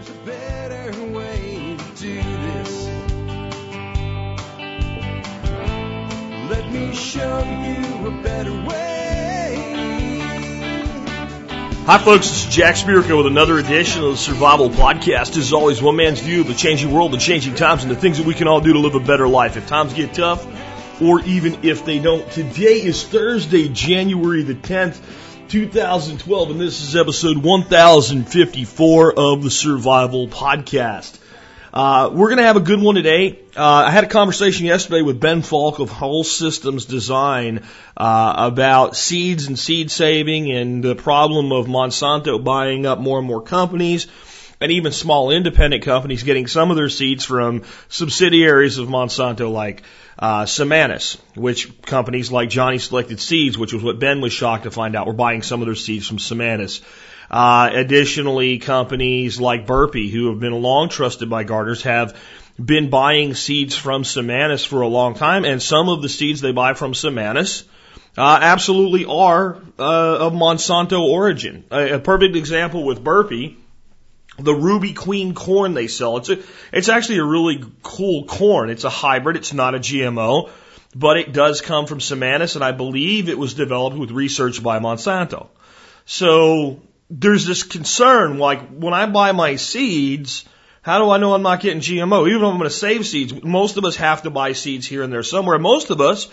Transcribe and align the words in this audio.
There's 0.00 0.16
a 0.16 0.20
better 0.24 1.12
way 1.12 1.76
to 1.76 2.00
do 2.00 2.14
this. 2.22 2.86
Let 6.48 6.72
me 6.72 6.94
show 6.94 7.42
you 7.42 8.06
a 8.06 8.22
better 8.22 8.52
way. 8.66 9.56
Hi, 11.84 11.98
folks. 11.98 12.28
This 12.28 12.46
is 12.46 12.54
Jack 12.54 12.76
Spirko 12.76 13.18
with 13.18 13.26
another 13.26 13.58
edition 13.58 14.02
of 14.02 14.12
the 14.12 14.16
Survival 14.16 14.70
Podcast. 14.70 15.36
As 15.36 15.52
always, 15.52 15.82
one 15.82 15.96
man's 15.96 16.20
view 16.20 16.40
of 16.40 16.46
the 16.46 16.54
changing 16.54 16.90
world, 16.92 17.12
the 17.12 17.18
changing 17.18 17.54
times, 17.54 17.82
and 17.82 17.90
the 17.90 17.96
things 17.96 18.16
that 18.16 18.26
we 18.26 18.32
can 18.32 18.48
all 18.48 18.62
do 18.62 18.72
to 18.72 18.78
live 18.78 18.94
a 18.94 19.00
better 19.00 19.28
life 19.28 19.58
if 19.58 19.66
times 19.66 19.92
get 19.92 20.14
tough 20.14 20.46
or 21.02 21.20
even 21.24 21.58
if 21.62 21.84
they 21.84 21.98
don't. 21.98 22.30
Today 22.30 22.80
is 22.80 23.06
Thursday, 23.06 23.68
January 23.68 24.44
the 24.44 24.54
10th, 24.54 24.98
2012, 25.50 26.50
and 26.52 26.60
this 26.60 26.80
is 26.80 26.94
episode 26.94 27.36
1054 27.38 29.18
of 29.18 29.42
the 29.42 29.50
Survival 29.50 30.28
Podcast. 30.28 31.18
Uh, 31.74 32.08
we're 32.12 32.28
going 32.28 32.38
to 32.38 32.44
have 32.44 32.56
a 32.56 32.60
good 32.60 32.80
one 32.80 32.94
today. 32.94 33.40
Uh, 33.56 33.64
I 33.64 33.90
had 33.90 34.04
a 34.04 34.06
conversation 34.06 34.66
yesterday 34.66 35.02
with 35.02 35.18
Ben 35.18 35.42
Falk 35.42 35.80
of 35.80 35.90
Whole 35.90 36.22
Systems 36.22 36.84
Design 36.84 37.64
uh, 37.96 38.34
about 38.36 38.94
seeds 38.94 39.48
and 39.48 39.58
seed 39.58 39.90
saving 39.90 40.52
and 40.52 40.84
the 40.84 40.94
problem 40.94 41.50
of 41.50 41.66
Monsanto 41.66 42.42
buying 42.42 42.86
up 42.86 43.00
more 43.00 43.18
and 43.18 43.26
more 43.26 43.42
companies 43.42 44.06
and 44.60 44.70
even 44.72 44.92
small 44.92 45.30
independent 45.30 45.82
companies 45.84 46.22
getting 46.22 46.46
some 46.46 46.70
of 46.70 46.76
their 46.76 46.90
seeds 46.90 47.24
from 47.24 47.64
subsidiaries 47.88 48.78
of 48.78 48.88
Monsanto 48.88 49.50
like 49.50 49.82
uh, 50.18 50.44
Seminis, 50.44 51.18
which 51.34 51.80
companies 51.82 52.30
like 52.30 52.50
Johnny 52.50 52.78
Selected 52.78 53.20
Seeds, 53.20 53.56
which 53.56 53.72
was 53.72 53.82
what 53.82 53.98
Ben 53.98 54.20
was 54.20 54.32
shocked 54.32 54.64
to 54.64 54.70
find 54.70 54.94
out, 54.94 55.06
were 55.06 55.14
buying 55.14 55.42
some 55.42 55.62
of 55.62 55.66
their 55.66 55.74
seeds 55.74 56.06
from 56.06 56.18
Seminis. 56.18 56.82
Uh, 57.30 57.70
additionally, 57.72 58.58
companies 58.58 59.40
like 59.40 59.66
Burpee, 59.66 60.10
who 60.10 60.28
have 60.28 60.40
been 60.40 60.52
long 60.52 60.88
trusted 60.88 61.30
by 61.30 61.44
gardeners, 61.44 61.82
have 61.84 62.16
been 62.62 62.90
buying 62.90 63.34
seeds 63.34 63.76
from 63.76 64.02
Seminis 64.02 64.66
for 64.66 64.82
a 64.82 64.88
long 64.88 65.14
time, 65.14 65.44
and 65.44 65.62
some 65.62 65.88
of 65.88 66.02
the 66.02 66.08
seeds 66.08 66.42
they 66.42 66.52
buy 66.52 66.74
from 66.74 66.92
Seminis 66.92 67.64
uh, 68.18 68.38
absolutely 68.42 69.06
are 69.06 69.56
uh, 69.78 70.18
of 70.26 70.32
Monsanto 70.34 71.00
origin. 71.00 71.64
A, 71.70 71.94
a 71.94 71.98
perfect 71.98 72.36
example 72.36 72.84
with 72.84 73.02
Burpee, 73.02 73.56
the 74.44 74.54
Ruby 74.54 74.92
Queen 74.92 75.34
corn 75.34 75.74
they 75.74 75.86
sell. 75.86 76.16
It's 76.18 76.28
a, 76.28 76.38
it's 76.72 76.88
actually 76.88 77.18
a 77.18 77.24
really 77.24 77.64
cool 77.82 78.24
corn. 78.24 78.70
It's 78.70 78.84
a 78.84 78.90
hybrid. 78.90 79.36
It's 79.36 79.52
not 79.52 79.74
a 79.74 79.78
GMO, 79.78 80.50
but 80.94 81.16
it 81.16 81.32
does 81.32 81.60
come 81.60 81.86
from 81.86 81.98
Seminis, 81.98 82.54
and 82.54 82.64
I 82.64 82.72
believe 82.72 83.28
it 83.28 83.38
was 83.38 83.54
developed 83.54 83.96
with 83.96 84.10
research 84.10 84.62
by 84.62 84.78
Monsanto. 84.78 85.48
So 86.04 86.80
there's 87.10 87.46
this 87.46 87.62
concern, 87.62 88.38
like 88.38 88.68
when 88.68 88.94
I 88.94 89.06
buy 89.06 89.32
my 89.32 89.56
seeds, 89.56 90.44
how 90.82 90.98
do 90.98 91.10
I 91.10 91.18
know 91.18 91.34
I'm 91.34 91.42
not 91.42 91.60
getting 91.60 91.80
GMO? 91.80 92.26
Even 92.26 92.40
if 92.40 92.46
I'm 92.46 92.58
going 92.58 92.70
to 92.70 92.70
save 92.70 93.06
seeds, 93.06 93.42
most 93.42 93.76
of 93.76 93.84
us 93.84 93.96
have 93.96 94.22
to 94.22 94.30
buy 94.30 94.52
seeds 94.52 94.86
here 94.86 95.02
and 95.02 95.12
there 95.12 95.22
somewhere. 95.22 95.58
Most 95.58 95.90
of 95.90 96.00
us, 96.00 96.28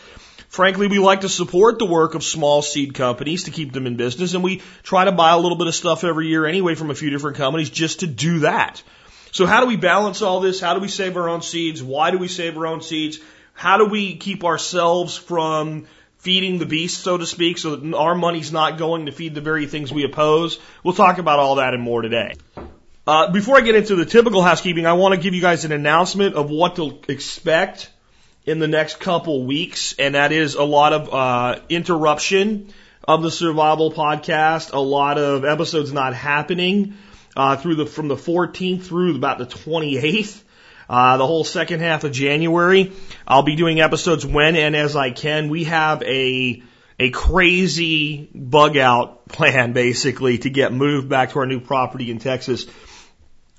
frankly, 0.49 0.87
we 0.87 0.99
like 0.99 1.21
to 1.21 1.29
support 1.29 1.79
the 1.79 1.85
work 1.85 2.15
of 2.15 2.23
small 2.23 2.61
seed 2.61 2.93
companies 2.93 3.45
to 3.45 3.51
keep 3.51 3.73
them 3.73 3.87
in 3.87 3.95
business, 3.95 4.33
and 4.33 4.43
we 4.43 4.61
try 4.83 5.05
to 5.05 5.11
buy 5.11 5.31
a 5.31 5.37
little 5.37 5.57
bit 5.57 5.67
of 5.67 5.75
stuff 5.75 6.03
every 6.03 6.27
year 6.27 6.45
anyway 6.45 6.75
from 6.75 6.89
a 6.89 6.95
few 6.95 7.09
different 7.09 7.37
companies 7.37 7.69
just 7.69 8.01
to 8.01 8.07
do 8.07 8.39
that. 8.39 8.81
So 9.31 9.45
how 9.45 9.61
do 9.61 9.67
we 9.67 9.75
balance 9.75 10.21
all 10.21 10.39
this? 10.39 10.59
How 10.59 10.73
do 10.73 10.79
we 10.79 10.87
save 10.87 11.17
our 11.17 11.29
own 11.29 11.41
seeds? 11.41 11.83
Why 11.83 12.11
do 12.11 12.17
we 12.17 12.27
save 12.27 12.57
our 12.57 12.65
own 12.65 12.81
seeds? 12.81 13.19
How 13.53 13.77
do 13.77 13.85
we 13.85 14.15
keep 14.15 14.43
ourselves 14.43 15.17
from 15.17 15.87
feeding 16.17 16.57
the 16.57 16.65
beast, 16.65 17.01
so 17.01 17.17
to 17.17 17.25
speak, 17.25 17.57
so 17.57 17.75
that 17.75 17.95
our 17.95 18.15
money's 18.15 18.51
not 18.51 18.77
going 18.77 19.05
to 19.05 19.11
feed 19.11 19.35
the 19.35 19.41
very 19.41 19.67
things 19.67 19.93
we 19.93 20.03
oppose. 20.03 20.59
We'll 20.83 20.93
talk 20.93 21.19
about 21.19 21.39
all 21.39 21.55
that 21.55 21.73
and 21.73 21.81
more 21.81 22.01
today. 22.01 22.33
Uh, 23.05 23.31
before 23.31 23.57
I 23.57 23.61
get 23.61 23.75
into 23.75 23.95
the 23.95 24.05
typical 24.05 24.41
housekeeping, 24.41 24.85
I 24.85 24.93
want 24.93 25.15
to 25.15 25.21
give 25.21 25.33
you 25.33 25.41
guys 25.41 25.63
an 25.63 25.71
announcement 25.71 26.35
of 26.35 26.49
what 26.49 26.75
to 26.75 26.99
expect 27.07 27.89
in 28.47 28.59
the 28.59 28.67
next 28.67 29.01
couple 29.01 29.45
weeks, 29.45 29.93
and 29.99 30.15
that 30.15 30.31
is 30.31 30.55
a 30.55 30.63
lot 30.63 30.93
of 30.93 31.13
uh, 31.13 31.59
interruption 31.67 32.73
of 33.05 33.21
the 33.21 33.29
survival 33.29 33.91
podcast, 33.91 34.71
a 34.71 34.79
lot 34.79 35.17
of 35.17 35.43
episodes 35.43 35.91
not 35.91 36.13
happening 36.13 36.95
uh, 37.35 37.57
through 37.57 37.75
the 37.75 37.85
from 37.85 38.07
the 38.07 38.15
14th 38.15 38.83
through 38.83 39.15
about 39.17 39.37
the 39.37 39.45
28th. 39.45 40.41
Uh, 40.89 41.17
the 41.17 41.27
whole 41.27 41.43
second 41.43 41.81
half 41.81 42.05
of 42.05 42.13
January. 42.13 42.93
I'll 43.27 43.43
be 43.43 43.57
doing 43.57 43.81
episodes 43.81 44.25
when 44.25 44.55
and 44.55 44.73
as 44.73 44.95
I 44.95 45.11
can. 45.11 45.49
We 45.49 45.65
have 45.65 46.01
a 46.03 46.63
a 46.97 47.09
crazy 47.09 48.29
bug 48.33 48.77
out 48.77 49.27
plan 49.27 49.73
basically 49.73 50.37
to 50.39 50.49
get 50.49 50.71
moved 50.71 51.09
back 51.09 51.31
to 51.31 51.39
our 51.39 51.45
new 51.45 51.59
property 51.59 52.09
in 52.09 52.19
Texas. 52.19 52.65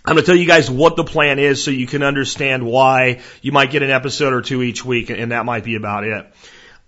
I'm 0.08 0.14
going 0.14 0.24
to 0.24 0.32
tell 0.32 0.40
you 0.40 0.46
guys 0.46 0.70
what 0.70 0.96
the 0.96 1.04
plan 1.04 1.38
is 1.38 1.62
so 1.62 1.70
you 1.70 1.86
can 1.86 2.02
understand 2.02 2.64
why 2.64 3.20
you 3.42 3.52
might 3.52 3.70
get 3.70 3.82
an 3.82 3.90
episode 3.90 4.32
or 4.32 4.40
two 4.40 4.62
each 4.62 4.82
week, 4.82 5.10
and 5.10 5.32
that 5.32 5.44
might 5.44 5.64
be 5.64 5.74
about 5.74 6.04
it. 6.04 6.26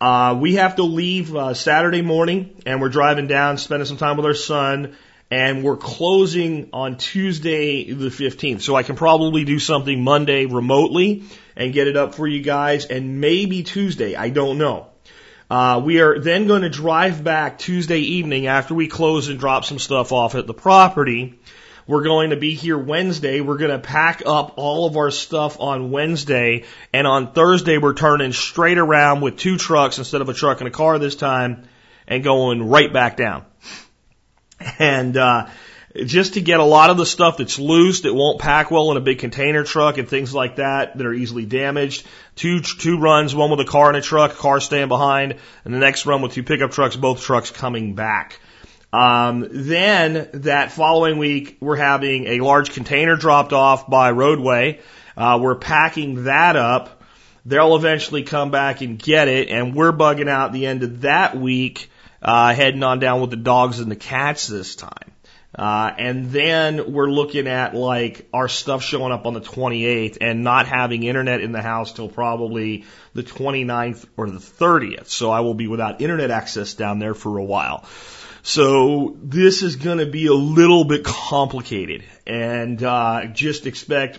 Uh, 0.00 0.38
we 0.41 0.54
have 0.54 0.76
to 0.76 0.84
leave 0.84 1.36
uh, 1.36 1.53
Saturday 1.53 2.00
morning, 2.00 2.62
and 2.64 2.80
we're 2.80 2.88
driving 2.88 3.26
down, 3.26 3.59
spending 3.59 3.84
some 3.84 3.98
time 3.98 4.16
with 4.16 4.25
our 4.25 4.32
son, 4.32 4.97
and 5.30 5.62
we're 5.62 5.76
closing 5.76 6.70
on 6.72 6.97
Tuesday 6.97 7.92
the 7.92 8.09
15th. 8.09 8.62
So 8.62 8.75
I 8.75 8.84
can 8.84 8.97
probably 8.97 9.44
do 9.44 9.59
something 9.59 10.03
Monday 10.03 10.47
remotely 10.47 11.25
and 11.56 11.75
get 11.75 11.88
it 11.88 11.98
up 11.98 12.14
for 12.14 12.26
you 12.26 12.41
guys, 12.41 12.86
and 12.86 13.20
maybe 13.20 13.64
Tuesday. 13.64 14.16
I 14.16 14.30
don't 14.30 14.56
know. 14.56 14.86
Uh, 15.50 15.82
we 15.84 16.00
are 16.00 16.19
then 16.19 16.47
going 16.47 16.62
to 16.62 16.70
drive 16.70 17.22
back 17.22 17.59
Tuesday 17.59 17.98
evening 17.98 18.47
after 18.47 18.72
we 18.72 18.88
close 18.88 19.28
and 19.28 19.38
drop 19.38 19.66
some 19.66 19.78
stuff 19.78 20.10
off 20.10 20.34
at 20.34 20.47
the 20.47 20.54
property. 20.54 21.38
We're 21.90 22.04
going 22.04 22.30
to 22.30 22.36
be 22.36 22.54
here 22.54 22.78
Wednesday. 22.78 23.40
We're 23.40 23.56
going 23.56 23.72
to 23.72 23.80
pack 23.80 24.22
up 24.24 24.54
all 24.58 24.86
of 24.86 24.96
our 24.96 25.10
stuff 25.10 25.58
on 25.58 25.90
Wednesday. 25.90 26.62
And 26.92 27.04
on 27.04 27.32
Thursday, 27.32 27.78
we're 27.78 27.94
turning 27.94 28.32
straight 28.32 28.78
around 28.78 29.22
with 29.22 29.38
two 29.38 29.58
trucks 29.58 29.98
instead 29.98 30.20
of 30.20 30.28
a 30.28 30.32
truck 30.32 30.60
and 30.60 30.68
a 30.68 30.70
car 30.70 31.00
this 31.00 31.16
time 31.16 31.64
and 32.06 32.22
going 32.22 32.68
right 32.68 32.92
back 32.92 33.16
down. 33.16 33.44
And, 34.78 35.16
uh, 35.16 35.48
just 35.96 36.34
to 36.34 36.40
get 36.40 36.60
a 36.60 36.64
lot 36.64 36.90
of 36.90 36.96
the 36.96 37.06
stuff 37.06 37.38
that's 37.38 37.58
loose 37.58 38.02
that 38.02 38.14
won't 38.14 38.38
pack 38.38 38.70
well 38.70 38.92
in 38.92 38.96
a 38.96 39.00
big 39.00 39.18
container 39.18 39.64
truck 39.64 39.98
and 39.98 40.08
things 40.08 40.32
like 40.32 40.56
that 40.56 40.96
that 40.96 41.04
are 41.04 41.12
easily 41.12 41.44
damaged. 41.44 42.06
Two 42.36 42.60
two 42.60 43.00
runs, 43.00 43.34
one 43.34 43.50
with 43.50 43.58
a 43.58 43.64
car 43.64 43.88
and 43.88 43.96
a 43.96 44.00
truck, 44.00 44.36
car 44.36 44.60
staying 44.60 44.86
behind, 44.86 45.34
and 45.64 45.74
the 45.74 45.78
next 45.78 46.06
run 46.06 46.22
with 46.22 46.34
two 46.34 46.44
pickup 46.44 46.70
trucks, 46.70 46.94
both 46.94 47.22
trucks 47.22 47.50
coming 47.50 47.94
back. 47.94 48.38
Um, 48.92 49.46
then 49.50 50.28
that 50.34 50.72
following 50.72 51.18
week, 51.18 51.58
we're 51.60 51.76
having 51.76 52.26
a 52.26 52.40
large 52.40 52.72
container 52.72 53.16
dropped 53.16 53.52
off 53.52 53.88
by 53.88 54.10
Roadway. 54.10 54.80
Uh, 55.16 55.38
we're 55.40 55.54
packing 55.54 56.24
that 56.24 56.56
up. 56.56 57.02
They'll 57.46 57.76
eventually 57.76 58.22
come 58.22 58.50
back 58.50 58.80
and 58.80 58.98
get 58.98 59.28
it, 59.28 59.48
and 59.48 59.74
we're 59.74 59.92
bugging 59.92 60.28
out 60.28 60.52
the 60.52 60.66
end 60.66 60.82
of 60.82 61.02
that 61.02 61.36
week, 61.36 61.90
uh, 62.20 62.52
heading 62.54 62.82
on 62.82 62.98
down 62.98 63.20
with 63.20 63.30
the 63.30 63.36
dogs 63.36 63.78
and 63.78 63.90
the 63.90 63.96
cats 63.96 64.46
this 64.46 64.76
time. 64.76 65.10
Uh, 65.54 65.92
and 65.98 66.30
then 66.30 66.92
we're 66.92 67.10
looking 67.10 67.48
at 67.48 67.74
like 67.74 68.28
our 68.32 68.48
stuff 68.48 68.82
showing 68.82 69.12
up 69.12 69.26
on 69.26 69.34
the 69.34 69.40
28th 69.40 70.18
and 70.20 70.44
not 70.44 70.66
having 70.68 71.02
internet 71.02 71.40
in 71.40 71.50
the 71.50 71.60
house 71.60 71.92
till 71.92 72.08
probably 72.08 72.84
the 73.14 73.24
29th 73.24 74.06
or 74.16 74.30
the 74.30 74.38
30th. 74.38 75.08
So 75.08 75.30
I 75.30 75.40
will 75.40 75.54
be 75.54 75.66
without 75.66 76.00
internet 76.00 76.30
access 76.30 76.74
down 76.74 77.00
there 77.00 77.14
for 77.14 77.36
a 77.38 77.44
while. 77.44 77.84
So 78.42 79.16
this 79.22 79.62
is 79.62 79.76
going 79.76 79.98
to 79.98 80.06
be 80.06 80.26
a 80.26 80.34
little 80.34 80.84
bit 80.84 81.04
complicated 81.04 82.04
and, 82.26 82.82
uh, 82.82 83.26
just 83.26 83.66
expect, 83.66 84.18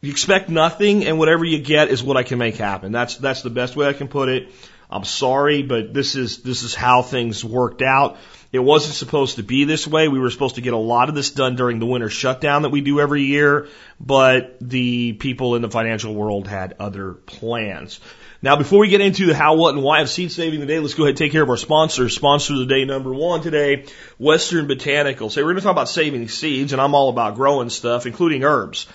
you 0.00 0.10
expect 0.10 0.48
nothing 0.48 1.04
and 1.04 1.18
whatever 1.18 1.44
you 1.44 1.58
get 1.58 1.88
is 1.88 2.02
what 2.02 2.16
I 2.16 2.22
can 2.22 2.38
make 2.38 2.56
happen. 2.56 2.92
That's, 2.92 3.16
that's 3.16 3.42
the 3.42 3.50
best 3.50 3.74
way 3.74 3.88
I 3.88 3.92
can 3.92 4.08
put 4.08 4.28
it. 4.28 4.50
I'm 4.90 5.04
sorry, 5.04 5.62
but 5.62 5.94
this 5.94 6.16
is, 6.16 6.42
this 6.42 6.62
is 6.62 6.74
how 6.74 7.02
things 7.02 7.44
worked 7.44 7.80
out. 7.82 8.18
It 8.52 8.58
wasn't 8.58 8.94
supposed 8.94 9.36
to 9.36 9.42
be 9.42 9.64
this 9.64 9.86
way. 9.86 10.08
We 10.08 10.18
were 10.18 10.30
supposed 10.30 10.56
to 10.56 10.60
get 10.60 10.74
a 10.74 10.78
lot 10.78 11.08
of 11.08 11.14
this 11.14 11.30
done 11.30 11.56
during 11.56 11.78
the 11.78 11.86
winter 11.86 12.10
shutdown 12.10 12.62
that 12.62 12.68
we 12.68 12.82
do 12.82 13.00
every 13.00 13.22
year, 13.22 13.68
but 13.98 14.58
the 14.60 15.14
people 15.14 15.54
in 15.56 15.62
the 15.62 15.70
financial 15.70 16.14
world 16.14 16.46
had 16.46 16.74
other 16.78 17.14
plans. 17.14 17.98
Now, 18.44 18.56
before 18.56 18.80
we 18.80 18.88
get 18.88 19.00
into 19.00 19.26
the 19.26 19.36
how, 19.36 19.54
what, 19.54 19.72
and 19.74 19.84
why 19.84 20.00
of 20.00 20.10
seed 20.10 20.32
saving 20.32 20.58
today, 20.58 20.80
let's 20.80 20.94
go 20.94 21.04
ahead 21.04 21.10
and 21.10 21.18
take 21.18 21.30
care 21.30 21.44
of 21.44 21.48
our 21.48 21.56
sponsors. 21.56 22.16
Sponsor 22.16 22.54
of 22.54 22.58
the 22.58 22.66
day 22.66 22.84
number 22.84 23.14
one 23.14 23.40
today, 23.40 23.86
Western 24.18 24.66
Botanicals. 24.66 25.30
Say, 25.30 25.42
we're 25.42 25.52
going 25.52 25.58
to 25.58 25.62
talk 25.62 25.70
about 25.70 25.88
saving 25.88 26.26
seeds, 26.26 26.72
and 26.72 26.82
I'm 26.82 26.96
all 26.96 27.08
about 27.08 27.36
growing 27.36 27.70
stuff, 27.70 28.04
including 28.04 28.42
herbs. 28.42 28.88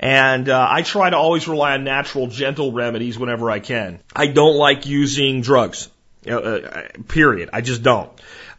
And 0.00 0.48
uh, 0.48 0.66
I 0.70 0.80
try 0.80 1.10
to 1.10 1.18
always 1.18 1.46
rely 1.46 1.74
on 1.74 1.84
natural, 1.84 2.28
gentle 2.28 2.72
remedies 2.72 3.18
whenever 3.18 3.50
I 3.50 3.60
can. 3.60 4.00
I 4.16 4.28
don't 4.28 4.56
like 4.56 4.86
using 4.86 5.42
drugs. 5.42 5.90
Uh, 6.26 6.36
uh, 6.36 6.82
period. 7.06 7.50
I 7.52 7.60
just 7.60 7.82
don't. 7.82 8.10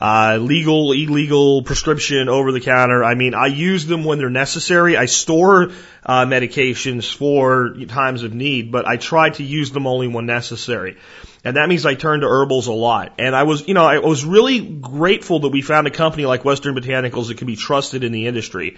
Uh, 0.07 0.37
legal, 0.37 0.91
illegal, 0.91 1.63
prescription, 1.63 2.29
over 2.29 2.51
the 2.51 2.61
counter. 2.61 3.03
I 3.03 3.15
mean, 3.15 3.33
I 3.33 3.47
use 3.47 3.87
them 3.87 4.03
when 4.03 4.19
they're 4.19 4.29
necessary. 4.29 4.95
I 4.95 5.07
store 5.07 5.71
uh, 6.05 6.25
medications 6.27 7.11
for 7.11 7.73
times 7.87 8.21
of 8.21 8.31
need, 8.31 8.71
but 8.71 8.87
I 8.87 8.97
try 8.97 9.31
to 9.31 9.43
use 9.43 9.71
them 9.71 9.87
only 9.87 10.07
when 10.07 10.27
necessary. 10.27 10.97
And 11.45 11.57
that 11.57 11.69
means 11.69 11.85
I 11.85 11.93
turn 11.93 12.21
to 12.21 12.27
herbals 12.27 12.65
a 12.65 12.73
lot. 12.73 13.13
And 13.19 13.35
I 13.35 13.43
was, 13.43 13.67
you 13.67 13.75
know, 13.75 13.85
I 13.85 13.99
was 13.99 14.25
really 14.25 14.59
grateful 14.59 15.41
that 15.41 15.49
we 15.49 15.61
found 15.61 15.85
a 15.85 15.91
company 15.91 16.25
like 16.25 16.43
Western 16.43 16.75
Botanicals 16.75 17.27
that 17.27 17.37
can 17.37 17.45
be 17.45 17.55
trusted 17.55 18.03
in 18.03 18.11
the 18.11 18.25
industry. 18.25 18.77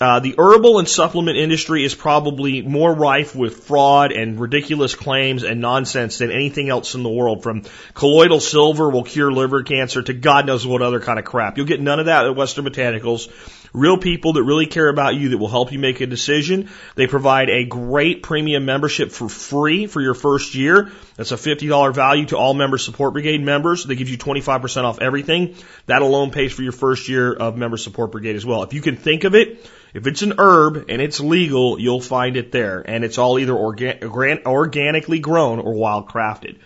Uh, 0.00 0.20
the 0.20 0.34
herbal 0.36 0.78
and 0.78 0.88
supplement 0.88 1.38
industry 1.38 1.84
is 1.84 1.94
probably 1.94 2.62
more 2.62 2.92
rife 2.92 3.34
with 3.34 3.64
fraud 3.64 4.12
and 4.12 4.40
ridiculous 4.40 4.94
claims 4.94 5.42
and 5.42 5.60
nonsense 5.60 6.18
than 6.18 6.30
anything 6.30 6.70
else 6.70 6.94
in 6.94 7.02
the 7.02 7.10
world. 7.10 7.42
From 7.42 7.64
colloidal 7.92 8.40
silver 8.40 8.90
will 8.90 9.04
cure 9.04 9.32
liver 9.32 9.62
cancer 9.62 10.02
to 10.02 10.14
God 10.14 10.46
knows 10.46 10.66
what 10.66 10.80
other 10.80 11.00
kind 11.00 11.18
of 11.18 11.24
crap. 11.24 11.58
You'll 11.58 11.66
get 11.66 11.80
none 11.80 12.00
of 12.00 12.06
that 12.06 12.26
at 12.26 12.34
Western 12.34 12.64
Botanicals 12.64 13.30
real 13.72 13.98
people 13.98 14.34
that 14.34 14.42
really 14.42 14.66
care 14.66 14.88
about 14.88 15.14
you 15.14 15.30
that 15.30 15.38
will 15.38 15.48
help 15.48 15.72
you 15.72 15.78
make 15.78 16.00
a 16.00 16.06
decision. 16.06 16.68
They 16.94 17.06
provide 17.06 17.50
a 17.50 17.64
great 17.64 18.22
premium 18.22 18.64
membership 18.64 19.12
for 19.12 19.28
free 19.28 19.86
for 19.86 20.00
your 20.00 20.14
first 20.14 20.54
year. 20.54 20.90
That's 21.16 21.32
a 21.32 21.36
$50 21.36 21.94
value 21.94 22.26
to 22.26 22.36
all 22.36 22.54
member 22.54 22.78
support 22.78 23.12
brigade 23.12 23.42
members. 23.42 23.84
They 23.84 23.96
give 23.96 24.08
you 24.08 24.18
25% 24.18 24.84
off 24.84 25.00
everything. 25.00 25.56
That 25.86 26.02
alone 26.02 26.30
pays 26.30 26.52
for 26.52 26.62
your 26.62 26.72
first 26.72 27.08
year 27.08 27.32
of 27.32 27.56
member 27.56 27.76
support 27.76 28.12
brigade 28.12 28.36
as 28.36 28.44
well. 28.44 28.62
If 28.62 28.74
you 28.74 28.80
can 28.80 28.96
think 28.96 29.24
of 29.24 29.34
it, 29.34 29.68
if 29.94 30.06
it's 30.06 30.22
an 30.22 30.34
herb 30.38 30.86
and 30.88 31.00
it's 31.00 31.20
legal, 31.20 31.80
you'll 31.80 32.00
find 32.00 32.36
it 32.36 32.52
there. 32.52 32.82
And 32.86 33.04
it's 33.04 33.18
all 33.18 33.38
either 33.38 33.54
organ- 33.54 34.00
organically 34.46 35.20
grown 35.20 35.58
or 35.58 35.72
wild 35.72 36.08
crafted. 36.08 36.58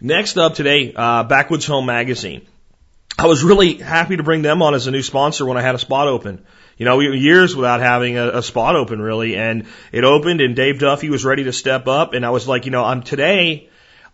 Next 0.00 0.36
up 0.36 0.54
today, 0.54 0.92
uh, 0.94 1.24
Backwoods 1.24 1.66
Home 1.66 1.86
Magazine. 1.86 2.46
I 3.18 3.26
was 3.26 3.44
really 3.44 3.74
happy 3.74 4.16
to 4.16 4.22
bring 4.22 4.42
them 4.42 4.60
on 4.62 4.74
as 4.74 4.86
a 4.86 4.90
new 4.90 5.02
sponsor 5.02 5.46
when 5.46 5.56
I 5.56 5.62
had 5.62 5.74
a 5.74 5.78
spot 5.78 6.08
open. 6.08 6.44
You 6.76 6.84
know, 6.84 6.96
we 6.96 7.08
were 7.08 7.14
years 7.14 7.54
without 7.54 7.80
having 7.80 8.18
a, 8.18 8.38
a 8.38 8.42
spot 8.42 8.74
open 8.74 9.00
really, 9.00 9.36
and 9.36 9.66
it 9.92 10.02
opened, 10.02 10.40
and 10.40 10.56
Dave 10.56 10.80
Duffy 10.80 11.08
was 11.08 11.24
ready 11.24 11.44
to 11.44 11.52
step 11.52 11.86
up, 11.86 12.14
and 12.14 12.26
I 12.26 12.30
was 12.30 12.48
like, 12.48 12.64
you 12.64 12.72
know, 12.72 12.84
I'm 12.84 13.02
today, 13.02 13.68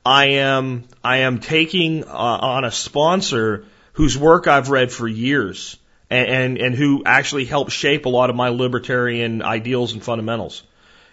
I 0.04 0.26
am, 0.26 0.84
I 1.02 1.18
am 1.18 1.38
taking 1.38 2.04
uh, 2.04 2.08
on 2.08 2.64
a 2.64 2.70
sponsor 2.70 3.64
whose 3.94 4.18
work 4.18 4.46
I've 4.46 4.68
read 4.68 4.92
for 4.92 5.08
years, 5.08 5.78
and, 6.10 6.28
and 6.28 6.58
and 6.58 6.74
who 6.74 7.02
actually 7.06 7.46
helped 7.46 7.70
shape 7.70 8.04
a 8.04 8.10
lot 8.10 8.28
of 8.28 8.36
my 8.36 8.50
libertarian 8.50 9.42
ideals 9.42 9.94
and 9.94 10.02
fundamentals. 10.02 10.62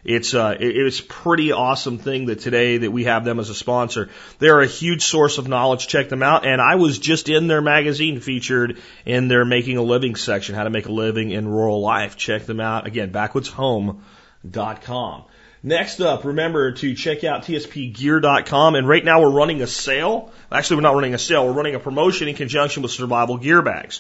It's 0.08 0.34
uh, 0.34 0.56
it, 0.58 0.78
it's 0.78 1.02
pretty 1.02 1.52
awesome 1.52 1.98
thing 1.98 2.28
that 2.28 2.40
today 2.40 2.78
that 2.78 2.92
we 2.92 3.04
have 3.04 3.26
them 3.26 3.42
as 3.42 3.50
a 3.50 3.56
sponsor. 3.56 4.08
They're 4.40 4.62
a 4.62 4.66
huge 4.66 5.04
source 5.04 5.38
of 5.38 5.50
knowledge. 5.50 5.90
Check 5.90 6.08
them 6.08 6.24
out. 6.24 6.46
And 6.46 6.62
I 6.62 6.76
was 6.76 6.98
just 6.98 7.28
in 7.28 7.48
their 7.48 7.62
magazine 7.62 8.22
featured 8.22 8.78
in 9.06 9.28
their 9.28 9.44
making 9.44 9.76
a 9.76 9.82
living 9.82 10.16
section, 10.16 10.56
how 10.56 10.64
to 10.64 10.70
make 10.70 10.86
a 10.86 10.94
living 10.94 11.32
in 11.32 11.46
rural 11.46 11.82
life. 11.82 12.16
Check 12.16 12.46
them 12.46 12.62
out 12.62 12.88
again, 12.88 13.12
backwoodshome.com. 13.12 15.26
Next 15.64 16.00
up, 16.00 16.24
remember 16.24 16.72
to 16.72 16.94
check 16.94 17.26
out 17.26 17.44
tspgear.com. 17.44 18.76
And 18.76 18.88
right 18.88 19.04
now 19.04 19.22
we're 19.22 19.32
running 19.32 19.62
a 19.62 19.68
sale. 19.68 20.32
Actually, 20.50 20.78
we're 20.78 20.84
not 20.84 20.96
running 20.96 21.16
a 21.16 21.18
sale. 21.18 21.46
We're 21.46 21.52
running 21.52 21.76
a 21.76 21.80
promotion 21.80 22.30
in 22.30 22.36
conjunction 22.36 22.82
with 22.82 22.94
Survival 22.94 23.38
Gear 23.38 23.62
Bags 23.62 24.00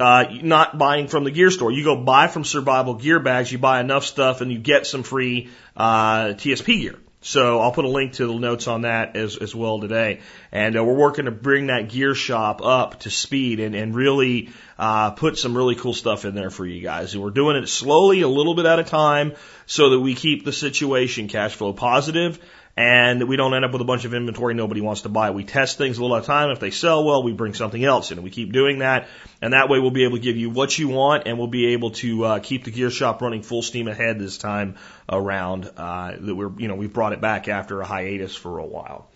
uh, 0.00 0.24
not 0.42 0.78
buying 0.78 1.08
from 1.08 1.24
the 1.24 1.30
gear 1.30 1.50
store. 1.50 1.72
You 1.72 1.84
go 1.84 1.96
buy 1.96 2.28
from 2.28 2.44
Survival 2.44 2.94
Gear 2.94 3.18
Bags, 3.18 3.50
you 3.50 3.58
buy 3.58 3.80
enough 3.80 4.04
stuff, 4.04 4.40
and 4.40 4.52
you 4.52 4.58
get 4.58 4.86
some 4.86 5.02
free 5.02 5.48
uh, 5.76 6.34
TSP 6.34 6.80
gear. 6.80 6.98
So 7.20 7.58
I'll 7.58 7.72
put 7.72 7.84
a 7.84 7.88
link 7.88 8.12
to 8.14 8.28
the 8.28 8.34
notes 8.34 8.68
on 8.68 8.82
that 8.82 9.16
as, 9.16 9.36
as 9.36 9.52
well 9.52 9.80
today. 9.80 10.20
And 10.52 10.76
uh, 10.76 10.84
we're 10.84 10.94
working 10.94 11.24
to 11.24 11.32
bring 11.32 11.66
that 11.66 11.88
gear 11.88 12.14
shop 12.14 12.62
up 12.62 13.00
to 13.00 13.10
speed 13.10 13.58
and, 13.58 13.74
and 13.74 13.92
really 13.92 14.50
uh, 14.78 15.10
put 15.10 15.36
some 15.36 15.56
really 15.56 15.74
cool 15.74 15.94
stuff 15.94 16.24
in 16.24 16.36
there 16.36 16.50
for 16.50 16.64
you 16.64 16.80
guys. 16.80 17.14
And 17.14 17.22
we're 17.22 17.30
doing 17.30 17.56
it 17.56 17.68
slowly, 17.68 18.20
a 18.20 18.28
little 18.28 18.54
bit 18.54 18.66
at 18.66 18.78
a 18.78 18.84
time, 18.84 19.34
so 19.66 19.90
that 19.90 20.00
we 20.00 20.14
keep 20.14 20.44
the 20.44 20.52
situation 20.52 21.26
cash 21.26 21.56
flow 21.56 21.72
positive 21.72 22.38
and 22.78 23.26
we 23.26 23.34
don't 23.34 23.52
end 23.54 23.64
up 23.64 23.72
with 23.72 23.80
a 23.80 23.84
bunch 23.84 24.04
of 24.04 24.14
inventory 24.14 24.54
nobody 24.54 24.80
wants 24.80 25.00
to 25.00 25.08
buy. 25.08 25.32
We 25.32 25.42
test 25.42 25.78
things 25.78 25.98
a 25.98 26.00
little 26.00 26.16
at 26.16 26.22
a 26.22 26.26
time. 26.26 26.50
If 26.50 26.60
they 26.60 26.70
sell 26.70 27.04
well, 27.04 27.24
we 27.24 27.32
bring 27.32 27.52
something 27.52 27.84
else 27.84 28.12
in, 28.12 28.22
we 28.22 28.30
keep 28.30 28.52
doing 28.52 28.78
that. 28.78 29.08
And 29.42 29.52
that 29.52 29.68
way, 29.68 29.80
we'll 29.80 29.90
be 29.90 30.04
able 30.04 30.16
to 30.16 30.22
give 30.22 30.36
you 30.36 30.48
what 30.48 30.78
you 30.78 30.86
want, 30.86 31.26
and 31.26 31.38
we'll 31.38 31.48
be 31.48 31.72
able 31.72 31.90
to 31.90 32.24
uh, 32.24 32.38
keep 32.38 32.62
the 32.62 32.70
gear 32.70 32.90
shop 32.90 33.20
running 33.20 33.42
full 33.42 33.62
steam 33.62 33.88
ahead 33.88 34.20
this 34.20 34.38
time 34.38 34.76
around. 35.08 35.68
Uh, 35.76 36.14
that 36.20 36.34
we're, 36.36 36.52
you 36.56 36.68
know, 36.68 36.76
we've 36.76 36.92
brought 36.92 37.12
it 37.12 37.20
back 37.20 37.48
after 37.48 37.80
a 37.80 37.84
hiatus 37.84 38.36
for 38.36 38.60
a 38.60 38.64
while. 38.64 39.10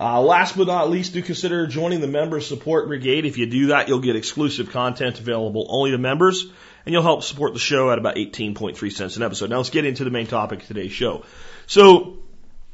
Uh, 0.00 0.18
last 0.22 0.56
but 0.56 0.66
not 0.66 0.88
least, 0.88 1.12
do 1.12 1.20
consider 1.20 1.66
joining 1.66 2.00
the 2.00 2.08
Member 2.08 2.40
Support 2.40 2.88
Brigade. 2.88 3.26
If 3.26 3.36
you 3.36 3.44
do 3.44 3.66
that, 3.66 3.88
you'll 3.88 4.00
get 4.00 4.16
exclusive 4.16 4.70
content 4.70 5.20
available 5.20 5.66
only 5.68 5.90
to 5.90 5.98
members, 5.98 6.50
and 6.86 6.94
you'll 6.94 7.02
help 7.02 7.24
support 7.24 7.52
the 7.52 7.60
show 7.60 7.90
at 7.90 7.98
about 7.98 8.16
18.3 8.16 8.90
cents 8.90 9.18
an 9.18 9.22
episode. 9.22 9.50
Now 9.50 9.58
let's 9.58 9.68
get 9.68 9.84
into 9.84 10.04
the 10.04 10.10
main 10.10 10.26
topic 10.26 10.62
of 10.62 10.66
today's 10.66 10.92
show. 10.92 11.26
So, 11.66 12.22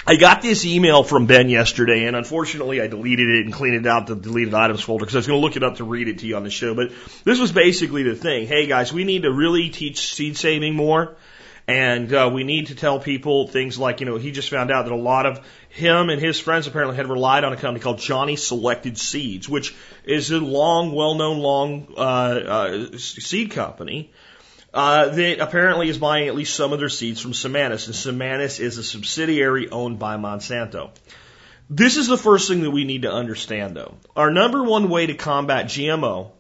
I 0.07 0.17
got 0.17 0.41
this 0.41 0.65
email 0.65 1.03
from 1.03 1.27
Ben 1.27 1.51
yesterday, 1.51 2.05
and 2.07 2.17
unfortunately, 2.17 2.81
I 2.81 2.87
deleted 2.87 3.29
it 3.29 3.45
and 3.45 3.53
cleaned 3.53 3.77
it 3.77 3.87
out 3.87 4.07
the 4.07 4.17
deleted 4.17 4.55
items 4.55 4.81
folder 4.81 5.05
because 5.05 5.17
I 5.17 5.19
was 5.19 5.27
going 5.27 5.41
to 5.41 5.45
look 5.45 5.57
it 5.57 5.63
up 5.63 5.77
to 5.77 5.85
read 5.85 6.09
it 6.09 6.21
to 6.21 6.27
you 6.27 6.37
on 6.37 6.45
the 6.45 6.51
show. 6.51 6.75
But 6.75 6.93
this 7.25 7.39
was 7.39 7.53
basically 7.53 8.05
the 8.05 8.15
thing. 8.15 8.47
Hey 8.47 8.67
guys, 8.67 8.93
we 8.93 9.05
need 9.05 9.23
to 9.23 9.33
really 9.33 9.69
teach 9.69 10.15
seed 10.15 10.37
saving 10.39 10.75
more, 10.75 11.17
and 11.67 12.11
uh, 12.13 12.31
we 12.33 12.45
need 12.45 12.69
to 12.69 12.75
tell 12.75 12.99
people 13.01 13.49
things 13.49 13.79
like, 13.79 14.01
you 14.01 14.07
know, 14.07 14.17
he 14.17 14.31
just 14.31 14.49
found 14.49 14.71
out 14.71 14.87
that 14.87 14.93
a 14.93 14.97
lot 14.97 15.27
of 15.27 15.41
him 15.69 16.09
and 16.09 16.21
his 16.21 16.41
friends 16.41 16.67
apparently 16.67 16.97
had 16.97 17.09
relied 17.09 17.45
on 17.45 17.53
a 17.53 17.57
company 17.57 17.81
called 17.81 17.99
Johnny 17.99 18.37
Selected 18.37 18.97
Seeds, 18.97 19.47
which 19.47 19.75
is 20.05 20.31
a 20.31 20.39
long, 20.39 20.93
well-known, 20.93 21.39
long 21.39 21.87
uh, 21.97 22.01
uh, 22.01 22.97
seed 22.97 23.51
company 23.51 24.11
uh, 24.75 25.09
that 25.09 25.41
apparently 25.41 25.89
is 25.89 25.99
buying 25.99 26.29
at 26.29 26.35
least 26.35 26.55
some 26.55 26.73
of 26.73 26.79
their 26.79 26.89
seeds 26.89 27.21
from 27.21 27.33
Seminis, 27.33 27.87
and 27.87 27.95
Seminis 27.95 28.61
is 28.61 28.79
a 28.79 28.85
subsidiary 28.85 29.71
owned 29.71 29.99
by 29.99 30.17
Monsanto. 30.17 30.91
This 31.71 31.97
is 31.97 32.07
the 32.07 32.19
first 32.19 32.49
thing 32.49 32.63
that 32.63 32.71
we 32.71 32.85
need 32.85 33.03
to 33.03 33.13
understand, 33.13 33.77
though. 33.77 33.95
Our 34.17 34.31
number 34.31 34.63
one 34.63 34.89
way 34.89 35.07
to 35.07 35.15
combat 35.15 35.67
GMO 35.67 36.31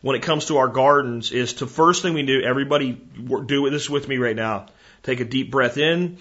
when 0.00 0.16
it 0.16 0.22
comes 0.22 0.46
to 0.46 0.58
our 0.58 0.68
gardens 0.68 1.32
is 1.32 1.54
to 1.54 1.66
first 1.66 2.02
thing 2.02 2.14
we 2.14 2.22
do, 2.22 2.42
everybody 2.42 2.92
do 2.92 3.70
this 3.70 3.90
with 3.90 4.06
me 4.06 4.18
right 4.18 4.36
now. 4.36 4.66
Take 5.02 5.20
a 5.20 5.24
deep 5.24 5.50
breath 5.50 5.78
in, 5.78 6.18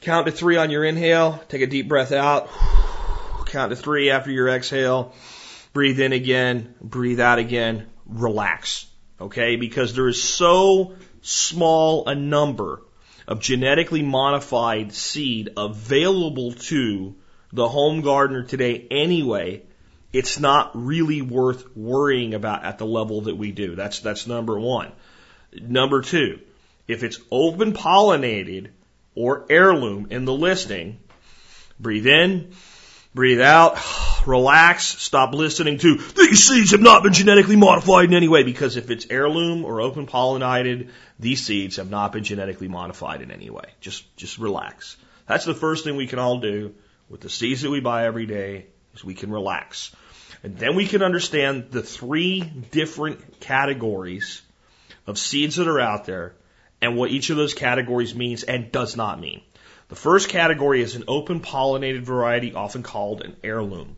count 0.00 0.26
to 0.26 0.32
three 0.32 0.56
on 0.56 0.70
your 0.70 0.84
inhale, 0.84 1.42
take 1.48 1.62
a 1.62 1.66
deep 1.66 1.88
breath 1.88 2.12
out, 2.12 2.48
count 3.46 3.70
to 3.70 3.76
three 3.76 4.10
after 4.10 4.30
your 4.30 4.48
exhale, 4.48 5.14
breathe 5.72 6.00
in 6.00 6.12
again, 6.12 6.74
breathe 6.80 7.20
out 7.20 7.38
again, 7.38 7.86
relax. 8.06 8.86
Okay, 9.20 9.56
because 9.56 9.94
there 9.94 10.08
is 10.08 10.22
so 10.22 10.94
small 11.22 12.06
a 12.06 12.14
number 12.14 12.82
of 13.26 13.40
genetically 13.40 14.02
modified 14.02 14.92
seed 14.92 15.50
available 15.56 16.52
to 16.52 17.16
the 17.52 17.68
home 17.68 18.02
gardener 18.02 18.42
today 18.42 18.86
anyway, 18.90 19.62
it's 20.12 20.38
not 20.38 20.70
really 20.74 21.22
worth 21.22 21.76
worrying 21.76 22.34
about 22.34 22.64
at 22.64 22.78
the 22.78 22.86
level 22.86 23.22
that 23.22 23.36
we 23.36 23.52
do. 23.52 23.74
That's, 23.74 24.00
that's 24.00 24.26
number 24.26 24.58
one. 24.58 24.92
Number 25.52 26.02
two, 26.02 26.40
if 26.86 27.02
it's 27.02 27.18
open 27.30 27.72
pollinated 27.72 28.68
or 29.14 29.46
heirloom 29.48 30.08
in 30.10 30.24
the 30.24 30.32
listing, 30.32 31.00
breathe 31.80 32.06
in, 32.06 32.52
breathe 33.16 33.40
out, 33.40 33.78
relax, 34.26 34.84
stop 34.84 35.34
listening 35.34 35.78
to 35.78 35.96
these 35.96 36.44
seeds 36.44 36.70
have 36.70 36.80
not 36.80 37.02
been 37.02 37.12
genetically 37.12 37.56
modified 37.56 38.04
in 38.04 38.14
any 38.14 38.28
way 38.28 38.44
because 38.44 38.76
if 38.76 38.90
it's 38.90 39.08
heirloom 39.10 39.64
or 39.64 39.80
open 39.80 40.06
pollinated, 40.06 40.90
these 41.18 41.44
seeds 41.44 41.76
have 41.76 41.90
not 41.90 42.12
been 42.12 42.22
genetically 42.22 42.68
modified 42.68 43.22
in 43.22 43.32
any 43.32 43.50
way. 43.50 43.64
Just 43.80 44.04
just 44.16 44.38
relax. 44.38 44.96
That's 45.26 45.44
the 45.44 45.54
first 45.54 45.82
thing 45.82 45.96
we 45.96 46.06
can 46.06 46.20
all 46.20 46.38
do 46.38 46.74
with 47.08 47.20
the 47.20 47.30
seeds 47.30 47.62
that 47.62 47.70
we 47.70 47.80
buy 47.80 48.06
every 48.06 48.26
day 48.26 48.66
is 48.94 49.04
we 49.04 49.14
can 49.14 49.32
relax. 49.32 49.94
And 50.44 50.56
then 50.56 50.76
we 50.76 50.86
can 50.86 51.02
understand 51.02 51.70
the 51.70 51.82
three 51.82 52.40
different 52.40 53.40
categories 53.40 54.42
of 55.06 55.18
seeds 55.18 55.56
that 55.56 55.66
are 55.66 55.80
out 55.80 56.04
there 56.04 56.34
and 56.80 56.96
what 56.96 57.10
each 57.10 57.30
of 57.30 57.36
those 57.36 57.54
categories 57.54 58.14
means 58.14 58.42
and 58.42 58.70
does 58.70 58.96
not 58.96 59.18
mean. 59.18 59.40
The 59.88 59.96
first 59.96 60.28
category 60.28 60.82
is 60.82 60.96
an 60.96 61.04
open 61.06 61.40
pollinated 61.40 62.02
variety, 62.02 62.54
often 62.54 62.82
called 62.82 63.22
an 63.22 63.36
heirloom. 63.44 63.96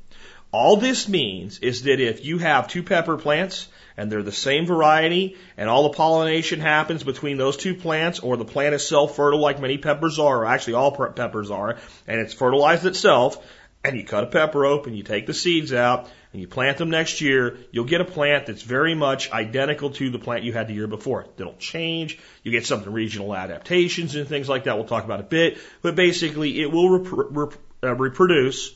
All 0.53 0.77
this 0.77 1.09
means 1.09 1.59
is 1.61 1.83
that 1.83 2.01
if 2.01 2.25
you 2.25 2.39
have 2.39 2.69
two 2.69 2.83
pepper 2.83 3.17
plants 3.17 3.69
and 3.97 4.11
they're 4.11 4.23
the 4.23 4.33
same 4.33 4.67
variety 4.67 5.37
and 5.57 5.69
all 5.69 5.85
the 5.85 5.97
pollination 5.97 6.61
happens 6.61 7.05
between 7.05 7.37
those 7.37 7.57
two 7.57 7.75
plants 7.75 8.21
or 8.21 8.37
the 8.37 8.45
plant 8.45 8.75
is 8.75 8.87
self-fertile 8.87 9.41
like 9.41 9.61
many 9.61 9.79
peppers 9.79 10.19
are, 10.19 10.43
or 10.43 10.47
actually 10.47 10.75
all 10.75 10.93
peppers 10.93 11.51
are, 11.51 11.77
and 12.07 12.21
it's 12.21 12.35
fertilized 12.35 12.87
itself, 12.87 13.45
and 13.85 13.97
you 13.97 14.05
cut 14.05 14.25
a 14.25 14.27
pepper 14.27 14.67
open, 14.67 14.95
you 14.95 15.03
take 15.03 15.27
the 15.27 15.35
seeds 15.35 15.73
out, 15.73 16.09
and 16.33 16.41
you 16.41 16.49
plant 16.49 16.79
them 16.79 16.91
next 16.91 17.21
year, 17.21 17.59
you'll 17.71 17.85
get 17.85 18.01
a 18.01 18.05
plant 18.05 18.47
that's 18.47 18.63
very 18.63 18.95
much 18.95 19.31
identical 19.33 19.91
to 19.91 20.11
the 20.11 20.19
plant 20.19 20.45
you 20.45 20.53
had 20.53 20.69
the 20.69 20.75
year 20.75 20.87
before. 20.87 21.27
It'll 21.39 21.57
change. 21.57 22.19
You 22.43 22.53
get 22.53 22.67
some 22.67 22.83
regional 22.85 23.35
adaptations 23.35 24.15
and 24.15 24.29
things 24.29 24.49
like 24.49 24.65
that. 24.65 24.77
We'll 24.77 24.87
talk 24.87 25.05
about 25.05 25.21
a 25.21 25.25
bit, 25.25 25.59
but 25.81 25.95
basically 25.95 26.61
it 26.61 26.71
will 26.71 26.99
rep- 26.99 27.29
rep- 27.31 27.59
uh, 27.83 27.95
reproduce 27.95 28.75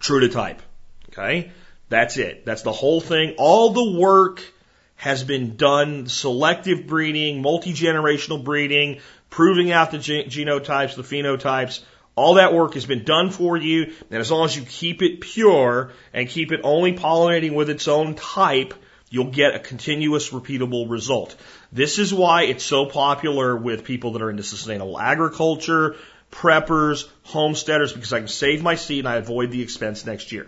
true 0.00 0.20
to 0.20 0.28
type. 0.28 0.62
Okay? 1.08 1.50
That's 1.88 2.16
it. 2.18 2.44
That's 2.44 2.62
the 2.62 2.72
whole 2.72 3.00
thing. 3.00 3.34
All 3.38 3.70
the 3.70 3.98
work 3.98 4.42
has 4.94 5.24
been 5.24 5.56
done. 5.56 6.06
Selective 6.06 6.86
breeding, 6.86 7.42
multi-generational 7.42 8.44
breeding, 8.44 9.00
proving 9.28 9.72
out 9.72 9.90
the 9.90 9.98
genotypes, 9.98 10.94
the 10.94 11.02
phenotypes. 11.02 11.80
All 12.20 12.34
that 12.34 12.52
work 12.52 12.74
has 12.74 12.84
been 12.84 13.04
done 13.04 13.30
for 13.30 13.56
you, 13.56 13.94
and 14.10 14.20
as 14.20 14.30
long 14.30 14.44
as 14.44 14.54
you 14.54 14.62
keep 14.62 15.00
it 15.00 15.22
pure 15.22 15.92
and 16.12 16.28
keep 16.28 16.52
it 16.52 16.60
only 16.64 16.92
pollinating 16.92 17.54
with 17.54 17.70
its 17.70 17.88
own 17.88 18.14
type, 18.14 18.74
you'll 19.08 19.30
get 19.30 19.54
a 19.54 19.58
continuous 19.58 20.28
repeatable 20.28 20.90
result. 20.90 21.34
This 21.72 21.98
is 21.98 22.12
why 22.12 22.42
it's 22.42 22.62
so 22.62 22.84
popular 22.84 23.56
with 23.56 23.84
people 23.84 24.12
that 24.12 24.20
are 24.20 24.28
into 24.28 24.42
sustainable 24.42 25.00
agriculture, 25.00 25.96
preppers, 26.30 27.08
homesteaders, 27.22 27.94
because 27.94 28.12
I 28.12 28.18
can 28.18 28.28
save 28.28 28.62
my 28.62 28.74
seed 28.74 29.06
and 29.06 29.08
I 29.08 29.16
avoid 29.16 29.50
the 29.50 29.62
expense 29.62 30.04
next 30.04 30.30
year. 30.30 30.46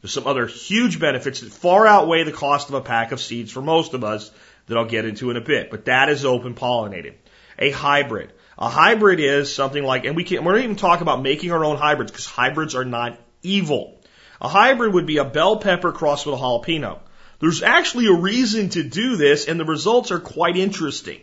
There's 0.00 0.12
some 0.12 0.26
other 0.26 0.48
huge 0.48 0.98
benefits 0.98 1.38
that 1.38 1.52
far 1.52 1.86
outweigh 1.86 2.24
the 2.24 2.32
cost 2.32 2.68
of 2.68 2.74
a 2.74 2.80
pack 2.80 3.12
of 3.12 3.20
seeds 3.20 3.52
for 3.52 3.62
most 3.62 3.94
of 3.94 4.02
us 4.02 4.32
that 4.66 4.76
I'll 4.76 4.86
get 4.86 5.04
into 5.04 5.30
in 5.30 5.36
a 5.36 5.40
bit, 5.40 5.70
but 5.70 5.84
that 5.84 6.08
is 6.08 6.24
open 6.24 6.56
pollinated. 6.56 7.14
A 7.60 7.70
hybrid. 7.70 8.32
A 8.62 8.68
hybrid 8.68 9.18
is 9.18 9.52
something 9.52 9.82
like, 9.82 10.04
and 10.04 10.14
we 10.14 10.22
can't, 10.22 10.44
we're 10.44 10.52
not 10.52 10.62
even 10.62 10.76
talking 10.76 11.02
about 11.02 11.20
making 11.20 11.50
our 11.50 11.64
own 11.64 11.76
hybrids 11.76 12.12
because 12.12 12.26
hybrids 12.26 12.76
are 12.76 12.84
not 12.84 13.18
evil. 13.42 14.00
A 14.40 14.46
hybrid 14.46 14.94
would 14.94 15.04
be 15.04 15.16
a 15.16 15.24
bell 15.24 15.56
pepper 15.56 15.90
crossed 15.90 16.26
with 16.26 16.36
a 16.36 16.38
jalapeno. 16.38 17.00
There's 17.40 17.64
actually 17.64 18.06
a 18.06 18.12
reason 18.12 18.68
to 18.68 18.84
do 18.84 19.16
this 19.16 19.48
and 19.48 19.58
the 19.58 19.64
results 19.64 20.12
are 20.12 20.20
quite 20.20 20.56
interesting. 20.56 21.22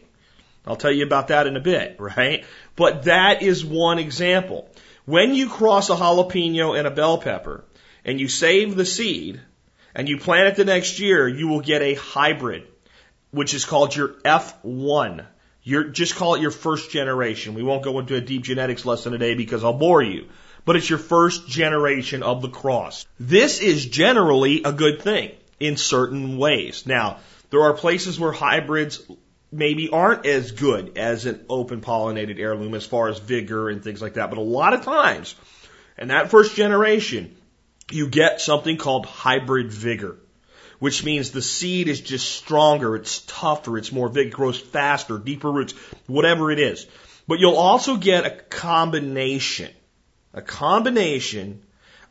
I'll 0.67 0.75
tell 0.75 0.91
you 0.91 1.05
about 1.05 1.29
that 1.29 1.47
in 1.47 1.55
a 1.55 1.61
bit, 1.61 1.95
right? 1.97 2.43
But 2.75 3.03
that 3.03 3.41
is 3.41 3.63
one 3.63 3.99
example. 3.99 4.69
When 5.05 5.33
you 5.33 5.47
cross 5.47 5.89
a 5.89 5.95
jalapeno 5.95 6.77
and 6.77 6.85
a 6.85 6.91
bell 6.91 7.19
pepper 7.19 7.63
and 8.03 8.19
you 8.19 8.27
save 8.27 8.75
the 8.75 8.85
seed 8.85 9.39
and 9.95 10.09
you 10.09 10.17
plant 10.17 10.49
it 10.49 10.55
the 10.57 10.65
next 10.65 10.99
year, 10.99 11.25
you 11.25 11.47
will 11.47 11.61
get 11.61 11.81
a 11.81 11.93
hybrid, 11.93 12.67
which 13.31 13.53
is 13.53 13.63
called 13.63 13.95
your 13.95 14.09
F1. 14.25 15.25
You're, 15.63 15.85
just 15.85 16.15
call 16.15 16.35
it 16.35 16.41
your 16.41 16.51
first 16.51 16.91
generation. 16.91 17.53
We 17.53 17.63
won't 17.63 17.83
go 17.83 17.99
into 17.99 18.15
a 18.15 18.21
deep 18.21 18.43
genetics 18.43 18.85
lesson 18.85 19.11
today 19.11 19.35
because 19.35 19.63
I'll 19.63 19.73
bore 19.73 20.01
you. 20.01 20.27
But 20.65 20.75
it's 20.75 20.89
your 20.89 20.99
first 20.99 21.47
generation 21.47 22.23
of 22.23 22.41
the 22.41 22.49
cross. 22.49 23.05
This 23.19 23.59
is 23.59 23.85
generally 23.85 24.63
a 24.63 24.71
good 24.71 25.01
thing 25.01 25.31
in 25.59 25.77
certain 25.77 26.37
ways. 26.37 26.85
Now, 26.85 27.17
there 27.49 27.63
are 27.63 27.73
places 27.73 28.19
where 28.19 28.31
hybrids 28.31 29.01
maybe 29.51 29.89
aren't 29.89 30.25
as 30.25 30.51
good 30.51 30.97
as 30.97 31.25
an 31.25 31.45
open 31.49 31.81
pollinated 31.81 32.39
heirloom 32.39 32.75
as 32.75 32.85
far 32.85 33.09
as 33.09 33.19
vigor 33.19 33.69
and 33.69 33.83
things 33.83 34.01
like 34.01 34.13
that. 34.13 34.29
But 34.29 34.37
a 34.37 34.41
lot 34.41 34.73
of 34.73 34.83
times, 34.83 35.35
in 35.97 36.09
that 36.09 36.29
first 36.29 36.55
generation, 36.55 37.35
you 37.91 38.07
get 38.07 38.41
something 38.41 38.77
called 38.77 39.05
hybrid 39.05 39.71
vigor, 39.71 40.17
which 40.79 41.03
means 41.03 41.31
the 41.31 41.41
seed 41.41 41.87
is 41.87 42.01
just 42.01 42.31
stronger, 42.31 42.95
it's 42.95 43.21
tougher, 43.21 43.77
it's 43.77 43.91
more 43.91 44.09
vigor, 44.09 44.35
grows 44.35 44.59
faster, 44.59 45.17
deeper 45.17 45.51
roots, 45.51 45.73
whatever 46.07 46.51
it 46.51 46.59
is. 46.59 46.87
But 47.27 47.39
you'll 47.39 47.57
also 47.57 47.97
get 47.97 48.25
a 48.25 48.31
combination, 48.31 49.71
a 50.33 50.41
combination 50.41 51.61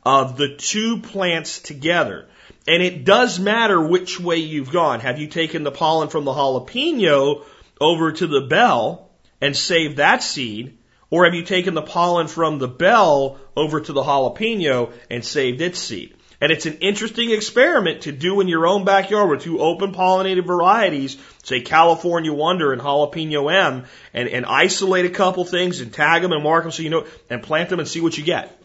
of 0.05 0.37
the 0.37 0.55
two 0.57 1.01
plants 1.01 1.61
together. 1.61 2.27
And 2.67 2.83
it 2.83 3.05
does 3.05 3.39
matter 3.39 3.81
which 3.81 4.21
way 4.21 4.37
you've 4.37 4.71
gone. 4.71 5.01
Have 5.01 5.19
you 5.19 5.27
taken 5.27 5.65
the 5.65 5.73
pollen 5.73 6.09
from 6.09 6.25
the 6.25 6.33
jalapeno 6.33 7.43
over 7.81 8.13
to 8.13 8.27
the 8.27 8.43
bell 8.43 9.11
and 9.41 9.57
saved 9.57 9.97
that 9.97 10.23
seed? 10.23 10.77
Or 11.11 11.25
have 11.25 11.35
you 11.35 11.45
taken 11.45 11.73
the 11.73 11.83
pollen 11.83 12.29
from 12.29 12.59
the 12.59 12.69
bell 12.69 13.39
over 13.57 13.81
to 13.81 13.93
the 13.93 14.03
jalapeno 14.03 14.93
and 15.09 15.25
saved 15.25 15.63
its 15.63 15.79
seed? 15.79 16.15
And 16.41 16.53
it's 16.53 16.67
an 16.67 16.79
interesting 16.79 17.33
experiment 17.33 18.03
to 18.03 18.13
do 18.13 18.41
in 18.41 18.47
your 18.47 18.67
own 18.67 18.85
backyard 18.85 19.29
with 19.29 19.43
two 19.43 19.61
open 19.61 19.93
pollinated 19.93 20.47
varieties, 20.47 21.17
say 21.43 21.63
California 21.63 22.33
Wonder 22.33 22.73
and 22.73 22.81
Jalapeno 22.81 23.53
M, 23.53 23.87
and, 24.15 24.29
and 24.29 24.47
isolate 24.47 25.05
a 25.05 25.11
couple 25.11 25.45
things 25.45 25.81
and 25.81 25.93
tag 25.93 26.23
them 26.23 26.33
and 26.33 26.45
mark 26.45 26.63
them 26.63 26.71
so 26.71 26.83
you 26.83 26.91
know, 26.91 27.07
and 27.29 27.43
plant 27.43 27.71
them 27.71 27.81
and 27.81 27.89
see 27.89 28.01
what 28.01 28.17
you 28.17 28.23
get. 28.23 28.57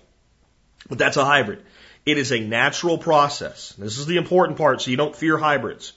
But 0.88 1.00
that's 1.00 1.18
a 1.18 1.26
hybrid. 1.26 1.64
It 2.06 2.18
is 2.18 2.32
a 2.32 2.40
natural 2.40 2.98
process. 2.98 3.74
This 3.78 3.98
is 3.98 4.06
the 4.06 4.18
important 4.18 4.58
part 4.58 4.82
so 4.82 4.92
you 4.92 4.98
don't 4.98 5.16
fear 5.16 5.38
hybrids. 5.38 5.94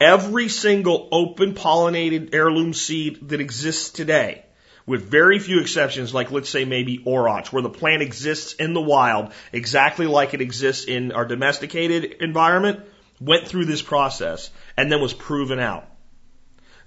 Every 0.00 0.48
single 0.48 1.08
open 1.10 1.54
pollinated 1.54 2.32
heirloom 2.32 2.74
seed 2.74 3.30
that 3.30 3.40
exists 3.40 3.90
today, 3.90 4.44
with 4.88 5.02
very 5.02 5.38
few 5.38 5.60
exceptions, 5.60 6.14
like 6.14 6.30
let's 6.30 6.48
say 6.48 6.64
maybe 6.64 6.98
orach, 6.98 7.52
where 7.52 7.62
the 7.62 7.68
plant 7.68 8.00
exists 8.00 8.54
in 8.54 8.72
the 8.72 8.80
wild 8.80 9.32
exactly 9.52 10.06
like 10.06 10.32
it 10.32 10.40
exists 10.40 10.86
in 10.86 11.12
our 11.12 11.26
domesticated 11.26 12.04
environment, 12.20 12.80
went 13.20 13.46
through 13.46 13.66
this 13.66 13.82
process 13.82 14.50
and 14.78 14.90
then 14.90 15.02
was 15.02 15.12
proven 15.12 15.60
out. 15.60 15.86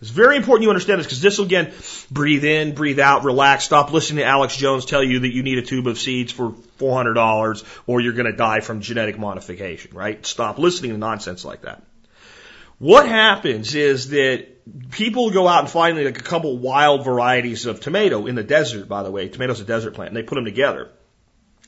It's 0.01 0.09
very 0.09 0.35
important 0.35 0.63
you 0.63 0.71
understand 0.71 0.99
this 0.99 1.05
because 1.05 1.21
this 1.21 1.37
will 1.37 1.45
again 1.45 1.71
breathe 2.09 2.43
in, 2.43 2.73
breathe 2.73 2.99
out, 2.99 3.23
relax, 3.23 3.65
stop 3.65 3.93
listening 3.93 4.23
to 4.23 4.25
Alex 4.25 4.57
Jones 4.57 4.85
tell 4.85 5.03
you 5.03 5.19
that 5.19 5.31
you 5.31 5.43
need 5.43 5.59
a 5.59 5.61
tube 5.61 5.85
of 5.85 5.99
seeds 5.99 6.31
for 6.31 6.53
$400 6.79 7.63
or 7.85 8.01
you're 8.01 8.13
going 8.13 8.25
to 8.25 8.35
die 8.35 8.61
from 8.61 8.81
genetic 8.81 9.19
modification, 9.19 9.93
right? 9.93 10.25
Stop 10.25 10.57
listening 10.57 10.89
to 10.91 10.97
nonsense 10.97 11.45
like 11.45 11.61
that. 11.61 11.83
What 12.81 13.07
happens 13.07 13.75
is 13.75 14.09
that 14.09 14.47
people 14.89 15.29
go 15.29 15.47
out 15.47 15.59
and 15.59 15.69
find 15.69 16.03
like 16.03 16.17
a 16.17 16.23
couple 16.23 16.57
wild 16.57 17.05
varieties 17.05 17.67
of 17.67 17.79
tomato 17.79 18.25
in 18.25 18.33
the 18.33 18.43
desert, 18.43 18.87
by 18.87 19.03
the 19.03 19.11
way. 19.11 19.29
Tomato's 19.29 19.59
a 19.59 19.65
desert 19.65 19.93
plant 19.93 20.09
and 20.09 20.17
they 20.17 20.23
put 20.23 20.33
them 20.33 20.45
together 20.45 20.89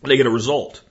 they 0.10 0.18
get 0.18 0.26
a 0.26 0.32
result. 0.32 0.82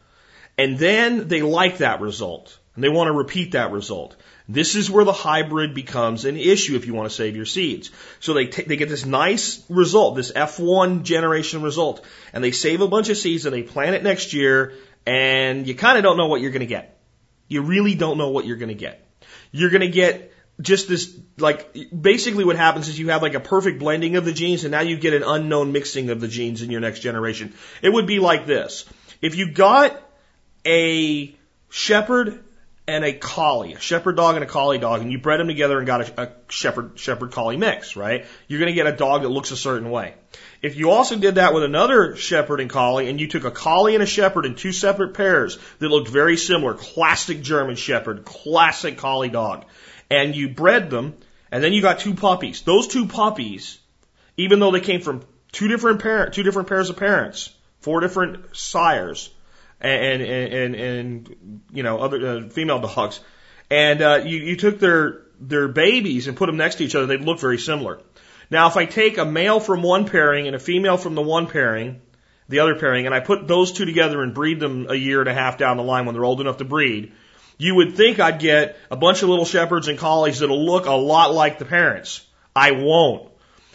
And 0.58 0.78
then 0.78 1.28
they 1.28 1.42
like 1.42 1.78
that 1.78 2.00
result 2.00 2.56
and 2.74 2.84
they 2.84 2.88
want 2.88 3.08
to 3.08 3.12
repeat 3.12 3.52
that 3.52 3.72
result. 3.72 4.16
This 4.48 4.74
is 4.74 4.90
where 4.90 5.04
the 5.04 5.12
hybrid 5.12 5.74
becomes 5.74 6.24
an 6.24 6.36
issue 6.36 6.76
if 6.76 6.86
you 6.86 6.94
want 6.94 7.08
to 7.08 7.14
save 7.14 7.36
your 7.36 7.44
seeds. 7.44 7.90
So 8.20 8.34
they 8.34 8.46
t- 8.46 8.62
they 8.62 8.76
get 8.76 8.88
this 8.88 9.04
nice 9.04 9.64
result, 9.68 10.16
this 10.16 10.32
F1 10.32 11.02
generation 11.02 11.62
result, 11.62 12.04
and 12.32 12.42
they 12.42 12.52
save 12.52 12.80
a 12.80 12.88
bunch 12.88 13.08
of 13.08 13.16
seeds 13.16 13.44
and 13.44 13.54
they 13.54 13.62
plant 13.62 13.96
it 13.96 14.02
next 14.02 14.32
year, 14.32 14.74
and 15.04 15.66
you 15.66 15.74
kind 15.74 15.96
of 15.96 16.04
don't 16.04 16.16
know 16.16 16.26
what 16.26 16.40
you're 16.40 16.50
going 16.50 16.60
to 16.60 16.66
get. 16.66 16.98
You 17.48 17.62
really 17.62 17.94
don't 17.94 18.18
know 18.18 18.30
what 18.30 18.46
you're 18.46 18.56
going 18.56 18.68
to 18.68 18.74
get. 18.74 19.01
You're 19.52 19.70
going 19.70 19.82
to 19.82 19.88
get 19.88 20.32
just 20.60 20.88
this, 20.88 21.16
like, 21.38 21.74
basically 21.98 22.44
what 22.44 22.56
happens 22.56 22.88
is 22.88 22.98
you 22.98 23.10
have 23.10 23.22
like 23.22 23.34
a 23.34 23.40
perfect 23.40 23.78
blending 23.78 24.16
of 24.16 24.24
the 24.24 24.32
genes, 24.32 24.64
and 24.64 24.72
now 24.72 24.80
you 24.80 24.96
get 24.96 25.14
an 25.14 25.22
unknown 25.22 25.72
mixing 25.72 26.10
of 26.10 26.20
the 26.20 26.28
genes 26.28 26.62
in 26.62 26.70
your 26.70 26.80
next 26.80 27.00
generation. 27.00 27.54
It 27.80 27.90
would 27.90 28.06
be 28.06 28.18
like 28.18 28.46
this. 28.46 28.84
If 29.20 29.36
you 29.36 29.52
got 29.52 30.00
a 30.66 31.34
shepherd 31.68 32.42
and 32.86 33.04
a 33.04 33.12
collie, 33.12 33.74
a 33.74 33.80
shepherd 33.80 34.16
dog 34.16 34.34
and 34.34 34.44
a 34.44 34.46
collie 34.46 34.78
dog, 34.78 35.02
and 35.02 35.12
you 35.12 35.18
bred 35.18 35.38
them 35.38 35.46
together 35.46 35.78
and 35.78 35.86
got 35.86 36.00
a, 36.00 36.22
a 36.22 36.32
shepherd 36.48 36.98
shepherd 36.98 37.30
collie 37.30 37.56
mix, 37.56 37.94
right? 37.94 38.26
You're 38.48 38.58
going 38.58 38.72
to 38.72 38.74
get 38.74 38.92
a 38.92 38.96
dog 38.96 39.22
that 39.22 39.28
looks 39.28 39.52
a 39.52 39.56
certain 39.56 39.90
way. 39.90 40.14
If 40.62 40.76
you 40.76 40.90
also 40.90 41.16
did 41.16 41.36
that 41.36 41.54
with 41.54 41.62
another 41.62 42.16
shepherd 42.16 42.60
and 42.60 42.68
collie, 42.68 43.08
and 43.08 43.20
you 43.20 43.28
took 43.28 43.44
a 43.44 43.50
collie 43.50 43.94
and 43.94 44.02
a 44.02 44.06
shepherd 44.06 44.46
in 44.46 44.56
two 44.56 44.72
separate 44.72 45.14
pairs 45.14 45.58
that 45.78 45.88
looked 45.88 46.08
very 46.08 46.36
similar, 46.36 46.74
classic 46.74 47.42
German 47.42 47.76
shepherd, 47.76 48.24
classic 48.24 48.98
collie 48.98 49.28
dog, 49.28 49.64
and 50.10 50.34
you 50.34 50.48
bred 50.48 50.90
them, 50.90 51.14
and 51.52 51.62
then 51.62 51.72
you 51.72 51.82
got 51.82 52.00
two 52.00 52.14
puppies. 52.14 52.62
Those 52.62 52.88
two 52.88 53.06
puppies, 53.06 53.78
even 54.36 54.58
though 54.58 54.72
they 54.72 54.80
came 54.80 55.02
from 55.02 55.22
two 55.52 55.68
different 55.68 56.02
parent, 56.02 56.34
two 56.34 56.42
different 56.42 56.68
pairs 56.68 56.90
of 56.90 56.96
parents, 56.96 57.54
four 57.80 58.00
different 58.00 58.56
sires, 58.56 59.30
and 59.82 60.22
and 60.22 60.52
and, 60.52 60.74
and 60.74 61.60
you 61.72 61.82
know 61.82 61.98
other 61.98 62.26
uh, 62.26 62.48
female 62.48 62.80
dogs, 62.80 63.20
and 63.70 64.00
uh, 64.00 64.20
you 64.24 64.38
you 64.38 64.56
took 64.56 64.78
their 64.78 65.22
their 65.40 65.68
babies 65.68 66.28
and 66.28 66.36
put 66.36 66.46
them 66.46 66.56
next 66.56 66.76
to 66.76 66.84
each 66.84 66.94
other, 66.94 67.06
they'd 67.06 67.20
look 67.20 67.40
very 67.40 67.58
similar. 67.58 68.00
Now, 68.50 68.68
if 68.68 68.76
I 68.76 68.84
take 68.84 69.18
a 69.18 69.24
male 69.24 69.60
from 69.60 69.82
one 69.82 70.06
pairing 70.06 70.46
and 70.46 70.54
a 70.54 70.58
female 70.60 70.96
from 70.96 71.14
the 71.14 71.22
one 71.22 71.46
pairing, 71.46 72.00
the 72.48 72.60
other 72.60 72.76
pairing, 72.76 73.06
and 73.06 73.14
I 73.14 73.20
put 73.20 73.48
those 73.48 73.72
two 73.72 73.84
together 73.84 74.22
and 74.22 74.34
breed 74.34 74.60
them 74.60 74.86
a 74.88 74.94
year 74.94 75.20
and 75.20 75.28
a 75.28 75.34
half 75.34 75.58
down 75.58 75.78
the 75.78 75.82
line 75.82 76.06
when 76.06 76.14
they're 76.14 76.24
old 76.24 76.40
enough 76.40 76.58
to 76.58 76.64
breed, 76.64 77.12
you 77.58 77.74
would 77.74 77.96
think 77.96 78.20
I'd 78.20 78.38
get 78.38 78.76
a 78.90 78.96
bunch 78.96 79.22
of 79.22 79.28
little 79.28 79.44
shepherds 79.44 79.88
and 79.88 79.98
collies 79.98 80.40
that'll 80.40 80.64
look 80.64 80.86
a 80.86 80.92
lot 80.92 81.32
like 81.32 81.58
the 81.58 81.64
parents. 81.64 82.24
I 82.54 82.72
won't. 82.72 83.30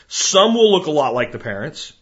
Some 0.07 0.53
will 0.53 0.71
look 0.71 0.87
a 0.87 0.91
lot 0.91 1.13
like 1.13 1.31
the 1.31 1.39
parents. 1.39 1.93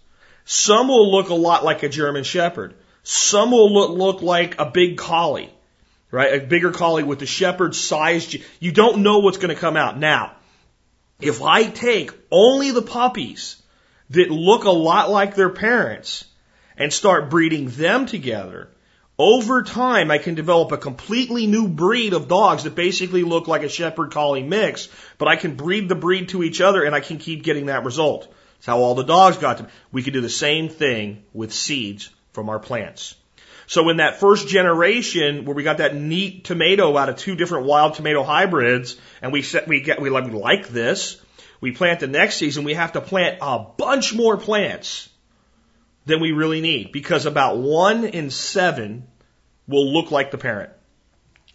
Some 0.46 0.90
will 0.90 1.12
look 1.12 1.30
a 1.30 1.36
lot 1.36 1.64
like 1.64 1.84
a 1.84 1.90
German 1.90 2.24
shepherd. 2.24 2.76
Some 3.08 3.52
will 3.52 3.72
look, 3.72 3.92
look 3.92 4.22
like 4.24 4.60
a 4.60 4.66
big 4.66 4.98
collie, 4.98 5.54
right? 6.10 6.42
A 6.42 6.46
bigger 6.46 6.72
collie 6.72 7.04
with 7.04 7.20
the 7.20 7.28
shepherd 7.28 7.76
sized. 7.76 8.36
You 8.60 8.72
don't 8.72 9.04
know 9.04 9.20
what's 9.20 9.38
going 9.38 9.54
to 9.54 9.62
come 9.62 9.78
out. 9.78 10.00
Now, 10.00 10.32
if 11.22 11.44
I 11.44 11.66
take 11.66 12.12
only 12.32 12.72
the 12.72 12.82
puppies 12.82 13.62
that 14.10 14.32
look 14.32 14.64
a 14.64 14.72
lot 14.72 15.12
like 15.12 15.36
their 15.36 15.52
parents 15.52 16.26
and 16.78 16.92
start 16.92 17.30
breeding 17.30 17.68
them 17.70 18.08
together, 18.08 18.70
over 19.20 19.62
time 19.62 20.10
I 20.10 20.18
can 20.18 20.34
develop 20.34 20.72
a 20.72 20.78
completely 20.78 21.46
new 21.46 21.68
breed 21.68 22.14
of 22.14 22.28
dogs 22.28 22.64
that 22.64 22.74
basically 22.74 23.22
look 23.22 23.48
like 23.48 23.62
a 23.62 23.70
shepherd 23.70 24.14
collie 24.14 24.42
mix, 24.42 24.90
but 25.20 25.28
I 25.28 25.36
can 25.36 25.56
breed 25.56 25.90
the 25.90 25.96
breed 25.96 26.30
to 26.30 26.42
each 26.42 26.60
other 26.60 26.84
and 26.84 26.96
I 26.96 27.02
can 27.02 27.20
keep 27.20 27.44
getting 27.44 27.68
that 27.68 27.86
result. 27.86 28.34
That's 28.56 28.66
how 28.66 28.80
all 28.80 28.96
the 28.96 29.04
dogs 29.04 29.38
got 29.38 29.60
to. 29.60 29.68
We 29.92 30.02
could 30.02 30.14
do 30.14 30.22
the 30.22 30.28
same 30.30 30.70
thing 30.70 31.24
with 31.34 31.54
seeds 31.54 32.10
from 32.36 32.50
our 32.50 32.60
plants. 32.60 33.16
So 33.68 33.90
in 33.90 33.98
that 33.98 34.20
first 34.20 34.48
generation 34.48 35.46
where 35.46 35.56
we 35.56 35.64
got 35.64 35.80
that 35.80 35.96
neat 35.96 36.44
tomato 36.44 36.96
out 36.96 37.10
of 37.10 37.18
two 37.18 37.36
different 37.36 37.66
wild 37.66 37.96
tomato 37.96 38.22
hybrids 38.22 38.98
and 39.22 39.34
we 39.34 39.42
set, 39.42 39.68
we 39.68 39.82
get, 39.82 40.00
we 40.00 40.12
like, 40.12 40.26
we 40.26 40.32
like 40.32 40.68
this, 40.68 41.20
we 41.62 41.72
plant 41.72 42.00
the 42.00 42.08
next 42.08 42.36
season, 42.36 42.64
we 42.64 42.76
have 42.76 42.94
to 42.94 43.02
plant 43.02 43.40
a 43.42 43.58
bunch 43.58 44.14
more 44.14 44.38
plants 44.38 45.10
than 46.06 46.22
we 46.22 46.32
really 46.32 46.62
need 46.62 46.92
because 46.92 47.26
about 47.26 47.58
one 47.58 48.06
in 48.06 48.30
seven 48.30 49.08
will 49.68 49.92
look 49.92 50.12
like 50.12 50.30
the 50.30 50.38
parent. 50.38 50.70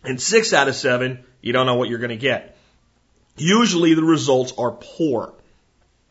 And 0.02 0.20
six 0.20 0.52
out 0.52 0.66
of 0.66 0.74
seven, 0.74 1.24
you 1.40 1.52
don't 1.52 1.66
know 1.66 1.76
what 1.76 1.88
you're 1.88 1.98
going 1.98 2.10
to 2.10 2.16
get. 2.16 2.56
Usually 3.36 3.94
the 3.94 4.02
results 4.02 4.52
are 4.58 4.72
poor. 4.72 5.34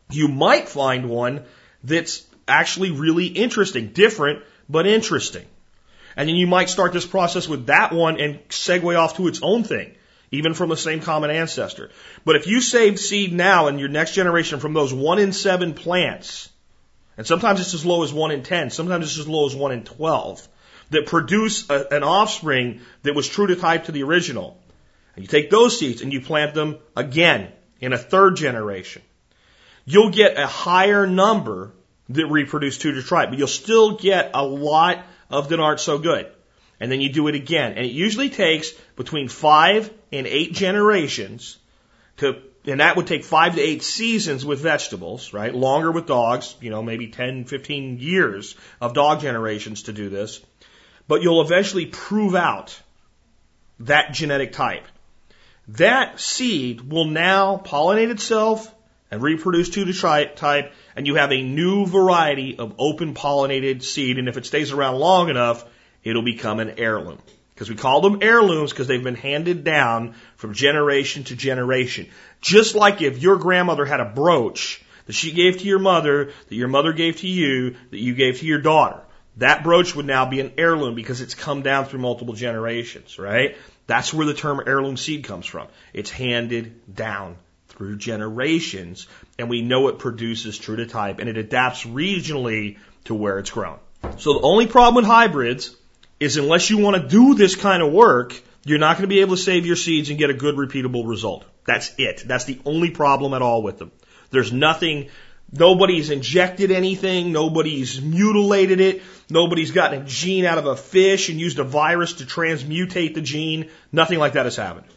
You 0.09 0.29
might 0.29 0.69
find 0.69 1.09
one 1.09 1.43
that's 1.83 2.25
actually 2.47 2.91
really 2.91 3.27
interesting, 3.27 3.89
different, 3.89 4.43
but 4.69 4.87
interesting. 4.87 5.45
And 6.15 6.27
then 6.27 6.35
you 6.35 6.47
might 6.47 6.69
start 6.69 6.93
this 6.93 7.05
process 7.05 7.47
with 7.47 7.67
that 7.67 7.93
one 7.93 8.19
and 8.19 8.39
segue 8.49 8.97
off 8.97 9.17
to 9.17 9.27
its 9.27 9.41
own 9.41 9.63
thing, 9.63 9.95
even 10.31 10.53
from 10.53 10.69
the 10.69 10.77
same 10.77 10.99
common 10.99 11.29
ancestor. 11.29 11.91
But 12.25 12.35
if 12.35 12.47
you 12.47 12.61
save 12.61 12.99
seed 12.99 13.33
now 13.33 13.67
in 13.67 13.79
your 13.79 13.89
next 13.89 14.13
generation 14.13 14.59
from 14.59 14.73
those 14.73 14.93
one 14.93 15.19
in 15.19 15.33
seven 15.33 15.73
plants, 15.73 16.49
and 17.17 17.25
sometimes 17.25 17.59
it's 17.59 17.73
as 17.73 17.85
low 17.85 18.03
as 18.03 18.13
one 18.13 18.31
in 18.31 18.43
ten, 18.43 18.69
sometimes 18.69 19.05
it's 19.05 19.19
as 19.19 19.27
low 19.27 19.45
as 19.45 19.55
one 19.55 19.71
in 19.71 19.83
twelve, 19.83 20.45
that 20.89 21.05
produce 21.05 21.69
a, 21.69 21.87
an 21.91 22.03
offspring 22.03 22.81
that 23.03 23.15
was 23.15 23.27
true 23.27 23.47
to 23.47 23.55
type 23.55 23.85
to 23.85 23.91
the 23.91 24.03
original. 24.03 24.59
And 25.15 25.23
you 25.23 25.27
take 25.27 25.49
those 25.49 25.79
seeds 25.79 26.01
and 26.01 26.11
you 26.11 26.21
plant 26.21 26.53
them 26.53 26.77
again 26.95 27.51
in 27.79 27.93
a 27.93 27.97
third 27.97 28.35
generation. 28.35 29.01
You'll 29.85 30.11
get 30.11 30.37
a 30.37 30.47
higher 30.47 31.07
number 31.07 31.71
that 32.09 32.27
reproduce 32.27 32.77
true 32.77 32.93
to 32.93 33.03
type, 33.03 33.29
but 33.29 33.37
you'll 33.37 33.47
still 33.47 33.97
get 33.97 34.31
a 34.33 34.43
lot 34.43 35.03
of 35.29 35.49
that 35.49 35.59
aren't 35.59 35.79
so 35.79 35.97
good. 35.97 36.31
And 36.79 36.91
then 36.91 37.01
you 37.01 37.09
do 37.09 37.27
it 37.27 37.35
again. 37.35 37.73
And 37.73 37.85
it 37.85 37.91
usually 37.91 38.29
takes 38.29 38.71
between 38.95 39.27
five 39.27 39.91
and 40.11 40.25
eight 40.25 40.53
generations 40.53 41.57
to, 42.17 42.41
and 42.65 42.79
that 42.79 42.95
would 42.95 43.07
take 43.07 43.23
five 43.23 43.55
to 43.55 43.61
eight 43.61 43.83
seasons 43.83 44.45
with 44.45 44.59
vegetables, 44.59 45.33
right? 45.33 45.53
Longer 45.53 45.91
with 45.91 46.07
dogs, 46.07 46.55
you 46.61 46.69
know, 46.69 46.81
maybe 46.81 47.07
10, 47.07 47.45
15 47.45 47.99
years 47.99 48.55
of 48.81 48.93
dog 48.93 49.21
generations 49.21 49.83
to 49.83 49.93
do 49.93 50.09
this. 50.09 50.41
But 51.07 51.21
you'll 51.21 51.41
eventually 51.41 51.85
prove 51.85 52.35
out 52.35 52.79
that 53.81 54.13
genetic 54.13 54.53
type. 54.53 54.85
That 55.69 56.19
seed 56.19 56.81
will 56.81 57.05
now 57.05 57.61
pollinate 57.63 58.09
itself 58.09 58.73
and 59.11 59.21
reproduce 59.21 59.69
two 59.69 59.85
to 59.85 59.93
type, 60.35 60.73
and 60.99 61.07
you 61.07 61.15
have 61.15 61.31
a 61.31 61.41
new 61.41 61.85
variety 61.85 62.59
of 62.59 62.75
open 62.77 63.13
pollinated 63.13 63.81
seed. 63.83 64.17
And 64.19 64.27
if 64.27 64.35
it 64.35 64.45
stays 64.45 64.73
around 64.73 64.99
long 64.99 65.29
enough, 65.29 65.63
it'll 66.03 66.23
become 66.23 66.59
an 66.59 66.73
heirloom. 66.77 67.19
Because 67.53 67.69
we 67.69 67.77
call 67.77 68.01
them 68.01 68.19
heirlooms 68.21 68.71
because 68.71 68.87
they've 68.87 69.01
been 69.01 69.15
handed 69.15 69.63
down 69.63 70.13
from 70.35 70.53
generation 70.53 71.23
to 71.23 71.37
generation. 71.37 72.09
Just 72.41 72.75
like 72.75 73.01
if 73.01 73.23
your 73.23 73.37
grandmother 73.37 73.85
had 73.85 74.01
a 74.01 74.11
brooch 74.13 74.83
that 75.05 75.13
she 75.13 75.31
gave 75.31 75.59
to 75.59 75.65
your 75.65 75.79
mother, 75.79 76.33
that 76.49 76.55
your 76.55 76.67
mother 76.67 76.91
gave 76.91 77.15
to 77.21 77.27
you, 77.27 77.77
that 77.91 77.99
you 77.99 78.13
gave 78.13 78.39
to 78.39 78.45
your 78.45 78.59
daughter. 78.59 78.99
That 79.37 79.63
brooch 79.63 79.95
would 79.95 80.05
now 80.05 80.25
be 80.25 80.41
an 80.41 80.51
heirloom 80.57 80.95
because 80.95 81.21
it's 81.21 81.33
come 81.33 81.61
down 81.61 81.85
through 81.85 82.01
multiple 82.01 82.33
generations, 82.33 83.17
right? 83.17 83.55
That's 83.87 84.13
where 84.13 84.25
the 84.25 84.33
term 84.33 84.61
heirloom 84.67 84.97
seed 84.97 85.23
comes 85.23 85.45
from. 85.45 85.69
It's 85.93 86.09
handed 86.09 86.93
down 86.93 87.37
through 87.79 87.95
generations, 87.95 89.07
and 89.39 89.49
we 89.49 89.61
know 89.61 89.87
it 89.87 89.99
produces 89.99 90.57
true 90.57 90.75
to 90.75 90.85
type, 90.85 91.19
and 91.19 91.29
it 91.29 91.37
adapts 91.37 91.85
regionally 91.85 92.77
to 93.05 93.15
where 93.15 93.39
it's 93.39 93.49
grown. 93.49 93.79
So 94.17 94.33
the 94.33 94.41
only 94.41 94.67
problem 94.67 94.95
with 94.95 95.05
hybrids 95.05 95.73
is 96.19 96.35
unless 96.35 96.69
you 96.69 96.77
want 96.77 97.01
to 97.01 97.07
do 97.07 97.35
this 97.35 97.55
kind 97.55 97.81
of 97.81 97.93
work, 97.93 98.39
you're 98.65 98.79
not 98.79 98.97
going 98.97 99.03
to 99.03 99.15
be 99.15 99.21
able 99.21 99.37
to 99.37 99.41
save 99.41 99.65
your 99.65 99.77
seeds 99.77 100.09
and 100.09 100.19
get 100.19 100.29
a 100.29 100.33
good 100.33 100.55
repeatable 100.55 101.07
result. 101.07 101.45
That's 101.65 101.93
it. 101.97 102.23
That's 102.27 102.43
the 102.43 102.59
only 102.65 102.91
problem 102.91 103.33
at 103.33 103.41
all 103.41 103.63
with 103.63 103.79
them. 103.79 103.93
There's 104.29 104.51
nothing, 104.51 105.07
nobody's 105.49 106.09
injected 106.09 106.71
anything, 106.71 107.31
nobody's 107.31 108.01
mutilated 108.01 108.81
it, 108.81 109.01
nobody's 109.29 109.71
gotten 109.71 110.01
a 110.01 110.05
gene 110.05 110.43
out 110.43 110.57
of 110.57 110.65
a 110.65 110.75
fish 110.75 111.29
and 111.29 111.39
used 111.39 111.59
a 111.59 111.63
virus 111.63 112.11
to 112.13 112.25
transmutate 112.25 113.13
the 113.13 113.21
gene. 113.21 113.69
Nothing 113.89 114.19
like 114.19 114.33
that 114.33 114.45
has 114.45 114.57
happened. 114.57 114.87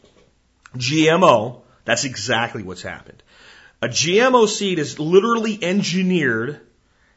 GMO, 0.76 1.61
that's 1.84 2.04
exactly 2.04 2.62
what's 2.62 2.82
happened. 2.82 3.22
A 3.80 3.88
GMO 3.88 4.46
seed 4.46 4.78
is 4.78 4.98
literally 4.98 5.58
engineered 5.62 6.60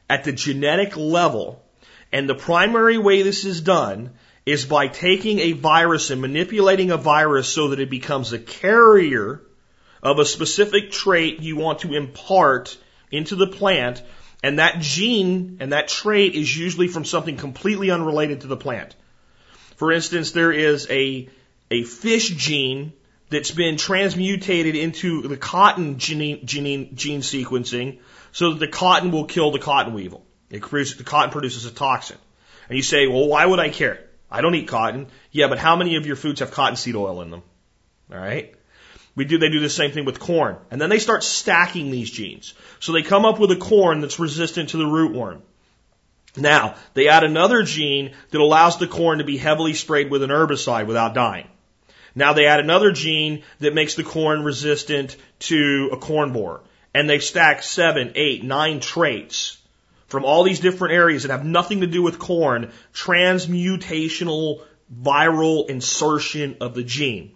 at 0.10 0.24
the 0.24 0.32
genetic 0.32 0.98
level, 0.98 1.64
and 2.12 2.28
the 2.28 2.36
primary 2.36 2.98
way 2.98 3.22
this 3.22 3.46
is 3.46 3.62
done 3.62 4.12
is 4.46 4.66
by 4.66 4.88
taking 4.88 5.40
a 5.40 5.52
virus 5.54 6.12
and 6.12 6.22
manipulating 6.22 6.92
a 6.92 6.98
virus 6.98 7.50
so 7.50 7.70
that 7.70 7.80
it 7.80 7.90
becomes 7.90 8.32
a 8.32 8.40
carrier 8.40 9.42
of 10.04 10.20
a 10.20 10.26
specific 10.26 10.92
trait 10.92 11.42
you 11.42 11.56
want 11.56 11.80
to 11.80 11.94
impart 11.94 12.78
into 13.12 13.36
the 13.36 13.48
plant, 13.48 14.04
and 14.44 14.60
that 14.60 14.80
gene 14.80 15.58
and 15.60 15.72
that 15.72 15.88
trait 15.88 16.36
is 16.36 16.56
usually 16.56 16.88
from 16.88 17.06
something 17.06 17.38
completely 17.38 17.90
unrelated 17.90 18.42
to 18.42 18.48
the 18.48 18.58
plant. 18.58 18.96
For 19.78 19.92
instance, 19.92 20.32
there 20.32 20.52
is 20.52 20.88
a, 20.90 21.28
a 21.72 21.84
fish 21.84 22.30
gene 22.30 22.94
that's 23.30 23.52
been 23.52 23.78
transmutated 23.78 24.76
into 24.76 25.28
the 25.28 25.38
cotton 25.38 25.98
gene, 25.98 26.46
gene, 26.46 26.96
gene 26.96 27.22
sequencing 27.22 28.00
so 28.32 28.52
that 28.52 28.60
the 28.60 28.68
cotton 28.68 29.12
will 29.12 29.26
kill 29.26 29.52
the 29.52 29.60
cotton 29.60 29.94
weevil. 29.94 30.26
It 30.50 30.62
produces, 30.62 30.98
the 30.98 31.04
cotton 31.04 31.32
produces 31.32 31.66
a 31.66 31.72
toxin. 31.72 32.18
And 32.70 32.78
you 32.78 32.84
say, 32.84 33.08
well, 33.08 33.28
why 33.28 33.46
would 33.46 33.60
I 33.60 33.70
care? 33.70 34.00
I 34.30 34.42
don't 34.42 34.56
eat 34.56 34.68
cotton. 34.68 35.08
Yeah, 35.32 35.48
but 35.48 35.58
how 35.58 35.76
many 35.76 35.96
of 35.96 36.06
your 36.06 36.16
foods 36.16 36.40
have 36.40 36.52
cottonseed 36.52 36.96
oil 36.96 37.22
in 37.22 37.32
them? 37.32 37.44
All 38.12 38.18
right. 38.18 38.54
We 39.16 39.26
do, 39.26 39.38
they 39.38 39.50
do 39.50 39.62
the 39.62 39.70
same 39.70 39.92
thing 39.92 40.06
with 40.06 40.20
corn. 40.20 40.58
And 40.70 40.80
then 40.80 40.90
they 40.90 41.00
start 41.00 41.24
stacking 41.24 41.90
these 41.90 42.12
genes. 42.12 42.54
So 42.80 42.92
they 42.92 43.02
come 43.02 43.26
up 43.26 43.40
with 43.40 43.52
a 43.52 43.56
corn 43.56 44.02
that's 44.02 44.20
resistant 44.20 44.70
to 44.70 44.78
the 44.78 44.84
rootworm. 44.84 45.42
Now, 46.38 46.76
they 46.94 47.08
add 47.08 47.24
another 47.24 47.64
gene 47.64 48.14
that 48.32 48.42
allows 48.42 48.78
the 48.78 48.88
corn 48.88 49.20
to 49.20 49.24
be 49.24 49.38
heavily 49.38 49.74
sprayed 49.74 50.12
with 50.12 50.22
an 50.22 50.32
herbicide 50.32 50.88
without 50.88 51.14
dying. 51.14 51.48
Now 52.16 52.34
they 52.34 52.46
add 52.46 52.62
another 52.62 52.92
gene 52.92 53.44
that 53.60 53.74
makes 53.74 53.96
the 53.96 54.04
corn 54.04 54.44
resistant 54.44 55.18
to 55.40 55.90
a 55.92 55.98
corn 55.98 56.32
borer. 56.32 56.62
And 56.94 57.10
they've 57.10 57.24
stacked 57.24 57.66
seven, 57.66 58.14
eight, 58.16 58.44
nine 58.44 58.80
traits 58.80 59.58
from 60.08 60.24
all 60.24 60.44
these 60.44 60.62
different 60.62 60.94
areas 60.94 61.24
that 61.24 61.32
have 61.32 61.46
nothing 61.46 61.82
to 61.82 61.88
do 61.88 62.02
with 62.02 62.20
corn, 62.20 62.72
transmutational 62.94 64.62
viral 64.94 65.68
insertion 65.70 66.58
of 66.62 66.74
the 66.74 66.84
gene. 66.84 67.32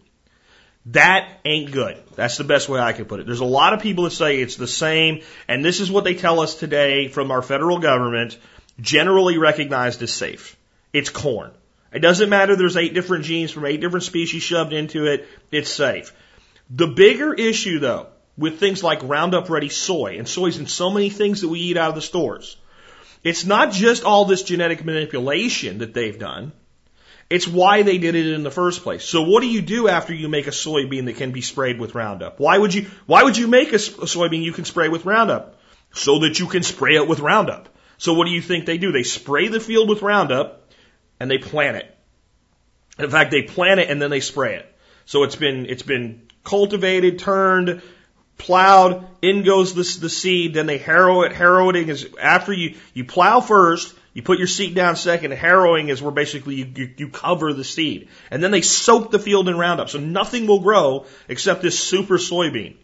That 0.88 1.28
ain't 1.44 1.72
good. 1.72 2.02
That's 2.16 2.38
the 2.38 2.44
best 2.46 2.70
way 2.70 2.80
I 2.80 2.94
can 2.94 3.06
put 3.06 3.20
it. 3.20 3.26
There's 3.26 3.42
a 3.42 3.46
lot 3.46 3.74
of 3.74 3.82
people 3.82 4.06
that 4.06 4.12
say 4.12 4.40
it's 4.40 4.56
the 4.56 4.68
same, 4.68 5.22
and 5.48 5.64
this 5.64 5.82
is 5.82 5.92
what 5.92 6.04
they 6.04 6.14
tell 6.14 6.40
us 6.40 6.56
today 6.56 7.10
from 7.10 7.32
our 7.32 7.42
federal 7.42 7.80
government, 7.80 8.38
generally 8.80 9.38
recognized 9.38 10.02
as 10.02 10.14
safe. 10.14 10.56
It's 10.94 11.10
corn. 11.10 11.52
It 11.92 12.00
doesn't 12.00 12.30
matter 12.30 12.56
there's 12.56 12.78
eight 12.78 12.94
different 12.94 13.26
genes 13.26 13.52
from 13.52 13.66
eight 13.66 13.82
different 13.82 14.04
species 14.04 14.44
shoved 14.44 14.74
into 14.74 15.06
it, 15.06 15.28
it's 15.52 15.70
safe. 15.72 16.14
The 16.70 16.88
bigger 16.88 17.34
issue 17.34 17.80
though, 17.80 18.08
with 18.38 18.60
things 18.60 18.84
like 18.84 19.04
Roundup 19.04 19.50
Ready 19.50 19.70
soy, 19.70 20.18
and 20.18 20.28
soy's 20.28 20.58
in 20.58 20.68
so 20.68 20.90
many 20.90 21.10
things 21.10 21.42
that 21.42 21.50
we 21.50 21.60
eat 21.60 21.78
out 21.78 21.90
of 21.90 21.96
the 21.96 22.02
stores, 22.02 22.58
it's 23.24 23.46
not 23.46 23.72
just 23.72 24.04
all 24.04 24.26
this 24.26 24.44
genetic 24.44 24.86
manipulation 24.86 25.80
that 25.80 25.94
they've 25.94 26.18
done. 26.18 26.54
It's 27.30 27.48
why 27.48 27.84
they 27.84 28.00
did 28.00 28.16
it 28.16 28.34
in 28.34 28.44
the 28.44 28.50
first 28.50 28.82
place. 28.82 29.04
So 29.04 29.22
what 29.24 29.42
do 29.42 29.48
you 29.48 29.62
do 29.62 29.88
after 29.88 30.14
you 30.14 30.30
make 30.30 30.48
a 30.48 30.52
soybean 30.52 31.06
that 31.06 31.18
can 31.18 31.32
be 31.32 31.42
sprayed 31.42 31.80
with 31.80 31.94
Roundup? 31.94 32.40
Why 32.40 32.58
would 32.58 32.74
you, 32.74 32.88
why 33.06 33.24
would 33.24 33.38
you 33.38 33.48
make 33.48 33.72
a 33.72 33.76
soybean 33.76 34.42
you 34.42 34.54
can 34.54 34.66
spray 34.66 34.90
with 34.90 35.06
Roundup? 35.06 35.60
So 35.92 36.20
that 36.20 36.40
you 36.40 36.48
can 36.48 36.64
spray 36.64 36.96
it 36.96 37.08
with 37.08 37.20
Roundup. 37.20 37.70
So 37.98 38.14
what 38.14 38.26
do 38.26 38.32
you 38.32 38.42
think 38.42 38.66
they 38.66 38.78
do? 38.78 38.92
They 38.92 39.04
spray 39.04 39.48
the 39.48 39.60
field 39.60 39.90
with 39.90 40.02
Roundup, 40.02 40.59
and 41.20 41.30
they 41.30 41.38
plant 41.38 41.78
it. 41.78 41.96
In 42.98 43.10
fact, 43.10 43.32
they 43.32 43.44
plant 43.44 43.80
it 43.80 43.90
and 43.90 44.02
then 44.02 44.10
they 44.10 44.20
spray 44.20 44.56
it. 44.56 44.76
So 45.06 45.24
it's 45.24 45.36
been, 45.36 45.66
it's 45.66 45.84
been 45.84 46.28
cultivated, 46.44 47.20
turned, 47.20 47.82
plowed, 48.38 49.06
in 49.22 49.44
goes 49.44 49.74
the, 49.74 50.02
the 50.02 50.10
seed, 50.10 50.54
then 50.54 50.66
they 50.66 50.78
harrow 50.78 51.24
it. 51.24 51.32
Harrowing 51.32 51.90
is 51.90 52.08
after 52.22 52.54
you, 52.54 52.76
you 52.94 53.06
plow 53.06 53.40
first, 53.42 53.94
you 54.14 54.22
put 54.22 54.38
your 54.38 54.48
seed 54.48 54.76
down 54.76 54.96
second, 54.96 55.32
harrowing 55.32 55.90
is 55.90 56.02
where 56.02 56.12
basically 56.12 56.56
you, 56.56 56.72
you, 56.76 56.90
you 56.98 57.10
cover 57.10 57.54
the 57.54 57.64
seed. 57.64 58.10
And 58.32 58.44
then 58.44 58.52
they 58.52 58.62
soak 58.62 59.12
the 59.12 59.20
field 59.20 59.48
in 59.48 59.58
Roundup. 59.58 59.90
So 59.90 60.00
nothing 60.00 60.48
will 60.48 60.60
grow 60.60 61.06
except 61.28 61.62
this 61.62 61.80
super 61.80 62.18
soybean. 62.18 62.76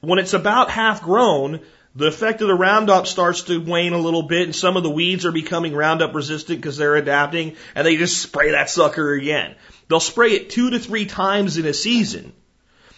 When 0.00 0.18
it's 0.18 0.32
about 0.32 0.70
half 0.70 1.02
grown, 1.02 1.60
the 1.94 2.06
effect 2.06 2.40
of 2.40 2.48
the 2.48 2.54
Roundup 2.54 3.06
starts 3.06 3.42
to 3.42 3.60
wane 3.60 3.92
a 3.92 3.98
little 3.98 4.22
bit 4.22 4.42
and 4.42 4.54
some 4.54 4.76
of 4.76 4.82
the 4.82 4.90
weeds 4.90 5.26
are 5.26 5.32
becoming 5.32 5.74
Roundup 5.74 6.14
resistant 6.14 6.60
because 6.60 6.76
they're 6.76 6.96
adapting 6.96 7.56
and 7.74 7.86
they 7.86 7.96
just 7.96 8.22
spray 8.22 8.52
that 8.52 8.70
sucker 8.70 9.12
again. 9.12 9.56
They'll 9.88 9.98
spray 9.98 10.30
it 10.32 10.50
two 10.50 10.70
to 10.70 10.78
three 10.78 11.06
times 11.06 11.58
in 11.58 11.66
a 11.66 11.74
season. 11.74 12.32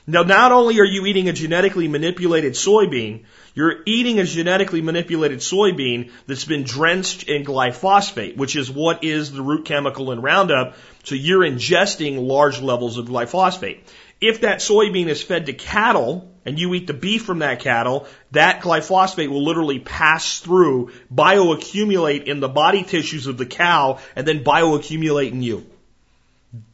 Now, 0.07 0.24
not 0.24 0.50
only 0.50 0.81
are 0.81 0.85
you 0.85 1.07
eating 1.07 1.28
a 1.28 1.33
genetically 1.33 1.87
manipulated 1.87 2.55
soybean, 2.55 3.22
you're 3.55 3.83
eating 3.87 4.18
a 4.18 4.24
genetically 4.24 4.83
manipulated 4.83 5.38
soybean 5.38 6.11
that's 6.26 6.44
been 6.44 6.64
drenched 6.64 7.28
in 7.28 7.44
glyphosate, 7.44 8.37
which 8.37 8.57
is 8.57 8.70
what 8.70 9.05
is 9.05 9.31
the 9.31 9.42
root 9.42 9.64
chemical 9.64 10.11
in 10.11 10.20
Roundup. 10.20 10.74
So 11.05 11.14
you're 11.14 11.42
ingesting 11.42 12.26
large 12.26 12.61
levels 12.61 12.98
of 12.98 13.07
glyphosate. 13.07 13.78
If 14.22 14.42
that 14.42 14.61
soybean 14.61 15.08
is 15.08 15.20
fed 15.20 15.46
to 15.46 15.52
cattle 15.52 16.32
and 16.46 16.58
you 16.58 16.72
eat 16.74 16.87
the 16.87 16.94
beef 16.94 17.24
from 17.24 17.40
that 17.40 17.61
cattle, 17.61 18.06
that 18.30 18.62
glyphosate 18.62 19.28
will 19.28 19.44
literally 19.44 19.80
pass 19.80 20.38
through, 20.38 20.92
bioaccumulate 21.12 22.24
in 22.24 22.40
the 22.40 22.48
body 22.48 22.85
tissues 22.85 23.26
of 23.26 23.37
the 23.37 23.46
cow, 23.46 23.98
and 24.16 24.26
then 24.26 24.44
bioaccumulate 24.44 25.32
in 25.32 25.42
you. 25.42 25.66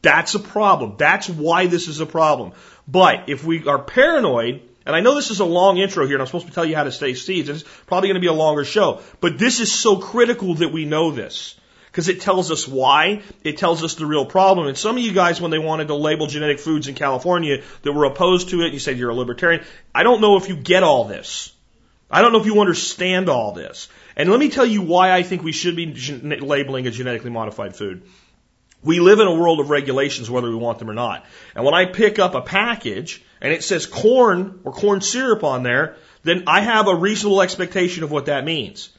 That's 0.01 0.35
a 0.35 0.39
problem. 0.39 0.95
That's 0.97 1.27
why 1.29 1.67
this 1.67 1.87
is 1.87 1.99
a 1.99 2.05
problem. 2.05 2.53
But 2.87 3.29
if 3.29 3.43
we 3.43 3.65
are 3.67 3.79
paranoid, 3.79 4.61
and 4.85 4.95
I 4.95 4.99
know 4.99 5.15
this 5.15 5.31
is 5.31 5.39
a 5.39 5.45
long 5.45 5.77
intro 5.77 6.05
here, 6.05 6.15
and 6.15 6.21
I'm 6.21 6.27
supposed 6.27 6.47
to 6.47 6.53
tell 6.53 6.65
you 6.65 6.75
how 6.75 6.83
to 6.83 6.91
stay 6.91 7.13
seeds, 7.13 7.49
and 7.49 7.59
it's 7.59 7.69
probably 7.87 8.09
going 8.09 8.21
to 8.21 8.21
be 8.21 8.27
a 8.27 8.33
longer 8.33 8.65
show, 8.65 9.01
but 9.21 9.39
this 9.39 9.59
is 9.59 9.71
so 9.71 9.97
critical 9.97 10.55
that 10.55 10.71
we 10.71 10.85
know 10.85 11.11
this. 11.11 11.55
Because 11.99 12.07
it 12.07 12.21
tells 12.21 12.49
us 12.49 12.65
why, 12.65 13.23
it 13.43 13.57
tells 13.57 13.83
us 13.83 13.95
the 13.95 14.05
real 14.05 14.25
problem. 14.25 14.67
And 14.67 14.77
some 14.77 14.95
of 14.95 15.03
you 15.03 15.11
guys, 15.11 15.41
when 15.41 15.51
they 15.51 15.59
wanted 15.59 15.89
to 15.89 15.95
label 15.95 16.27
genetic 16.27 16.59
foods 16.59 16.87
in 16.87 16.95
California 16.95 17.61
that 17.81 17.91
were 17.91 18.05
opposed 18.05 18.51
to 18.51 18.61
it, 18.61 18.71
you 18.71 18.79
said 18.79 18.97
you're 18.97 19.09
a 19.09 19.13
libertarian. 19.13 19.65
I 19.93 20.03
don't 20.03 20.21
know 20.21 20.37
if 20.37 20.47
you 20.47 20.55
get 20.55 20.81
all 20.81 21.03
this. 21.03 21.53
I 22.09 22.21
don't 22.21 22.31
know 22.31 22.39
if 22.39 22.45
you 22.45 22.61
understand 22.61 23.27
all 23.27 23.51
this. 23.51 23.89
And 24.15 24.29
let 24.29 24.39
me 24.39 24.47
tell 24.47 24.65
you 24.65 24.81
why 24.81 25.11
I 25.11 25.23
think 25.23 25.43
we 25.43 25.51
should 25.51 25.75
be 25.75 25.93
labeling 26.39 26.87
a 26.87 26.91
genetically 26.91 27.31
modified 27.31 27.75
food. 27.75 28.03
We 28.81 29.01
live 29.01 29.19
in 29.19 29.27
a 29.27 29.35
world 29.35 29.59
of 29.59 29.69
regulations 29.69 30.31
whether 30.31 30.47
we 30.47 30.55
want 30.55 30.79
them 30.79 30.89
or 30.89 30.93
not. 30.93 31.25
And 31.53 31.65
when 31.65 31.73
I 31.73 31.83
pick 31.83 32.17
up 32.17 32.33
a 32.33 32.41
package 32.41 33.21
and 33.41 33.51
it 33.51 33.61
says 33.61 33.85
corn 33.85 34.61
or 34.63 34.71
corn 34.71 35.01
syrup 35.01 35.43
on 35.43 35.63
there, 35.63 35.97
then 36.23 36.45
I 36.47 36.61
have 36.61 36.87
a 36.87 36.95
reasonable 36.95 37.41
expectation 37.41 38.05
of 38.05 38.11
what 38.11 38.27
that 38.27 38.45
means. 38.45 38.89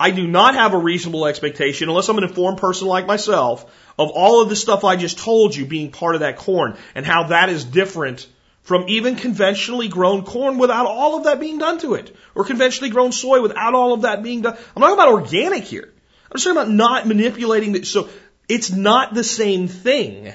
I 0.00 0.10
do 0.12 0.26
not 0.26 0.54
have 0.54 0.74
a 0.74 0.78
reasonable 0.78 1.26
expectation, 1.26 1.88
unless 1.88 2.08
I'm 2.08 2.18
an 2.18 2.24
informed 2.24 2.58
person 2.58 2.86
like 2.86 3.06
myself, 3.06 3.64
of 3.98 4.10
all 4.10 4.42
of 4.42 4.48
the 4.48 4.56
stuff 4.56 4.84
I 4.84 4.94
just 4.94 5.18
told 5.18 5.56
you 5.56 5.66
being 5.66 5.90
part 5.90 6.14
of 6.14 6.20
that 6.20 6.36
corn 6.36 6.76
and 6.94 7.04
how 7.04 7.28
that 7.28 7.48
is 7.48 7.64
different 7.64 8.28
from 8.62 8.84
even 8.88 9.16
conventionally 9.16 9.88
grown 9.88 10.24
corn 10.24 10.58
without 10.58 10.86
all 10.86 11.16
of 11.16 11.24
that 11.24 11.40
being 11.40 11.58
done 11.58 11.78
to 11.78 11.94
it, 11.94 12.14
or 12.34 12.44
conventionally 12.44 12.90
grown 12.90 13.12
soy 13.12 13.40
without 13.40 13.74
all 13.74 13.94
of 13.94 14.02
that 14.02 14.22
being 14.22 14.42
done. 14.42 14.56
I'm 14.76 14.82
talking 14.82 14.94
about 14.94 15.08
organic 15.08 15.64
here. 15.64 15.92
I'm 16.30 16.36
just 16.36 16.44
talking 16.44 16.60
about 16.60 16.70
not 16.70 17.06
manipulating 17.06 17.74
it. 17.74 17.86
So 17.86 18.08
it's 18.48 18.70
not 18.70 19.14
the 19.14 19.24
same 19.24 19.66
thing. 19.66 20.32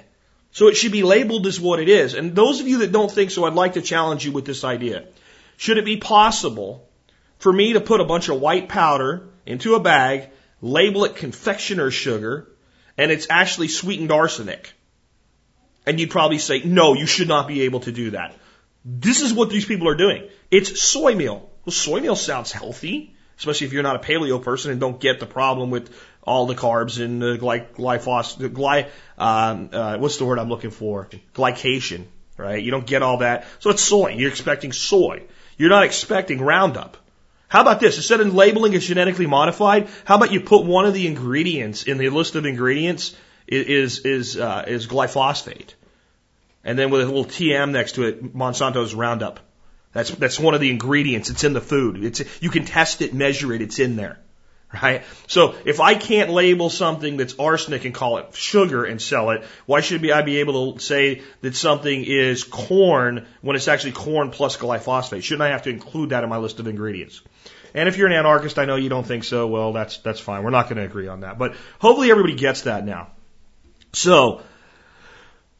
So 0.51 0.67
it 0.67 0.75
should 0.75 0.91
be 0.91 1.03
labeled 1.03 1.47
as 1.47 1.59
what 1.59 1.79
it 1.79 1.89
is. 1.89 2.15
And 2.15 2.35
those 2.35 2.59
of 2.59 2.67
you 2.67 2.79
that 2.79 2.91
don't 2.91 3.11
think 3.11 3.31
so, 3.31 3.45
I'd 3.45 3.53
like 3.53 3.73
to 3.73 3.81
challenge 3.81 4.25
you 4.25 4.31
with 4.31 4.45
this 4.45 4.63
idea. 4.63 5.05
Should 5.57 5.77
it 5.77 5.85
be 5.85 5.97
possible 5.97 6.89
for 7.37 7.53
me 7.53 7.73
to 7.73 7.81
put 7.81 8.01
a 8.01 8.05
bunch 8.05 8.29
of 8.29 8.41
white 8.41 8.67
powder 8.67 9.29
into 9.45 9.75
a 9.75 9.79
bag, 9.79 10.29
label 10.61 11.05
it 11.05 11.15
confectioner's 11.15 11.93
sugar, 11.93 12.47
and 12.97 13.11
it's 13.11 13.27
actually 13.29 13.67
sweetened 13.67 14.11
arsenic. 14.11 14.73
And 15.85 15.99
you'd 15.99 16.11
probably 16.11 16.37
say, 16.37 16.61
no, 16.63 16.93
you 16.93 17.05
should 17.05 17.27
not 17.27 17.47
be 17.47 17.63
able 17.63 17.81
to 17.81 17.91
do 17.91 18.11
that. 18.11 18.35
This 18.85 19.21
is 19.21 19.33
what 19.33 19.49
these 19.49 19.65
people 19.65 19.89
are 19.89 19.95
doing. 19.95 20.29
It's 20.51 20.81
soy 20.81 21.15
meal. 21.15 21.49
Well, 21.65 21.73
soy 21.73 21.99
meal 21.99 22.15
sounds 22.15 22.51
healthy, 22.51 23.15
especially 23.37 23.67
if 23.67 23.73
you're 23.73 23.83
not 23.83 23.95
a 23.95 23.99
paleo 23.99 24.41
person 24.41 24.71
and 24.71 24.79
don't 24.79 24.99
get 24.99 25.19
the 25.19 25.25
problem 25.25 25.71
with 25.71 25.93
all 26.21 26.45
the 26.45 26.55
carbs 26.55 27.03
and 27.03 27.21
the 27.21 27.37
gly, 27.37 27.59
glyphos, 27.59 28.53
gly, 28.53 28.87
um, 29.17 29.69
uh, 29.73 29.97
what's 29.97 30.17
the 30.17 30.25
word 30.25 30.39
I'm 30.39 30.49
looking 30.49 30.71
for? 30.71 31.09
Glycation, 31.33 32.05
right? 32.37 32.61
You 32.61 32.71
don't 32.71 32.85
get 32.85 33.01
all 33.01 33.17
that. 33.17 33.45
So 33.59 33.69
it's 33.69 33.81
soy. 33.81 34.11
You're 34.11 34.29
expecting 34.29 34.71
soy. 34.71 35.23
You're 35.57 35.69
not 35.69 35.83
expecting 35.83 36.41
Roundup. 36.41 36.97
How 37.53 37.61
about 37.61 37.79
this? 37.79 37.97
Instead 37.97 38.19
of 38.19 38.33
labeling 38.33 38.73
as 38.73 38.83
genetically 38.83 39.27
modified, 39.27 39.87
how 40.05 40.15
about 40.15 40.31
you 40.31 40.41
put 40.41 40.65
one 40.65 40.87
of 40.87 40.95
the 40.95 41.05
ingredients 41.05 41.83
in 41.83 41.99
the 41.99 42.09
list 42.09 42.33
of 42.33 42.47
ingredients 42.47 43.15
is 43.47 43.99
is 43.99 44.35
uh, 44.35 44.63
is 44.65 44.87
glyphosate, 44.87 45.75
and 46.63 46.79
then 46.79 46.89
with 46.89 47.01
a 47.01 47.05
little 47.05 47.25
TM 47.25 47.69
next 47.69 47.91
to 47.91 48.05
it, 48.05 48.35
Monsanto's 48.35 48.95
Roundup. 48.95 49.39
That's 49.91 50.09
that's 50.09 50.39
one 50.39 50.55
of 50.55 50.61
the 50.61 50.71
ingredients. 50.71 51.29
It's 51.29 51.43
in 51.43 51.53
the 51.53 51.61
food. 51.61 52.03
It's 52.03 52.23
you 52.41 52.49
can 52.49 52.65
test 52.65 53.03
it, 53.03 53.13
measure 53.13 53.53
it. 53.53 53.61
It's 53.61 53.77
in 53.77 53.97
there 53.97 54.17
right? 54.81 55.03
So 55.27 55.55
if 55.65 55.79
I 55.79 55.95
can't 55.95 56.29
label 56.29 56.69
something 56.69 57.17
that's 57.17 57.37
arsenic 57.37 57.85
and 57.85 57.93
call 57.93 58.17
it 58.17 58.33
sugar 58.33 58.85
and 58.85 59.01
sell 59.01 59.31
it, 59.31 59.43
why 59.65 59.81
should 59.81 60.09
I 60.09 60.21
be 60.21 60.37
able 60.37 60.73
to 60.73 60.79
say 60.79 61.21
that 61.41 61.55
something 61.55 62.03
is 62.03 62.43
corn 62.43 63.27
when 63.41 63.55
it's 63.55 63.67
actually 63.67 63.93
corn 63.93 64.31
plus 64.31 64.57
glyphosate? 64.57 65.23
Shouldn't 65.23 65.43
I 65.43 65.49
have 65.49 65.63
to 65.63 65.69
include 65.69 66.09
that 66.09 66.23
in 66.23 66.29
my 66.29 66.37
list 66.37 66.59
of 66.59 66.67
ingredients? 66.67 67.21
And 67.75 67.89
if 67.89 67.97
you're 67.97 68.07
an 68.07 68.13
anarchist, 68.13 68.59
I 68.59 68.65
know 68.65 68.75
you 68.75 68.89
don't 68.89 69.05
think 69.05 69.23
so. 69.23 69.47
Well, 69.47 69.73
that's 69.73 69.97
that's 69.97 70.19
fine. 70.19 70.43
We're 70.43 70.51
not 70.51 70.65
going 70.65 70.77
to 70.77 70.83
agree 70.83 71.07
on 71.07 71.21
that. 71.21 71.37
But 71.39 71.55
hopefully 71.79 72.11
everybody 72.11 72.35
gets 72.35 72.63
that 72.63 72.85
now. 72.85 73.11
So 73.93 74.41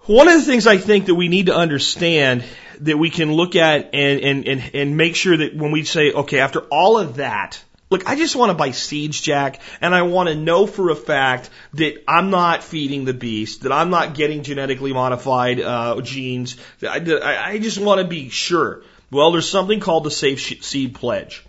one 0.05 0.27
of 0.27 0.35
the 0.35 0.45
things 0.45 0.67
I 0.67 0.77
think 0.77 1.05
that 1.05 1.15
we 1.15 1.27
need 1.27 1.47
to 1.47 1.55
understand 1.55 2.43
that 2.81 2.97
we 2.97 3.09
can 3.09 3.31
look 3.31 3.55
at 3.55 3.93
and, 3.93 4.19
and, 4.19 4.47
and, 4.47 4.75
and 4.75 4.97
make 4.97 5.15
sure 5.15 5.37
that 5.37 5.55
when 5.55 5.71
we 5.71 5.85
say, 5.85 6.11
okay, 6.11 6.39
after 6.39 6.61
all 6.61 6.99
of 6.99 7.15
that, 7.17 7.63
Look, 7.93 8.09
I 8.09 8.15
just 8.15 8.35
want 8.35 8.49
to 8.49 8.55
buy 8.55 8.71
seeds, 8.71 9.21
Jack, 9.21 9.59
and 9.79 9.93
I 9.93 10.01
want 10.01 10.27
to 10.27 10.33
know 10.33 10.65
for 10.65 10.89
a 10.89 10.95
fact 10.95 11.51
that 11.75 12.03
I'm 12.07 12.31
not 12.31 12.63
feeding 12.63 13.05
the 13.05 13.13
beast, 13.13 13.61
that 13.61 13.71
I'm 13.71 13.91
not 13.91 14.15
getting 14.15 14.41
genetically 14.41 14.93
modified 14.93 15.59
uh, 15.61 16.01
genes. 16.01 16.57
That 16.79 17.07
I, 17.23 17.51
I 17.51 17.59
just 17.59 17.77
want 17.77 18.01
to 18.01 18.07
be 18.07 18.29
sure. 18.29 18.81
Well, 19.11 19.31
there's 19.31 19.47
something 19.47 19.79
called 19.79 20.05
the 20.05 20.09
Safe 20.09 20.41
Seed 20.65 20.95
Pledge. 20.95 21.45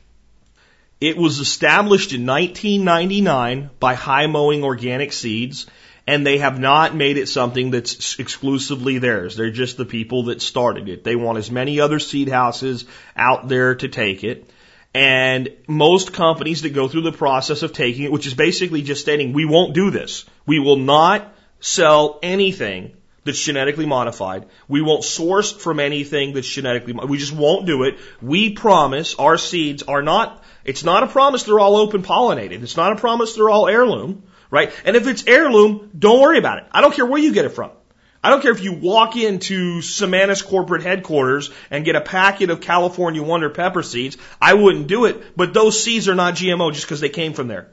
It 1.00 1.16
was 1.16 1.38
established 1.38 2.12
in 2.12 2.26
1999 2.26 3.70
by 3.80 3.94
High 3.94 4.26
Mowing 4.26 4.64
Organic 4.64 5.14
Seeds, 5.14 5.66
and 6.06 6.26
they 6.26 6.36
have 6.36 6.60
not 6.60 6.94
made 6.94 7.16
it 7.16 7.30
something 7.30 7.70
that's 7.70 8.18
exclusively 8.18 8.98
theirs. 8.98 9.34
They're 9.34 9.50
just 9.50 9.78
the 9.78 9.86
people 9.86 10.24
that 10.24 10.42
started 10.42 10.90
it. 10.90 11.04
They 11.04 11.16
want 11.16 11.38
as 11.38 11.50
many 11.50 11.80
other 11.80 11.98
seed 11.98 12.28
houses 12.28 12.84
out 13.16 13.48
there 13.48 13.76
to 13.76 13.88
take 13.88 14.24
it. 14.24 14.50
And 14.94 15.50
most 15.66 16.12
companies 16.12 16.62
that 16.62 16.70
go 16.70 16.86
through 16.86 17.02
the 17.02 17.12
process 17.12 17.62
of 17.62 17.72
taking 17.72 18.04
it, 18.04 18.12
which 18.12 18.28
is 18.28 18.34
basically 18.34 18.82
just 18.82 19.00
stating, 19.00 19.32
we 19.32 19.44
won't 19.44 19.74
do 19.74 19.90
this. 19.90 20.24
We 20.46 20.60
will 20.60 20.76
not 20.76 21.34
sell 21.58 22.20
anything 22.22 22.96
that's 23.24 23.42
genetically 23.42 23.86
modified. 23.86 24.46
We 24.68 24.82
won't 24.82 25.02
source 25.02 25.50
from 25.50 25.80
anything 25.80 26.34
that's 26.34 26.48
genetically, 26.48 26.92
modified. 26.92 27.10
we 27.10 27.18
just 27.18 27.34
won't 27.34 27.66
do 27.66 27.82
it. 27.82 27.98
We 28.22 28.52
promise 28.52 29.16
our 29.16 29.36
seeds 29.36 29.82
are 29.82 30.02
not, 30.02 30.44
it's 30.64 30.84
not 30.84 31.02
a 31.02 31.06
promise 31.08 31.42
they're 31.42 31.58
all 31.58 31.76
open 31.76 32.02
pollinated. 32.02 32.62
It's 32.62 32.76
not 32.76 32.92
a 32.92 32.96
promise 32.96 33.34
they're 33.34 33.50
all 33.50 33.66
heirloom, 33.66 34.24
right? 34.50 34.72
And 34.84 34.94
if 34.94 35.08
it's 35.08 35.24
heirloom, 35.26 35.90
don't 35.98 36.20
worry 36.20 36.38
about 36.38 36.58
it. 36.58 36.64
I 36.70 36.82
don't 36.82 36.94
care 36.94 37.06
where 37.06 37.20
you 37.20 37.32
get 37.32 37.46
it 37.46 37.50
from. 37.50 37.70
I 38.24 38.30
don't 38.30 38.40
care 38.40 38.52
if 38.52 38.62
you 38.62 38.72
walk 38.72 39.16
into 39.16 39.80
Seminis 39.80 40.42
corporate 40.42 40.82
headquarters 40.82 41.50
and 41.70 41.84
get 41.84 41.94
a 41.94 42.00
packet 42.00 42.48
of 42.48 42.62
California 42.62 43.22
Wonder 43.22 43.50
Pepper 43.50 43.82
seeds. 43.82 44.16
I 44.40 44.54
wouldn't 44.54 44.86
do 44.86 45.04
it, 45.04 45.36
but 45.36 45.52
those 45.52 45.82
seeds 45.82 46.08
are 46.08 46.14
not 46.14 46.32
GMO 46.32 46.72
just 46.72 46.86
because 46.86 47.00
they 47.00 47.10
came 47.10 47.34
from 47.34 47.48
there. 47.48 47.68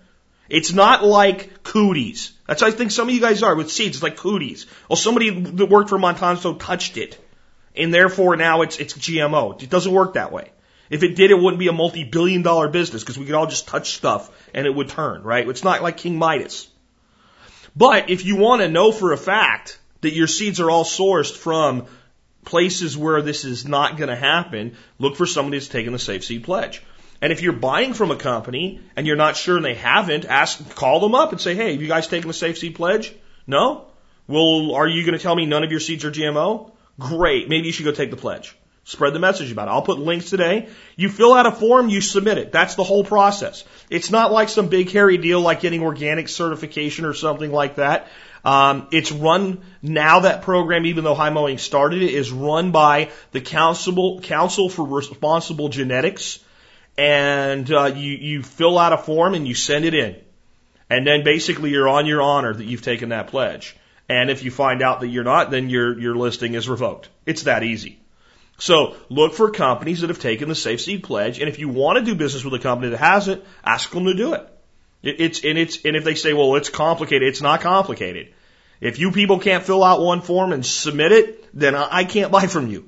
It's 0.49 0.73
not 0.73 1.05
like 1.05 1.63
cooties. 1.63 2.33
That's 2.47 2.61
I 2.63 2.71
think 2.71 2.91
some 2.91 3.07
of 3.07 3.15
you 3.15 3.21
guys 3.21 3.43
are 3.43 3.55
with 3.55 3.71
seeds. 3.71 3.95
It's 3.95 4.03
like 4.03 4.17
cooties. 4.17 4.65
Well, 4.89 4.97
somebody 4.97 5.29
that 5.29 5.67
worked 5.67 5.87
for 5.87 5.97
Monsanto 5.97 6.59
touched 6.59 6.97
it, 6.97 7.17
and 7.73 7.93
therefore 7.93 8.35
now 8.35 8.63
it's 8.63 8.77
it's 8.77 8.93
GMO. 8.93 9.63
It 9.63 9.69
doesn't 9.69 9.93
work 9.93 10.15
that 10.15 10.33
way. 10.33 10.51
If 10.89 11.03
it 11.03 11.15
did, 11.15 11.31
it 11.31 11.39
wouldn't 11.39 11.59
be 11.59 11.69
a 11.69 11.73
multi-billion 11.73 12.41
dollar 12.41 12.67
business 12.67 13.03
because 13.03 13.17
we 13.17 13.25
could 13.25 13.35
all 13.35 13.47
just 13.47 13.69
touch 13.69 13.91
stuff 13.91 14.29
and 14.53 14.67
it 14.67 14.75
would 14.75 14.89
turn, 14.89 15.23
right? 15.23 15.47
It's 15.47 15.63
not 15.63 15.81
like 15.81 15.95
King 15.95 16.17
Midas. 16.17 16.67
But 17.73 18.09
if 18.09 18.25
you 18.25 18.35
want 18.35 18.61
to 18.61 18.67
know 18.67 18.91
for 18.91 19.13
a 19.13 19.17
fact 19.17 19.77
that 20.01 20.13
your 20.13 20.27
seeds 20.27 20.59
are 20.59 20.69
all 20.69 20.83
sourced 20.83 21.35
from 21.35 21.85
places 22.43 22.97
where 22.97 23.21
this 23.21 23.45
is 23.45 23.67
not 23.67 23.97
going 23.97 24.09
to 24.09 24.15
happen, 24.15 24.75
look 24.99 25.15
for 25.15 25.25
somebody 25.25 25.57
that's 25.57 25.69
taken 25.69 25.93
the 25.93 25.99
Safe 25.99 26.23
Seed 26.25 26.43
Pledge. 26.43 26.81
And 27.21 27.31
if 27.31 27.41
you're 27.41 27.53
buying 27.53 27.93
from 27.93 28.09
a 28.09 28.15
company 28.15 28.81
and 28.95 29.05
you're 29.05 29.15
not 29.15 29.37
sure 29.37 29.55
and 29.55 29.65
they 29.65 29.75
haven't, 29.75 30.25
ask, 30.25 30.75
call 30.75 30.99
them 30.99 31.13
up 31.13 31.31
and 31.31 31.39
say, 31.39 31.53
hey, 31.53 31.73
have 31.73 31.81
you 31.81 31.87
guys 31.87 32.07
taken 32.07 32.27
the 32.27 32.33
Safe 32.33 32.57
Seed 32.57 32.75
Pledge? 32.75 33.13
No? 33.45 33.85
Well, 34.27 34.73
are 34.73 34.87
you 34.87 35.05
going 35.05 35.17
to 35.17 35.21
tell 35.21 35.35
me 35.35 35.45
none 35.45 35.63
of 35.63 35.71
your 35.71 35.79
seeds 35.79 36.03
are 36.03 36.11
GMO? 36.11 36.71
Great. 36.97 37.47
Maybe 37.47 37.67
you 37.67 37.73
should 37.73 37.85
go 37.85 37.91
take 37.91 38.09
the 38.09 38.17
pledge. 38.17 38.55
Spread 38.83 39.13
the 39.13 39.19
message 39.19 39.51
about 39.51 39.67
it. 39.67 39.71
I'll 39.71 39.83
put 39.83 39.99
links 39.99 40.31
today. 40.31 40.67
You 40.95 41.07
fill 41.07 41.33
out 41.33 41.45
a 41.45 41.51
form, 41.51 41.89
you 41.89 42.01
submit 42.01 42.39
it. 42.39 42.51
That's 42.51 42.75
the 42.75 42.83
whole 42.83 43.03
process. 43.03 43.63
It's 43.91 44.09
not 44.09 44.31
like 44.31 44.49
some 44.49 44.69
big 44.69 44.89
hairy 44.89 45.17
deal 45.17 45.39
like 45.39 45.61
getting 45.61 45.83
organic 45.83 46.27
certification 46.27 47.05
or 47.05 47.13
something 47.13 47.51
like 47.51 47.75
that. 47.75 48.07
Um, 48.43 48.87
it's 48.91 49.11
run 49.11 49.61
now. 49.83 50.21
That 50.21 50.41
program, 50.41 50.87
even 50.87 51.03
though 51.03 51.13
High 51.13 51.29
Mowing 51.29 51.59
started 51.59 52.01
it, 52.01 52.11
is 52.11 52.31
run 52.31 52.71
by 52.71 53.11
the 53.31 53.41
Council 53.41 54.19
Council 54.19 54.67
for 54.67 54.83
Responsible 54.83 55.69
Genetics, 55.69 56.39
and 56.97 57.71
uh, 57.71 57.93
you 57.95 58.13
you 58.13 58.41
fill 58.41 58.79
out 58.79 58.93
a 58.93 58.97
form 58.97 59.35
and 59.35 59.47
you 59.47 59.53
send 59.53 59.85
it 59.85 59.93
in, 59.93 60.15
and 60.89 61.05
then 61.05 61.23
basically 61.23 61.69
you're 61.69 61.87
on 61.87 62.07
your 62.07 62.23
honor 62.23 62.51
that 62.51 62.65
you've 62.65 62.81
taken 62.81 63.09
that 63.09 63.27
pledge. 63.27 63.77
And 64.09 64.31
if 64.31 64.43
you 64.43 64.49
find 64.49 64.81
out 64.81 65.01
that 65.01 65.07
you're 65.07 65.23
not, 65.23 65.51
then 65.51 65.69
your 65.69 65.99
your 65.99 66.15
listing 66.15 66.55
is 66.55 66.67
revoked. 66.67 67.09
It's 67.27 67.43
that 67.43 67.61
easy. 67.61 68.00
So 68.61 68.95
look 69.09 69.33
for 69.33 69.49
companies 69.49 70.01
that 70.01 70.11
have 70.11 70.19
taken 70.19 70.47
the 70.47 70.53
Safe 70.53 70.81
Seed 70.81 71.01
Pledge, 71.03 71.39
and 71.39 71.49
if 71.49 71.57
you 71.57 71.67
want 71.67 71.97
to 71.97 72.05
do 72.05 72.13
business 72.13 72.43
with 72.43 72.53
a 72.53 72.59
company 72.59 72.91
that 72.91 72.99
hasn't, 72.99 73.43
ask 73.65 73.89
them 73.89 74.05
to 74.05 74.13
do 74.13 74.33
it. 74.33 74.47
It's 75.01 75.43
and 75.43 75.57
it's 75.57 75.83
and 75.83 75.95
if 75.95 76.03
they 76.03 76.13
say, 76.13 76.33
well, 76.33 76.55
it's 76.55 76.69
complicated, 76.69 77.27
it's 77.27 77.41
not 77.41 77.61
complicated. 77.61 78.35
If 78.79 78.99
you 78.99 79.11
people 79.11 79.39
can't 79.39 79.63
fill 79.63 79.83
out 79.83 79.99
one 79.99 80.21
form 80.21 80.53
and 80.53 80.63
submit 80.63 81.11
it, 81.11 81.59
then 81.59 81.73
I 81.73 82.03
can't 82.03 82.31
buy 82.31 82.45
from 82.45 82.67
you. 82.67 82.87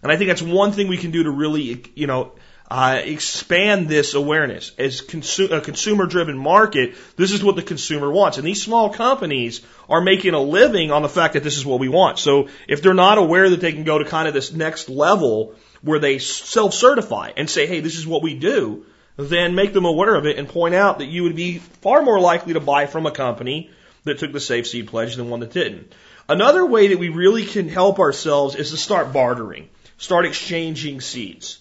And 0.00 0.12
I 0.12 0.16
think 0.16 0.28
that's 0.28 0.42
one 0.42 0.70
thing 0.70 0.86
we 0.86 0.96
can 0.96 1.10
do 1.10 1.24
to 1.24 1.30
really, 1.30 1.84
you 1.96 2.06
know, 2.06 2.32
uh, 2.70 3.00
expand 3.02 3.88
this 3.88 4.14
awareness. 4.14 4.70
As 4.78 5.02
consu- 5.02 5.50
a 5.50 5.60
consumer 5.60 6.06
driven 6.06 6.38
market, 6.38 6.94
this 7.16 7.32
is 7.32 7.42
what 7.42 7.56
the 7.56 7.62
consumer 7.62 8.10
wants. 8.10 8.38
And 8.38 8.46
these 8.46 8.62
small 8.62 8.90
companies 8.90 9.60
are 9.88 10.00
making 10.00 10.34
a 10.34 10.40
living 10.40 10.92
on 10.92 11.02
the 11.02 11.08
fact 11.08 11.34
that 11.34 11.42
this 11.42 11.56
is 11.56 11.66
what 11.66 11.80
we 11.80 11.88
want. 11.88 12.20
So 12.20 12.48
if 12.68 12.80
they're 12.80 12.94
not 12.94 13.18
aware 13.18 13.50
that 13.50 13.60
they 13.60 13.72
can 13.72 13.82
go 13.82 13.98
to 13.98 14.04
kind 14.04 14.28
of 14.28 14.34
this 14.34 14.52
next 14.52 14.88
level 14.88 15.54
where 15.82 15.98
they 15.98 16.18
self 16.18 16.72
certify 16.72 17.32
and 17.36 17.50
say, 17.50 17.66
hey, 17.66 17.80
this 17.80 17.96
is 17.96 18.06
what 18.06 18.22
we 18.22 18.34
do, 18.34 18.86
then 19.16 19.56
make 19.56 19.72
them 19.72 19.84
aware 19.84 20.14
of 20.14 20.26
it 20.26 20.38
and 20.38 20.48
point 20.48 20.74
out 20.74 20.98
that 20.98 21.06
you 21.06 21.24
would 21.24 21.34
be 21.34 21.58
far 21.58 22.02
more 22.02 22.20
likely 22.20 22.52
to 22.52 22.60
buy 22.60 22.86
from 22.86 23.04
a 23.04 23.10
company 23.10 23.70
that 24.04 24.20
took 24.20 24.32
the 24.32 24.40
safe 24.40 24.68
seed 24.68 24.86
pledge 24.86 25.16
than 25.16 25.28
one 25.28 25.40
that 25.40 25.52
didn't. 25.52 25.92
Another 26.28 26.64
way 26.64 26.88
that 26.88 26.98
we 27.00 27.08
really 27.08 27.44
can 27.44 27.68
help 27.68 27.98
ourselves 27.98 28.54
is 28.54 28.70
to 28.70 28.76
start 28.76 29.12
bartering, 29.12 29.68
start 29.98 30.24
exchanging 30.24 31.00
seeds 31.00 31.59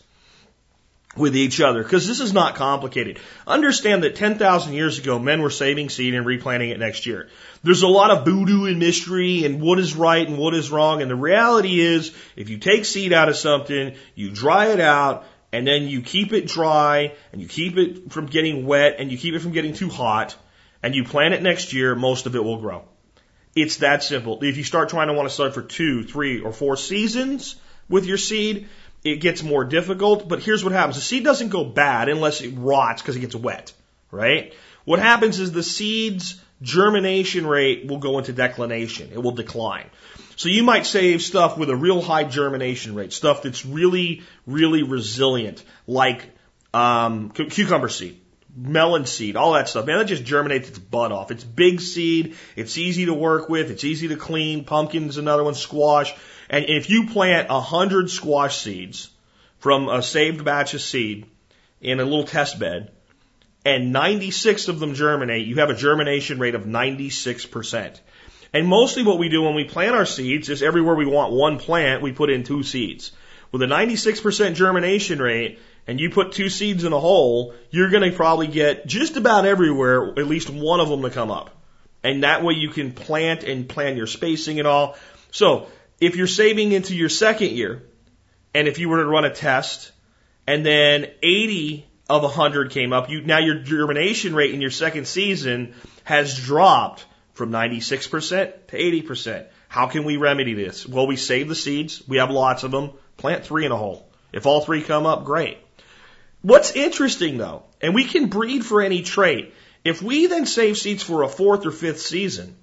with 1.15 1.35
each 1.35 1.59
other 1.59 1.81
because 1.83 2.07
this 2.07 2.19
is 2.19 2.33
not 2.33 2.55
complicated. 2.55 3.19
Understand 3.47 4.03
that 4.03 4.15
10,000 4.15 4.73
years 4.73 4.99
ago, 4.99 5.17
men 5.17 5.41
were 5.41 5.49
saving 5.49 5.89
seed 5.89 6.13
and 6.13 6.25
replanting 6.25 6.69
it 6.69 6.79
next 6.79 7.05
year. 7.05 7.29
There's 7.63 7.81
a 7.81 7.87
lot 7.87 8.11
of 8.11 8.25
voodoo 8.25 8.65
and 8.65 8.79
mystery 8.79 9.43
and 9.43 9.61
what 9.61 9.79
is 9.79 9.95
right 9.95 10.27
and 10.27 10.37
what 10.37 10.53
is 10.53 10.69
wrong. 10.69 11.01
And 11.01 11.09
the 11.09 11.15
reality 11.15 11.79
is, 11.79 12.15
if 12.35 12.49
you 12.49 12.57
take 12.57 12.85
seed 12.85 13.11
out 13.11 13.27
of 13.27 13.35
something, 13.35 13.95
you 14.15 14.29
dry 14.29 14.67
it 14.67 14.79
out, 14.79 15.25
and 15.51 15.65
then 15.65 15.83
you 15.83 16.01
keep 16.01 16.31
it 16.31 16.47
dry 16.47 17.15
and 17.31 17.41
you 17.41 17.47
keep 17.47 17.77
it 17.77 18.11
from 18.11 18.27
getting 18.27 18.65
wet 18.65 18.97
and 18.99 19.11
you 19.11 19.17
keep 19.17 19.33
it 19.33 19.39
from 19.39 19.51
getting 19.51 19.73
too 19.73 19.89
hot 19.89 20.35
and 20.83 20.95
you 20.95 21.03
plant 21.03 21.33
it 21.33 21.41
next 21.41 21.73
year, 21.73 21.95
most 21.95 22.25
of 22.25 22.35
it 22.35 22.43
will 22.43 22.61
grow. 22.61 22.85
It's 23.55 23.77
that 23.77 24.03
simple. 24.03 24.43
If 24.43 24.57
you 24.57 24.63
start 24.63 24.89
trying 24.89 25.07
to 25.07 25.13
want 25.13 25.27
to 25.27 25.33
start 25.33 25.53
for 25.53 25.63
two, 25.63 26.03
three, 26.03 26.39
or 26.39 26.53
four 26.53 26.77
seasons 26.77 27.55
with 27.89 28.05
your 28.05 28.17
seed, 28.17 28.69
it 29.03 29.17
gets 29.17 29.43
more 29.43 29.63
difficult. 29.63 30.27
But 30.27 30.41
here's 30.41 30.63
what 30.63 30.73
happens. 30.73 30.95
The 30.95 31.01
seed 31.01 31.23
doesn't 31.23 31.49
go 31.49 31.63
bad 31.63 32.09
unless 32.09 32.41
it 32.41 32.49
rots 32.49 33.01
because 33.01 33.15
it 33.15 33.21
gets 33.21 33.35
wet, 33.35 33.73
right? 34.11 34.53
What 34.85 34.99
happens 34.99 35.39
is 35.39 35.51
the 35.51 35.63
seed's 35.63 36.41
germination 36.61 37.45
rate 37.45 37.87
will 37.87 37.99
go 37.99 38.17
into 38.17 38.33
declination. 38.33 39.11
It 39.13 39.21
will 39.21 39.31
decline. 39.31 39.89
So 40.35 40.49
you 40.49 40.63
might 40.63 40.85
save 40.85 41.21
stuff 41.21 41.57
with 41.57 41.69
a 41.69 41.75
real 41.75 42.01
high 42.01 42.23
germination 42.23 42.95
rate, 42.95 43.11
stuff 43.11 43.43
that's 43.43 43.65
really, 43.65 44.23
really 44.47 44.83
resilient, 44.83 45.63
like 45.85 46.29
um, 46.73 47.31
cucumber 47.31 47.89
seed, 47.89 48.21
melon 48.55 49.05
seed, 49.05 49.35
all 49.35 49.53
that 49.53 49.67
stuff. 49.67 49.85
Man, 49.85 49.97
that 49.99 50.05
just 50.05 50.23
germinates 50.23 50.69
its 50.69 50.79
butt 50.79 51.11
off. 51.11 51.31
It's 51.31 51.43
big 51.43 51.81
seed. 51.81 52.35
It's 52.55 52.77
easy 52.77 53.07
to 53.07 53.13
work 53.13 53.49
with. 53.49 53.69
It's 53.69 53.83
easy 53.83 54.09
to 54.09 54.15
clean. 54.15 54.63
Pumpkin's 54.63 55.17
another 55.17 55.43
one. 55.43 55.55
Squash. 55.55 56.15
And 56.49 56.65
if 56.67 56.89
you 56.89 57.07
plant 57.07 57.47
a 57.49 57.61
hundred 57.61 58.09
squash 58.09 58.57
seeds 58.57 59.09
from 59.59 59.87
a 59.87 60.01
saved 60.01 60.43
batch 60.43 60.73
of 60.73 60.81
seed 60.81 61.25
in 61.81 61.99
a 61.99 62.03
little 62.03 62.23
test 62.23 62.59
bed, 62.59 62.91
and 63.65 63.91
96 63.91 64.67
of 64.67 64.79
them 64.79 64.95
germinate, 64.95 65.45
you 65.45 65.55
have 65.55 65.69
a 65.69 65.75
germination 65.75 66.39
rate 66.39 66.55
of 66.55 66.63
96%. 66.63 67.99
And 68.53 68.67
mostly 68.67 69.03
what 69.03 69.19
we 69.19 69.29
do 69.29 69.43
when 69.43 69.53
we 69.53 69.65
plant 69.65 69.95
our 69.95 70.05
seeds 70.05 70.49
is 70.49 70.63
everywhere 70.63 70.95
we 70.95 71.05
want 71.05 71.33
one 71.33 71.59
plant, 71.59 72.01
we 72.01 72.11
put 72.11 72.29
in 72.29 72.43
two 72.43 72.63
seeds. 72.63 73.11
With 73.51 73.61
a 73.61 73.67
96% 73.67 74.55
germination 74.55 75.21
rate, 75.21 75.59
and 75.87 75.99
you 75.99 76.09
put 76.09 76.31
two 76.31 76.49
seeds 76.49 76.83
in 76.83 76.93
a 76.93 76.99
hole, 76.99 77.53
you're 77.69 77.89
going 77.89 78.09
to 78.09 78.15
probably 78.15 78.47
get 78.47 78.87
just 78.87 79.17
about 79.17 79.45
everywhere 79.45 80.09
at 80.19 80.27
least 80.27 80.49
one 80.49 80.79
of 80.79 80.89
them 80.89 81.01
to 81.01 81.09
come 81.09 81.31
up. 81.31 81.49
And 82.03 82.23
that 82.23 82.43
way 82.43 82.53
you 82.53 82.69
can 82.69 82.91
plant 82.91 83.43
and 83.43 83.67
plan 83.67 83.97
your 83.97 84.07
spacing 84.07 84.59
and 84.59 84.67
all. 84.67 84.95
So 85.31 85.67
if 85.99 86.15
you're 86.15 86.27
saving 86.27 86.71
into 86.71 86.95
your 86.95 87.09
second 87.09 87.51
year, 87.51 87.83
and 88.53 88.67
if 88.67 88.79
you 88.79 88.89
were 88.89 89.03
to 89.03 89.09
run 89.09 89.25
a 89.25 89.33
test, 89.33 89.91
and 90.47 90.65
then 90.65 91.07
80 91.21 91.85
of 92.09 92.23
100 92.23 92.71
came 92.71 92.93
up, 92.93 93.09
you, 93.09 93.21
now 93.21 93.39
your 93.39 93.59
germination 93.59 94.33
rate 94.33 94.53
in 94.53 94.61
your 94.61 94.71
second 94.71 95.07
season 95.07 95.75
has 96.03 96.37
dropped 96.37 97.05
from 97.33 97.51
96% 97.51 98.67
to 98.67 98.77
80%. 98.77 99.45
How 99.67 99.87
can 99.87 100.03
we 100.03 100.17
remedy 100.17 100.55
this? 100.55 100.87
Well, 100.87 101.05
we 101.05 101.15
save 101.15 101.47
the 101.47 101.55
seeds. 101.55 102.01
We 102.07 102.17
have 102.17 102.31
lots 102.31 102.63
of 102.63 102.71
them. 102.71 102.91
Plant 103.17 103.45
three 103.45 103.65
in 103.65 103.71
a 103.71 103.77
hole. 103.77 104.09
If 104.33 104.45
all 104.45 104.61
three 104.61 104.81
come 104.81 105.05
up, 105.05 105.25
great. 105.25 105.59
What's 106.41 106.71
interesting 106.71 107.37
though, 107.37 107.63
and 107.81 107.93
we 107.93 108.05
can 108.05 108.27
breed 108.27 108.65
for 108.65 108.81
any 108.81 109.01
trait. 109.01 109.53
If 109.83 110.01
we 110.01 110.27
then 110.27 110.45
save 110.45 110.77
seeds 110.77 111.03
for 111.03 111.23
a 111.23 111.29
fourth 111.29 111.65
or 111.65 111.71
fifth 111.71 112.01
season, 112.01 112.55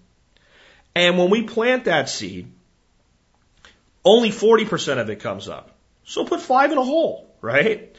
and 0.94 1.18
when 1.18 1.31
we 1.31 1.42
plant 1.42 1.85
that 1.85 2.09
seed, 2.09 2.51
only 4.07 4.31
40% 4.31 4.99
of 4.99 5.11
it 5.11 5.21
comes 5.21 5.49
up. 5.49 5.73
So 6.05 6.25
put 6.25 6.40
five 6.40 6.71
in 6.71 6.79
a 6.79 6.85
hole, 6.85 7.35
right? 7.40 7.95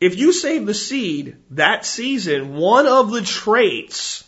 If 0.00 0.18
you 0.18 0.32
save 0.32 0.66
the 0.66 0.74
seed 0.74 1.36
that 1.52 1.86
season, 1.86 2.56
one 2.56 2.88
of 2.88 3.12
the 3.12 3.22
traits 3.22 4.24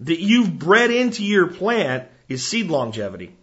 that 0.00 0.20
you've 0.20 0.58
bred 0.58 0.90
into 0.90 1.24
your 1.24 1.46
plant 1.46 2.08
is 2.28 2.46
seed 2.46 2.68
longevity. 2.68 3.34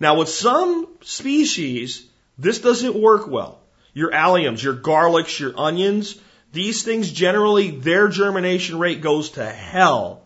Now 0.00 0.16
with 0.16 0.30
some 0.30 0.88
species, 1.02 2.06
this 2.38 2.60
doesn't 2.60 2.98
work 2.98 3.28
well. 3.28 3.60
Your 3.92 4.10
alliums, 4.10 4.62
your 4.62 4.74
garlics, 4.74 5.38
your 5.38 5.52
onions, 5.58 6.18
these 6.52 6.82
things 6.82 7.12
generally, 7.12 7.70
their 7.70 8.08
germination 8.08 8.78
rate 8.78 9.02
goes 9.02 9.30
to 9.32 9.44
hell 9.44 10.22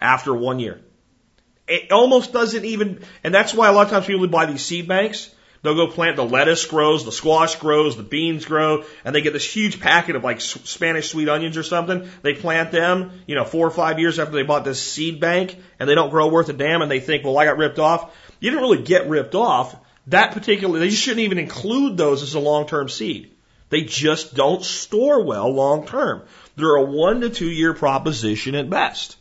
after 0.00 0.32
one 0.32 0.60
year. 0.60 0.80
It 1.72 1.92
almost 1.92 2.32
doesn't 2.32 2.64
even, 2.64 3.00
and 3.24 3.34
that's 3.34 3.54
why 3.54 3.68
a 3.68 3.72
lot 3.72 3.86
of 3.86 3.92
times 3.92 4.06
people 4.06 4.26
buy 4.28 4.46
these 4.46 4.64
seed 4.64 4.88
banks 4.88 5.30
They'll 5.62 5.76
go 5.76 5.86
plant 5.86 6.16
the 6.16 6.24
lettuce 6.24 6.66
grows, 6.66 7.04
the 7.04 7.12
squash 7.12 7.54
grows, 7.54 7.96
the 7.96 8.02
beans 8.02 8.44
grow, 8.44 8.84
and 9.04 9.14
they 9.14 9.22
get 9.22 9.32
this 9.32 9.44
huge 9.44 9.78
packet 9.78 10.16
of 10.16 10.24
like 10.24 10.40
Spanish 10.40 11.10
sweet 11.10 11.28
onions 11.28 11.56
or 11.56 11.62
something. 11.62 12.08
They 12.22 12.34
plant 12.34 12.72
them, 12.72 13.12
you 13.26 13.36
know, 13.36 13.44
four 13.44 13.66
or 13.66 13.70
five 13.70 14.00
years 14.00 14.18
after 14.18 14.32
they 14.32 14.42
bought 14.42 14.64
this 14.64 14.82
seed 14.82 15.20
bank, 15.20 15.56
and 15.78 15.88
they 15.88 15.94
don't 15.94 16.10
grow 16.10 16.28
worth 16.28 16.48
a 16.48 16.52
damn, 16.52 16.82
and 16.82 16.90
they 16.90 16.98
think, 16.98 17.24
well, 17.24 17.38
I 17.38 17.44
got 17.44 17.58
ripped 17.58 17.78
off. 17.78 18.12
You 18.40 18.50
didn't 18.50 18.62
really 18.62 18.82
get 18.82 19.08
ripped 19.08 19.36
off. 19.36 19.76
That 20.08 20.32
particular, 20.32 20.80
they 20.80 20.90
shouldn't 20.90 21.20
even 21.20 21.38
include 21.38 21.96
those 21.96 22.24
as 22.24 22.34
a 22.34 22.40
long-term 22.40 22.88
seed. 22.88 23.30
They 23.68 23.82
just 23.82 24.34
don't 24.34 24.64
store 24.64 25.24
well 25.24 25.48
long 25.48 25.86
term. 25.86 26.22
They're 26.56 26.74
a 26.74 26.82
one 26.82 27.20
to 27.20 27.30
two 27.30 27.48
year 27.48 27.72
proposition 27.72 28.56
at 28.56 28.68
best. 28.68 29.16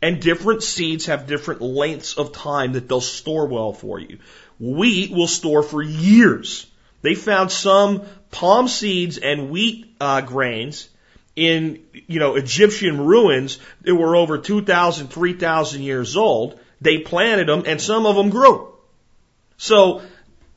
And 0.00 0.20
different 0.20 0.62
seeds 0.62 1.06
have 1.06 1.26
different 1.26 1.60
lengths 1.60 2.16
of 2.16 2.32
time 2.32 2.74
that 2.74 2.88
they'll 2.88 3.00
store 3.00 3.46
well 3.46 3.72
for 3.72 3.98
you. 3.98 4.18
Wheat 4.60 5.10
will 5.10 5.26
store 5.26 5.62
for 5.62 5.82
years. 5.82 6.66
They 7.02 7.14
found 7.14 7.50
some 7.50 8.02
palm 8.30 8.68
seeds 8.68 9.18
and 9.18 9.50
wheat 9.50 9.94
uh, 10.00 10.20
grains 10.20 10.88
in, 11.36 11.82
you 12.06 12.18
know, 12.18 12.34
Egyptian 12.34 13.06
ruins 13.06 13.58
that 13.82 13.94
were 13.94 14.16
over 14.16 14.38
2,000, 14.38 15.08
3,000 15.08 15.82
years 15.82 16.16
old. 16.16 16.58
They 16.80 16.98
planted 16.98 17.48
them 17.48 17.64
and 17.66 17.80
some 17.80 18.06
of 18.06 18.16
them 18.16 18.30
grew. 18.30 18.72
So, 19.56 20.02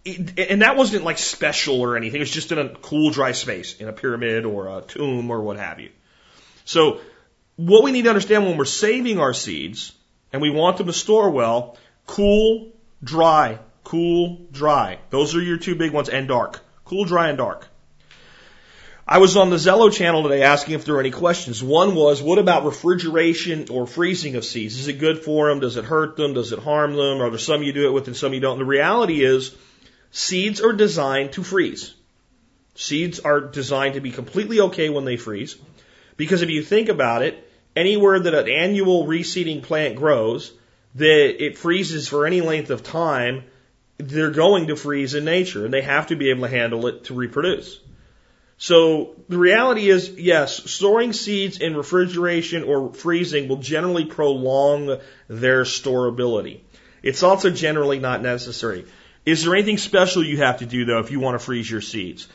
and 0.06 0.62
that 0.62 0.78
wasn't 0.78 1.04
like 1.04 1.20
special 1.20 1.82
or 1.82 1.98
anything. 1.98 2.18
It 2.18 2.24
was 2.24 2.32
just 2.32 2.52
in 2.52 2.58
a 2.58 2.70
cool, 2.70 3.12
dry 3.12 3.32
space, 3.34 3.78
in 3.78 3.88
a 3.88 3.94
pyramid 3.94 4.46
or 4.46 4.68
a 4.68 4.82
tomb 4.82 5.30
or 5.30 5.42
what 5.42 5.58
have 5.58 5.80
you. 5.80 5.90
So, 6.66 7.02
what 7.68 7.84
we 7.84 7.92
need 7.92 8.04
to 8.04 8.10
understand 8.10 8.46
when 8.46 8.58
we're 8.58 8.66
saving 8.66 9.20
our 9.20 9.34
seeds 9.34 9.94
and 10.32 10.42
we 10.42 10.50
want 10.50 10.78
them 10.78 10.88
to 10.88 10.94
store 10.94 11.30
well, 11.30 11.78
cool, 12.06 12.72
dry, 13.04 13.60
Cool, 13.84 14.40
dry. 14.52 15.00
Those 15.10 15.36
are 15.36 15.42
your 15.42 15.58
two 15.58 15.76
big 15.76 15.92
ones, 15.92 16.10
and 16.10 16.28
dark. 16.28 16.62
Cool, 16.86 17.06
dry, 17.06 17.30
and 17.30 17.38
dark. 17.38 17.68
I 19.08 19.18
was 19.18 19.36
on 19.36 19.50
the 19.50 19.58
Zello 19.58 19.92
channel 19.92 20.24
today 20.24 20.44
asking 20.44 20.76
if 20.76 20.86
there 20.86 20.94
were 20.94 21.02
any 21.02 21.12
questions. 21.12 21.62
One 21.62 21.96
was, 21.96 22.22
what 22.22 22.38
about 22.38 22.64
refrigeration 22.64 23.66
or 23.70 23.88
freezing 23.88 24.36
of 24.36 24.46
seeds? 24.46 24.80
Is 24.80 24.88
it 24.88 25.00
good 25.00 25.20
for 25.20 25.50
them? 25.50 25.60
Does 25.60 25.76
it 25.76 25.84
hurt 25.84 26.16
them? 26.16 26.34
Does 26.34 26.54
it 26.54 26.60
harm 26.60 26.94
them? 26.94 27.22
Are 27.22 27.30
there 27.30 27.40
some 27.40 27.64
you 27.64 27.74
do 27.74 27.88
it 27.88 27.92
with 27.92 28.08
and 28.08 28.16
some 28.16 28.34
you 28.34 28.40
don't? 28.40 28.54
And 28.54 28.62
the 28.62 28.66
reality 28.66 29.24
is, 29.24 29.54
seeds 30.12 30.62
are 30.62 30.72
designed 30.72 31.34
to 31.34 31.44
freeze. 31.44 31.94
Seeds 32.76 33.20
are 33.20 33.42
designed 33.42 33.96
to 33.96 34.00
be 34.00 34.12
completely 34.12 34.62
okay 34.62 34.90
when 34.90 35.04
they 35.04 35.18
freeze. 35.18 35.58
Because 36.16 36.44
if 36.44 36.50
you 36.50 36.64
think 36.64 36.88
about 36.88 37.24
it, 37.24 37.51
anywhere 37.76 38.20
that 38.20 38.34
an 38.34 38.50
annual 38.50 39.06
reseeding 39.06 39.64
plant 39.64 39.96
grows, 39.96 40.52
that 40.96 41.44
it 41.44 41.58
freezes 41.58 42.08
for 42.08 42.26
any 42.26 42.42
length 42.42 42.70
of 42.70 42.84
time, 42.84 43.46
they're 43.98 44.32
going 44.32 44.68
to 44.68 44.76
freeze 44.76 45.14
in 45.14 45.26
nature 45.26 45.66
and 45.66 45.74
they 45.74 45.82
have 45.82 46.08
to 46.08 46.16
be 46.16 46.30
able 46.30 46.42
to 46.42 46.48
handle 46.48 46.88
it 46.88 47.06
to 47.06 47.14
reproduce. 47.14 47.80
So 48.58 49.16
the 49.28 49.38
reality 49.38 49.90
is, 49.90 50.10
yes, 50.10 50.72
storing 50.72 51.14
seeds 51.14 51.60
in 51.60 51.76
refrigeration 51.76 52.64
or 52.64 52.94
freezing 52.94 53.48
will 53.48 53.58
generally 53.58 54.06
prolong 54.06 55.00
their 55.28 55.64
storability. 55.64 56.60
It's 57.02 57.24
also 57.24 57.50
generally 57.50 57.98
not 57.98 58.22
necessary. 58.22 58.86
Is 59.26 59.44
there 59.44 59.56
anything 59.56 59.78
special 59.78 60.24
you 60.24 60.38
have 60.38 60.60
to 60.60 60.66
do 60.66 60.86
though 60.86 61.00
if 61.00 61.12
you 61.12 61.20
want 61.20 61.40
to 61.40 61.46
freeze 61.46 61.70
your 61.70 61.82
seeds? 61.82 62.28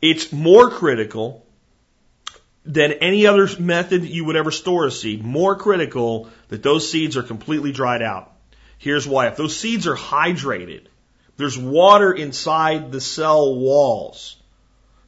It's 0.00 0.32
more 0.32 0.70
critical 0.70 1.44
than 2.64 2.92
any 2.92 3.26
other 3.26 3.48
method 3.58 4.04
you 4.04 4.24
would 4.24 4.36
ever 4.36 4.50
store 4.50 4.86
a 4.86 4.90
seed. 4.90 5.24
More 5.24 5.56
critical 5.56 6.28
that 6.48 6.62
those 6.62 6.90
seeds 6.90 7.16
are 7.16 7.22
completely 7.22 7.72
dried 7.72 8.02
out. 8.02 8.32
Here's 8.78 9.06
why. 9.06 9.28
If 9.28 9.36
those 9.36 9.56
seeds 9.56 9.86
are 9.86 9.96
hydrated, 9.96 10.86
There's 11.36 11.58
water 11.58 12.12
inside 12.12 12.92
the 12.92 13.00
cell 13.00 13.56
walls 13.56 14.36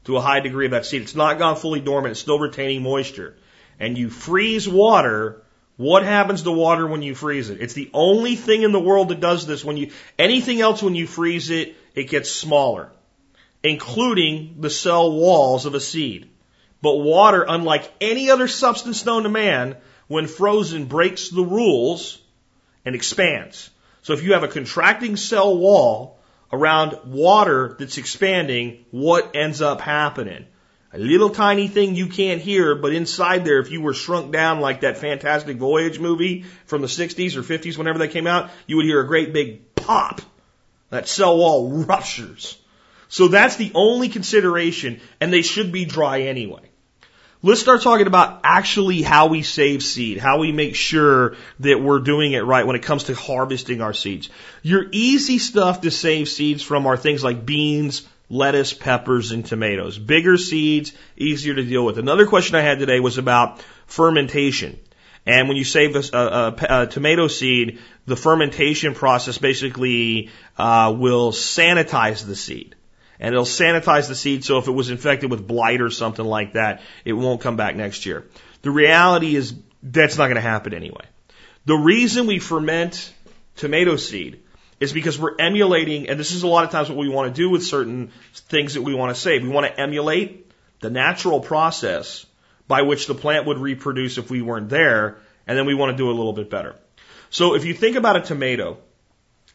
to 0.05 0.17
a 0.17 0.21
high 0.21 0.41
degree 0.41 0.67
of 0.67 0.73
that 0.73 0.87
seed. 0.87 1.03
It's 1.03 1.15
not 1.15 1.39
gone 1.39 1.57
fully 1.57 1.81
dormant. 1.81 2.13
It's 2.13 2.21
still 2.21 2.39
retaining 2.39 2.83
moisture. 2.83 3.37
And 3.79 3.97
you 3.97 4.11
freeze 4.11 4.69
water. 4.69 5.43
What 5.77 6.03
happens 6.03 6.43
to 6.43 6.53
water 6.53 6.87
when 6.87 7.03
you 7.03 7.15
freeze 7.15 7.51
it? 7.51 7.61
It's 7.61 7.75
the 7.75 7.91
only 7.93 8.37
thing 8.37 8.63
in 8.63 8.73
the 8.73 8.81
world 8.81 9.09
that 9.09 9.21
does 9.21 9.47
this. 9.47 9.65
When 9.65 9.77
you, 9.77 9.91
anything 10.19 10.61
else 10.61 10.83
when 10.83 10.95
you 10.95 11.07
freeze 11.07 11.51
it, 11.51 11.77
it 11.95 12.09
gets 12.09 12.31
smaller, 12.31 12.91
including 13.63 14.57
the 14.61 14.71
cell 14.71 15.13
walls 15.13 15.67
of 15.67 15.75
a 15.75 15.81
seed. 15.81 16.31
But 16.85 16.99
water, 16.99 17.47
unlike 17.49 17.91
any 17.99 18.29
other 18.29 18.47
substance 18.47 19.07
known 19.07 19.23
to 19.23 19.31
man, 19.31 19.79
when 20.07 20.27
frozen 20.27 20.85
breaks 20.85 21.31
the 21.31 21.43
rules 21.43 22.19
and 22.85 22.95
expands. 22.95 23.71
So 24.03 24.13
if 24.13 24.23
you 24.23 24.35
have 24.35 24.43
a 24.43 24.49
contracting 24.49 25.17
cell 25.17 25.57
wall 25.57 26.19
around 26.53 26.99
water 27.07 27.75
that's 27.79 27.97
expanding, 27.97 28.85
what 28.91 29.35
ends 29.35 29.63
up 29.63 29.81
happening? 29.81 30.45
A 30.93 30.99
little 30.99 31.31
tiny 31.31 31.69
thing 31.69 31.95
you 31.95 32.09
can't 32.09 32.43
hear, 32.43 32.75
but 32.75 32.93
inside 32.93 33.47
there, 33.47 33.61
if 33.61 33.71
you 33.71 33.81
were 33.81 33.95
shrunk 33.95 34.31
down 34.31 34.61
like 34.61 34.83
that 34.83 34.99
Fantastic 34.99 35.57
Voyage 35.57 35.99
movie 35.99 36.45
from 36.67 36.83
the 36.83 36.87
60s 36.87 37.35
or 37.37 37.43
50s, 37.43 37.79
whenever 37.79 38.01
that 38.01 38.09
came 38.09 38.27
out, 38.27 38.51
you 38.67 38.77
would 38.77 38.85
hear 38.85 39.01
a 39.01 39.07
great 39.07 39.33
big 39.33 39.75
pop. 39.75 40.21
That 40.91 41.09
cell 41.09 41.39
wall 41.39 41.71
ruptures. 41.71 42.59
So 43.09 43.29
that's 43.29 43.57
the 43.57 43.73
only 43.75 44.11
consideration, 44.11 45.01
and 45.19 45.33
they 45.33 45.41
should 45.41 45.73
be 45.73 45.87
dry 45.87 46.23
anyway. 46.25 46.69
Let's 47.47 47.61
start 47.61 47.83
talking 47.83 48.07
about 48.07 48.41
actually 48.43 49.03
how 49.03 49.27
we 49.27 49.43
save 49.43 49.83
seed, 49.83 50.17
how 50.17 50.39
we 50.39 50.51
make 50.51 50.75
sure 50.75 51.37
that 51.61 51.79
we're 51.79 51.99
doing 51.99 52.33
it 52.33 52.47
right 52.47 52.67
when 52.67 52.75
it 52.75 52.83
comes 52.83 53.05
to 53.05 53.15
harvesting 53.15 53.83
our 53.83 53.93
seeds. 53.93 54.31
Your 54.63 54.87
easy 54.93 55.39
stuff 55.39 55.83
to 55.83 55.91
save 55.91 56.31
seeds 56.31 56.63
from 56.63 56.87
are 56.87 56.97
things 56.97 57.23
like 57.23 57.45
beans, 57.45 58.09
lettuce, 58.31 58.73
peppers, 58.73 59.31
and 59.31 59.45
tomatoes. 59.45 59.99
Bigger 59.99 60.39
seeds, 60.39 60.95
easier 61.19 61.53
to 61.53 61.63
deal 61.63 61.85
with. 61.85 61.99
Another 61.99 62.27
question 62.27 62.57
I 62.57 62.63
had 62.63 62.79
today 62.79 62.99
was 62.99 63.19
about 63.19 63.63
fermentation. 63.87 64.79
And 65.27 65.47
when 65.47 65.59
you 65.59 65.65
save 65.65 65.97
a, 65.97 66.17
a, 66.17 66.83
a 66.83 66.87
tomato 66.87 67.29
seed, 67.29 67.79
the 68.07 68.17
fermentation 68.17 68.95
process 68.95 69.37
basically 69.37 70.31
uh, 70.57 70.95
will 70.97 71.31
sanitize 71.31 72.25
the 72.25 72.37
seed 72.37 72.75
and 73.21 73.35
it'll 73.35 73.45
sanitize 73.45 74.09
the 74.09 74.15
seed 74.15 74.45
so 74.45 74.59
if 74.59 74.69
it 74.69 74.73
was 74.73 74.91
infected 74.91 75.31
with 75.31 75.47
blight 75.47 75.81
or 75.81 75.91
something 75.91 76.25
like 76.25 76.55
that, 76.55 76.83
it 77.05 77.13
won't 77.13 77.41
come 77.41 77.57
back 77.57 77.77
next 77.77 78.07
year. 78.07 78.27
The 78.63 78.71
reality 78.71 79.37
is 79.37 79.55
that's 79.83 80.17
not 80.19 80.27
going 80.27 80.37
to 80.37 80.41
happen 80.41 80.75
anyway. 80.75 81.05
The 81.67 81.75
reason 81.77 82.27
we 82.27 82.39
ferment 82.39 83.13
tomato 83.57 83.97
seed 83.97 84.43
is 84.81 84.93
because 84.93 85.19
we're 85.19 85.37
emulating, 85.39 86.09
and 86.09 86.19
this 86.19 86.33
is 86.33 86.43
a 86.43 86.47
lot 86.47 86.65
of 86.65 86.71
times 86.71 86.89
what 86.89 86.99
we 86.99 87.09
want 87.09 87.35
to 87.35 87.43
do 87.43 87.49
with 87.51 87.63
certain 87.65 88.11
things 88.35 88.75
that 88.75 88.83
we 88.83 88.95
want 88.95 89.15
to 89.15 89.21
save. 89.21 89.43
We 89.43 89.49
want 89.49 89.67
to 89.67 89.81
emulate 89.81 90.51
the 90.81 90.91
natural 90.91 91.41
process 91.41 92.27
by 92.67 92.83
which 92.83 93.07
the 93.07 93.15
plant 93.15 93.47
would 93.47 93.59
reproduce 93.59 94.19
if 94.19 94.31
we 94.31 94.43
weren't 94.43 94.69
there, 94.69 95.19
and 95.47 95.57
then 95.57 95.67
we 95.67 95.75
want 95.75 95.93
to 95.93 95.97
do 95.97 96.11
a 96.11 96.13
little 96.13 96.33
bit 96.33 96.51
better. 96.51 96.75
So 97.31 97.55
if 97.55 97.65
you 97.65 97.75
think 97.75 97.97
about 97.97 98.17
a 98.17 98.21
tomato, 98.21 98.79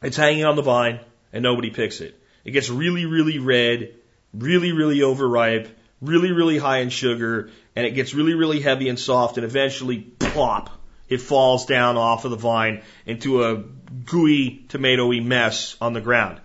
it's 0.01 0.17
hanging 0.17 0.45
on 0.45 0.55
the 0.55 0.61
vine 0.61 0.99
and 1.33 1.43
nobody 1.43 1.69
picks 1.69 2.01
it. 2.01 2.18
It 2.43 2.51
gets 2.51 2.69
really, 2.69 3.05
really 3.05 3.39
red, 3.39 3.95
really, 4.33 4.71
really 4.71 5.01
overripe, 5.01 5.67
really, 6.01 6.31
really 6.31 6.57
high 6.57 6.79
in 6.79 6.89
sugar, 6.89 7.51
and 7.75 7.85
it 7.85 7.91
gets 7.91 8.13
really, 8.13 8.33
really 8.33 8.59
heavy 8.59 8.89
and 8.89 8.99
soft, 8.99 9.37
and 9.37 9.45
eventually, 9.45 9.99
plop, 9.99 10.69
it 11.07 11.21
falls 11.21 11.65
down 11.65 11.97
off 11.97 12.25
of 12.25 12.31
the 12.31 12.37
vine 12.37 12.81
into 13.05 13.43
a 13.43 13.57
gooey, 13.57 14.65
tomatoey 14.69 15.25
mess 15.25 15.75
on 15.81 15.93
the 15.93 16.01
ground. 16.01 16.39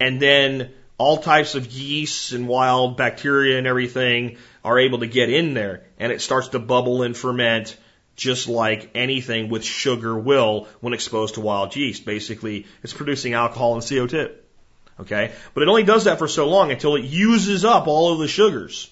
And 0.00 0.20
then 0.20 0.72
all 0.98 1.18
types 1.18 1.54
of 1.54 1.66
yeasts 1.66 2.32
and 2.32 2.48
wild 2.48 2.96
bacteria 2.96 3.58
and 3.58 3.66
everything 3.66 4.38
are 4.64 4.78
able 4.78 5.00
to 5.00 5.06
get 5.06 5.30
in 5.30 5.54
there, 5.54 5.84
and 5.98 6.10
it 6.10 6.20
starts 6.20 6.48
to 6.48 6.58
bubble 6.58 7.02
and 7.02 7.16
ferment 7.16 7.76
just 8.16 8.48
like 8.48 8.90
anything 8.94 9.50
with 9.50 9.62
sugar 9.62 10.18
will 10.18 10.68
when 10.80 10.94
exposed 10.94 11.34
to 11.34 11.40
wild 11.42 11.76
yeast. 11.76 12.06
Basically, 12.06 12.66
it's 12.82 12.94
producing 12.94 13.34
alcohol 13.34 13.74
and 13.74 13.82
CO2. 13.82 14.32
Okay? 15.00 15.32
But 15.54 15.62
it 15.62 15.68
only 15.68 15.82
does 15.82 16.04
that 16.04 16.18
for 16.18 16.28
so 16.28 16.48
long 16.48 16.70
until 16.70 16.96
it 16.96 17.04
uses 17.04 17.64
up 17.64 17.86
all 17.86 18.12
of 18.12 18.18
the 18.18 18.28
sugars. 18.28 18.90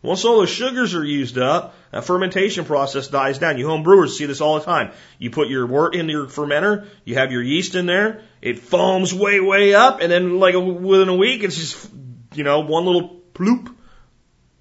Once 0.00 0.24
all 0.24 0.40
the 0.40 0.46
sugars 0.46 0.94
are 0.94 1.04
used 1.04 1.38
up, 1.38 1.74
that 1.90 2.04
fermentation 2.04 2.64
process 2.64 3.08
dies 3.08 3.38
down. 3.38 3.58
You 3.58 3.66
home 3.66 3.82
brewers 3.82 4.16
see 4.16 4.26
this 4.26 4.40
all 4.40 4.58
the 4.58 4.64
time. 4.64 4.92
You 5.18 5.30
put 5.30 5.48
your 5.48 5.66
wort 5.66 5.96
in 5.96 6.08
your 6.08 6.26
fermenter, 6.26 6.86
you 7.04 7.16
have 7.16 7.32
your 7.32 7.42
yeast 7.42 7.74
in 7.74 7.86
there, 7.86 8.22
it 8.40 8.60
foams 8.60 9.12
way, 9.12 9.40
way 9.40 9.74
up, 9.74 10.00
and 10.00 10.10
then 10.10 10.38
like 10.38 10.54
within 10.54 11.08
a 11.08 11.16
week, 11.16 11.42
it's 11.42 11.56
just, 11.56 11.90
you 12.34 12.44
know, 12.44 12.60
one 12.60 12.86
little 12.86 13.22
ploop, 13.34 13.74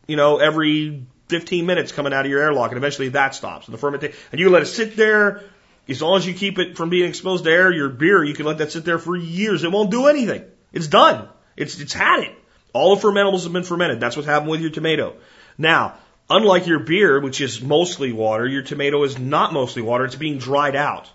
you 0.07 0.15
know, 0.15 0.37
every 0.37 1.05
15 1.27 1.67
minutes 1.67 1.91
coming 1.91 2.13
out 2.13 2.25
of 2.25 2.31
your 2.31 2.41
airlock, 2.41 2.71
and 2.71 2.77
eventually 2.77 3.09
that 3.09 3.35
stops. 3.35 3.67
And 3.67 3.75
the 3.75 3.77
fermentation, 3.77 4.17
and 4.31 4.39
you 4.39 4.49
let 4.49 4.63
it 4.63 4.67
sit 4.67 4.95
there, 4.95 5.43
as 5.87 6.01
long 6.01 6.17
as 6.17 6.25
you 6.25 6.33
keep 6.33 6.57
it 6.57 6.77
from 6.77 6.89
being 6.89 7.07
exposed 7.07 7.43
to 7.43 7.51
air, 7.51 7.71
your 7.71 7.89
beer, 7.89 8.23
you 8.23 8.33
can 8.33 8.47
let 8.47 8.57
that 8.57 8.71
sit 8.71 8.85
there 8.85 8.97
for 8.97 9.15
years. 9.15 9.63
It 9.63 9.71
won't 9.71 9.91
do 9.91 10.07
anything. 10.07 10.45
It's 10.71 10.87
done. 10.87 11.27
It's, 11.55 11.79
it's 11.79 11.93
had 11.93 12.21
it. 12.21 12.35
All 12.73 12.95
the 12.95 13.01
fermentables 13.01 13.43
have 13.43 13.53
been 13.53 13.63
fermented. 13.63 13.99
That's 13.99 14.15
what's 14.15 14.27
happened 14.27 14.51
with 14.51 14.61
your 14.61 14.69
tomato. 14.69 15.15
Now, 15.57 15.95
unlike 16.29 16.67
your 16.67 16.79
beer, 16.79 17.19
which 17.19 17.41
is 17.41 17.61
mostly 17.61 18.11
water, 18.11 18.45
your 18.45 18.61
tomato 18.61 19.03
is 19.03 19.17
not 19.17 19.53
mostly 19.53 19.81
water. 19.81 20.05
It's 20.05 20.15
being 20.15 20.37
dried 20.37 20.75
out. 20.75 21.09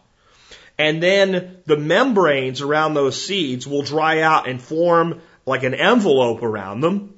And 0.79 1.03
then 1.03 1.59
the 1.67 1.77
membranes 1.77 2.61
around 2.61 2.95
those 2.95 3.23
seeds 3.23 3.67
will 3.67 3.83
dry 3.83 4.21
out 4.21 4.49
and 4.49 4.61
form 4.61 5.21
like 5.47 5.63
an 5.63 5.75
envelope 5.75 6.43
around 6.43 6.81
them 6.81 7.15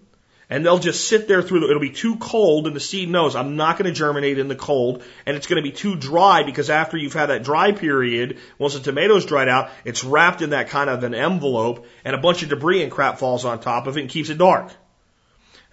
and 0.50 0.64
they'll 0.64 0.78
just 0.78 1.08
sit 1.08 1.26
there 1.26 1.42
through 1.42 1.60
the, 1.60 1.68
it'll 1.68 1.80
be 1.80 1.90
too 1.90 2.16
cold 2.16 2.66
and 2.66 2.76
the 2.76 2.80
seed 2.80 3.08
knows 3.08 3.34
I'm 3.34 3.56
not 3.56 3.78
going 3.78 3.92
to 3.92 3.98
germinate 3.98 4.38
in 4.38 4.48
the 4.48 4.54
cold 4.54 5.02
and 5.26 5.36
it's 5.36 5.46
going 5.46 5.62
to 5.62 5.68
be 5.68 5.74
too 5.74 5.96
dry 5.96 6.42
because 6.42 6.70
after 6.70 6.96
you've 6.96 7.14
had 7.14 7.26
that 7.26 7.42
dry 7.42 7.72
period, 7.72 8.38
once 8.58 8.74
the 8.74 8.80
tomatoes 8.80 9.26
dried 9.26 9.48
out, 9.48 9.70
it's 9.84 10.04
wrapped 10.04 10.42
in 10.42 10.50
that 10.50 10.68
kind 10.68 10.90
of 10.90 11.02
an 11.04 11.14
envelope 11.14 11.86
and 12.04 12.14
a 12.14 12.18
bunch 12.18 12.42
of 12.42 12.50
debris 12.50 12.82
and 12.82 12.92
crap 12.92 13.18
falls 13.18 13.44
on 13.44 13.60
top 13.60 13.86
of 13.86 13.96
it 13.96 14.02
and 14.02 14.10
keeps 14.10 14.28
it 14.28 14.38
dark. 14.38 14.70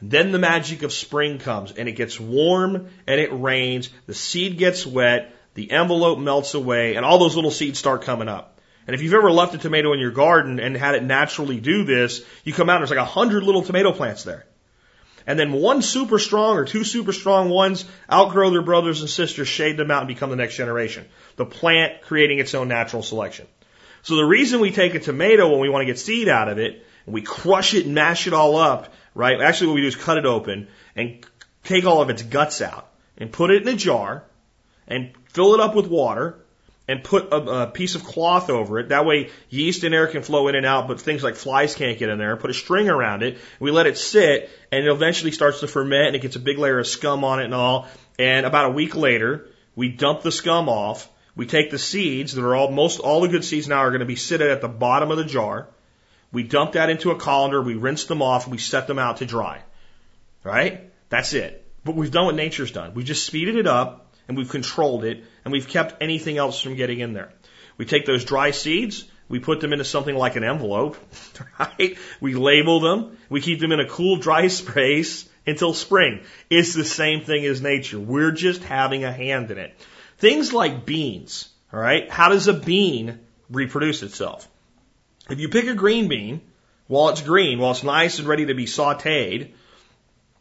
then 0.02 0.32
the 0.32 0.40
magic 0.40 0.84
of 0.84 0.94
spring 0.94 1.38
comes 1.38 1.72
and 1.74 1.88
it 1.88 1.94
gets 1.94 2.20
warm 2.20 2.88
and 3.08 3.20
it 3.20 3.30
rains, 3.32 3.90
the 4.08 4.14
seed 4.14 4.58
gets 4.58 4.86
wet, 4.86 5.36
the 5.54 5.72
envelope 5.72 6.18
melts 6.18 6.54
away 6.54 6.96
and 6.96 7.06
all 7.06 7.20
those 7.20 7.36
little 7.36 7.52
seeds 7.52 7.78
start 7.78 8.04
coming 8.04 8.30
up. 8.30 8.60
And 8.88 8.96
if 8.96 9.04
you've 9.04 9.14
ever 9.14 9.32
left 9.32 9.54
a 9.54 9.58
tomato 9.58 9.94
in 9.94 10.00
your 10.00 10.12
garden 10.12 10.60
and 10.60 10.76
had 10.76 10.96
it 10.96 11.04
naturally 11.04 11.60
do 11.60 11.84
this, 11.84 12.24
you 12.44 12.52
come 12.52 12.70
out 12.70 12.78
and 12.78 12.82
there's 12.82 12.90
like 12.90 13.00
a 13.00 13.06
hundred 13.06 13.44
little 13.44 13.62
tomato 13.62 13.92
plants 13.92 14.24
there. 14.24 14.46
And 15.28 15.38
then 15.38 15.54
one 15.54 15.82
super 15.82 16.20
strong 16.20 16.58
or 16.58 16.66
two 16.66 16.84
super 16.84 17.14
strong 17.14 17.50
ones 17.50 17.86
outgrow 18.12 18.50
their 18.50 18.62
brothers 18.62 19.02
and 19.02 19.10
sisters, 19.10 19.48
shade 19.48 19.78
them 19.78 19.92
out, 19.92 20.00
and 20.00 20.08
become 20.08 20.30
the 20.30 20.36
next 20.36 20.56
generation. 20.56 21.06
The 21.36 21.46
plant 21.46 22.02
creating 22.02 22.40
its 22.40 22.56
own 22.56 22.68
natural 22.68 23.04
selection. 23.04 23.48
So 24.04 24.16
the 24.16 24.26
reason 24.26 24.60
we 24.60 24.72
take 24.72 24.96
a 24.96 25.00
tomato 25.00 25.50
when 25.50 25.60
we 25.60 25.70
want 25.70 25.84
to 25.84 25.86
get 25.86 26.00
seed 26.00 26.28
out 26.28 26.50
of 26.50 26.58
it, 26.58 26.86
and 27.06 27.14
we 27.14 27.22
crush 27.22 27.74
it 27.74 27.86
and 27.86 27.96
mash 27.96 28.28
it 28.28 28.34
all 28.34 28.58
up, 28.58 28.94
right? 29.14 29.40
Actually, 29.42 29.68
what 29.68 29.76
we 29.76 29.82
do 29.82 29.88
is 29.88 29.96
cut 29.96 30.18
it 30.18 30.26
open 30.26 30.68
and 30.96 31.26
take 31.64 31.86
all 31.86 32.02
of 32.02 32.10
its 32.10 32.24
guts 32.24 32.62
out 32.62 32.90
and 33.18 33.32
put 33.32 33.52
it 33.52 33.62
in 33.62 33.68
a 33.68 33.76
jar 33.76 34.24
and 34.88 35.12
fill 35.30 35.54
it 35.54 35.60
up 35.60 35.76
with 35.76 35.88
water 35.88 36.40
and 36.88 37.04
put 37.04 37.32
a, 37.32 37.38
a, 37.38 37.68
piece 37.68 37.96
of 37.96 38.04
cloth 38.04 38.50
over 38.50 38.80
it. 38.80 38.90
That 38.90 39.06
way 39.06 39.30
yeast 39.50 39.84
and 39.84 39.94
air 39.94 40.08
can 40.08 40.24
flow 40.24 40.48
in 40.48 40.56
and 40.56 40.66
out, 40.66 40.88
but 40.88 41.00
things 41.00 41.24
like 41.24 41.36
flies 41.36 41.76
can't 41.76 41.98
get 41.98 42.10
in 42.10 42.18
there. 42.18 42.36
Put 42.38 42.50
a 42.50 42.54
string 42.54 42.90
around 42.90 43.24
it. 43.24 43.38
We 43.60 43.72
let 43.72 43.88
it 43.88 43.98
sit 43.98 44.50
and 44.72 44.86
it 44.86 44.92
eventually 44.92 45.32
starts 45.32 45.60
to 45.62 45.68
ferment 45.68 46.08
and 46.08 46.16
it 46.16 46.22
gets 46.22 46.36
a 46.36 46.40
big 46.40 46.58
layer 46.58 46.80
of 46.80 46.88
scum 46.88 47.24
on 47.24 47.40
it 47.40 47.46
and 47.46 47.54
all. 47.54 47.88
And 48.20 48.46
about 48.46 48.66
a 48.66 48.74
week 48.74 48.96
later, 48.96 49.48
we 49.76 49.90
dump 49.90 50.22
the 50.22 50.32
scum 50.32 50.70
off. 50.70 51.10
We 51.36 51.46
take 51.46 51.72
the 51.72 51.80
seeds 51.80 52.34
that 52.34 52.44
are 52.44 52.56
all, 52.56 52.72
most, 52.72 53.00
all 53.00 53.22
the 53.22 53.30
good 53.30 53.46
seeds 53.46 53.68
now 53.68 53.78
are 53.78 53.90
going 53.90 54.02
to 54.02 54.06
be 54.06 54.18
sitting 54.18 54.50
at 54.50 54.62
the 54.62 54.68
bottom 54.68 55.12
of 55.12 55.18
the 55.18 55.24
jar. 55.24 55.70
We 56.34 56.44
dump 56.44 56.74
that 56.74 56.90
into 56.90 57.12
a 57.12 57.16
colander. 57.16 57.62
We 57.62 57.76
rinse 57.76 58.06
them 58.06 58.22
off. 58.22 58.48
We 58.48 58.58
set 58.58 58.88
them 58.88 59.00
out 59.00 59.18
to 59.18 59.26
dry. 59.26 59.62
Right? 60.44 60.92
That's 61.10 61.34
it. 61.34 61.66
But 61.86 61.96
we've 61.96 62.12
done 62.12 62.26
what 62.26 62.36
nature's 62.36 62.72
done. 62.72 62.94
We 62.96 63.04
just 63.04 63.26
speeded 63.26 63.56
it 63.56 63.68
up 63.68 64.14
and 64.28 64.38
we've 64.38 64.50
controlled 64.50 65.06
it 65.06 65.24
and 65.44 65.52
we've 65.52 65.68
kept 65.68 66.02
anything 66.02 66.38
else 66.38 66.60
from 66.60 66.76
getting 66.76 67.00
in 67.00 67.14
there. 67.14 67.32
We 67.78 67.86
take 67.86 68.06
those 68.06 68.26
dry 68.26 68.52
seeds, 68.52 69.06
we 69.28 69.40
put 69.40 69.62
them 69.62 69.72
into 69.72 69.86
something 69.86 70.16
like 70.16 70.36
an 70.36 70.44
envelope, 70.44 70.98
right? 71.60 71.98
We 72.20 72.36
label 72.36 72.80
them, 72.80 73.18
we 73.30 73.42
keep 73.42 73.60
them 73.60 73.72
in 73.72 73.80
a 73.80 73.88
cool, 73.88 74.18
dry 74.18 74.48
space 74.62 75.28
until 75.48 75.74
spring. 75.74 76.22
It's 76.50 76.74
the 76.74 76.86
same 76.86 77.22
thing 77.22 77.46
as 77.46 77.62
nature. 77.62 78.00
We're 78.00 78.32
just 78.32 78.64
having 78.64 79.04
a 79.04 79.12
hand 79.12 79.52
in 79.52 79.58
it. 79.58 79.76
Things 80.18 80.54
like 80.54 80.86
beans, 80.86 81.50
all 81.74 81.80
right? 81.80 82.10
How 82.10 82.30
does 82.30 82.48
a 82.48 82.54
bean 82.54 83.20
reproduce 83.50 84.04
itself? 84.04 84.48
If 85.30 85.40
you 85.40 85.50
pick 85.50 85.68
a 85.68 85.74
green 85.74 86.08
bean, 86.08 86.42
while 86.88 87.10
it's 87.10 87.22
green, 87.22 87.60
while 87.60 87.72
it's 87.72 87.84
nice 87.84 88.20
and 88.20 88.28
ready 88.28 88.48
to 88.48 88.54
be 88.54 88.66
sauteed, 88.66 89.52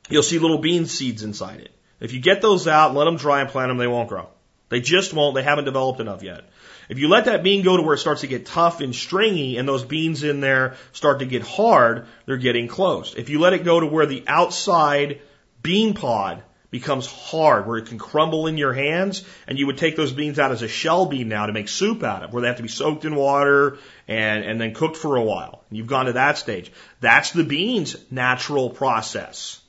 you'll 0.09 0.23
see 0.23 0.39
little 0.39 0.59
bean 0.59 0.87
seeds 0.87 1.23
inside 1.23 1.61
it. 1.61 1.71
If 2.01 2.13
you 2.13 2.21
get 2.21 2.43
those 2.43 2.67
out, 2.67 2.95
let 2.95 3.05
them 3.05 3.17
dry 3.17 3.41
and 3.41 3.49
plant 3.49 3.71
them, 3.71 3.79
they 3.79 3.87
won't 3.87 4.09
grow. 4.09 4.29
They 4.71 4.81
just 4.81 5.13
won't. 5.13 5.35
They 5.35 5.43
haven't 5.43 5.67
developed 5.67 6.01
enough 6.01 6.23
yet. 6.23 6.49
If 6.89 6.99
you 6.99 7.09
let 7.09 7.27
that 7.27 7.43
bean 7.43 7.63
go 7.63 7.77
to 7.77 7.83
where 7.83 7.95
it 7.95 7.99
starts 7.99 8.23
to 8.23 8.27
get 8.27 8.47
tough 8.47 8.81
and 8.81 8.95
stringy 8.95 9.59
and 9.59 9.69
those 9.69 9.85
beans 9.85 10.25
in 10.25 10.41
there 10.41 10.77
start 10.93 11.19
to 11.19 11.27
get 11.27 11.43
hard, 11.43 12.07
they're 12.27 12.37
getting 12.37 12.67
closed. 12.67 13.17
If 13.19 13.29
you 13.29 13.39
let 13.39 13.53
it 13.53 13.65
go 13.65 13.79
to 13.79 13.87
where 13.87 14.07
the 14.07 14.25
outside 14.27 15.21
bean 15.63 15.95
pod 15.95 16.43
becomes 16.71 17.07
hard, 17.07 17.67
where 17.67 17.79
it 17.79 17.87
can 17.87 17.99
crumble 17.99 18.47
in 18.47 18.57
your 18.57 18.73
hands, 18.73 19.25
and 19.47 19.59
you 19.59 19.67
would 19.67 19.79
take 19.79 19.97
those 19.97 20.13
beans 20.13 20.39
out 20.39 20.53
as 20.53 20.63
a 20.63 20.69
shell 20.69 21.07
bean 21.07 21.29
now 21.29 21.47
to 21.47 21.53
make 21.53 21.69
soup 21.69 22.03
out 22.03 22.23
of, 22.23 22.33
where 22.33 22.43
they 22.43 22.49
have 22.49 22.59
to 22.59 22.63
be 22.63 22.69
soaked 22.69 23.05
in 23.05 23.17
water 23.17 23.79
and, 24.07 24.45
and 24.45 24.61
then 24.61 24.73
cooked 24.73 24.97
for 24.97 25.17
a 25.17 25.23
while. 25.23 25.65
You've 25.71 25.89
gone 25.89 26.07
to 26.07 26.13
that 26.13 26.39
stage. 26.39 26.73
That's 27.01 27.33
the 27.33 27.45
bean's 27.45 27.97
natural 28.11 28.71
process 28.71 29.61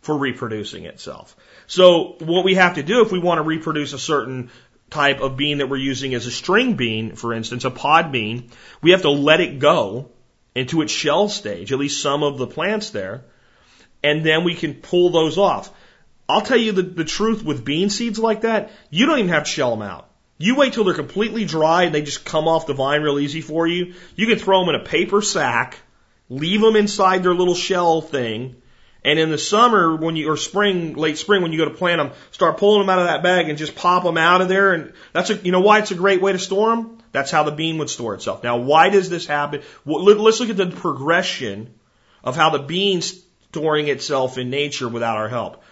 for 0.00 0.16
reproducing 0.16 0.84
itself. 0.84 1.36
So 1.70 2.16
what 2.18 2.44
we 2.44 2.56
have 2.56 2.74
to 2.74 2.82
do 2.82 3.00
if 3.02 3.12
we 3.12 3.20
want 3.20 3.38
to 3.38 3.42
reproduce 3.42 3.92
a 3.92 3.98
certain 3.98 4.50
type 4.90 5.20
of 5.20 5.36
bean 5.36 5.58
that 5.58 5.68
we're 5.68 5.76
using 5.76 6.14
as 6.14 6.26
a 6.26 6.30
string 6.32 6.74
bean, 6.74 7.14
for 7.14 7.32
instance, 7.32 7.64
a 7.64 7.70
pod 7.70 8.10
bean, 8.10 8.50
we 8.82 8.90
have 8.90 9.02
to 9.02 9.10
let 9.10 9.40
it 9.40 9.60
go 9.60 10.10
into 10.52 10.82
its 10.82 10.92
shell 10.92 11.28
stage, 11.28 11.70
at 11.72 11.78
least 11.78 12.02
some 12.02 12.24
of 12.24 12.38
the 12.38 12.46
plants 12.48 12.90
there, 12.90 13.22
and 14.02 14.26
then 14.26 14.42
we 14.42 14.56
can 14.56 14.74
pull 14.74 15.10
those 15.10 15.38
off. 15.38 15.70
I'll 16.28 16.40
tell 16.40 16.56
you 16.56 16.72
the, 16.72 16.82
the 16.82 17.04
truth 17.04 17.44
with 17.44 17.64
bean 17.64 17.88
seeds 17.88 18.18
like 18.18 18.40
that, 18.40 18.72
you 18.90 19.06
don't 19.06 19.20
even 19.20 19.30
have 19.30 19.44
to 19.44 19.50
shell 19.50 19.70
them 19.70 19.88
out. 19.88 20.10
You 20.38 20.56
wait 20.56 20.72
till 20.72 20.82
they're 20.82 20.94
completely 20.94 21.44
dry 21.44 21.84
and 21.84 21.94
they 21.94 22.02
just 22.02 22.24
come 22.24 22.48
off 22.48 22.66
the 22.66 22.74
vine 22.74 23.02
real 23.02 23.20
easy 23.20 23.42
for 23.42 23.68
you. 23.68 23.94
You 24.16 24.26
can 24.26 24.40
throw 24.40 24.58
them 24.58 24.74
in 24.74 24.80
a 24.80 24.84
paper 24.84 25.22
sack, 25.22 25.76
leave 26.28 26.62
them 26.62 26.74
inside 26.74 27.22
their 27.22 27.34
little 27.34 27.54
shell 27.54 28.00
thing, 28.00 28.56
and 29.02 29.18
in 29.18 29.30
the 29.30 29.38
summer, 29.38 29.96
when 29.96 30.16
you, 30.16 30.30
or 30.30 30.36
spring, 30.36 30.94
late 30.94 31.16
spring, 31.16 31.42
when 31.42 31.52
you 31.52 31.58
go 31.58 31.64
to 31.64 31.74
plant 31.74 32.00
them, 32.00 32.12
start 32.32 32.58
pulling 32.58 32.80
them 32.80 32.90
out 32.90 32.98
of 32.98 33.06
that 33.06 33.22
bag 33.22 33.48
and 33.48 33.56
just 33.56 33.74
pop 33.74 34.04
them 34.04 34.18
out 34.18 34.42
of 34.42 34.48
there. 34.48 34.74
And 34.74 34.92
that's 35.12 35.30
a, 35.30 35.36
you 35.36 35.52
know 35.52 35.60
why 35.60 35.78
it's 35.78 35.90
a 35.90 35.94
great 35.94 36.20
way 36.20 36.32
to 36.32 36.38
store 36.38 36.70
them? 36.70 36.98
That's 37.12 37.30
how 37.30 37.42
the 37.42 37.50
bean 37.52 37.78
would 37.78 37.88
store 37.88 38.14
itself. 38.14 38.42
Now, 38.42 38.58
why 38.58 38.90
does 38.90 39.08
this 39.08 39.26
happen? 39.26 39.62
Well, 39.84 40.04
let's 40.04 40.38
look 40.38 40.50
at 40.50 40.56
the 40.56 40.66
progression 40.66 41.74
of 42.22 42.36
how 42.36 42.50
the 42.50 42.58
bean's 42.58 43.22
storing 43.48 43.88
itself 43.88 44.38
in 44.38 44.50
nature 44.50 44.88
without 44.88 45.16
our 45.16 45.28
help. 45.28 45.62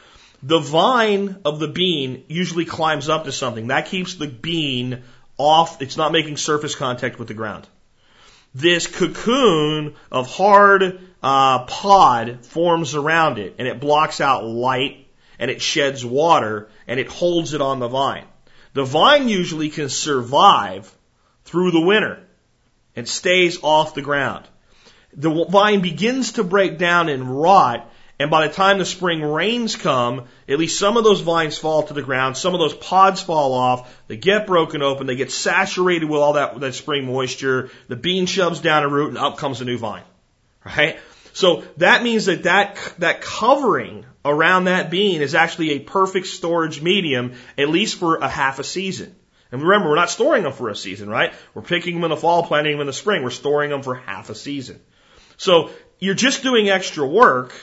The 0.43 0.59
vine 0.59 1.37
of 1.45 1.59
the 1.59 1.69
bean 1.69 2.25
usually 2.29 2.65
climbs 2.65 3.09
up 3.09 3.25
to 3.25 3.33
something. 3.33 3.69
That 3.69 3.87
keeps 3.87 4.15
the 4.15 4.27
bean 4.27 5.03
off. 5.37 5.83
It's 5.83 5.97
not 5.97 6.13
making 6.13 6.39
surface 6.39 6.75
contact 6.75 7.19
with 7.19 7.29
the 7.29 7.35
ground. 7.35 7.67
This 8.59 8.89
cocoon 8.89 9.95
of 10.11 10.29
hard 10.29 11.01
uh, 11.23 11.65
pod 11.67 12.45
forms 12.45 12.97
around 12.97 13.39
it 13.39 13.55
and 13.57 13.69
it 13.69 13.79
blocks 13.79 14.21
out 14.21 14.45
light 14.45 15.07
and 15.39 15.49
it 15.49 15.63
sheds 15.63 16.05
water 16.05 16.69
and 16.89 16.99
it 16.99 17.07
holds 17.07 17.55
it 17.55 17.61
on 17.61 17.79
the 17.79 17.87
vine. 17.87 18.27
The 18.73 18.83
vine 18.83 19.29
usually 19.29 19.69
can 19.71 19.89
survive 19.89 20.93
through 21.45 21.71
the 21.71 21.81
winter 21.81 22.19
and 22.97 23.09
stays 23.09 23.63
off 23.63 23.95
the 23.95 24.03
ground. 24.03 24.45
The 25.13 25.45
vine 25.45 25.81
begins 25.81 26.33
to 26.33 26.43
break 26.43 26.79
down 26.79 27.09
and 27.09 27.41
rot 27.41 27.88
and 28.19 28.31
by 28.31 28.49
the 28.49 28.55
time 28.55 28.79
the 28.79 28.85
spring 28.85 29.23
rains 29.23 29.77
come, 29.77 30.25
at 30.49 30.59
least 30.59 30.79
some 30.79 30.97
of 30.97 31.05
those 31.05 31.21
vines 31.21 31.57
fall 31.57 31.85
to 31.85 31.95
the 31.95 32.03
ground, 32.03 32.37
some 32.37 32.53
of 32.53 32.61
those 32.61 32.75
pods 32.75 33.21
fall 33.21 33.53
off, 33.53 34.03
they 34.09 34.17
get 34.17 34.47
broken 34.47 34.83
open, 34.83 35.07
they 35.07 35.15
get 35.15 35.31
saturated 35.31 36.09
with 36.09 36.21
all 36.21 36.33
that, 36.33 36.59
that 36.59 36.75
spring 36.75 37.07
moisture, 37.07 37.71
the 37.87 37.97
bean 37.97 38.27
shoves 38.27 38.61
down 38.61 38.83
a 38.83 38.89
root 38.89 39.09
and 39.09 39.19
up 39.19 39.39
comes 39.39 39.61
a 39.61 39.65
new 39.65 39.79
vine. 39.79 40.03
Right? 40.65 40.99
So 41.33 41.63
that 41.77 42.03
means 42.03 42.27
that 42.27 42.43
that, 42.43 42.77
that 42.99 43.21
covering 43.21 44.05
around 44.25 44.65
that 44.65 44.91
bean 44.91 45.23
is 45.23 45.37
actually 45.37 45.71
a 45.73 45.79
perfect 45.79 46.27
storage 46.27 46.83
medium, 46.83 47.35
at 47.57 47.69
least 47.69 47.99
for 47.99 48.17
a 48.17 48.29
half 48.29 48.59
a 48.59 48.65
season. 48.65 49.15
And 49.53 49.63
remember, 49.63 49.91
we're 49.91 49.95
not 49.95 50.11
storing 50.11 50.43
them 50.43 50.53
for 50.53 50.69
a 50.69 50.77
season, 50.77 51.09
right? 51.09 51.33
We're 51.55 51.63
picking 51.63 51.95
them 51.95 52.05
in 52.05 52.11
the 52.11 52.17
fall, 52.17 52.43
planting 52.43 52.73
them 52.73 52.81
in 52.81 52.87
the 52.89 52.93
spring. 52.93 53.23
We're 53.23 53.31
storing 53.31 53.71
them 53.71 53.83
for 53.83 53.95
half 53.95 54.29
a 54.29 54.35
season. 54.35 54.81
So 55.37 55.71
you're 56.01 56.15
just 56.15 56.43
doing 56.43 56.69
extra 56.69 57.07
work 57.07 57.55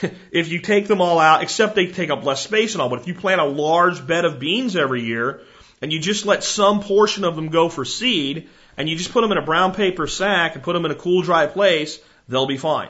if 0.32 0.48
you 0.48 0.60
take 0.60 0.86
them 0.86 1.00
all 1.00 1.18
out, 1.18 1.42
except 1.42 1.74
they 1.74 1.86
take 1.86 2.10
up 2.10 2.24
less 2.24 2.42
space 2.42 2.74
and 2.74 2.82
all, 2.82 2.88
but 2.88 3.00
if 3.00 3.06
you 3.06 3.14
plant 3.14 3.40
a 3.40 3.44
large 3.44 4.06
bed 4.06 4.24
of 4.24 4.38
beans 4.38 4.76
every 4.76 5.02
year 5.02 5.42
and 5.80 5.92
you 5.92 5.98
just 5.98 6.26
let 6.26 6.44
some 6.44 6.80
portion 6.80 7.24
of 7.24 7.36
them 7.36 7.48
go 7.48 7.68
for 7.68 7.84
seed 7.84 8.48
and 8.76 8.88
you 8.88 8.96
just 8.96 9.12
put 9.12 9.20
them 9.20 9.32
in 9.32 9.38
a 9.38 9.42
brown 9.42 9.74
paper 9.74 10.06
sack 10.06 10.54
and 10.54 10.64
put 10.64 10.72
them 10.72 10.84
in 10.84 10.90
a 10.90 10.96
cool, 10.96 11.22
dry 11.22 11.46
place, 11.46 11.98
they'll 12.28 12.46
be 12.46 12.56
fine. 12.56 12.88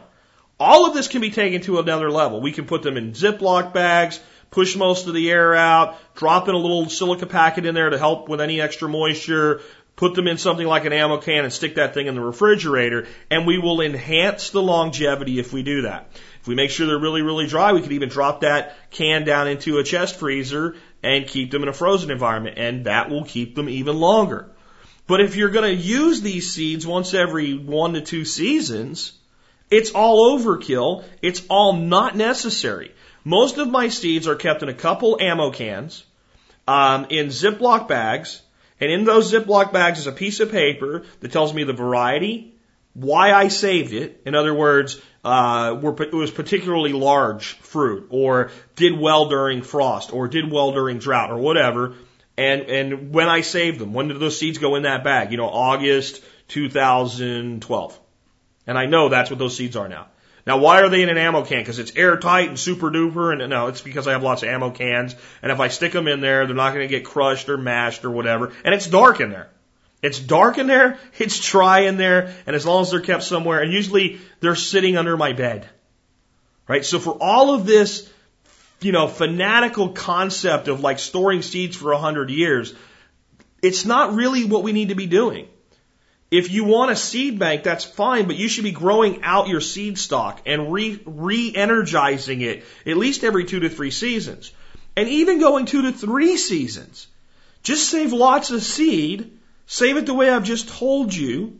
All 0.60 0.86
of 0.86 0.94
this 0.94 1.08
can 1.08 1.20
be 1.20 1.30
taken 1.30 1.60
to 1.62 1.80
another 1.80 2.10
level. 2.10 2.40
We 2.40 2.52
can 2.52 2.66
put 2.66 2.82
them 2.82 2.96
in 2.96 3.12
Ziploc 3.12 3.72
bags, 3.72 4.20
push 4.50 4.76
most 4.76 5.08
of 5.08 5.14
the 5.14 5.30
air 5.30 5.54
out, 5.54 5.98
drop 6.14 6.48
in 6.48 6.54
a 6.54 6.58
little 6.58 6.88
silica 6.88 7.26
packet 7.26 7.66
in 7.66 7.74
there 7.74 7.90
to 7.90 7.98
help 7.98 8.28
with 8.28 8.40
any 8.40 8.60
extra 8.60 8.88
moisture, 8.88 9.62
put 9.96 10.14
them 10.14 10.28
in 10.28 10.38
something 10.38 10.66
like 10.66 10.84
an 10.84 10.92
ammo 10.92 11.18
can 11.18 11.44
and 11.44 11.52
stick 11.52 11.76
that 11.76 11.94
thing 11.94 12.06
in 12.06 12.14
the 12.14 12.20
refrigerator, 12.20 13.06
and 13.30 13.46
we 13.46 13.58
will 13.58 13.80
enhance 13.80 14.50
the 14.50 14.62
longevity 14.62 15.38
if 15.38 15.52
we 15.52 15.62
do 15.62 15.82
that. 15.82 16.08
If 16.42 16.48
we 16.48 16.56
make 16.56 16.70
sure 16.70 16.88
they're 16.88 16.98
really, 16.98 17.22
really 17.22 17.46
dry, 17.46 17.72
we 17.72 17.82
could 17.82 17.92
even 17.92 18.08
drop 18.08 18.40
that 18.40 18.76
can 18.90 19.24
down 19.24 19.46
into 19.46 19.78
a 19.78 19.84
chest 19.84 20.16
freezer 20.16 20.74
and 21.00 21.24
keep 21.24 21.52
them 21.52 21.62
in 21.62 21.68
a 21.68 21.72
frozen 21.72 22.10
environment, 22.10 22.58
and 22.58 22.86
that 22.86 23.10
will 23.10 23.24
keep 23.24 23.54
them 23.54 23.68
even 23.68 23.96
longer. 23.96 24.50
But 25.06 25.20
if 25.20 25.36
you're 25.36 25.50
going 25.50 25.70
to 25.70 25.82
use 25.82 26.20
these 26.20 26.52
seeds 26.52 26.84
once 26.84 27.14
every 27.14 27.56
one 27.56 27.92
to 27.92 28.00
two 28.00 28.24
seasons, 28.24 29.12
it's 29.70 29.92
all 29.92 30.36
overkill. 30.36 31.04
It's 31.22 31.44
all 31.48 31.74
not 31.74 32.16
necessary. 32.16 32.92
Most 33.22 33.58
of 33.58 33.70
my 33.70 33.88
seeds 33.88 34.26
are 34.26 34.34
kept 34.34 34.64
in 34.64 34.68
a 34.68 34.74
couple 34.74 35.18
ammo 35.20 35.52
cans, 35.52 36.02
um, 36.66 37.06
in 37.08 37.28
Ziploc 37.28 37.86
bags, 37.86 38.42
and 38.80 38.90
in 38.90 39.04
those 39.04 39.32
Ziploc 39.32 39.72
bags 39.72 40.00
is 40.00 40.08
a 40.08 40.12
piece 40.12 40.40
of 40.40 40.50
paper 40.50 41.04
that 41.20 41.30
tells 41.30 41.54
me 41.54 41.62
the 41.62 41.72
variety, 41.72 42.51
why 42.94 43.32
I 43.32 43.48
saved 43.48 43.92
it. 43.92 44.22
In 44.26 44.34
other 44.34 44.54
words, 44.54 45.00
uh, 45.24 45.78
were, 45.80 46.00
it 46.02 46.12
was 46.12 46.30
particularly 46.30 46.92
large 46.92 47.52
fruit, 47.58 48.08
or 48.10 48.50
did 48.76 48.98
well 48.98 49.28
during 49.28 49.62
frost, 49.62 50.12
or 50.12 50.28
did 50.28 50.50
well 50.50 50.72
during 50.72 50.98
drought, 50.98 51.30
or 51.30 51.38
whatever. 51.38 51.94
And 52.36 52.62
and 52.62 53.14
when 53.14 53.28
I 53.28 53.42
saved 53.42 53.78
them, 53.78 53.92
when 53.92 54.08
did 54.08 54.18
those 54.18 54.38
seeds 54.38 54.58
go 54.58 54.74
in 54.74 54.82
that 54.82 55.04
bag? 55.04 55.30
You 55.30 55.36
know, 55.36 55.48
August 55.48 56.22
2012. 56.48 58.00
And 58.66 58.78
I 58.78 58.86
know 58.86 59.08
that's 59.08 59.30
what 59.30 59.38
those 59.38 59.56
seeds 59.56 59.76
are 59.76 59.88
now. 59.88 60.06
Now, 60.46 60.58
why 60.58 60.80
are 60.82 60.88
they 60.88 61.02
in 61.02 61.08
an 61.08 61.18
ammo 61.18 61.44
can? 61.44 61.60
Because 61.60 61.78
it's 61.78 61.94
airtight 61.94 62.48
and 62.48 62.58
super 62.58 62.90
duper. 62.90 63.32
And 63.32 63.48
no, 63.50 63.68
it's 63.68 63.80
because 63.80 64.08
I 64.08 64.12
have 64.12 64.22
lots 64.22 64.42
of 64.42 64.48
ammo 64.48 64.70
cans. 64.70 65.14
And 65.40 65.52
if 65.52 65.60
I 65.60 65.68
stick 65.68 65.92
them 65.92 66.08
in 66.08 66.20
there, 66.20 66.46
they're 66.46 66.56
not 66.56 66.74
going 66.74 66.86
to 66.86 66.92
get 66.92 67.04
crushed 67.04 67.48
or 67.48 67.56
mashed 67.56 68.04
or 68.04 68.10
whatever. 68.10 68.52
And 68.64 68.74
it's 68.74 68.86
dark 68.86 69.20
in 69.20 69.30
there. 69.30 69.50
It's 70.02 70.18
dark 70.18 70.58
in 70.58 70.66
there. 70.66 70.98
It's 71.18 71.38
dry 71.38 71.80
in 71.80 71.96
there. 71.96 72.34
And 72.46 72.56
as 72.56 72.66
long 72.66 72.82
as 72.82 72.90
they're 72.90 73.00
kept 73.00 73.22
somewhere, 73.22 73.60
and 73.62 73.72
usually 73.72 74.20
they're 74.40 74.56
sitting 74.56 74.96
under 74.96 75.16
my 75.16 75.32
bed. 75.32 75.68
Right? 76.66 76.84
So 76.84 76.98
for 76.98 77.12
all 77.12 77.54
of 77.54 77.66
this, 77.66 78.10
you 78.80 78.90
know, 78.90 79.06
fanatical 79.06 79.90
concept 79.90 80.66
of 80.66 80.80
like 80.80 80.98
storing 80.98 81.42
seeds 81.42 81.76
for 81.76 81.92
a 81.92 81.98
hundred 81.98 82.30
years, 82.30 82.74
it's 83.62 83.84
not 83.84 84.14
really 84.14 84.44
what 84.44 84.64
we 84.64 84.72
need 84.72 84.88
to 84.88 84.96
be 84.96 85.06
doing. 85.06 85.48
If 86.32 86.50
you 86.50 86.64
want 86.64 86.90
a 86.90 86.96
seed 86.96 87.38
bank, 87.38 87.62
that's 87.62 87.84
fine, 87.84 88.26
but 88.26 88.36
you 88.36 88.48
should 88.48 88.64
be 88.64 88.72
growing 88.72 89.22
out 89.22 89.48
your 89.48 89.60
seed 89.60 89.98
stock 89.98 90.40
and 90.46 90.72
re, 90.72 90.98
re-energizing 91.04 92.40
it 92.40 92.64
at 92.86 92.96
least 92.96 93.22
every 93.22 93.44
two 93.44 93.60
to 93.60 93.68
three 93.68 93.90
seasons. 93.90 94.50
And 94.96 95.08
even 95.08 95.40
going 95.40 95.66
two 95.66 95.82
to 95.82 95.92
three 95.92 96.36
seasons. 96.38 97.06
Just 97.62 97.88
save 97.88 98.12
lots 98.12 98.50
of 98.50 98.62
seed, 98.62 99.38
save 99.72 99.96
it 99.96 100.04
the 100.04 100.12
way 100.12 100.28
I've 100.28 100.44
just 100.44 100.68
told 100.68 101.14
you, 101.14 101.58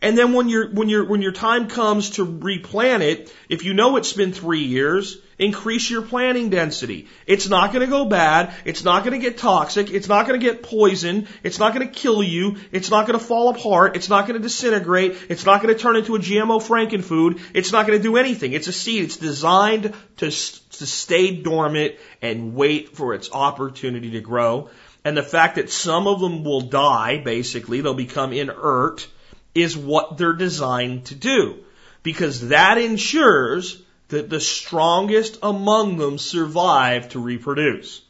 and 0.00 0.18
then 0.18 0.32
when 0.32 0.48
your 0.48 0.68
when 0.70 0.88
your 0.88 1.04
when 1.04 1.22
your 1.22 1.30
time 1.30 1.68
comes 1.68 2.10
to 2.16 2.24
replant 2.24 3.04
it, 3.04 3.32
if 3.48 3.64
you 3.64 3.74
know 3.74 3.96
it's 3.96 4.12
been 4.12 4.32
three 4.32 4.64
years, 4.64 5.18
increase 5.38 5.88
your 5.88 6.02
planting 6.02 6.50
density. 6.50 7.06
It's 7.24 7.48
not 7.48 7.72
going 7.72 7.84
to 7.84 7.90
go 7.90 8.06
bad. 8.06 8.52
It's 8.64 8.82
not 8.82 9.04
going 9.04 9.12
to 9.12 9.24
get 9.24 9.38
toxic. 9.38 9.92
It's 9.92 10.08
not 10.08 10.26
going 10.26 10.40
to 10.40 10.44
get 10.44 10.64
poisoned. 10.64 11.28
It's 11.44 11.60
not 11.60 11.72
going 11.74 11.86
to 11.86 11.94
kill 11.94 12.24
you. 12.24 12.56
It's 12.72 12.90
not 12.90 13.06
going 13.06 13.16
to 13.16 13.24
fall 13.24 13.50
apart. 13.50 13.94
It's 13.94 14.08
not 14.08 14.26
going 14.26 14.40
to 14.40 14.42
disintegrate. 14.42 15.16
It's 15.28 15.46
not 15.46 15.62
going 15.62 15.72
to 15.72 15.80
turn 15.80 15.94
into 15.94 16.16
a 16.16 16.18
GMO 16.18 16.60
frankenfood. 16.60 17.40
It's 17.54 17.70
not 17.70 17.86
going 17.86 17.96
to 17.96 18.02
do 18.02 18.16
anything. 18.16 18.54
It's 18.54 18.66
a 18.66 18.72
seed. 18.72 19.04
It's 19.04 19.18
designed 19.18 19.94
to 20.16 20.30
to 20.32 20.86
stay 20.86 21.36
dormant 21.36 21.94
and 22.20 22.54
wait 22.54 22.96
for 22.96 23.14
its 23.14 23.30
opportunity 23.32 24.12
to 24.12 24.20
grow. 24.20 24.68
And 25.04 25.16
the 25.16 25.22
fact 25.22 25.56
that 25.56 25.70
some 25.70 26.06
of 26.06 26.20
them 26.20 26.44
will 26.44 26.60
die, 26.60 27.18
basically, 27.18 27.80
they'll 27.80 27.94
become 27.94 28.32
inert 28.32 29.06
is 29.54 29.76
what 29.76 30.16
they're 30.16 30.32
designed 30.32 31.06
to 31.06 31.14
do. 31.14 31.56
Because 32.02 32.48
that 32.48 32.78
ensures 32.78 33.80
that 34.08 34.30
the 34.30 34.40
strongest 34.40 35.38
among 35.42 35.96
them 35.96 36.18
survive 36.18 37.10
to 37.10 37.18
reproduce. 37.18 38.02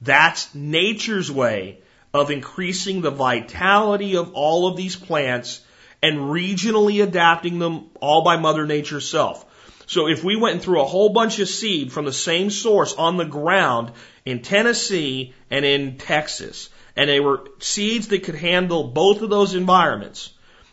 That's 0.00 0.54
nature's 0.54 1.30
way 1.30 1.78
of 2.12 2.30
increasing 2.30 3.00
the 3.00 3.10
vitality 3.10 4.16
of 4.16 4.34
all 4.34 4.66
of 4.66 4.76
these 4.76 4.96
plants 4.96 5.60
and 6.02 6.18
regionally 6.18 7.02
adapting 7.02 7.58
them 7.58 7.86
all 8.00 8.22
by 8.22 8.36
Mother 8.36 8.66
Nature's 8.66 9.08
self. 9.08 9.44
So 9.86 10.08
if 10.08 10.22
we 10.24 10.36
went 10.36 10.62
through 10.62 10.80
a 10.80 10.86
whole 10.86 11.10
bunch 11.10 11.38
of 11.38 11.48
seed 11.48 11.92
from 11.92 12.04
the 12.04 12.12
same 12.12 12.50
source 12.50 12.94
on 12.94 13.16
the 13.16 13.24
ground 13.24 13.92
in 14.24 14.42
Tennessee 14.42 15.34
and 15.50 15.64
in 15.64 15.98
Texas, 15.98 16.70
And 16.96 17.10
they 17.10 17.20
were 17.20 17.44
seeds 17.58 18.08
that 18.08 18.22
could 18.22 18.36
handle 18.36 18.84
both 18.84 19.22
of 19.22 19.30
those 19.30 19.54
environments. 19.54 20.30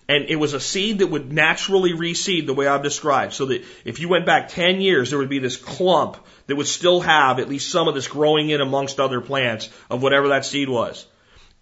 And 0.07 0.25
it 0.25 0.35
was 0.35 0.53
a 0.53 0.59
seed 0.59 0.99
that 0.99 1.07
would 1.07 1.31
naturally 1.31 1.93
reseed 1.93 2.45
the 2.45 2.53
way 2.53 2.67
I've 2.67 2.83
described. 2.83 3.33
So 3.33 3.45
that 3.47 3.63
if 3.85 3.99
you 3.99 4.09
went 4.09 4.25
back 4.25 4.49
10 4.49 4.81
years, 4.81 5.09
there 5.09 5.19
would 5.19 5.29
be 5.29 5.39
this 5.39 5.57
clump 5.57 6.17
that 6.47 6.55
would 6.55 6.67
still 6.67 7.01
have 7.01 7.39
at 7.39 7.49
least 7.49 7.71
some 7.71 7.87
of 7.87 7.95
this 7.95 8.07
growing 8.07 8.49
in 8.49 8.61
amongst 8.61 8.99
other 8.99 9.21
plants 9.21 9.69
of 9.89 10.03
whatever 10.03 10.29
that 10.29 10.45
seed 10.45 10.69
was. 10.69 11.05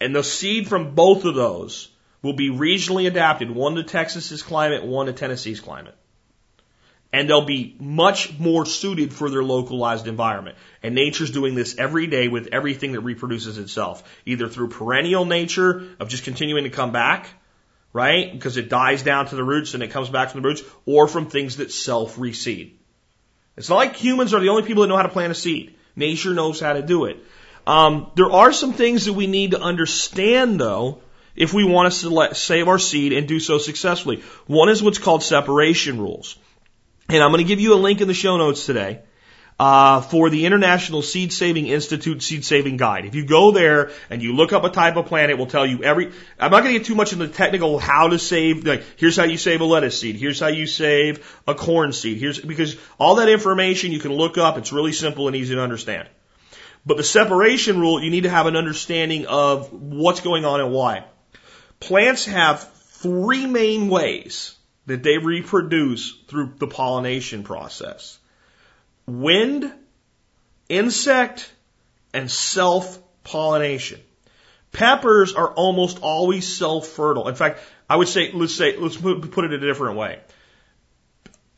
And 0.01 0.15
the 0.15 0.23
seed 0.23 0.67
from 0.67 0.95
both 0.95 1.25
of 1.25 1.35
those 1.35 1.89
will 2.21 2.33
be 2.33 2.49
regionally 2.49 3.07
adapted, 3.07 3.51
one 3.51 3.75
to 3.75 3.83
Texas's 3.83 4.41
climate, 4.41 4.83
one 4.83 5.05
to 5.05 5.13
Tennessee's 5.13 5.59
climate. 5.59 5.95
And 7.11 7.27
they'll 7.27 7.45
be 7.45 7.75
much 7.79 8.37
more 8.37 8.65
suited 8.65 9.11
for 9.11 9.29
their 9.29 9.43
localized 9.43 10.07
environment. 10.07 10.57
And 10.83 10.93
nature's 10.93 11.31
doing 11.31 11.55
this 11.55 11.77
every 11.77 12.05
day 12.05 12.27
with 12.27 12.49
everything 12.51 12.91
that 12.91 13.01
reproduces 13.01 13.57
itself, 13.57 14.03
either 14.25 14.47
through 14.47 14.69
perennial 14.69 15.25
nature 15.25 15.87
of 15.99 16.09
just 16.09 16.23
continuing 16.23 16.65
to 16.65 16.69
come 16.69 16.91
back, 16.91 17.27
right? 17.93 18.31
Because 18.31 18.57
it 18.57 18.69
dies 18.69 19.01
down 19.01 19.25
to 19.27 19.35
the 19.35 19.43
roots 19.43 19.73
and 19.73 19.81
it 19.81 19.89
comes 19.89 20.09
back 20.09 20.29
from 20.29 20.41
the 20.41 20.47
roots, 20.47 20.61
or 20.85 21.07
from 21.07 21.27
things 21.29 21.57
that 21.57 21.71
self 21.71 22.15
reseed. 22.17 22.73
It's 23.57 23.69
not 23.69 23.75
like 23.75 23.95
humans 23.95 24.33
are 24.33 24.39
the 24.39 24.49
only 24.49 24.63
people 24.63 24.83
that 24.83 24.89
know 24.89 24.95
how 24.95 25.03
to 25.03 25.09
plant 25.09 25.31
a 25.31 25.35
seed. 25.35 25.75
Nature 25.95 26.33
knows 26.33 26.59
how 26.59 26.73
to 26.73 26.81
do 26.81 27.05
it. 27.05 27.17
Um, 27.67 28.11
there 28.15 28.31
are 28.31 28.53
some 28.53 28.73
things 28.73 29.05
that 29.05 29.13
we 29.13 29.27
need 29.27 29.51
to 29.51 29.61
understand, 29.61 30.59
though, 30.59 31.01
if 31.35 31.53
we 31.53 31.63
want 31.63 31.91
to 31.91 31.97
select, 31.97 32.37
save 32.37 32.67
our 32.67 32.79
seed 32.79 33.13
and 33.13 33.27
do 33.27 33.39
so 33.39 33.57
successfully. 33.57 34.23
One 34.47 34.69
is 34.69 34.81
what's 34.81 34.97
called 34.97 35.23
separation 35.23 35.99
rules. 35.99 36.37
And 37.09 37.23
I'm 37.23 37.31
going 37.31 37.43
to 37.43 37.47
give 37.47 37.59
you 37.59 37.73
a 37.73 37.75
link 37.75 38.01
in 38.01 38.07
the 38.07 38.13
show 38.13 38.37
notes 38.37 38.65
today. 38.65 39.01
Uh, 39.59 39.99
for 39.99 40.29
the 40.29 40.45
International 40.45 41.01
Seed 41.01 41.33
Saving 41.33 41.67
Institute 41.67 42.23
Seed 42.23 42.45
Saving 42.45 42.77
Guide. 42.77 43.03
If 43.03 43.13
you 43.13 43.25
go 43.25 43.51
there 43.51 43.91
and 44.09 44.23
you 44.23 44.33
look 44.33 44.53
up 44.53 44.63
a 44.63 44.69
type 44.69 44.95
of 44.95 45.07
plant, 45.07 45.31
it 45.31 45.37
will 45.37 45.47
tell 45.47 45.65
you 45.65 45.83
every. 45.83 46.13
I'm 46.39 46.51
not 46.51 46.63
going 46.63 46.71
to 46.71 46.79
get 46.79 46.85
too 46.85 46.95
much 46.95 47.11
into 47.11 47.27
the 47.27 47.33
technical 47.33 47.77
how 47.77 48.07
to 48.07 48.17
save. 48.17 48.65
Like, 48.65 48.85
here's 48.95 49.17
how 49.17 49.25
you 49.25 49.35
save 49.35 49.59
a 49.59 49.65
lettuce 49.65 49.99
seed. 49.99 50.15
Here's 50.15 50.39
how 50.39 50.47
you 50.47 50.65
save 50.65 51.41
a 51.45 51.55
corn 51.55 51.91
seed. 51.91 52.19
Here's 52.19 52.39
because 52.39 52.77
all 52.97 53.15
that 53.15 53.27
information 53.27 53.91
you 53.91 53.99
can 53.99 54.13
look 54.13 54.37
up. 54.37 54.57
It's 54.57 54.71
really 54.71 54.93
simple 54.93 55.27
and 55.27 55.35
easy 55.35 55.55
to 55.55 55.61
understand. 55.61 56.07
But 56.85 56.95
the 56.95 57.03
separation 57.03 57.81
rule, 57.81 58.01
you 58.01 58.11
need 58.11 58.23
to 58.23 58.29
have 58.29 58.45
an 58.45 58.55
understanding 58.55 59.25
of 59.25 59.73
what's 59.73 60.21
going 60.21 60.45
on 60.45 60.61
and 60.61 60.71
why. 60.71 61.03
Plants 61.81 62.23
have 62.23 62.63
three 63.01 63.45
main 63.45 63.89
ways 63.89 64.55
that 64.89 65.03
they 65.03 65.19
reproduce 65.19 66.13
through 66.27 66.53
the 66.57 66.65
pollination 66.65 67.43
process 67.43 68.17
wind, 69.05 69.71
insect, 70.67 71.51
and 72.11 72.29
self 72.29 72.97
pollination. 73.23 73.99
Peppers 74.71 75.33
are 75.33 75.49
almost 75.53 75.99
always 76.01 76.47
self 76.57 76.87
fertile. 76.87 77.27
In 77.27 77.35
fact, 77.35 77.59
I 77.87 77.97
would 77.97 78.07
say, 78.07 78.31
let's 78.33 78.55
say, 78.55 78.77
let's 78.77 78.97
put 78.97 79.45
it 79.45 79.53
a 79.53 79.59
different 79.59 79.95
way. 79.95 80.21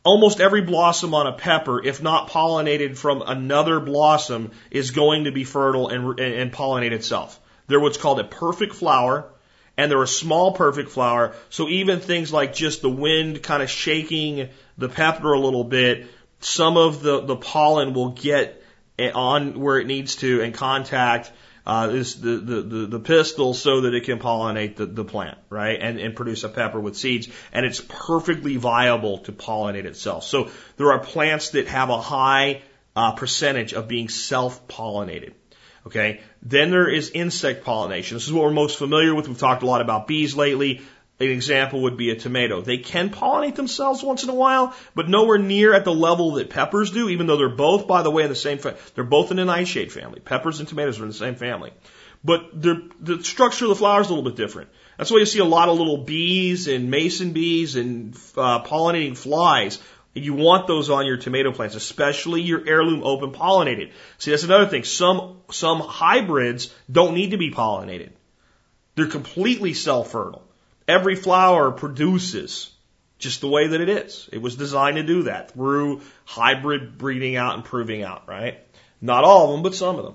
Almost 0.04 0.40
every 0.40 0.60
blossom 0.60 1.14
on 1.14 1.26
a 1.26 1.32
pepper, 1.32 1.82
if 1.82 2.02
not 2.02 2.28
pollinated 2.28 2.98
from 2.98 3.22
another 3.26 3.80
blossom, 3.80 4.50
is 4.70 4.90
going 4.90 5.24
to 5.24 5.32
be 5.32 5.44
fertile 5.44 5.88
and, 5.88 6.20
and 6.20 6.52
pollinate 6.52 6.92
itself. 6.92 7.40
They're 7.66 7.80
what's 7.80 7.96
called 7.96 8.20
a 8.20 8.24
perfect 8.24 8.74
flower, 8.74 9.32
and 9.76 9.90
they're 9.90 10.02
a 10.02 10.08
small 10.08 10.52
perfect 10.52 10.90
flower. 10.90 11.34
So 11.50 11.68
even 11.68 12.00
things 12.00 12.32
like 12.32 12.54
just 12.54 12.82
the 12.82 12.90
wind 12.90 13.42
kind 13.42 13.62
of 13.62 13.70
shaking 13.70 14.48
the 14.78 14.88
pepper 14.88 15.32
a 15.32 15.40
little 15.40 15.64
bit 15.64 16.08
some 16.44 16.76
of 16.76 17.02
the, 17.02 17.20
the 17.20 17.36
pollen 17.36 17.94
will 17.94 18.10
get 18.10 18.62
on 18.98 19.58
where 19.58 19.78
it 19.78 19.86
needs 19.86 20.16
to 20.16 20.42
and 20.42 20.54
contact 20.54 21.32
uh, 21.64 21.86
this, 21.86 22.14
the, 22.14 22.38
the, 22.38 22.86
the, 22.86 23.00
pistil 23.00 23.54
so 23.54 23.82
that 23.82 23.94
it 23.94 24.02
can 24.04 24.18
pollinate 24.18 24.74
the, 24.74 24.86
the 24.86 25.04
plant, 25.04 25.38
right? 25.48 25.78
And, 25.80 26.00
and 26.00 26.16
produce 26.16 26.42
a 26.42 26.48
pepper 26.48 26.80
with 26.80 26.96
seeds. 26.96 27.28
And 27.52 27.64
it's 27.64 27.80
perfectly 27.80 28.56
viable 28.56 29.18
to 29.18 29.32
pollinate 29.32 29.84
itself. 29.84 30.24
So 30.24 30.50
there 30.76 30.90
are 30.92 30.98
plants 30.98 31.50
that 31.50 31.68
have 31.68 31.88
a 31.88 32.00
high 32.00 32.62
uh, 32.96 33.12
percentage 33.12 33.74
of 33.74 33.86
being 33.86 34.08
self-pollinated. 34.08 35.34
Okay. 35.86 36.20
Then 36.42 36.70
there 36.70 36.88
is 36.88 37.10
insect 37.10 37.64
pollination. 37.64 38.16
This 38.16 38.26
is 38.26 38.32
what 38.32 38.44
we're 38.44 38.50
most 38.50 38.78
familiar 38.78 39.14
with. 39.14 39.28
We've 39.28 39.38
talked 39.38 39.62
a 39.62 39.66
lot 39.66 39.80
about 39.80 40.06
bees 40.06 40.34
lately. 40.34 40.82
An 41.20 41.28
example 41.28 41.82
would 41.82 41.96
be 41.96 42.10
a 42.10 42.16
tomato. 42.16 42.62
They 42.62 42.78
can 42.78 43.10
pollinate 43.10 43.54
themselves 43.54 44.02
once 44.02 44.24
in 44.24 44.30
a 44.30 44.34
while, 44.34 44.74
but 44.94 45.08
nowhere 45.08 45.38
near 45.38 45.72
at 45.72 45.84
the 45.84 45.94
level 45.94 46.32
that 46.32 46.50
peppers 46.50 46.90
do, 46.90 47.08
even 47.08 47.26
though 47.26 47.36
they're 47.36 47.48
both, 47.48 47.86
by 47.86 48.02
the 48.02 48.10
way, 48.10 48.24
in 48.24 48.28
the 48.28 48.34
same 48.34 48.58
family. 48.58 48.80
They're 48.94 49.04
both 49.04 49.30
in 49.30 49.38
an 49.38 49.46
nightshade 49.46 49.92
family. 49.92 50.20
Peppers 50.20 50.58
and 50.58 50.68
tomatoes 50.68 50.98
are 50.98 51.04
in 51.04 51.10
the 51.10 51.14
same 51.14 51.36
family. 51.36 51.72
But 52.24 52.60
the 52.60 53.20
structure 53.22 53.64
of 53.64 53.70
the 53.70 53.76
flower 53.76 54.00
is 54.00 54.08
a 54.08 54.14
little 54.14 54.28
bit 54.28 54.36
different. 54.36 54.70
That's 54.96 55.10
why 55.10 55.18
you 55.18 55.26
see 55.26 55.40
a 55.40 55.44
lot 55.44 55.68
of 55.68 55.78
little 55.78 55.98
bees 55.98 56.68
and 56.68 56.90
mason 56.90 57.32
bees 57.32 57.76
and 57.76 58.14
uh, 58.36 58.62
pollinating 58.62 59.16
flies. 59.16 59.78
You 60.14 60.34
want 60.34 60.66
those 60.66 60.90
on 60.90 61.06
your 61.06 61.16
tomato 61.16 61.52
plants, 61.52 61.74
especially 61.74 62.42
your 62.42 62.62
heirloom 62.66 63.02
open 63.02 63.32
pollinated. 63.32 63.92
See, 64.18 64.30
that's 64.30 64.42
another 64.42 64.66
thing. 64.66 64.84
Some, 64.84 65.38
some 65.50 65.80
hybrids 65.80 66.72
don't 66.90 67.14
need 67.14 67.30
to 67.30 67.38
be 67.38 67.50
pollinated. 67.50 68.10
They're 68.94 69.06
completely 69.06 69.72
self-fertile. 69.72 70.46
Every 70.86 71.16
flower 71.16 71.70
produces 71.70 72.70
just 73.18 73.40
the 73.40 73.48
way 73.48 73.68
that 73.68 73.80
it 73.80 73.88
is. 73.88 74.28
It 74.32 74.42
was 74.42 74.56
designed 74.56 74.96
to 74.96 75.02
do 75.02 75.22
that 75.24 75.52
through 75.52 76.02
hybrid 76.24 76.98
breeding 76.98 77.36
out 77.36 77.54
and 77.54 77.64
proving 77.64 78.02
out, 78.02 78.28
right? 78.28 78.58
Not 79.00 79.24
all 79.24 79.46
of 79.46 79.52
them, 79.52 79.62
but 79.62 79.74
some 79.74 79.96
of 79.96 80.04
them. 80.04 80.14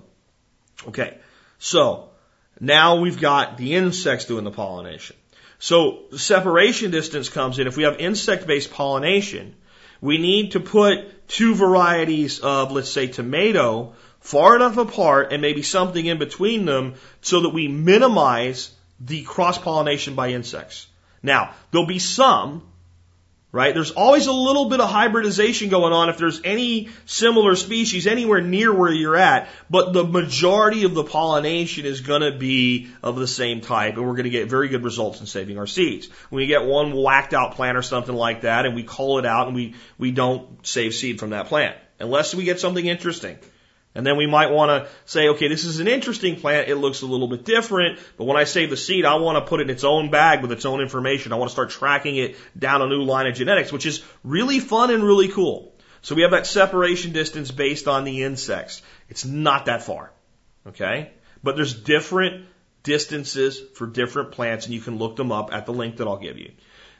Okay. 0.89 1.17
So 1.57 2.09
now 2.59 2.97
we've 2.97 3.19
got 3.19 3.57
the 3.57 3.75
insects 3.75 4.25
doing 4.25 4.43
the 4.43 4.51
pollination. 4.51 5.15
So 5.57 6.03
separation 6.15 6.91
distance 6.91 7.29
comes 7.29 7.57
in. 7.57 7.65
If 7.65 7.77
we 7.77 7.83
have 7.83 7.97
insect 7.97 8.45
based 8.45 8.71
pollination, 8.71 9.55
we 10.01 10.17
need 10.17 10.51
to 10.51 10.59
put 10.59 11.27
two 11.27 11.55
varieties 11.55 12.39
of, 12.39 12.71
let's 12.71 12.91
say, 12.91 13.07
tomato 13.07 13.93
far 14.19 14.55
enough 14.55 14.77
apart 14.77 15.31
and 15.31 15.41
maybe 15.41 15.61
something 15.61 16.05
in 16.05 16.17
between 16.17 16.65
them 16.65 16.95
so 17.21 17.41
that 17.41 17.49
we 17.49 17.67
minimize 17.67 18.71
the 18.99 19.23
cross 19.23 19.57
pollination 19.57 20.15
by 20.15 20.29
insects. 20.29 20.87
Now, 21.23 21.53
there'll 21.71 21.87
be 21.87 21.99
some, 21.99 22.63
right? 23.51 23.73
There's 23.73 23.91
always 23.91 24.27
a 24.27 24.31
little 24.31 24.69
bit 24.69 24.81
of 24.81 24.89
hybridization 24.89 25.69
going 25.69 25.93
on 25.93 26.09
if 26.09 26.17
there's 26.17 26.41
any 26.43 26.89
similar 27.05 27.55
species 27.55 28.05
anywhere 28.05 28.41
near 28.41 28.73
where 28.73 28.91
you're 28.91 29.15
at, 29.15 29.47
but 29.69 29.93
the 29.93 30.03
majority 30.03 30.83
of 30.83 30.93
the 30.93 31.03
pollination 31.03 31.85
is 31.85 32.01
going 32.01 32.21
to 32.21 32.37
be 32.37 32.89
of 33.01 33.15
the 33.15 33.27
same 33.27 33.61
type, 33.61 33.95
and 33.95 34.05
we're 34.05 34.13
going 34.13 34.25
to 34.25 34.29
get 34.29 34.49
very 34.49 34.67
good 34.67 34.83
results 34.83 35.21
in 35.21 35.25
saving 35.25 35.57
our 35.57 35.67
seeds. 35.67 36.09
When 36.29 36.41
we 36.41 36.47
get 36.47 36.65
one 36.65 36.93
whacked 36.93 37.33
out 37.33 37.55
plant 37.55 37.77
or 37.77 37.83
something 37.83 38.15
like 38.15 38.41
that, 38.41 38.65
and 38.65 38.75
we 38.75 38.83
cull 38.83 39.19
it 39.19 39.25
out, 39.25 39.47
and 39.47 39.55
we, 39.55 39.75
we 39.97 40.11
don't 40.11 40.65
save 40.67 40.93
seed 40.93 41.19
from 41.19 41.29
that 41.29 41.47
plant, 41.47 41.77
unless 41.99 42.35
we 42.35 42.43
get 42.43 42.59
something 42.59 42.85
interesting. 42.85 43.37
And 43.97 44.05
then 44.05 44.15
we 44.15 44.27
might 44.27 44.51
want 44.51 44.69
to 44.69 44.91
say, 45.05 45.29
okay, 45.29 45.47
this 45.47 45.63
is 45.63 45.79
an 45.79 45.87
interesting 45.87 46.35
plant. 46.39 46.69
It 46.69 46.75
looks 46.75 47.01
a 47.01 47.07
little 47.07 47.27
bit 47.27 47.43
different, 47.43 47.97
but 48.15 48.25
when 48.25 48.37
I 48.37 48.43
save 48.43 48.69
the 48.69 48.77
seed, 48.77 49.05
I 49.05 49.15
want 49.15 49.43
to 49.43 49.49
put 49.49 49.59
it 49.59 49.63
in 49.63 49.69
its 49.71 49.83
own 49.83 50.11
bag 50.11 50.43
with 50.43 50.51
its 50.51 50.65
own 50.65 50.81
information. 50.81 51.33
I 51.33 51.37
want 51.37 51.49
to 51.49 51.53
start 51.53 51.71
tracking 51.71 52.15
it 52.15 52.35
down 52.55 52.83
a 52.83 52.87
new 52.87 53.01
line 53.01 53.25
of 53.25 53.33
genetics, 53.33 53.71
which 53.71 53.87
is 53.87 54.03
really 54.23 54.59
fun 54.59 54.91
and 54.91 55.03
really 55.03 55.29
cool. 55.29 55.73
So 56.03 56.13
we 56.13 56.21
have 56.21 56.29
that 56.29 56.45
separation 56.45 57.11
distance 57.11 57.49
based 57.49 57.87
on 57.87 58.03
the 58.03 58.21
insects. 58.21 58.83
It's 59.09 59.25
not 59.25 59.65
that 59.65 59.81
far. 59.81 60.11
Okay? 60.67 61.09
But 61.41 61.55
there's 61.55 61.73
different 61.73 62.45
distances 62.83 63.59
for 63.73 63.87
different 63.87 64.31
plants 64.31 64.65
and 64.65 64.75
you 64.75 64.81
can 64.81 64.99
look 64.99 65.15
them 65.15 65.31
up 65.31 65.51
at 65.51 65.65
the 65.65 65.73
link 65.73 65.97
that 65.97 66.07
I'll 66.07 66.19
give 66.19 66.37
you. 66.37 66.51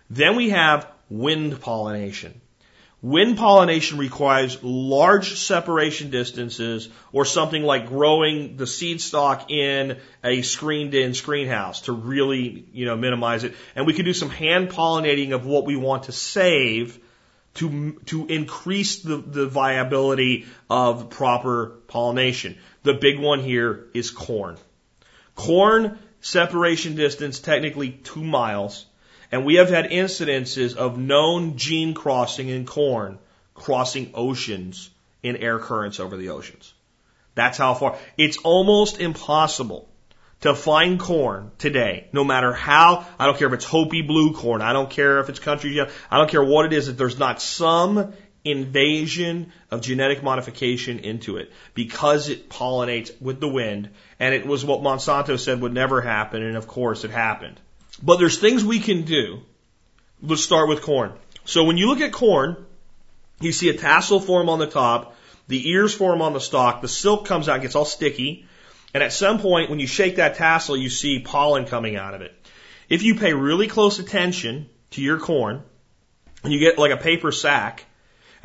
Then 0.09 0.35
we 0.35 0.49
have 0.49 0.91
wind 1.11 1.61
pollination. 1.61 2.41
Wind 3.03 3.37
pollination 3.37 3.99
requires 3.99 4.63
large 4.63 5.37
separation 5.37 6.09
distances 6.09 6.89
or 7.11 7.25
something 7.25 7.61
like 7.61 7.87
growing 7.87 8.57
the 8.57 8.65
seed 8.65 9.01
stock 9.01 9.51
in 9.51 9.99
a 10.23 10.41
screened 10.41 10.95
in 10.95 11.13
screen 11.13 11.47
house 11.47 11.81
to 11.81 11.91
really, 11.91 12.65
you 12.73 12.85
know, 12.85 12.95
minimize 12.95 13.43
it. 13.43 13.53
And 13.75 13.85
we 13.85 13.93
can 13.93 14.03
do 14.03 14.13
some 14.13 14.31
hand 14.31 14.69
pollinating 14.69 15.31
of 15.31 15.45
what 15.45 15.65
we 15.65 15.75
want 15.75 16.03
to 16.03 16.11
save 16.11 16.99
to, 17.55 17.99
to 18.07 18.25
increase 18.25 19.03
the, 19.03 19.17
the 19.17 19.45
viability 19.45 20.47
of 20.67 21.11
proper 21.11 21.73
pollination. 21.87 22.57
The 22.81 22.95
big 22.95 23.19
one 23.19 23.41
here 23.41 23.85
is 23.93 24.09
corn. 24.09 24.57
Corn 25.35 25.99
separation 26.21 26.95
distance 26.95 27.39
technically 27.39 27.91
two 27.91 28.23
miles 28.23 28.87
and 29.31 29.45
we 29.45 29.55
have 29.55 29.69
had 29.69 29.89
incidences 29.89 30.75
of 30.75 30.97
known 30.97 31.57
gene 31.57 31.93
crossing 31.93 32.49
in 32.49 32.65
corn 32.65 33.19
crossing 33.53 34.11
oceans 34.13 34.89
in 35.23 35.35
air 35.35 35.59
currents 35.59 35.99
over 35.99 36.15
the 36.15 36.29
oceans. 36.29 36.73
That's 37.35 37.57
how 37.57 37.73
far. 37.73 37.97
It's 38.17 38.37
almost 38.37 38.99
impossible 38.99 39.89
to 40.41 40.53
find 40.53 40.99
corn 40.99 41.51
today, 41.57 42.07
no 42.13 42.23
matter 42.23 42.53
how, 42.53 43.05
I 43.17 43.25
don't 43.25 43.37
care 43.37 43.47
if 43.47 43.53
it's 43.53 43.65
Hopi 43.65 44.03
blue 44.03 44.33
corn, 44.33 44.61
I 44.61 44.73
don't 44.73 44.89
care 44.89 45.19
if 45.19 45.29
it's 45.29 45.39
country, 45.39 45.81
I 45.81 46.17
don't 46.17 46.29
care 46.29 46.43
what 46.43 46.65
it 46.65 46.73
is, 46.73 46.85
that 46.85 46.97
there's 46.97 47.17
not 47.17 47.41
some 47.41 48.13
invasion 48.43 49.51
of 49.71 49.81
genetic 49.81 50.23
modification 50.23 50.99
into 50.99 51.37
it 51.37 51.51
because 51.73 52.29
it 52.29 52.49
pollinates 52.49 53.19
with 53.21 53.39
the 53.39 53.47
wind. 53.47 53.89
And 54.19 54.33
it 54.33 54.45
was 54.45 54.63
what 54.63 54.81
Monsanto 54.81 55.37
said 55.37 55.61
would 55.61 55.73
never 55.73 56.01
happen. 56.01 56.41
And 56.43 56.55
of 56.55 56.67
course 56.67 57.03
it 57.03 57.11
happened. 57.11 57.59
But 58.01 58.17
there's 58.17 58.37
things 58.37 58.63
we 58.63 58.79
can 58.79 59.03
do. 59.03 59.41
Let's 60.21 60.43
start 60.43 60.69
with 60.69 60.81
corn. 60.81 61.13
So 61.45 61.63
when 61.63 61.77
you 61.77 61.87
look 61.87 62.01
at 62.01 62.11
corn, 62.11 62.65
you 63.39 63.51
see 63.51 63.69
a 63.69 63.73
tassel 63.73 64.19
form 64.19 64.49
on 64.49 64.59
the 64.59 64.67
top, 64.67 65.15
the 65.47 65.69
ears 65.69 65.93
form 65.93 66.21
on 66.21 66.33
the 66.33 66.39
stalk, 66.39 66.81
the 66.81 66.87
silk 66.87 67.25
comes 67.25 67.47
out 67.47 67.53
and 67.53 67.61
gets 67.61 67.75
all 67.75 67.85
sticky, 67.85 68.45
and 68.93 69.03
at 69.03 69.13
some 69.13 69.39
point 69.39 69.69
when 69.69 69.79
you 69.79 69.87
shake 69.87 70.17
that 70.17 70.35
tassel, 70.35 70.75
you 70.75 70.89
see 70.89 71.19
pollen 71.19 71.65
coming 71.65 71.95
out 71.95 72.13
of 72.13 72.21
it. 72.21 72.33
If 72.89 73.03
you 73.03 73.15
pay 73.15 73.33
really 73.33 73.67
close 73.67 73.99
attention 73.99 74.69
to 74.91 75.01
your 75.01 75.19
corn, 75.19 75.63
and 76.43 76.53
you 76.53 76.59
get 76.59 76.77
like 76.77 76.91
a 76.91 76.97
paper 76.97 77.31
sack, 77.31 77.85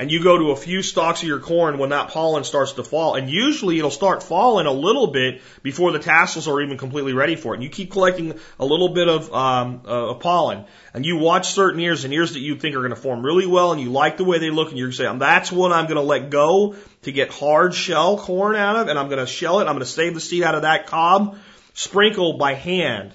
and 0.03 0.11
you 0.11 0.21
go 0.21 0.37
to 0.37 0.51
a 0.51 0.57
few 0.57 0.83
stalks 0.83 1.23
of 1.23 1.29
your 1.29 1.39
corn 1.39 1.79
when 1.79 1.91
that 1.91 2.09
pollen 2.09 2.43
starts 2.43 2.73
to 2.73 2.83
fall, 2.83 3.15
and 3.15 3.31
usually 3.31 3.79
it'll 3.79 3.89
start 3.89 4.25
falling 4.25 4.67
a 4.67 4.73
little 4.73 5.07
bit 5.07 5.41
before 5.63 5.93
the 5.93 6.01
tassels 6.01 6.49
are 6.49 6.61
even 6.61 6.77
completely 6.77 7.13
ready 7.13 7.37
for 7.37 7.55
it. 7.55 7.59
And 7.59 7.63
you 7.63 7.71
keep 7.71 7.93
collecting 7.93 8.35
a 8.59 8.65
little 8.65 8.89
bit 8.89 9.09
of 9.09 9.33
um, 9.33 9.83
uh, 9.87 10.15
pollen, 10.15 10.65
and 10.93 11.07
you 11.07 11.19
watch 11.19 11.51
certain 11.51 11.79
ears 11.79 12.03
and 12.03 12.13
ears 12.13 12.33
that 12.33 12.41
you 12.41 12.57
think 12.57 12.75
are 12.75 12.81
going 12.81 12.91
to 12.91 12.97
form 12.97 13.25
really 13.25 13.47
well, 13.47 13.71
and 13.71 13.81
you 13.81 13.93
like 13.93 14.17
the 14.17 14.25
way 14.25 14.41
they 14.41 14.51
look, 14.51 14.71
and 14.71 14.79
you're 14.79 14.91
saying 14.91 15.21
that's 15.21 15.53
what 15.53 15.71
I'm 15.71 15.85
going 15.85 15.95
to 15.95 16.03
let 16.03 16.31
go 16.31 16.75
to 17.03 17.13
get 17.13 17.31
hard 17.31 17.73
shell 17.73 18.19
corn 18.19 18.57
out 18.57 18.75
of, 18.75 18.89
and 18.89 18.99
I'm 18.99 19.07
going 19.07 19.25
to 19.25 19.27
shell 19.27 19.61
it. 19.61 19.69
I'm 19.69 19.75
going 19.75 19.81
to 19.81 19.87
save 19.87 20.15
the 20.15 20.21
seed 20.21 20.43
out 20.43 20.57
of 20.57 20.63
that 20.63 20.89
cob. 20.89 21.39
Sprinkle 21.75 22.39
by 22.39 22.55
hand 22.55 23.13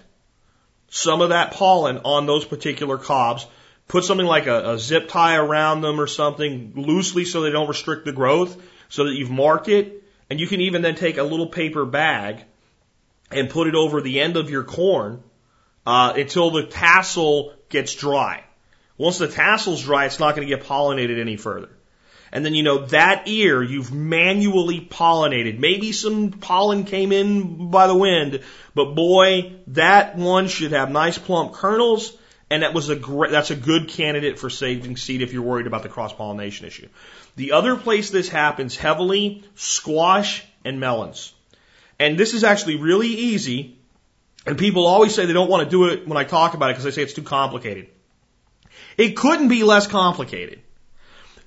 some 0.90 1.20
of 1.20 1.30
that 1.30 1.52
pollen 1.52 1.98
on 2.06 2.28
those 2.28 2.46
particular 2.46 2.98
cobs 2.98 3.46
put 3.88 4.04
something 4.04 4.26
like 4.26 4.48
a, 4.48 4.72
a 4.72 4.80
zip 4.80 5.10
tie 5.10 5.36
around 5.36 5.82
them 5.82 6.00
or 6.00 6.08
something 6.08 6.74
loosely 6.76 7.26
so 7.26 7.42
they 7.42 7.52
don't 7.52 7.68
restrict 7.68 8.06
the 8.06 8.12
growth 8.12 8.62
so 8.90 9.06
that 9.06 9.14
you've 9.14 9.32
marked 9.32 9.68
it. 9.68 10.04
And 10.30 10.40
you 10.40 10.48
can 10.48 10.62
even 10.62 10.82
then 10.82 10.96
take 10.96 11.18
a 11.18 11.24
little 11.24 11.48
paper 11.48 11.86
bag 11.86 12.44
and 13.32 13.50
put 13.50 13.68
it 13.68 13.76
over 13.76 14.02
the 14.02 14.20
end 14.20 14.36
of 14.36 14.50
your 14.50 14.64
corn 14.64 15.24
uh, 15.86 16.14
until 16.16 16.52
the 16.52 16.64
tassel 16.64 17.54
gets 17.70 17.96
dry. 17.96 18.44
Once 18.98 19.20
the 19.20 19.28
tassel's 19.28 19.84
dry, 19.84 20.06
it's 20.06 20.20
not 20.20 20.36
going 20.36 20.48
to 20.48 20.54
get 20.54 20.66
pollinated 20.66 21.20
any 21.20 21.38
further. 21.38 21.70
And 22.32 22.46
then 22.46 22.54
you 22.54 22.64
know 22.64 22.86
that 22.88 23.28
ear 23.28 23.64
you've 23.64 23.94
manually 23.94 24.82
pollinated. 24.82 25.60
Maybe 25.60 25.94
some 25.94 26.32
pollen 26.32 26.84
came 26.84 27.14
in 27.14 27.72
by 27.72 27.88
the 27.88 27.96
wind, 27.96 28.42
but 28.76 28.96
boy, 28.96 29.54
that 29.68 30.18
one 30.18 30.50
should 30.50 30.74
have 30.74 30.92
nice 30.92 31.18
plump 31.18 31.54
kernels 31.54 32.17
and 32.50 32.64
that 32.64 32.74
was 32.74 32.90
a 32.90 32.96
great, 32.96 33.32
that's 33.32 33.52
a 33.52 33.56
good 33.56 33.90
candidate 33.90 34.40
for 34.40 34.50
saving 34.50 34.98
seed 34.98 35.22
if 35.22 35.34
you're 35.34 35.42
worried 35.42 35.68
about 35.68 35.84
the 35.84 35.90
cross 35.90 36.14
pollination 36.14 36.66
issue. 36.66 36.88
The 37.36 37.52
other 37.52 37.76
place 37.76 38.10
this 38.10 38.30
happens 38.30 38.76
heavily, 38.76 39.44
squash 39.56 40.46
and 40.64 40.80
melons. 40.80 41.34
And 42.00 42.18
this 42.18 42.34
is 42.34 42.44
actually 42.44 42.78
really 42.78 43.10
easy. 43.10 43.78
And 44.46 44.58
people 44.58 44.86
always 44.86 45.14
say 45.14 45.26
they 45.26 45.34
don't 45.34 45.50
want 45.50 45.66
to 45.66 45.70
do 45.70 45.88
it 45.88 46.08
when 46.08 46.18
I 46.18 46.24
talk 46.24 46.54
about 46.54 46.70
it 46.70 46.74
because 46.74 46.86
they 46.86 46.92
say 46.92 47.04
it's 47.04 47.14
too 47.14 47.22
complicated. 47.22 47.88
It 48.98 49.18
couldn't 49.18 49.50
be 49.50 49.64
less 49.64 49.88
complicated. 49.88 50.62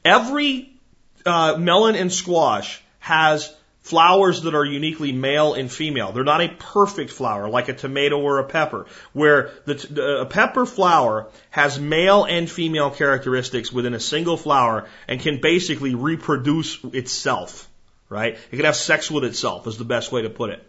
Every 0.05 0.79
uh, 1.25 1.57
melon 1.59 1.95
and 1.95 2.13
squash 2.13 2.83
has 2.99 3.55
flowers 3.91 4.43
that 4.43 4.55
are 4.55 4.64
uniquely 4.64 5.11
male 5.11 5.55
and 5.55 5.70
female. 5.70 6.12
They're 6.12 6.24
not 6.24 6.41
a 6.41 6.49
perfect 6.49 7.11
flower 7.11 7.49
like 7.51 7.68
a 7.68 7.72
tomato 7.72 8.20
or 8.20 8.38
a 8.38 8.45
pepper, 8.45 8.86
where 9.12 9.51
the, 9.66 10.20
a 10.20 10.26
pepper 10.26 10.64
flower 10.64 11.28
has 11.51 11.78
male 11.78 12.24
and 12.24 12.49
female 12.49 12.91
characteristics 12.91 13.72
within 13.72 13.95
a 13.95 14.01
single 14.01 14.36
flower 14.36 14.88
and 15.09 15.20
can 15.20 15.41
basically 15.41 15.97
reproduce 15.97 16.78
itself, 16.84 17.68
right? 18.09 18.38
It 18.51 18.57
can 18.57 18.64
have 18.64 18.76
sex 18.76 19.11
with 19.11 19.24
itself 19.24 19.66
is 19.66 19.76
the 19.76 19.84
best 19.84 20.12
way 20.12 20.22
to 20.22 20.30
put 20.30 20.51
it. 20.51 20.62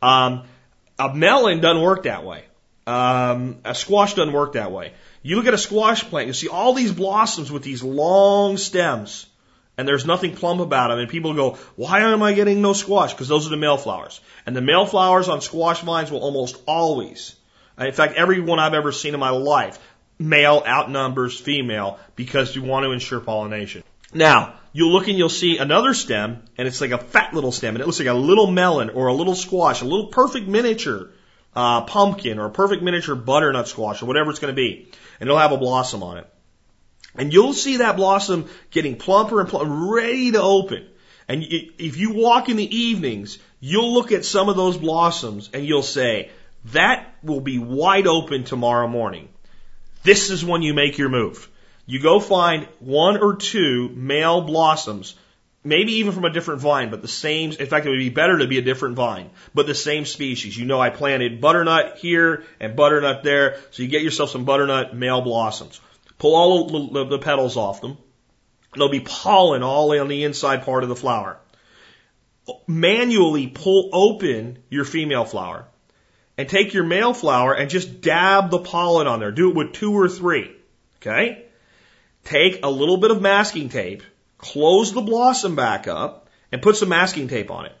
Um, 0.00 0.44
a 0.98 1.14
melon 1.14 1.60
doesn't 1.60 1.82
work 1.82 2.04
that 2.04 2.24
way. 2.24 2.44
Um, 2.86 3.58
a 3.64 3.74
squash 3.74 4.14
doesn't 4.14 4.32
work 4.32 4.54
that 4.54 4.72
way. 4.72 4.92
You 5.22 5.36
look 5.36 5.46
at 5.46 5.54
a 5.54 5.58
squash 5.58 6.02
plant, 6.04 6.28
you 6.28 6.34
see 6.34 6.48
all 6.48 6.74
these 6.74 6.92
blossoms 6.92 7.52
with 7.52 7.62
these 7.62 7.82
long 7.82 8.56
stems 8.56 9.26
and 9.76 9.88
there's 9.88 10.06
nothing 10.06 10.36
plump 10.36 10.60
about 10.60 10.88
them. 10.88 10.98
And 10.98 11.08
people 11.08 11.34
go, 11.34 11.58
why 11.76 12.00
am 12.00 12.22
I 12.22 12.32
getting 12.32 12.62
no 12.62 12.72
squash? 12.72 13.12
Because 13.12 13.28
those 13.28 13.46
are 13.46 13.50
the 13.50 13.56
male 13.56 13.76
flowers. 13.76 14.20
And 14.46 14.54
the 14.54 14.60
male 14.60 14.86
flowers 14.86 15.28
on 15.28 15.40
squash 15.40 15.80
vines 15.80 16.10
will 16.10 16.20
almost 16.20 16.56
always, 16.66 17.34
in 17.78 17.92
fact, 17.92 18.14
every 18.14 18.40
one 18.40 18.58
I've 18.58 18.74
ever 18.74 18.92
seen 18.92 19.14
in 19.14 19.20
my 19.20 19.30
life, 19.30 19.78
male 20.18 20.62
outnumbers 20.64 21.38
female 21.38 21.98
because 22.14 22.54
you 22.54 22.62
want 22.62 22.84
to 22.84 22.92
ensure 22.92 23.20
pollination. 23.20 23.82
Now, 24.12 24.54
you'll 24.72 24.92
look 24.92 25.08
and 25.08 25.18
you'll 25.18 25.28
see 25.28 25.58
another 25.58 25.92
stem, 25.92 26.44
and 26.56 26.68
it's 26.68 26.80
like 26.80 26.92
a 26.92 26.98
fat 26.98 27.34
little 27.34 27.50
stem, 27.50 27.74
and 27.74 27.82
it 27.82 27.86
looks 27.86 27.98
like 27.98 28.08
a 28.08 28.14
little 28.14 28.46
melon 28.46 28.90
or 28.90 29.08
a 29.08 29.14
little 29.14 29.34
squash, 29.34 29.80
a 29.80 29.84
little 29.84 30.06
perfect 30.06 30.46
miniature 30.46 31.10
uh, 31.56 31.82
pumpkin 31.82 32.38
or 32.38 32.46
a 32.46 32.50
perfect 32.50 32.82
miniature 32.82 33.14
butternut 33.14 33.68
squash 33.68 34.02
or 34.02 34.06
whatever 34.06 34.30
it's 34.30 34.38
going 34.38 34.54
to 34.54 34.56
be. 34.56 34.88
And 35.20 35.28
it'll 35.28 35.38
have 35.38 35.52
a 35.52 35.56
blossom 35.56 36.02
on 36.02 36.18
it. 36.18 36.33
And 37.16 37.32
you'll 37.32 37.52
see 37.52 37.78
that 37.78 37.96
blossom 37.96 38.48
getting 38.70 38.96
plumper 38.96 39.40
and 39.40 39.48
plumper, 39.48 39.72
ready 39.92 40.32
to 40.32 40.42
open. 40.42 40.86
And 41.28 41.42
if 41.48 41.96
you 41.96 42.12
walk 42.12 42.48
in 42.48 42.56
the 42.56 42.76
evenings, 42.76 43.38
you'll 43.60 43.94
look 43.94 44.12
at 44.12 44.24
some 44.24 44.48
of 44.48 44.56
those 44.56 44.76
blossoms 44.76 45.48
and 45.54 45.64
you'll 45.64 45.82
say, 45.82 46.30
that 46.72 47.14
will 47.22 47.40
be 47.40 47.58
wide 47.58 48.06
open 48.06 48.44
tomorrow 48.44 48.88
morning. 48.88 49.28
This 50.02 50.30
is 50.30 50.44
when 50.44 50.62
you 50.62 50.74
make 50.74 50.98
your 50.98 51.08
move. 51.08 51.48
You 51.86 52.00
go 52.00 52.20
find 52.20 52.66
one 52.78 53.18
or 53.18 53.36
two 53.36 53.90
male 53.90 54.42
blossoms, 54.42 55.14
maybe 55.62 55.94
even 55.94 56.12
from 56.12 56.24
a 56.24 56.30
different 56.30 56.60
vine, 56.60 56.90
but 56.90 57.02
the 57.02 57.08
same, 57.08 57.52
in 57.52 57.66
fact, 57.66 57.86
it 57.86 57.90
would 57.90 57.98
be 57.98 58.10
better 58.10 58.38
to 58.38 58.46
be 58.46 58.58
a 58.58 58.62
different 58.62 58.96
vine, 58.96 59.30
but 59.54 59.66
the 59.66 59.74
same 59.74 60.04
species. 60.04 60.56
You 60.56 60.66
know, 60.66 60.80
I 60.80 60.90
planted 60.90 61.40
butternut 61.40 61.98
here 61.98 62.44
and 62.60 62.76
butternut 62.76 63.22
there, 63.22 63.56
so 63.70 63.82
you 63.82 63.88
get 63.88 64.02
yourself 64.02 64.30
some 64.30 64.44
butternut 64.44 64.94
male 64.94 65.20
blossoms. 65.20 65.80
Pull 66.18 66.34
all 66.34 67.04
the, 67.04 67.18
petals 67.18 67.56
off 67.56 67.80
them. 67.80 67.98
There'll 68.74 68.90
be 68.90 69.00
pollen 69.00 69.62
all 69.62 69.98
on 69.98 70.08
the 70.08 70.24
inside 70.24 70.64
part 70.64 70.82
of 70.82 70.88
the 70.88 70.96
flower. 70.96 71.38
Manually 72.66 73.46
pull 73.46 73.90
open 73.92 74.58
your 74.68 74.84
female 74.84 75.24
flower 75.24 75.66
and 76.36 76.48
take 76.48 76.74
your 76.74 76.84
male 76.84 77.14
flower 77.14 77.54
and 77.54 77.70
just 77.70 78.00
dab 78.00 78.50
the 78.50 78.58
pollen 78.58 79.06
on 79.06 79.20
there. 79.20 79.32
Do 79.32 79.50
it 79.50 79.56
with 79.56 79.72
two 79.72 79.92
or 79.92 80.08
three. 80.08 80.50
Okay? 80.96 81.44
Take 82.24 82.60
a 82.62 82.70
little 82.70 82.96
bit 82.96 83.10
of 83.10 83.20
masking 83.20 83.68
tape, 83.68 84.02
close 84.38 84.92
the 84.92 85.02
blossom 85.02 85.56
back 85.56 85.86
up, 85.86 86.28
and 86.50 86.62
put 86.62 86.76
some 86.76 86.88
masking 86.88 87.28
tape 87.28 87.50
on 87.50 87.66
it. 87.66 87.76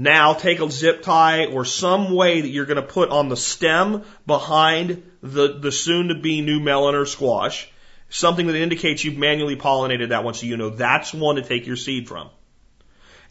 Now 0.00 0.32
take 0.32 0.60
a 0.60 0.70
zip 0.70 1.02
tie 1.02 1.46
or 1.46 1.64
some 1.64 2.14
way 2.14 2.40
that 2.40 2.48
you're 2.48 2.66
going 2.66 2.76
to 2.76 2.82
put 2.82 3.10
on 3.10 3.28
the 3.28 3.36
stem 3.36 4.04
behind 4.26 5.02
the, 5.22 5.58
the 5.58 5.72
soon 5.72 6.08
to 6.08 6.14
be 6.14 6.40
new 6.40 6.60
melon 6.60 6.94
or 6.94 7.04
squash, 7.04 7.68
something 8.08 8.46
that 8.46 8.54
indicates 8.54 9.02
you've 9.02 9.18
manually 9.18 9.56
pollinated 9.56 10.10
that 10.10 10.22
one 10.22 10.34
so 10.34 10.46
you 10.46 10.56
know 10.56 10.70
that's 10.70 11.12
one 11.12 11.34
to 11.34 11.42
take 11.42 11.66
your 11.66 11.74
seed 11.74 12.06
from. 12.06 12.30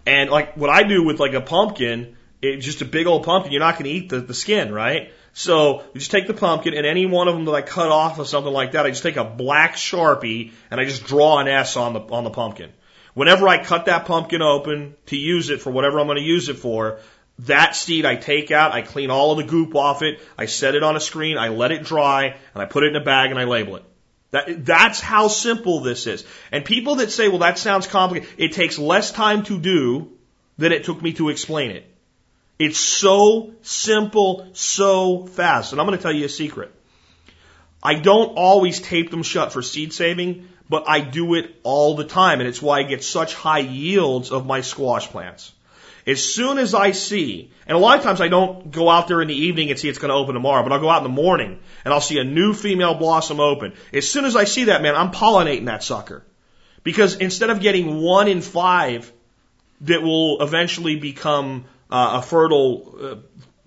And 0.06 0.30
like 0.30 0.56
what 0.58 0.70
I 0.70 0.84
do 0.84 1.04
with 1.04 1.22
like 1.22 1.34
a 1.34 1.42
pumpkin, 1.42 2.18
it's 2.42 2.66
just 2.66 2.82
a 2.82 2.86
big 2.86 3.08
old 3.08 3.24
pumpkin, 3.24 3.54
you're 3.54 3.62
not 3.62 3.76
going 3.76 3.86
to 3.86 3.92
eat 3.92 4.10
the, 4.10 4.20
the 4.20 4.34
skin, 4.34 4.74
right? 4.74 5.14
So 5.32 5.84
you 5.94 6.00
just 6.00 6.12
take 6.12 6.28
the 6.28 6.34
pumpkin 6.34 6.74
and 6.74 6.86
any 6.86 7.06
one 7.06 7.30
of 7.30 7.36
them 7.36 7.46
that 7.46 7.54
I 7.54 7.62
cut 7.62 7.92
off 7.92 8.20
or 8.20 8.26
something 8.26 8.52
like 8.52 8.74
that, 8.74 8.86
I 8.86 8.90
just 8.90 9.04
take 9.04 9.16
a 9.16 9.24
black 9.24 9.76
sharpie 9.76 10.52
and 10.70 10.82
I 10.82 10.84
just 10.84 11.06
draw 11.06 11.40
an 11.40 11.48
S 11.48 11.78
on 11.78 11.94
the 11.94 12.02
on 12.02 12.26
the 12.26 12.30
pumpkin. 12.30 12.74
Whenever 13.18 13.48
I 13.48 13.64
cut 13.64 13.86
that 13.86 14.06
pumpkin 14.06 14.44
open 14.44 14.96
to 15.08 15.18
use 15.18 15.50
it 15.50 15.60
for 15.60 15.72
whatever 15.72 16.00
I'm 16.00 16.06
going 16.06 16.20
to 16.20 16.24
use 16.24 16.50
it 16.50 16.60
for, 16.60 17.00
that 17.40 17.76
seed 17.76 18.06
I 18.06 18.16
take 18.16 18.52
out, 18.52 18.74
I 18.74 18.84
clean 18.84 19.10
all 19.10 19.32
of 19.32 19.38
the 19.38 19.52
goop 19.52 19.74
off 19.74 20.04
it, 20.04 20.20
I 20.38 20.46
set 20.46 20.76
it 20.76 20.84
on 20.84 20.96
a 20.96 21.00
screen, 21.00 21.36
I 21.36 21.48
let 21.48 21.72
it 21.72 21.84
dry, 21.84 22.26
and 22.26 22.62
I 22.62 22.66
put 22.66 22.84
it 22.84 22.90
in 22.90 22.96
a 22.96 23.04
bag 23.04 23.32
and 23.32 23.40
I 23.40 23.46
label 23.46 23.78
it. 23.78 23.84
That, 24.30 24.64
that's 24.64 25.00
how 25.00 25.30
simple 25.30 25.80
this 25.80 26.06
is. 26.06 26.26
And 26.52 26.64
people 26.64 26.98
that 26.98 27.10
say, 27.10 27.28
well, 27.28 27.40
that 27.40 27.58
sounds 27.58 27.88
complicated, 27.88 28.30
it 28.38 28.52
takes 28.52 28.78
less 28.78 29.12
time 29.12 29.42
to 29.46 29.58
do 29.58 30.12
than 30.60 30.72
it 30.72 30.84
took 30.84 31.02
me 31.02 31.14
to 31.14 31.30
explain 31.30 31.72
it. 31.72 31.92
It's 32.60 32.78
so 32.78 33.56
simple, 33.64 34.48
so 34.54 35.26
fast. 35.26 35.72
And 35.72 35.82
I'm 35.82 35.88
going 35.88 35.98
to 35.98 36.04
tell 36.04 36.14
you 36.14 36.26
a 36.26 36.30
secret. 36.30 36.72
I 37.82 37.96
don't 37.96 38.36
always 38.36 38.80
tape 38.80 39.10
them 39.10 39.24
shut 39.24 39.54
for 39.54 39.64
seed 39.64 39.92
saving 39.92 40.50
but 40.70 40.88
I 40.88 41.00
do 41.00 41.34
it 41.36 41.56
all 41.64 41.96
the 41.96 42.04
time, 42.04 42.40
and 42.40 42.48
it's 42.48 42.62
why 42.62 42.80
I 42.80 42.84
get 42.84 43.04
such 43.04 43.34
high 43.34 43.60
yields 43.60 44.32
of 44.32 44.46
my 44.46 44.62
squash 44.62 45.08
plants. 45.08 45.52
As 46.06 46.24
soon 46.24 46.58
as 46.58 46.74
I 46.74 46.92
see, 46.92 47.52
and 47.66 47.76
a 47.76 47.80
lot 47.80 47.98
of 47.98 48.04
times 48.04 48.22
I 48.22 48.30
don't 48.30 48.72
go 48.72 48.90
out 48.90 49.10
there 49.10 49.22
in 49.22 49.28
the 49.28 49.36
evening 49.36 49.70
and 49.70 49.78
see 49.78 49.90
it's 49.90 50.00
going 50.00 50.10
to 50.10 50.16
open 50.16 50.36
tomorrow, 50.36 50.64
but 50.64 50.72
I'll 50.72 50.80
go 50.80 50.90
out 50.90 51.00
in 51.00 51.04
the 51.04 51.22
morning 51.22 51.60
and 51.84 51.94
I'll 51.94 52.00
see 52.00 52.18
a 52.18 52.24
new 52.24 52.54
female 52.54 52.94
blossom 52.94 53.42
open. 53.42 53.74
As 53.92 54.10
soon 54.10 54.24
as 54.24 54.38
I 54.38 54.46
see 54.46 54.66
that, 54.66 54.82
man, 54.82 54.96
I'm 54.96 55.12
pollinating 55.12 55.66
that 55.66 55.84
sucker. 55.84 56.24
Because 56.84 57.18
instead 57.18 57.50
of 57.50 57.60
getting 57.60 58.00
one 58.02 58.30
in 58.30 58.40
five 58.40 59.12
that 59.82 60.02
will 60.02 60.42
eventually 60.42 60.96
become 60.96 61.66
uh, 61.92 62.20
a 62.20 62.22
fertile 62.22 62.96
uh, 63.02 63.16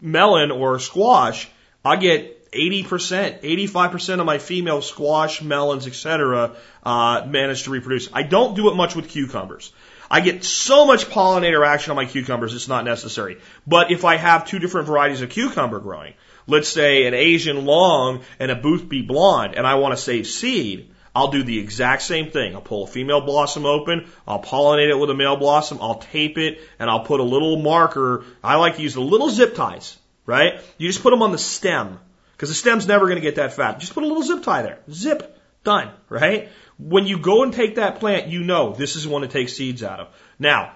melon 0.01 0.51
or 0.51 0.79
squash, 0.79 1.47
I 1.85 1.97
get 1.97 2.40
80%, 2.53 3.43
85% 3.43 4.21
of 4.21 4.27
my 4.27 4.39
female 4.39 4.83
squash, 4.83 5.43
melons, 5.43 5.87
etc., 5.87 6.57
uh, 6.83 7.27
manage 7.27 7.65
to 7.65 7.71
reproduce. 7.71 8.09
I 8.13 8.23
don't 8.23 8.57
do 8.57 8.71
it 8.71 8.75
much 8.75 8.97
with 8.97 9.09
cucumbers. 9.09 9.73
I 10.11 10.21
get 10.21 10.43
so 10.43 10.87
much 10.87 11.07
pollinator 11.07 11.65
action 11.65 11.93
on 11.93 11.97
my 11.97 12.05
cucumbers, 12.05 12.55
it's 12.55 12.67
not 12.67 12.85
necessary. 12.85 13.39
But 13.67 13.93
if 13.93 14.05
I 14.05 14.17
have 14.17 14.45
two 14.45 14.59
different 14.59 14.89
varieties 14.89 15.23
of 15.23 15.31
cucumber 15.31 15.79
growing, 15.79 16.15
let's 16.49 16.69
say 16.69 17.07
an 17.07 17.15
Asian 17.15 17.65
long 17.65 18.23
and 18.41 18.51
a 18.51 18.57
Boothby 18.57 19.03
blonde, 19.03 19.55
and 19.55 19.65
I 19.65 19.77
want 19.77 19.97
to 19.97 20.03
save 20.03 20.27
seed, 20.27 20.91
I'll 21.15 21.31
do 21.31 21.45
the 21.45 21.59
exact 21.59 22.03
same 22.03 22.31
thing. 22.31 22.55
I'll 22.55 22.61
pull 22.61 22.85
a 22.85 22.87
female 22.89 23.21
blossom 23.21 23.67
open, 23.67 24.09
I'll 24.27 24.43
pollinate 24.43 24.91
it 24.91 24.99
with 24.99 25.11
a 25.11 25.15
male 25.15 25.37
blossom, 25.37 25.79
I'll 25.81 25.99
tape 25.99 26.39
it, 26.39 26.61
and 26.81 26.91
I'll 26.91 27.05
put 27.05 27.21
a 27.21 27.25
little 27.25 27.61
marker. 27.61 28.25
I 28.43 28.57
like 28.57 28.77
to 28.77 28.83
use 28.83 28.95
the 28.95 29.01
little 29.01 29.31
zip 29.31 29.55
ties, 29.55 29.97
right? 30.27 30.61
You 30.77 30.89
just 30.89 31.03
put 31.03 31.11
them 31.11 31.23
on 31.23 31.31
the 31.31 31.39
stem, 31.39 32.01
because 32.41 32.49
the 32.49 32.55
stem's 32.55 32.87
never 32.87 33.05
going 33.05 33.17
to 33.17 33.21
get 33.21 33.35
that 33.35 33.53
fat. 33.53 33.81
Just 33.81 33.93
put 33.93 34.03
a 34.03 34.07
little 34.07 34.23
zip 34.23 34.43
tie 34.43 34.63
there. 34.63 34.79
Zip. 34.91 35.39
Done, 35.63 35.91
right? 36.09 36.49
When 36.79 37.07
you 37.07 37.19
go 37.19 37.43
and 37.43 37.53
take 37.53 37.75
that 37.75 38.01
plant, 38.01 38.29
you 38.29 38.43
know 38.43 38.73
this 38.73 38.97
is 38.97 39.07
one 39.07 39.21
to 39.21 39.29
take 39.29 39.51
seeds 39.51 39.83
out 39.83 40.01
of. 40.01 40.09
Now, 40.39 40.73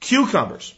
cucumbers. 0.00 0.74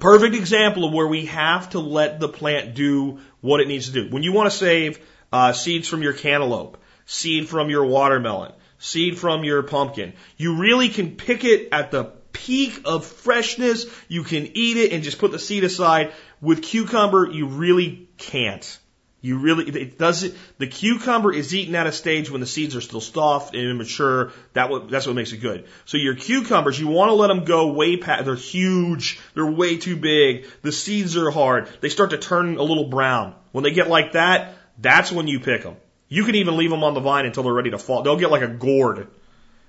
Perfect 0.00 0.34
example 0.34 0.84
of 0.84 0.92
where 0.92 1.06
we 1.06 1.26
have 1.26 1.70
to 1.70 1.78
let 1.78 2.18
the 2.18 2.28
plant 2.28 2.74
do 2.74 3.20
what 3.42 3.60
it 3.60 3.68
needs 3.68 3.86
to 3.86 3.92
do. 3.92 4.10
When 4.10 4.24
you 4.24 4.32
want 4.32 4.50
to 4.50 4.58
save 4.58 4.98
uh, 5.32 5.52
seeds 5.52 5.86
from 5.86 6.02
your 6.02 6.14
cantaloupe, 6.14 6.76
seed 7.06 7.48
from 7.48 7.70
your 7.70 7.84
watermelon, 7.84 8.54
seed 8.80 9.20
from 9.20 9.44
your 9.44 9.62
pumpkin. 9.62 10.14
You 10.36 10.56
really 10.56 10.88
can 10.88 11.14
pick 11.14 11.44
it 11.44 11.68
at 11.70 11.92
the 11.92 12.06
peak 12.32 12.82
of 12.86 13.06
freshness. 13.06 13.86
You 14.08 14.24
can 14.24 14.50
eat 14.56 14.78
it 14.78 14.92
and 14.92 15.04
just 15.04 15.20
put 15.20 15.30
the 15.30 15.38
seed 15.38 15.62
aside. 15.62 16.12
With 16.40 16.60
cucumber, 16.60 17.30
you 17.30 17.46
really 17.46 18.08
can't. 18.18 18.80
You 19.24 19.38
really, 19.38 19.64
it 19.64 19.96
doesn't, 19.96 20.34
the 20.58 20.66
cucumber 20.66 21.32
is 21.32 21.54
eaten 21.54 21.74
at 21.76 21.86
a 21.86 21.92
stage 21.92 22.30
when 22.30 22.42
the 22.42 22.46
seeds 22.46 22.76
are 22.76 22.82
still 22.82 23.00
soft 23.00 23.54
and 23.54 23.70
immature. 23.70 24.32
That 24.52 24.68
what, 24.68 24.90
that's 24.90 25.06
what 25.06 25.16
makes 25.16 25.32
it 25.32 25.38
good. 25.38 25.64
So 25.86 25.96
your 25.96 26.14
cucumbers, 26.14 26.78
you 26.78 26.88
want 26.88 27.08
to 27.08 27.14
let 27.14 27.28
them 27.28 27.46
go 27.46 27.72
way 27.72 27.96
past, 27.96 28.26
they're 28.26 28.34
huge, 28.34 29.18
they're 29.32 29.50
way 29.50 29.78
too 29.78 29.96
big, 29.96 30.44
the 30.60 30.72
seeds 30.72 31.16
are 31.16 31.30
hard, 31.30 31.70
they 31.80 31.88
start 31.88 32.10
to 32.10 32.18
turn 32.18 32.58
a 32.58 32.62
little 32.62 32.84
brown. 32.84 33.34
When 33.52 33.64
they 33.64 33.70
get 33.70 33.88
like 33.88 34.12
that, 34.12 34.56
that's 34.78 35.10
when 35.10 35.26
you 35.26 35.40
pick 35.40 35.62
them. 35.62 35.76
You 36.10 36.24
can 36.24 36.34
even 36.34 36.58
leave 36.58 36.68
them 36.68 36.84
on 36.84 36.92
the 36.92 37.00
vine 37.00 37.24
until 37.24 37.44
they're 37.44 37.52
ready 37.54 37.70
to 37.70 37.78
fall. 37.78 38.02
They'll 38.02 38.18
get 38.18 38.30
like 38.30 38.42
a 38.42 38.48
gourd. 38.48 39.08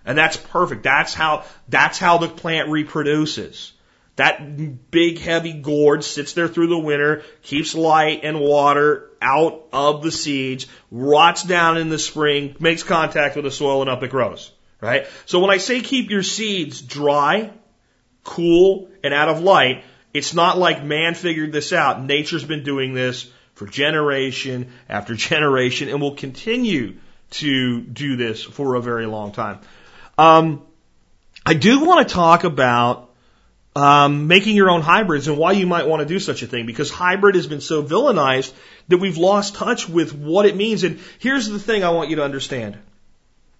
And 0.03 0.17
that's 0.17 0.35
perfect. 0.35 0.83
That's 0.83 1.13
how, 1.13 1.45
that's 1.69 1.97
how 1.97 2.17
the 2.17 2.27
plant 2.27 2.67
reproduces. 2.67 3.71
That 4.15 4.91
big 4.91 5.19
heavy 5.19 5.53
gourd 5.53 6.03
sits 6.03 6.33
there 6.33 6.47
through 6.47 6.67
the 6.67 6.77
winter, 6.77 7.23
keeps 7.41 7.75
light 7.75 8.21
and 8.23 8.39
water 8.39 9.09
out 9.21 9.65
of 9.73 10.03
the 10.03 10.11
seeds, 10.11 10.67
rots 10.89 11.43
down 11.43 11.77
in 11.77 11.89
the 11.89 11.99
spring, 11.99 12.55
makes 12.59 12.83
contact 12.83 13.35
with 13.35 13.43
the 13.43 13.51
soil 13.51 13.81
and 13.81 13.89
up 13.89 14.03
it 14.03 14.11
grows. 14.11 14.51
Right? 14.79 15.07
So 15.25 15.39
when 15.39 15.49
I 15.49 15.57
say 15.57 15.81
keep 15.81 16.11
your 16.11 16.23
seeds 16.23 16.81
dry, 16.81 17.51
cool, 18.23 18.89
and 19.03 19.13
out 19.13 19.29
of 19.29 19.41
light, 19.41 19.83
it's 20.13 20.33
not 20.33 20.57
like 20.57 20.83
man 20.83 21.13
figured 21.13 21.51
this 21.51 21.73
out. 21.73 22.01
Nature's 22.01 22.43
been 22.43 22.63
doing 22.63 22.93
this 22.93 23.29
for 23.55 23.67
generation 23.67 24.71
after 24.87 25.15
generation 25.15 25.89
and 25.89 25.99
will 25.99 26.15
continue 26.15 26.95
to 27.31 27.81
do 27.81 28.15
this 28.15 28.43
for 28.43 28.75
a 28.75 28.81
very 28.81 29.07
long 29.07 29.33
time. 29.33 29.59
Um, 30.17 30.61
I 31.45 31.53
do 31.53 31.83
want 31.83 32.07
to 32.07 32.13
talk 32.13 32.43
about 32.43 33.11
um, 33.75 34.27
making 34.27 34.55
your 34.55 34.69
own 34.69 34.81
hybrids 34.81 35.27
and 35.27 35.37
why 35.37 35.51
you 35.51 35.67
might 35.67 35.87
want 35.87 35.99
to 35.99 36.05
do 36.05 36.19
such 36.19 36.41
a 36.43 36.47
thing 36.47 36.65
because 36.65 36.89
hybrid 36.89 37.35
has 37.35 37.45
been 37.45 37.61
so 37.61 37.83
villainized 37.83 38.53
that 38.87 38.97
we've 38.97 39.17
lost 39.17 39.55
touch 39.55 39.89
with 39.89 40.13
what 40.15 40.45
it 40.45 40.55
means. 40.55 40.83
And 40.83 40.99
here's 41.19 41.47
the 41.49 41.59
thing 41.59 41.83
I 41.83 41.89
want 41.89 42.09
you 42.09 42.15
to 42.17 42.23
understand. 42.23 42.77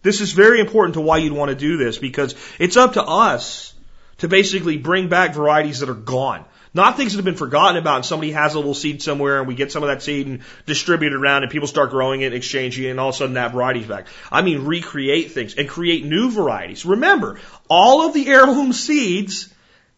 This 0.04 0.22
is 0.22 0.32
very 0.32 0.62
important 0.62 0.94
to 0.94 1.02
why 1.02 1.18
you'd 1.18 1.34
want 1.34 1.50
to 1.50 1.56
do 1.56 1.78
this 1.78 1.98
because 1.98 2.36
it's 2.60 2.78
up 2.78 2.94
to 2.94 3.04
us 3.04 3.74
to 4.20 4.30
basically 4.30 4.78
bring 4.78 5.10
back 5.10 5.34
varieties 5.34 5.80
that 5.80 5.90
are 5.90 5.94
gone. 5.94 6.46
Not 6.74 6.96
things 6.96 7.14
that 7.14 7.18
have 7.18 7.26
been 7.26 7.36
forgotten 7.36 7.78
about 7.78 7.98
and 7.98 8.06
somebody 8.06 8.32
has 8.32 8.54
a 8.54 8.58
little 8.58 8.74
seed 8.74 9.02
somewhere 9.02 9.40
and 9.40 9.48
we 9.48 9.56
get 9.56 9.72
some 9.72 9.84
of 9.84 9.90
that 9.90 10.02
seed 10.02 10.28
and 10.28 10.42
distribute 10.66 11.12
it 11.12 11.16
around 11.16 11.44
and 11.44 11.52
people 11.52 11.68
start 11.68 11.90
growing 11.90 12.22
it, 12.22 12.28
and 12.28 12.36
exchanging 12.36 12.86
it, 12.86 12.90
and 12.90 13.00
all 13.00 13.10
of 13.10 13.16
a 13.16 13.18
sudden 13.18 13.34
that 13.34 13.52
variety's 13.52 13.88
back. 13.88 14.08
I 14.32 14.42
mean 14.44 14.66
recreate 14.66 15.32
things 15.32 15.56
and 15.56 15.68
create 15.68 16.06
new 16.06 16.32
varieties. 16.32 16.86
Remember, 16.86 17.40
all 17.70 18.08
of 18.08 18.14
the 18.14 18.28
heirloom 18.28 18.72
seeds 18.72 19.54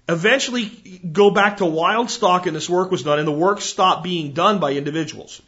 eventually 0.09 0.65
go 1.11 1.31
back 1.31 1.57
to 1.57 1.65
wild 1.65 2.09
stock 2.09 2.45
and 2.45 2.55
this 2.55 2.69
work 2.69 2.91
was 2.91 3.03
done 3.03 3.19
and 3.19 3.27
the 3.27 3.31
work 3.31 3.61
stopped 3.61 4.03
being 4.03 4.31
done 4.31 4.59
by 4.59 4.73
individuals. 4.73 5.41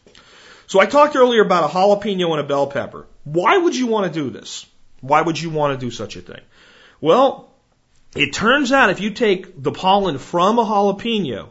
So 0.68 0.80
I 0.80 0.86
talked 0.86 1.16
earlier 1.16 1.42
about 1.42 1.70
a 1.70 1.74
jalapeno 1.74 2.32
and 2.32 2.40
a 2.40 2.44
bell 2.44 2.68
pepper. 2.68 3.08
Why 3.24 3.58
would 3.58 3.76
you 3.76 3.88
want 3.88 4.14
to 4.14 4.20
do 4.20 4.30
this? 4.30 4.66
Why 5.02 5.22
would 5.22 5.40
you 5.40 5.50
want 5.50 5.80
to 5.80 5.86
do 5.86 5.92
such 5.92 6.16
a 6.16 6.22
thing? 6.22 6.42
Well, 7.00 7.50
it 8.16 8.34
turns 8.34 8.72
out 8.72 8.90
if 8.90 9.00
you 9.00 9.12
take 9.12 9.62
the 9.62 9.72
pollen 9.72 10.18
from 10.18 10.60
a 10.60 10.66
jalapeno 10.66 11.50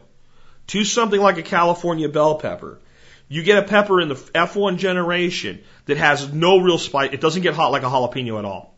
to 0.67 0.83
something 0.83 1.19
like 1.19 1.37
a 1.37 1.43
California 1.43 2.09
bell 2.09 2.35
pepper, 2.35 2.79
you 3.27 3.43
get 3.43 3.63
a 3.63 3.67
pepper 3.67 4.01
in 4.01 4.09
the 4.09 4.15
F1 4.15 4.77
generation 4.77 5.63
that 5.85 5.97
has 5.97 6.31
no 6.31 6.59
real 6.59 6.77
spice. 6.77 7.09
It 7.11 7.21
doesn't 7.21 7.41
get 7.41 7.53
hot 7.53 7.71
like 7.71 7.83
a 7.83 7.87
jalapeno 7.87 8.37
at 8.39 8.45
all. 8.45 8.75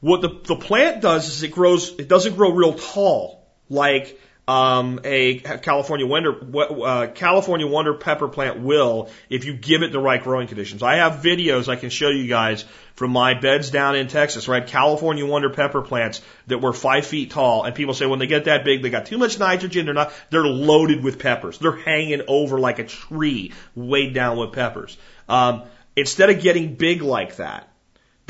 What 0.00 0.22
the, 0.22 0.28
the 0.28 0.56
plant 0.56 1.02
does 1.02 1.28
is 1.28 1.42
it 1.42 1.52
grows, 1.52 1.90
it 1.98 2.08
doesn't 2.08 2.36
grow 2.36 2.52
real 2.52 2.74
tall 2.74 3.39
like 3.70 4.20
um, 4.50 4.98
a 5.04 5.38
California 5.38 6.06
Wonder 6.06 6.34
uh, 6.58 7.06
California 7.14 7.68
Wonder 7.68 7.94
pepper 7.94 8.26
plant 8.26 8.58
will 8.58 9.08
if 9.28 9.44
you 9.44 9.54
give 9.54 9.82
it 9.82 9.92
the 9.92 10.00
right 10.00 10.20
growing 10.20 10.48
conditions. 10.48 10.82
I 10.82 10.96
have 10.96 11.22
videos 11.22 11.68
I 11.68 11.76
can 11.76 11.88
show 11.88 12.08
you 12.08 12.26
guys 12.26 12.64
from 12.94 13.12
my 13.12 13.34
beds 13.34 13.70
down 13.70 13.94
in 13.94 14.08
Texas, 14.08 14.48
right? 14.48 14.66
California 14.66 15.24
Wonder 15.24 15.50
pepper 15.50 15.82
plants 15.82 16.20
that 16.48 16.58
were 16.58 16.72
five 16.72 17.06
feet 17.06 17.30
tall, 17.30 17.62
and 17.62 17.76
people 17.76 17.94
say 17.94 18.06
when 18.06 18.18
they 18.18 18.26
get 18.26 18.46
that 18.46 18.64
big, 18.64 18.82
they 18.82 18.90
got 18.90 19.06
too 19.06 19.18
much 19.18 19.38
nitrogen. 19.38 19.84
They're 19.84 19.94
not. 19.94 20.12
They're 20.30 20.44
loaded 20.44 21.04
with 21.04 21.20
peppers. 21.20 21.58
They're 21.58 21.76
hanging 21.76 22.22
over 22.26 22.58
like 22.58 22.80
a 22.80 22.84
tree, 22.84 23.52
weighed 23.76 24.14
down 24.14 24.36
with 24.36 24.52
peppers. 24.52 24.98
Um, 25.28 25.62
instead 25.94 26.28
of 26.28 26.42
getting 26.42 26.74
big 26.74 27.02
like 27.02 27.36
that, 27.36 27.69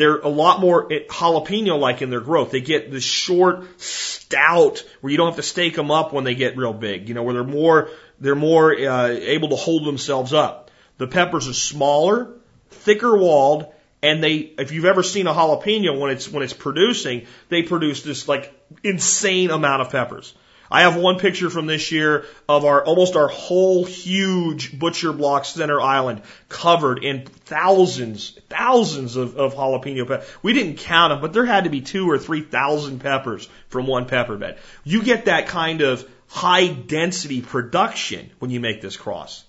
they're 0.00 0.18
a 0.18 0.28
lot 0.28 0.60
more 0.60 0.88
jalapeno 0.88 1.78
like 1.78 2.02
in 2.02 2.10
their 2.10 2.20
growth. 2.20 2.50
They 2.50 2.60
get 2.60 2.90
the 2.90 3.00
short, 3.00 3.80
stout, 3.80 4.84
where 5.00 5.10
you 5.10 5.16
don't 5.16 5.28
have 5.28 5.36
to 5.36 5.42
stake 5.42 5.74
them 5.74 5.90
up 5.90 6.12
when 6.12 6.24
they 6.24 6.34
get 6.34 6.56
real 6.56 6.72
big. 6.72 7.08
You 7.08 7.14
know, 7.14 7.22
where 7.22 7.34
they're 7.34 7.44
more 7.44 7.90
they're 8.20 8.34
more 8.34 8.72
uh, 8.72 9.08
able 9.08 9.48
to 9.50 9.56
hold 9.56 9.84
themselves 9.86 10.32
up. 10.32 10.70
The 10.98 11.06
peppers 11.06 11.48
are 11.48 11.54
smaller, 11.54 12.30
thicker 12.70 13.16
walled, 13.16 13.72
and 14.02 14.22
they 14.22 14.36
if 14.36 14.72
you've 14.72 14.84
ever 14.84 15.02
seen 15.02 15.26
a 15.26 15.32
jalapeno 15.32 15.98
when 15.98 16.10
it's 16.10 16.28
when 16.28 16.42
it's 16.42 16.52
producing, 16.52 17.26
they 17.48 17.62
produce 17.62 18.02
this 18.02 18.28
like 18.28 18.54
insane 18.82 19.50
amount 19.50 19.82
of 19.82 19.90
peppers. 19.90 20.34
I 20.70 20.82
have 20.82 20.96
one 20.96 21.18
picture 21.18 21.50
from 21.50 21.66
this 21.66 21.90
year 21.90 22.26
of 22.48 22.64
our 22.64 22.84
almost 22.84 23.16
our 23.16 23.26
whole 23.26 23.84
huge 23.84 24.78
butcher 24.78 25.12
block 25.12 25.44
center 25.44 25.80
island 25.80 26.22
covered 26.48 27.02
in 27.02 27.26
thousands, 27.26 28.38
thousands 28.48 29.16
of, 29.16 29.36
of 29.36 29.54
jalapeno 29.54 30.06
peppers. 30.06 30.28
We 30.42 30.52
didn't 30.52 30.76
count 30.76 31.10
them, 31.10 31.20
but 31.20 31.32
there 31.32 31.44
had 31.44 31.64
to 31.64 31.70
be 31.70 31.80
two 31.80 32.08
or 32.08 32.18
three 32.18 32.42
thousand 32.42 33.00
peppers 33.00 33.48
from 33.68 33.88
one 33.88 34.06
pepper 34.06 34.36
bed. 34.36 34.58
You 34.84 35.02
get 35.02 35.24
that 35.24 35.48
kind 35.48 35.80
of 35.80 36.08
high 36.28 36.68
density 36.68 37.40
production 37.40 38.30
when 38.38 38.52
you 38.52 38.60
make 38.60 38.80
this 38.80 38.96
cross. 38.96 39.42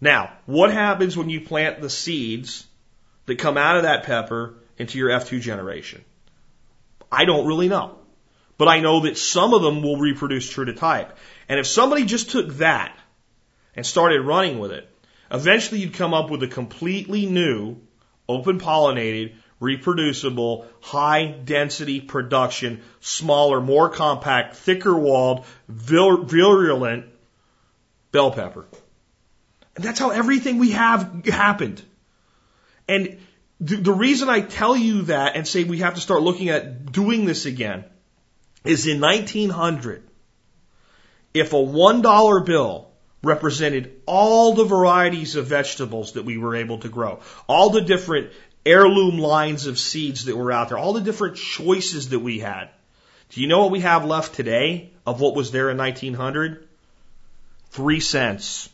Now, 0.00 0.32
what 0.46 0.70
happens 0.70 1.16
when 1.16 1.30
you 1.30 1.40
plant 1.40 1.80
the 1.80 1.90
seeds 1.90 2.64
that 3.26 3.38
come 3.38 3.56
out 3.56 3.76
of 3.76 3.82
that 3.82 4.04
pepper 4.04 4.54
into 4.78 4.98
your 4.98 5.10
F2 5.10 5.40
generation? 5.40 6.04
I 7.10 7.24
don't 7.24 7.46
really 7.46 7.68
know. 7.68 7.98
But 8.56 8.68
I 8.68 8.80
know 8.80 9.00
that 9.00 9.18
some 9.18 9.52
of 9.52 9.62
them 9.62 9.82
will 9.82 9.96
reproduce 9.96 10.48
true 10.48 10.64
to 10.64 10.74
type. 10.74 11.16
And 11.48 11.58
if 11.58 11.66
somebody 11.66 12.04
just 12.04 12.30
took 12.30 12.54
that 12.54 12.96
and 13.74 13.84
started 13.84 14.20
running 14.20 14.58
with 14.58 14.70
it, 14.70 14.88
eventually 15.30 15.80
you'd 15.80 15.94
come 15.94 16.14
up 16.14 16.30
with 16.30 16.42
a 16.42 16.48
completely 16.48 17.26
new, 17.26 17.78
open 18.28 18.60
pollinated, 18.60 19.34
reproducible, 19.58 20.66
high 20.80 21.26
density 21.26 22.00
production, 22.00 22.82
smaller, 23.00 23.60
more 23.60 23.90
compact, 23.90 24.56
thicker 24.56 24.96
walled, 24.96 25.46
virulent 25.68 27.06
bell 28.12 28.30
pepper. 28.30 28.66
And 29.74 29.84
that's 29.84 29.98
how 29.98 30.10
everything 30.10 30.58
we 30.58 30.70
have 30.72 31.24
happened. 31.26 31.82
And 32.86 33.18
the, 33.60 33.76
the 33.76 33.92
reason 33.92 34.28
I 34.28 34.40
tell 34.40 34.76
you 34.76 35.02
that 35.02 35.34
and 35.34 35.48
say 35.48 35.64
we 35.64 35.78
have 35.78 35.94
to 35.94 36.00
start 36.00 36.22
looking 36.22 36.50
at 36.50 36.92
doing 36.92 37.24
this 37.24 37.46
again 37.46 37.84
is 38.64 38.86
in 38.86 39.00
1900, 39.00 40.02
if 41.34 41.52
a 41.52 41.56
$1 41.56 42.46
bill 42.46 42.88
represented 43.22 44.00
all 44.06 44.54
the 44.54 44.64
varieties 44.64 45.36
of 45.36 45.46
vegetables 45.46 46.12
that 46.12 46.24
we 46.24 46.38
were 46.38 46.56
able 46.56 46.78
to 46.78 46.88
grow, 46.88 47.20
all 47.46 47.70
the 47.70 47.80
different 47.80 48.30
heirloom 48.64 49.18
lines 49.18 49.66
of 49.66 49.78
seeds 49.78 50.26
that 50.26 50.36
were 50.36 50.52
out 50.52 50.68
there, 50.68 50.78
all 50.78 50.92
the 50.92 51.00
different 51.00 51.36
choices 51.36 52.10
that 52.10 52.20
we 52.20 52.38
had. 52.38 52.68
Do 53.30 53.40
you 53.40 53.48
know 53.48 53.62
what 53.62 53.72
we 53.72 53.80
have 53.80 54.04
left 54.04 54.34
today 54.34 54.90
of 55.06 55.20
what 55.20 55.34
was 55.34 55.50
there 55.50 55.70
in 55.70 55.76
1900? 55.76 56.68
Three 57.70 58.00
cents. 58.00 58.68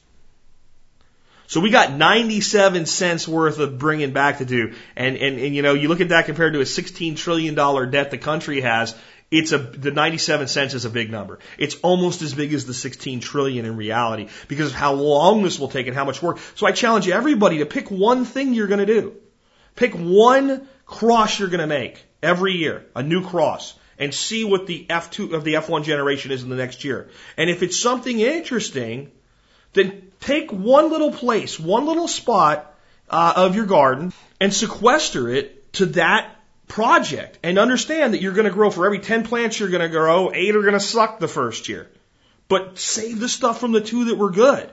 So 1.46 1.58
we 1.60 1.70
got 1.70 1.92
97 1.92 2.86
cents 2.86 3.26
worth 3.26 3.58
of 3.58 3.78
bringing 3.78 4.12
back 4.12 4.38
to 4.38 4.44
do. 4.44 4.74
And, 4.94 5.16
and, 5.16 5.38
and 5.38 5.54
you 5.54 5.62
know, 5.62 5.74
you 5.74 5.88
look 5.88 6.00
at 6.00 6.10
that 6.10 6.26
compared 6.26 6.52
to 6.52 6.60
a 6.60 6.64
$16 6.64 7.16
trillion 7.16 7.54
debt 7.90 8.12
the 8.12 8.18
country 8.18 8.60
has, 8.60 8.94
it's 9.30 9.52
a, 9.52 9.58
the 9.58 9.92
97 9.92 10.48
cents 10.48 10.74
is 10.74 10.84
a 10.84 10.90
big 10.90 11.10
number. 11.10 11.38
It's 11.56 11.76
almost 11.82 12.20
as 12.22 12.34
big 12.34 12.52
as 12.52 12.66
the 12.66 12.74
16 12.74 13.20
trillion 13.20 13.64
in 13.64 13.76
reality 13.76 14.28
because 14.48 14.70
of 14.70 14.74
how 14.74 14.94
long 14.94 15.42
this 15.42 15.58
will 15.58 15.68
take 15.68 15.86
and 15.86 15.94
how 15.94 16.04
much 16.04 16.20
work. 16.20 16.38
So 16.56 16.66
I 16.66 16.72
challenge 16.72 17.08
everybody 17.08 17.58
to 17.58 17.66
pick 17.66 17.90
one 17.90 18.24
thing 18.24 18.54
you're 18.54 18.66
going 18.66 18.84
to 18.84 18.86
do. 18.86 19.14
Pick 19.76 19.94
one 19.94 20.68
cross 20.84 21.38
you're 21.38 21.48
going 21.48 21.60
to 21.60 21.68
make 21.68 22.04
every 22.22 22.54
year, 22.54 22.86
a 22.96 23.02
new 23.04 23.24
cross, 23.24 23.74
and 23.98 24.12
see 24.12 24.44
what 24.44 24.66
the 24.66 24.86
F2 24.90 25.32
of 25.32 25.44
the 25.44 25.54
F1 25.54 25.84
generation 25.84 26.32
is 26.32 26.42
in 26.42 26.48
the 26.48 26.56
next 26.56 26.82
year. 26.82 27.08
And 27.36 27.48
if 27.48 27.62
it's 27.62 27.78
something 27.78 28.18
interesting, 28.18 29.12
then 29.74 30.10
take 30.18 30.50
one 30.50 30.90
little 30.90 31.12
place, 31.12 31.60
one 31.60 31.86
little 31.86 32.08
spot 32.08 32.74
uh, 33.08 33.34
of 33.36 33.54
your 33.54 33.66
garden 33.66 34.12
and 34.40 34.52
sequester 34.52 35.28
it 35.28 35.72
to 35.74 35.86
that 35.86 36.36
project 36.70 37.38
and 37.42 37.58
understand 37.58 38.14
that 38.14 38.22
you're 38.22 38.32
going 38.32 38.46
to 38.46 38.52
grow 38.52 38.70
for 38.70 38.86
every 38.86 39.00
10 39.00 39.24
plants 39.24 39.60
you're 39.60 39.68
going 39.68 39.82
to 39.82 39.88
grow, 39.88 40.32
eight 40.32 40.56
are 40.56 40.62
going 40.62 40.72
to 40.72 40.80
suck 40.80 41.18
the 41.18 41.28
first 41.28 41.68
year. 41.68 41.90
But 42.48 42.78
save 42.78 43.20
the 43.20 43.28
stuff 43.28 43.60
from 43.60 43.72
the 43.72 43.80
two 43.80 44.06
that 44.06 44.16
were 44.16 44.30
good 44.30 44.70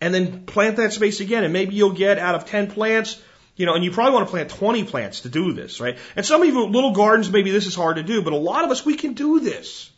and 0.00 0.14
then 0.14 0.46
plant 0.46 0.76
that 0.76 0.92
space 0.92 1.20
again. 1.20 1.44
And 1.44 1.52
maybe 1.52 1.74
you'll 1.74 1.92
get 1.92 2.18
out 2.18 2.34
of 2.34 2.46
10 2.46 2.70
plants, 2.70 3.20
you 3.56 3.66
know, 3.66 3.74
and 3.74 3.84
you 3.84 3.90
probably 3.90 4.14
want 4.14 4.26
to 4.26 4.30
plant 4.30 4.50
20 4.50 4.84
plants 4.84 5.20
to 5.20 5.28
do 5.28 5.52
this, 5.52 5.80
right? 5.80 5.98
And 6.16 6.24
some 6.24 6.40
of 6.40 6.48
you 6.48 6.66
little 6.66 6.92
gardens, 6.92 7.30
maybe 7.30 7.50
this 7.50 7.66
is 7.66 7.74
hard 7.74 7.96
to 7.96 8.02
do, 8.02 8.22
but 8.22 8.32
a 8.32 8.36
lot 8.36 8.64
of 8.64 8.70
us, 8.70 8.84
we 8.84 8.96
can 8.96 9.12
do 9.12 9.40
this. 9.40 9.90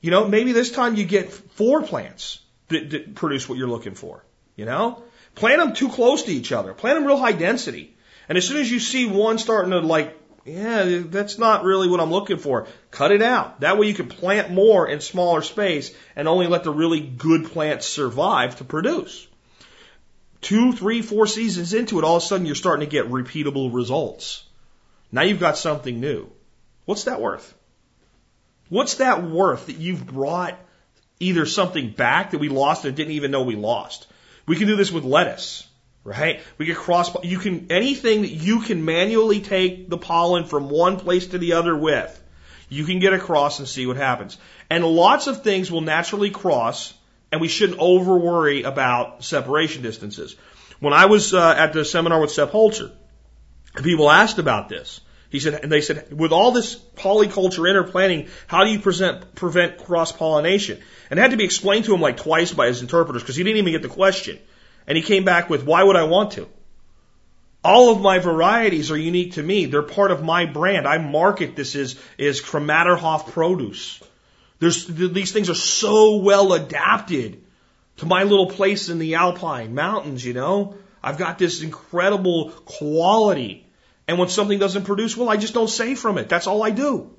You 0.00 0.10
know, 0.10 0.28
maybe 0.28 0.52
this 0.52 0.70
time 0.70 0.94
you 0.94 1.04
get 1.04 1.32
four 1.32 1.82
plants 1.82 2.38
that, 2.68 2.90
that 2.90 3.14
produce 3.14 3.48
what 3.48 3.58
you're 3.58 3.68
looking 3.68 3.94
for. 3.94 4.24
You 4.56 4.66
know, 4.66 5.02
plant 5.34 5.60
them 5.60 5.74
too 5.74 5.88
close 5.88 6.24
to 6.24 6.32
each 6.32 6.52
other. 6.52 6.74
Plant 6.74 6.98
them 6.98 7.06
real 7.06 7.18
high 7.18 7.32
density. 7.32 7.96
And 8.28 8.38
as 8.38 8.46
soon 8.46 8.58
as 8.58 8.70
you 8.70 8.78
see 8.78 9.06
one 9.06 9.38
starting 9.38 9.72
to 9.72 9.80
like, 9.80 10.16
yeah, 10.44 11.02
that's 11.04 11.38
not 11.38 11.64
really 11.64 11.88
what 11.88 12.00
I'm 12.00 12.10
looking 12.10 12.38
for, 12.38 12.66
cut 12.90 13.12
it 13.12 13.22
out. 13.22 13.60
That 13.60 13.78
way 13.78 13.86
you 13.86 13.94
can 13.94 14.08
plant 14.08 14.50
more 14.50 14.88
in 14.88 15.00
smaller 15.00 15.42
space 15.42 15.94
and 16.16 16.26
only 16.28 16.46
let 16.46 16.64
the 16.64 16.72
really 16.72 17.00
good 17.00 17.46
plants 17.46 17.86
survive 17.86 18.56
to 18.56 18.64
produce. 18.64 19.26
Two, 20.40 20.72
three, 20.72 21.02
four 21.02 21.26
seasons 21.26 21.74
into 21.74 21.98
it, 21.98 22.04
all 22.04 22.16
of 22.16 22.22
a 22.22 22.26
sudden 22.26 22.46
you're 22.46 22.54
starting 22.54 22.88
to 22.88 22.90
get 22.90 23.10
repeatable 23.10 23.74
results. 23.74 24.44
Now 25.12 25.22
you've 25.22 25.40
got 25.40 25.58
something 25.58 26.00
new. 26.00 26.30
What's 26.86 27.04
that 27.04 27.20
worth? 27.20 27.54
What's 28.68 28.94
that 28.94 29.22
worth 29.22 29.66
that 29.66 29.76
you've 29.76 30.06
brought 30.06 30.58
either 31.20 31.44
something 31.44 31.90
back 31.90 32.30
that 32.30 32.38
we 32.38 32.48
lost 32.48 32.84
and 32.84 32.96
didn't 32.96 33.12
even 33.12 33.30
know 33.30 33.42
we 33.42 33.54
lost. 33.54 34.06
We 34.46 34.56
can 34.56 34.66
do 34.66 34.76
this 34.76 34.90
with 34.90 35.04
lettuce, 35.04 35.68
right? 36.04 36.40
We 36.58 36.66
get 36.66 36.76
cross, 36.76 37.14
you 37.24 37.38
can, 37.38 37.70
anything 37.70 38.22
that 38.22 38.30
you 38.30 38.60
can 38.60 38.84
manually 38.84 39.40
take 39.40 39.88
the 39.88 39.98
pollen 39.98 40.44
from 40.44 40.70
one 40.70 40.98
place 40.98 41.28
to 41.28 41.38
the 41.38 41.54
other 41.54 41.76
with, 41.76 42.16
you 42.68 42.84
can 42.84 43.00
get 43.00 43.12
across 43.12 43.58
and 43.58 43.68
see 43.68 43.86
what 43.86 43.96
happens. 43.96 44.38
And 44.68 44.84
lots 44.84 45.26
of 45.26 45.42
things 45.42 45.70
will 45.70 45.80
naturally 45.80 46.30
cross 46.30 46.94
and 47.32 47.40
we 47.40 47.48
shouldn't 47.48 47.78
over 47.78 48.16
worry 48.16 48.62
about 48.62 49.24
separation 49.24 49.82
distances. 49.82 50.36
When 50.80 50.92
I 50.92 51.06
was 51.06 51.34
uh, 51.34 51.54
at 51.56 51.72
the 51.72 51.84
seminar 51.84 52.20
with 52.20 52.32
Sepp 52.32 52.50
Holzer, 52.50 52.90
people 53.76 54.10
asked 54.10 54.38
about 54.38 54.68
this. 54.68 55.00
He 55.28 55.38
said, 55.38 55.62
and 55.62 55.70
they 55.70 55.80
said, 55.80 56.12
with 56.12 56.32
all 56.32 56.50
this 56.50 56.76
polyculture 56.96 57.68
interplanting, 57.68 58.28
how 58.48 58.64
do 58.64 58.70
you 58.70 58.80
present, 58.80 59.36
prevent 59.36 59.78
cross 59.78 60.10
pollination? 60.10 60.80
And 61.08 61.18
it 61.18 61.22
had 61.22 61.30
to 61.30 61.36
be 61.36 61.44
explained 61.44 61.84
to 61.84 61.94
him 61.94 62.00
like 62.00 62.16
twice 62.16 62.52
by 62.52 62.66
his 62.66 62.80
interpreters 62.80 63.22
because 63.22 63.36
he 63.36 63.44
didn't 63.44 63.58
even 63.58 63.72
get 63.72 63.82
the 63.82 63.88
question. 63.88 64.40
And 64.86 64.96
he 64.96 65.02
came 65.02 65.24
back 65.24 65.48
with, 65.50 65.64
why 65.64 65.82
would 65.82 65.96
I 65.96 66.04
want 66.04 66.32
to? 66.32 66.48
All 67.62 67.92
of 67.92 68.00
my 68.00 68.18
varieties 68.18 68.90
are 68.90 68.96
unique 68.96 69.34
to 69.34 69.42
me. 69.42 69.66
They're 69.66 69.82
part 69.82 70.10
of 70.10 70.22
my 70.22 70.46
brand. 70.46 70.88
I 70.88 70.98
market 70.98 71.56
this 71.56 71.76
as, 71.76 71.98
as 72.18 72.40
Krameterhof 72.40 73.30
produce. 73.32 74.02
There's, 74.58 74.86
these 74.86 75.32
things 75.32 75.50
are 75.50 75.54
so 75.54 76.16
well 76.16 76.52
adapted 76.54 77.42
to 77.98 78.06
my 78.06 78.22
little 78.22 78.46
place 78.46 78.88
in 78.88 78.98
the 78.98 79.16
Alpine 79.16 79.74
mountains, 79.74 80.24
you 80.24 80.32
know? 80.32 80.76
I've 81.02 81.18
got 81.18 81.38
this 81.38 81.62
incredible 81.62 82.50
quality 82.50 83.66
and 84.10 84.18
when 84.18 84.28
something 84.28 84.58
doesn't 84.58 84.86
produce 84.86 85.16
well, 85.16 85.28
I 85.28 85.36
just 85.36 85.54
don't 85.54 85.70
say 85.70 85.94
from 85.94 86.18
it. 86.18 86.28
That's 86.28 86.48
all 86.48 86.64
I 86.64 86.70
do. 86.70 87.14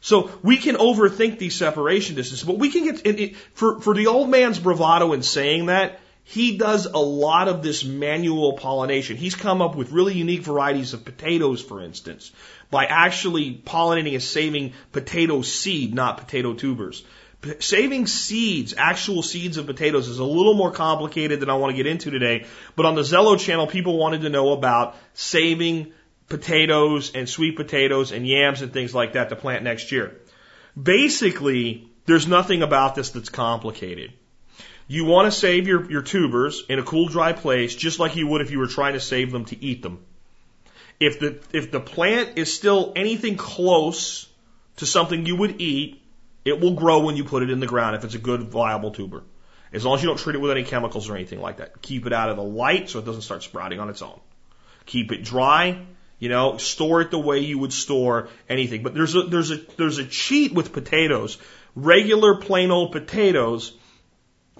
So 0.00 0.30
we 0.44 0.56
can 0.56 0.76
overthink 0.76 1.40
these 1.40 1.56
separation 1.56 2.14
distances, 2.14 2.46
but 2.46 2.56
we 2.56 2.70
can 2.70 2.84
get 2.84 3.04
it, 3.04 3.18
it, 3.18 3.36
for 3.54 3.80
for 3.80 3.94
the 3.94 4.06
old 4.06 4.30
man's 4.30 4.60
bravado 4.60 5.12
in 5.12 5.24
saying 5.24 5.66
that. 5.66 5.98
He 6.30 6.58
does 6.58 6.84
a 6.84 6.98
lot 6.98 7.48
of 7.48 7.62
this 7.62 7.84
manual 7.84 8.52
pollination. 8.52 9.16
He's 9.16 9.34
come 9.34 9.62
up 9.62 9.74
with 9.74 9.92
really 9.92 10.12
unique 10.12 10.42
varieties 10.42 10.92
of 10.92 11.02
potatoes, 11.02 11.62
for 11.62 11.82
instance, 11.82 12.30
by 12.70 12.84
actually 12.84 13.62
pollinating 13.64 14.12
and 14.12 14.22
saving 14.22 14.74
potato 14.92 15.40
seed, 15.40 15.94
not 15.94 16.18
potato 16.18 16.52
tubers. 16.52 17.02
Saving 17.60 18.06
seeds, 18.06 18.74
actual 18.76 19.22
seeds 19.22 19.56
of 19.56 19.64
potatoes, 19.64 20.06
is 20.06 20.18
a 20.18 20.24
little 20.24 20.52
more 20.52 20.70
complicated 20.70 21.40
than 21.40 21.48
I 21.48 21.54
want 21.54 21.70
to 21.70 21.82
get 21.82 21.86
into 21.86 22.10
today. 22.10 22.44
But 22.76 22.84
on 22.84 22.94
the 22.94 23.04
Zello 23.04 23.40
channel, 23.40 23.66
people 23.66 23.96
wanted 23.96 24.20
to 24.20 24.28
know 24.28 24.52
about 24.52 24.96
saving 25.14 25.94
potatoes 26.28 27.10
and 27.14 27.26
sweet 27.26 27.56
potatoes 27.56 28.12
and 28.12 28.26
yams 28.26 28.60
and 28.60 28.70
things 28.70 28.94
like 28.94 29.14
that 29.14 29.30
to 29.30 29.36
plant 29.36 29.64
next 29.64 29.92
year. 29.92 30.20
Basically, 30.80 31.88
there's 32.04 32.28
nothing 32.28 32.62
about 32.62 32.94
this 32.96 33.08
that's 33.08 33.30
complicated. 33.30 34.12
You 34.90 35.04
want 35.04 35.30
to 35.30 35.38
save 35.38 35.68
your, 35.68 35.88
your 35.90 36.02
tubers 36.02 36.64
in 36.68 36.78
a 36.78 36.82
cool, 36.82 37.08
dry 37.08 37.34
place, 37.34 37.74
just 37.74 37.98
like 38.00 38.16
you 38.16 38.26
would 38.26 38.40
if 38.40 38.50
you 38.50 38.58
were 38.58 38.66
trying 38.66 38.94
to 38.94 39.00
save 39.00 39.30
them 39.30 39.44
to 39.46 39.62
eat 39.62 39.82
them. 39.82 40.02
If 40.98 41.20
the, 41.20 41.38
if 41.52 41.70
the 41.70 41.78
plant 41.78 42.38
is 42.38 42.52
still 42.52 42.94
anything 42.96 43.36
close 43.36 44.26
to 44.76 44.86
something 44.86 45.26
you 45.26 45.36
would 45.36 45.60
eat, 45.60 46.02
it 46.44 46.58
will 46.58 46.74
grow 46.74 47.04
when 47.04 47.16
you 47.16 47.24
put 47.24 47.42
it 47.42 47.50
in 47.50 47.60
the 47.60 47.66
ground 47.66 47.96
if 47.96 48.04
it's 48.04 48.14
a 48.14 48.18
good, 48.18 48.42
viable 48.42 48.90
tuber. 48.90 49.22
As 49.72 49.84
long 49.84 49.96
as 49.96 50.02
you 50.02 50.08
don't 50.08 50.18
treat 50.18 50.34
it 50.34 50.40
with 50.40 50.50
any 50.50 50.64
chemicals 50.64 51.10
or 51.10 51.16
anything 51.16 51.40
like 51.40 51.58
that. 51.58 51.82
Keep 51.82 52.06
it 52.06 52.12
out 52.14 52.30
of 52.30 52.36
the 52.36 52.42
light 52.42 52.88
so 52.88 52.98
it 52.98 53.04
doesn't 53.04 53.22
start 53.22 53.42
sprouting 53.42 53.80
on 53.80 53.90
its 53.90 54.00
own. 54.00 54.18
Keep 54.86 55.12
it 55.12 55.22
dry. 55.22 55.84
You 56.18 56.30
know, 56.30 56.56
store 56.56 57.02
it 57.02 57.10
the 57.10 57.18
way 57.18 57.40
you 57.40 57.58
would 57.58 57.72
store 57.72 58.28
anything. 58.48 58.82
But 58.82 58.94
there's 58.94 59.14
a, 59.14 59.22
there's 59.22 59.50
a, 59.50 59.56
there's 59.76 59.98
a 59.98 60.04
cheat 60.04 60.52
with 60.52 60.72
potatoes. 60.72 61.38
Regular 61.76 62.36
plain 62.36 62.70
old 62.70 62.90
potatoes, 62.90 63.72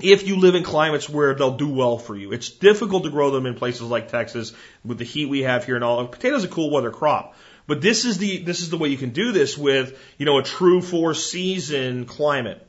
if 0.00 0.26
you 0.26 0.38
live 0.38 0.54
in 0.54 0.62
climates 0.62 1.08
where 1.08 1.34
they'll 1.34 1.56
do 1.56 1.68
well 1.68 1.98
for 1.98 2.16
you. 2.16 2.32
It's 2.32 2.50
difficult 2.50 3.04
to 3.04 3.10
grow 3.10 3.30
them 3.30 3.46
in 3.46 3.54
places 3.54 3.82
like 3.82 4.08
Texas 4.08 4.52
with 4.84 4.98
the 4.98 5.04
heat 5.04 5.26
we 5.26 5.42
have 5.42 5.64
here 5.64 5.74
and 5.74 5.84
all. 5.84 6.06
Potatoes 6.06 6.44
a 6.44 6.48
cool 6.48 6.70
weather 6.70 6.90
crop. 6.90 7.34
But 7.66 7.82
this 7.82 8.06
is 8.06 8.16
the 8.16 8.38
this 8.38 8.60
is 8.60 8.70
the 8.70 8.78
way 8.78 8.88
you 8.88 8.96
can 8.96 9.10
do 9.10 9.30
this 9.30 9.56
with 9.56 9.98
you 10.16 10.24
know 10.24 10.38
a 10.38 10.42
true 10.42 10.80
four 10.80 11.12
season 11.14 12.06
climate. 12.06 12.66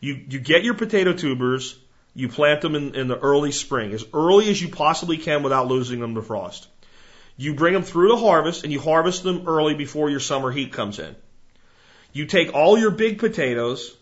You 0.00 0.20
you 0.28 0.40
get 0.40 0.64
your 0.64 0.74
potato 0.74 1.12
tubers, 1.12 1.78
you 2.14 2.28
plant 2.28 2.60
them 2.60 2.74
in, 2.74 2.94
in 2.96 3.08
the 3.08 3.18
early 3.18 3.52
spring, 3.52 3.92
as 3.92 4.04
early 4.12 4.50
as 4.50 4.60
you 4.60 4.68
possibly 4.68 5.18
can 5.18 5.42
without 5.44 5.68
losing 5.68 6.00
them 6.00 6.16
to 6.16 6.22
frost. 6.22 6.66
You 7.36 7.54
bring 7.54 7.74
them 7.74 7.84
through 7.84 8.08
to 8.08 8.16
harvest, 8.16 8.64
and 8.64 8.72
you 8.72 8.80
harvest 8.80 9.22
them 9.22 9.44
early 9.46 9.74
before 9.74 10.10
your 10.10 10.20
summer 10.20 10.50
heat 10.50 10.72
comes 10.72 10.98
in. 10.98 11.14
You 12.12 12.26
take 12.26 12.54
all 12.54 12.78
your 12.78 12.92
big 12.92 13.18
potatoes, 13.18 13.96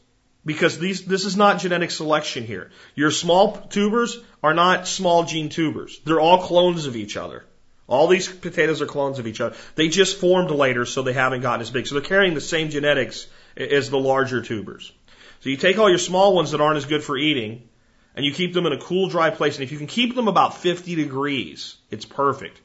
because 0.44 0.78
these, 0.78 1.04
this 1.04 1.24
is 1.24 1.36
not 1.36 1.60
genetic 1.60 1.90
selection 1.90 2.44
here. 2.44 2.70
Your 2.94 3.10
small 3.10 3.56
tubers 3.56 4.18
are 4.42 4.54
not 4.54 4.88
small 4.88 5.24
gene 5.24 5.48
tubers. 5.48 6.00
They're 6.04 6.20
all 6.20 6.42
clones 6.42 6.86
of 6.86 6.96
each 6.96 7.16
other. 7.16 7.44
All 7.86 8.08
these 8.08 8.28
potatoes 8.28 8.80
are 8.80 8.86
clones 8.86 9.18
of 9.18 9.26
each 9.26 9.40
other. 9.40 9.56
They 9.74 9.88
just 9.88 10.18
formed 10.18 10.50
later, 10.50 10.86
so 10.86 11.02
they 11.02 11.12
haven't 11.12 11.42
gotten 11.42 11.60
as 11.60 11.70
big. 11.70 11.86
So 11.86 11.94
they're 11.94 12.02
carrying 12.02 12.34
the 12.34 12.40
same 12.40 12.70
genetics 12.70 13.26
as 13.56 13.90
the 13.90 13.98
larger 13.98 14.40
tubers. 14.40 14.92
So 15.40 15.50
you 15.50 15.56
take 15.56 15.78
all 15.78 15.90
your 15.90 15.98
small 15.98 16.34
ones 16.34 16.52
that 16.52 16.60
aren't 16.60 16.76
as 16.76 16.86
good 16.86 17.02
for 17.02 17.16
eating, 17.16 17.68
and 18.14 18.24
you 18.24 18.32
keep 18.32 18.54
them 18.54 18.66
in 18.66 18.72
a 18.72 18.80
cool, 18.80 19.08
dry 19.08 19.30
place. 19.30 19.56
And 19.56 19.64
if 19.64 19.72
you 19.72 19.78
can 19.78 19.86
keep 19.86 20.14
them 20.14 20.28
about 20.28 20.56
50 20.58 20.94
degrees, 20.94 21.76
it's 21.90 22.04
perfect. 22.04 22.60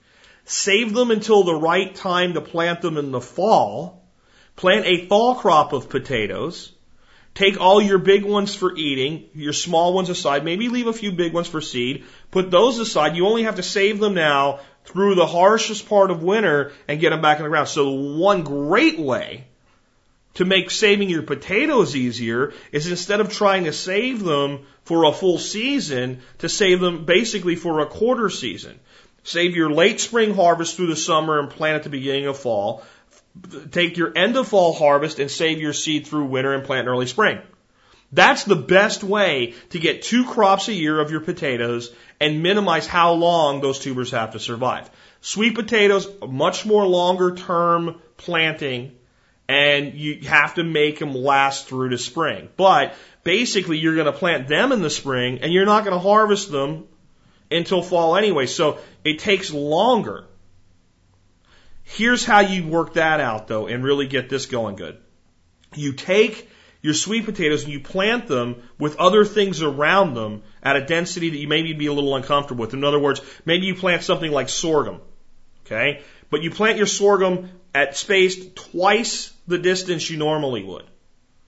Save 0.46 0.94
them 0.94 1.12
until 1.12 1.44
the 1.44 1.56
right 1.56 1.94
time 1.94 2.34
to 2.34 2.42
plant 2.42 2.82
them 2.82 2.98
in 2.98 3.12
the 3.12 3.22
fall. 3.22 4.08
Plant 4.56 4.86
a 4.86 5.08
fall 5.08 5.36
crop 5.36 5.74
of 5.74 5.90
potatoes. 5.90 6.72
Take 7.38 7.62
all 7.62 7.80
your 7.80 8.00
big 8.00 8.26
ones 8.26 8.56
for 8.56 8.76
eating, 8.76 9.30
your 9.36 9.54
small 9.54 9.94
ones 9.94 10.10
aside, 10.10 10.44
maybe 10.44 10.70
leave 10.70 10.88
a 10.88 10.92
few 10.92 11.12
big 11.12 11.34
ones 11.34 11.48
for 11.48 11.62
seed. 11.62 12.04
Put 12.32 12.50
those 12.50 12.80
aside. 12.80 13.16
You 13.16 13.28
only 13.28 13.44
have 13.44 13.58
to 13.58 13.62
save 13.64 14.00
them 14.00 14.16
now 14.16 14.62
through 14.86 15.14
the 15.14 15.28
harshest 15.28 15.88
part 15.88 16.10
of 16.10 16.24
winter 16.24 16.72
and 16.88 17.00
get 17.00 17.12
them 17.12 17.22
back 17.22 17.38
in 17.38 17.44
the 17.44 17.50
ground. 17.50 17.68
So 17.68 17.92
one 17.92 18.42
great 18.42 18.98
way 18.98 19.46
to 20.34 20.46
make 20.46 20.72
saving 20.72 21.12
your 21.12 21.22
potatoes 21.22 21.96
easier 21.96 22.54
is 22.72 22.90
instead 22.90 23.20
of 23.20 23.32
trying 23.32 23.66
to 23.66 23.72
save 23.72 24.24
them 24.24 24.66
for 24.86 25.04
a 25.04 25.14
full 25.14 25.38
season, 25.38 26.22
to 26.40 26.50
save 26.50 26.80
them 26.80 27.06
basically 27.06 27.56
for 27.56 27.82
a 27.82 27.86
quarter 27.86 28.32
season. 28.32 28.80
Save 29.24 29.56
your 29.56 29.70
late 29.70 30.00
spring 30.00 30.34
harvest 30.34 30.76
through 30.76 30.88
the 30.88 30.96
summer 30.96 31.38
and 31.38 31.52
plant 31.52 31.76
at 31.76 31.84
the 31.84 31.90
beginning 31.92 32.26
of 32.26 32.40
fall. 32.40 32.84
Take 33.72 33.98
your 33.98 34.12
end 34.16 34.36
of 34.38 34.48
fall 34.48 34.74
harvest 34.74 35.20
and 35.20 35.30
save 35.30 35.60
your 35.60 35.74
seed 35.74 36.08
through 36.08 36.26
winter 36.26 36.54
and 36.54 36.64
plant 36.64 36.88
in 36.88 36.94
early 36.94 37.08
spring. 37.08 37.40
That's 38.12 38.46
the 38.46 38.56
best 38.56 39.04
way 39.04 39.54
to 39.72 39.80
get 39.80 40.02
two 40.02 40.26
crops 40.26 40.70
a 40.70 40.74
year 40.74 41.00
of 41.00 41.12
your 41.12 41.20
potatoes 41.20 41.92
and 42.22 42.42
minimize 42.42 42.88
how 42.88 43.14
long 43.14 43.60
those 43.60 43.80
tubers 43.80 44.12
have 44.12 44.32
to 44.32 44.40
survive. 44.40 44.90
Sweet 45.20 45.56
potatoes, 45.56 46.08
much 46.26 46.66
more 46.66 46.88
longer 46.88 47.36
term 47.36 48.02
planting, 48.16 48.96
and 49.50 49.94
you 49.94 50.22
have 50.28 50.56
to 50.56 50.64
make 50.64 51.00
them 51.00 51.14
last 51.14 51.68
through 51.68 51.90
to 51.90 51.98
spring. 51.98 52.50
But 52.56 52.96
basically, 53.24 53.78
you're 53.78 53.96
going 53.96 54.06
to 54.06 54.14
plant 54.14 54.48
them 54.48 54.72
in 54.72 54.82
the 54.82 54.90
spring, 54.90 55.40
and 55.42 55.52
you're 55.52 55.66
not 55.66 55.84
going 55.84 55.94
to 55.94 56.00
harvest 56.00 56.50
them 56.50 56.88
until 57.52 57.82
fall 57.82 58.16
anyway. 58.16 58.46
So 58.46 58.80
it 59.04 59.20
takes 59.20 59.52
longer. 59.52 60.27
Here's 61.90 62.26
how 62.26 62.42
you 62.42 62.68
work 62.68 62.96
that 62.96 63.22
out, 63.22 63.48
though, 63.48 63.68
and 63.68 63.82
really 63.82 64.08
get 64.08 64.30
this 64.30 64.46
going 64.46 64.76
good. 64.76 64.98
You 65.74 65.94
take 65.94 66.50
your 66.82 66.94
sweet 66.94 67.24
potatoes 67.24 67.64
and 67.64 67.72
you 67.72 67.80
plant 67.80 68.28
them 68.28 68.62
with 68.78 68.98
other 68.98 69.24
things 69.24 69.62
around 69.62 70.14
them 70.14 70.44
at 70.62 70.76
a 70.76 70.86
density 70.86 71.30
that 71.30 71.38
you 71.38 71.48
maybe 71.48 71.72
be 71.72 71.88
a 71.88 71.94
little 71.94 72.14
uncomfortable 72.18 72.66
with. 72.66 72.74
In 72.74 72.84
other 72.84 73.00
words, 73.00 73.22
maybe 73.46 73.68
you 73.68 73.76
plant 73.76 74.04
something 74.04 74.30
like 74.30 74.50
sorghum. 74.50 75.00
Okay? 75.66 76.02
But 76.30 76.44
you 76.44 76.52
plant 76.52 76.78
your 76.78 76.88
sorghum 76.88 77.50
at 77.74 77.96
spaced 77.96 78.58
twice 78.58 79.32
the 79.48 79.58
distance 79.58 80.10
you 80.10 80.18
normally 80.18 80.66
would. 80.66 80.84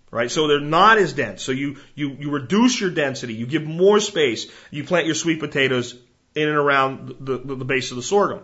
Right? 0.09 0.31
So 0.31 0.47
they're 0.47 0.61
not 0.61 0.99
as 0.99 1.11
dense. 1.11 1.43
So 1.43 1.51
you, 1.51 1.79
you, 1.95 2.15
you 2.17 2.31
reduce 2.31 2.79
your 2.79 2.91
density. 2.91 3.33
You 3.33 3.45
give 3.45 3.65
more 3.65 3.99
space. 3.99 4.47
You 4.71 4.85
plant 4.85 5.05
your 5.05 5.15
sweet 5.15 5.41
potatoes 5.41 5.95
in 6.33 6.47
and 6.47 6.57
around 6.57 7.09
the, 7.19 7.39
the, 7.39 7.55
the 7.55 7.65
base 7.65 7.91
of 7.91 7.97
the 7.97 8.03
sorghum. 8.03 8.39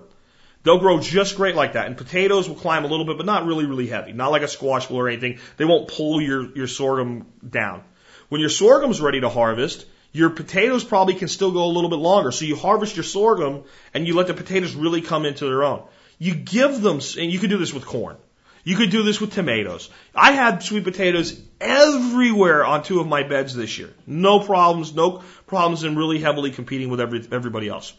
They'll 0.66 0.80
grow 0.80 1.00
just 1.00 1.38
great 1.38 1.56
like 1.56 1.74
that. 1.74 1.86
And 1.86 1.96
potatoes 1.96 2.50
will 2.50 2.56
climb 2.56 2.86
a 2.86 2.88
little 2.88 3.06
bit, 3.06 3.18
but 3.18 3.26
not 3.28 3.46
really, 3.46 3.66
really 3.66 3.86
heavy. 3.86 4.14
Not 4.14 4.32
like 4.32 4.42
a 4.42 4.48
squash 4.48 4.90
will 4.90 4.98
or 4.98 5.08
anything. 5.08 5.38
They 5.58 5.64
won't 5.64 5.88
pull 5.88 6.20
your, 6.20 6.58
your 6.58 6.68
sorghum 6.68 7.28
down. 7.48 7.84
When 8.30 8.42
your 8.42 8.50
sorghum's 8.50 9.00
ready 9.00 9.22
to 9.22 9.30
harvest, 9.30 9.86
your 10.12 10.32
potatoes 10.32 10.84
probably 10.84 11.14
can 11.14 11.28
still 11.28 11.52
go 11.52 11.66
a 11.66 11.72
little 11.72 11.92
bit 11.92 12.00
longer. 12.00 12.32
So 12.32 12.46
you 12.46 12.56
harvest 12.56 12.96
your 12.96 13.04
sorghum 13.04 13.66
and 13.94 14.08
you 14.08 14.16
let 14.16 14.26
the 14.26 14.34
potatoes 14.34 14.74
really 14.74 15.02
come 15.02 15.26
into 15.26 15.46
their 15.46 15.64
own. 15.64 15.84
You 16.18 16.34
give 16.34 16.82
them, 16.82 17.00
and 17.20 17.32
you 17.32 17.38
could 17.38 17.52
do 17.52 17.60
this 17.60 17.74
with 17.74 17.86
corn. 17.86 18.18
You 18.64 18.76
could 18.76 18.90
do 18.90 19.04
this 19.04 19.22
with 19.22 19.34
tomatoes. 19.34 19.92
I 20.16 20.32
had 20.32 20.64
sweet 20.64 20.84
potatoes 20.84 21.40
everywhere 21.62 22.66
on 22.66 22.82
two 22.82 23.00
of 23.00 23.08
my 23.08 23.22
beds 23.22 23.56
this 23.56 23.78
year. 23.78 23.94
No 24.08 24.40
problems, 24.40 24.96
no 24.96 25.22
problems 25.46 25.84
in 25.84 25.96
really 25.96 26.18
heavily 26.18 26.50
competing 26.50 26.90
with 26.90 27.00
every, 27.00 27.24
everybody 27.32 27.70
else. 27.70 27.94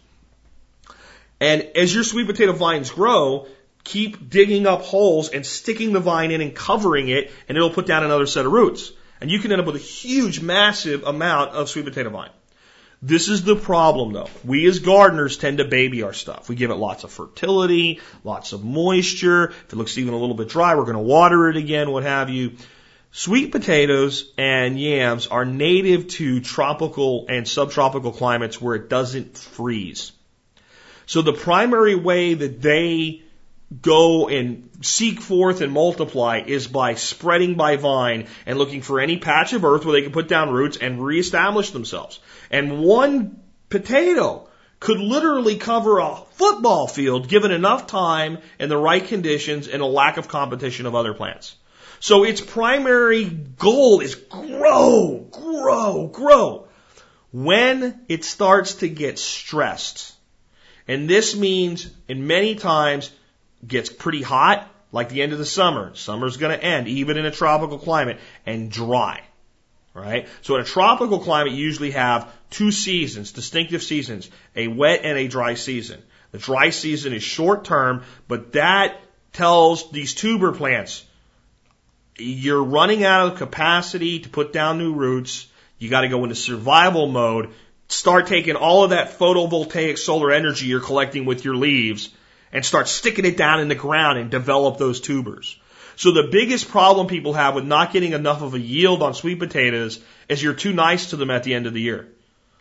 And 1.40 1.62
as 1.74 1.94
your 1.94 2.04
sweet 2.04 2.26
potato 2.26 2.52
vines 2.52 2.90
grow, 2.90 3.46
keep 3.84 4.28
digging 4.30 4.66
up 4.66 4.82
holes 4.82 5.28
and 5.28 5.44
sticking 5.44 5.92
the 5.92 6.00
vine 6.00 6.30
in 6.30 6.40
and 6.40 6.54
covering 6.54 7.08
it, 7.08 7.30
and 7.48 7.56
it'll 7.56 7.70
put 7.70 7.86
down 7.86 8.04
another 8.04 8.26
set 8.26 8.46
of 8.46 8.52
roots. 8.52 8.92
And 9.20 9.30
you 9.30 9.38
can 9.38 9.52
end 9.52 9.60
up 9.60 9.66
with 9.66 9.76
a 9.76 9.78
huge, 9.78 10.40
massive 10.40 11.04
amount 11.04 11.52
of 11.52 11.68
sweet 11.68 11.84
potato 11.84 12.10
vine. 12.10 12.30
This 13.02 13.28
is 13.28 13.44
the 13.44 13.56
problem 13.56 14.12
though. 14.12 14.28
We 14.42 14.66
as 14.66 14.78
gardeners 14.78 15.36
tend 15.36 15.58
to 15.58 15.64
baby 15.64 16.02
our 16.02 16.14
stuff. 16.14 16.48
We 16.48 16.56
give 16.56 16.70
it 16.70 16.76
lots 16.76 17.04
of 17.04 17.12
fertility, 17.12 18.00
lots 18.24 18.52
of 18.52 18.64
moisture. 18.64 19.50
If 19.50 19.72
it 19.72 19.76
looks 19.76 19.98
even 19.98 20.14
a 20.14 20.18
little 20.18 20.34
bit 20.34 20.48
dry, 20.48 20.74
we're 20.74 20.84
going 20.84 20.96
to 20.96 21.02
water 21.02 21.50
it 21.50 21.56
again, 21.56 21.90
what 21.90 22.04
have 22.04 22.30
you. 22.30 22.52
Sweet 23.12 23.52
potatoes 23.52 24.32
and 24.36 24.80
yams 24.80 25.26
are 25.26 25.44
native 25.44 26.08
to 26.08 26.40
tropical 26.40 27.26
and 27.28 27.46
subtropical 27.46 28.12
climates 28.12 28.60
where 28.60 28.74
it 28.74 28.88
doesn't 28.88 29.38
freeze. 29.38 30.12
So 31.06 31.22
the 31.22 31.32
primary 31.32 31.94
way 31.94 32.34
that 32.34 32.60
they 32.60 33.22
go 33.82 34.28
and 34.28 34.70
seek 34.80 35.20
forth 35.20 35.60
and 35.60 35.72
multiply 35.72 36.42
is 36.46 36.66
by 36.68 36.94
spreading 36.94 37.54
by 37.54 37.76
vine 37.76 38.26
and 38.44 38.58
looking 38.58 38.82
for 38.82 39.00
any 39.00 39.16
patch 39.16 39.52
of 39.52 39.64
earth 39.64 39.84
where 39.84 39.92
they 39.92 40.02
can 40.02 40.12
put 40.12 40.28
down 40.28 40.50
roots 40.50 40.76
and 40.76 41.04
reestablish 41.04 41.70
themselves. 41.70 42.20
And 42.50 42.80
one 42.80 43.40
potato 43.68 44.48
could 44.78 45.00
literally 45.00 45.56
cover 45.56 45.98
a 45.98 46.16
football 46.32 46.86
field 46.86 47.28
given 47.28 47.50
enough 47.50 47.86
time 47.86 48.38
and 48.58 48.70
the 48.70 48.76
right 48.76 49.04
conditions 49.04 49.68
and 49.68 49.82
a 49.82 49.86
lack 49.86 50.16
of 50.16 50.28
competition 50.28 50.86
of 50.86 50.94
other 50.94 51.14
plants. 51.14 51.56
So 51.98 52.24
its 52.24 52.40
primary 52.40 53.24
goal 53.24 54.00
is 54.00 54.14
grow, 54.14 55.26
grow, 55.30 56.08
grow. 56.08 56.68
When 57.32 58.00
it 58.08 58.24
starts 58.24 58.76
to 58.76 58.88
get 58.88 59.18
stressed, 59.18 60.15
and 60.88 61.08
this 61.08 61.36
means, 61.36 61.90
in 62.08 62.26
many 62.26 62.54
times, 62.54 63.10
gets 63.66 63.90
pretty 63.90 64.22
hot, 64.22 64.68
like 64.92 65.08
the 65.08 65.22
end 65.22 65.32
of 65.32 65.38
the 65.38 65.46
summer. 65.46 65.94
Summer's 65.94 66.36
going 66.36 66.56
to 66.56 66.64
end, 66.64 66.88
even 66.88 67.16
in 67.16 67.26
a 67.26 67.30
tropical 67.30 67.78
climate, 67.78 68.18
and 68.44 68.70
dry. 68.70 69.22
Right? 69.94 70.28
So 70.42 70.56
in 70.56 70.60
a 70.60 70.64
tropical 70.64 71.20
climate, 71.20 71.52
you 71.52 71.64
usually 71.64 71.92
have 71.92 72.30
two 72.50 72.70
seasons, 72.70 73.32
distinctive 73.32 73.82
seasons, 73.82 74.30
a 74.54 74.68
wet 74.68 75.00
and 75.04 75.18
a 75.18 75.26
dry 75.26 75.54
season. 75.54 76.02
The 76.32 76.38
dry 76.38 76.70
season 76.70 77.14
is 77.14 77.22
short 77.22 77.64
term, 77.64 78.02
but 78.28 78.52
that 78.52 79.00
tells 79.32 79.90
these 79.90 80.14
tuber 80.14 80.52
plants, 80.52 81.04
you're 82.18 82.62
running 82.62 83.04
out 83.04 83.32
of 83.32 83.38
capacity 83.38 84.20
to 84.20 84.28
put 84.28 84.52
down 84.52 84.78
new 84.78 84.94
roots. 84.94 85.46
You 85.78 85.90
got 85.90 86.02
to 86.02 86.08
go 86.08 86.24
into 86.24 86.34
survival 86.34 87.06
mode 87.06 87.54
start 87.88 88.26
taking 88.26 88.56
all 88.56 88.84
of 88.84 88.90
that 88.90 89.18
photovoltaic 89.18 89.98
solar 89.98 90.32
energy 90.32 90.66
you're 90.66 90.80
collecting 90.80 91.24
with 91.24 91.44
your 91.44 91.56
leaves 91.56 92.10
and 92.52 92.64
start 92.64 92.88
sticking 92.88 93.24
it 93.24 93.36
down 93.36 93.60
in 93.60 93.68
the 93.68 93.74
ground 93.74 94.18
and 94.18 94.30
develop 94.30 94.78
those 94.78 95.00
tubers. 95.00 95.58
So 95.96 96.12
the 96.12 96.28
biggest 96.30 96.68
problem 96.68 97.06
people 97.06 97.32
have 97.32 97.54
with 97.54 97.64
not 97.64 97.92
getting 97.92 98.12
enough 98.12 98.42
of 98.42 98.54
a 98.54 98.60
yield 98.60 99.02
on 99.02 99.14
sweet 99.14 99.38
potatoes 99.38 99.98
is 100.28 100.42
you're 100.42 100.54
too 100.54 100.72
nice 100.72 101.10
to 101.10 101.16
them 101.16 101.30
at 101.30 101.42
the 101.42 101.54
end 101.54 101.66
of 101.66 101.72
the 101.72 101.80
year. 101.80 102.08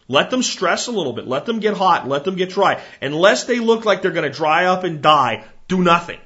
Let 0.08 0.30
them 0.30 0.44
stress 0.44 0.88
a 0.88 0.92
little 0.92 1.14
bit. 1.14 1.28
Let 1.28 1.46
them 1.46 1.60
get 1.60 1.76
hot. 1.76 2.08
Let 2.08 2.24
them 2.24 2.36
get 2.36 2.52
dry. 2.52 2.82
Unless 3.02 3.46
they 3.46 3.60
look 3.60 3.86
like 3.86 4.02
they're 4.02 4.12
going 4.12 4.32
to 4.32 4.38
dry 4.38 4.66
up 4.66 4.84
and 4.84 5.02
die, 5.02 5.44
do 5.68 5.84
nothing. 5.84 6.20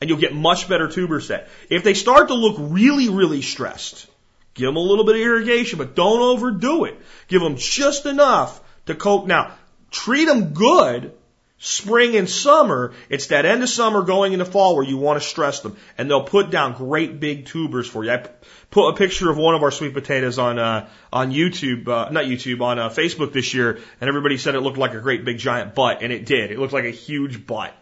And 0.00 0.10
you'll 0.10 0.18
get 0.18 0.34
much 0.34 0.68
better 0.68 0.88
tuber 0.88 1.20
set. 1.20 1.48
If 1.70 1.84
they 1.84 1.94
start 1.94 2.28
to 2.28 2.34
look 2.34 2.56
really, 2.58 3.08
really 3.08 3.40
stressed, 3.40 4.08
Give 4.56 4.66
them 4.66 4.76
a 4.76 4.80
little 4.80 5.04
bit 5.04 5.16
of 5.16 5.20
irrigation, 5.20 5.78
but 5.78 5.94
don't 5.94 6.20
overdo 6.20 6.86
it. 6.86 6.98
Give 7.28 7.42
them 7.42 7.56
just 7.56 8.06
enough 8.06 8.60
to 8.86 8.94
coat. 8.94 9.26
Now, 9.26 9.52
treat 9.90 10.24
them 10.24 10.54
good 10.54 11.12
spring 11.58 12.16
and 12.16 12.28
summer. 12.28 12.94
It's 13.10 13.28
that 13.28 13.44
end 13.44 13.62
of 13.62 13.68
summer 13.68 14.02
going 14.02 14.32
into 14.32 14.46
fall 14.46 14.74
where 14.74 14.84
you 14.84 14.96
want 14.96 15.20
to 15.20 15.28
stress 15.28 15.60
them. 15.60 15.76
And 15.98 16.08
they'll 16.08 16.24
put 16.24 16.50
down 16.50 16.72
great 16.72 17.20
big 17.20 17.44
tubers 17.44 17.86
for 17.86 18.02
you. 18.02 18.12
I 18.12 18.26
put 18.70 18.88
a 18.88 18.96
picture 18.96 19.30
of 19.30 19.36
one 19.36 19.54
of 19.54 19.62
our 19.62 19.70
sweet 19.70 19.92
potatoes 19.92 20.38
on, 20.38 20.58
uh, 20.58 20.88
on 21.12 21.32
YouTube, 21.32 21.86
uh, 21.86 22.10
not 22.10 22.24
YouTube, 22.24 22.62
on 22.62 22.78
uh, 22.78 22.88
Facebook 22.88 23.34
this 23.34 23.52
year. 23.52 23.78
And 24.00 24.08
everybody 24.08 24.38
said 24.38 24.54
it 24.54 24.60
looked 24.60 24.78
like 24.78 24.94
a 24.94 25.00
great 25.00 25.24
big 25.24 25.36
giant 25.36 25.74
butt. 25.74 26.02
And 26.02 26.12
it 26.12 26.26
did. 26.26 26.50
It 26.50 26.58
looked 26.58 26.72
like 26.72 26.84
a 26.84 26.90
huge 26.90 27.46
butt. 27.46 27.74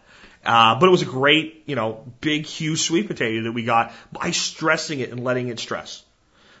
Uh, 0.45 0.79
but 0.79 0.87
it 0.87 0.91
was 0.91 1.01
a 1.01 1.05
great, 1.05 1.63
you 1.65 1.75
know, 1.75 2.05
big, 2.21 2.45
huge 2.45 2.81
sweet 2.81 3.07
potato 3.07 3.43
that 3.43 3.51
we 3.51 3.63
got 3.63 3.93
by 4.11 4.29
stressing 4.29 4.99
it 4.99 5.09
and 5.09 5.23
letting 5.23 5.47
it 5.47 5.59
stress. 5.59 6.04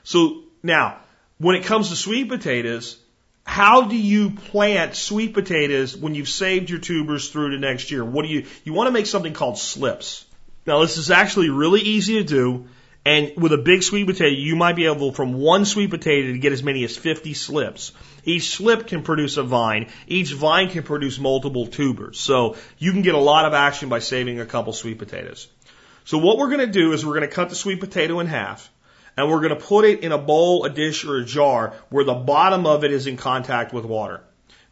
So 0.05 0.43
now, 0.63 0.99
when 1.39 1.55
it 1.55 1.65
comes 1.65 1.89
to 1.89 1.95
sweet 1.95 2.29
potatoes, 2.29 2.97
how 3.43 3.83
do 3.83 3.97
you 3.97 4.31
plant 4.31 4.95
sweet 4.95 5.33
potatoes 5.33 5.97
when 5.97 6.15
you've 6.15 6.29
saved 6.29 6.69
your 6.69 6.79
tubers 6.79 7.29
through 7.29 7.51
to 7.51 7.57
next 7.57 7.91
year? 7.91 8.05
What 8.05 8.23
do 8.23 8.29
you, 8.29 8.45
you 8.63 8.73
want 8.73 8.87
to 8.87 8.91
make 8.91 9.07
something 9.07 9.33
called 9.33 9.57
slips. 9.57 10.25
Now 10.65 10.81
this 10.81 10.97
is 10.97 11.11
actually 11.11 11.49
really 11.49 11.81
easy 11.81 12.15
to 12.15 12.23
do. 12.23 12.67
And 13.03 13.33
with 13.37 13.53
a 13.53 13.57
big 13.57 13.83
sweet 13.83 14.07
potato, 14.07 14.35
you 14.35 14.55
might 14.55 14.75
be 14.75 14.85
able 14.85 15.11
from 15.11 15.33
one 15.33 15.65
sweet 15.65 15.91
potato 15.91 16.31
to 16.31 16.39
get 16.39 16.53
as 16.53 16.63
many 16.63 16.83
as 16.83 16.97
50 16.97 17.35
slips. 17.35 17.91
Each 18.23 18.55
slip 18.55 18.87
can 18.87 19.03
produce 19.03 19.37
a 19.37 19.43
vine. 19.43 19.89
Each 20.07 20.33
vine 20.33 20.69
can 20.69 20.81
produce 20.81 21.19
multiple 21.19 21.67
tubers. 21.67 22.19
So 22.19 22.57
you 22.79 22.91
can 22.93 23.03
get 23.03 23.13
a 23.13 23.19
lot 23.19 23.45
of 23.45 23.53
action 23.53 23.89
by 23.89 23.99
saving 23.99 24.39
a 24.39 24.45
couple 24.45 24.73
sweet 24.73 24.97
potatoes. 24.97 25.47
So 26.03 26.17
what 26.19 26.37
we're 26.37 26.49
going 26.49 26.65
to 26.65 26.67
do 26.67 26.93
is 26.93 27.05
we're 27.05 27.17
going 27.17 27.29
to 27.29 27.35
cut 27.35 27.49
the 27.49 27.55
sweet 27.55 27.79
potato 27.79 28.19
in 28.19 28.27
half 28.27 28.71
and 29.17 29.29
we're 29.29 29.41
going 29.41 29.57
to 29.57 29.65
put 29.65 29.85
it 29.85 30.01
in 30.01 30.11
a 30.11 30.17
bowl, 30.17 30.65
a 30.65 30.69
dish, 30.69 31.05
or 31.05 31.17
a 31.17 31.25
jar 31.25 31.73
where 31.89 32.03
the 32.03 32.13
bottom 32.13 32.65
of 32.65 32.83
it 32.83 32.91
is 32.91 33.07
in 33.07 33.17
contact 33.17 33.73
with 33.73 33.85
water. 33.85 34.21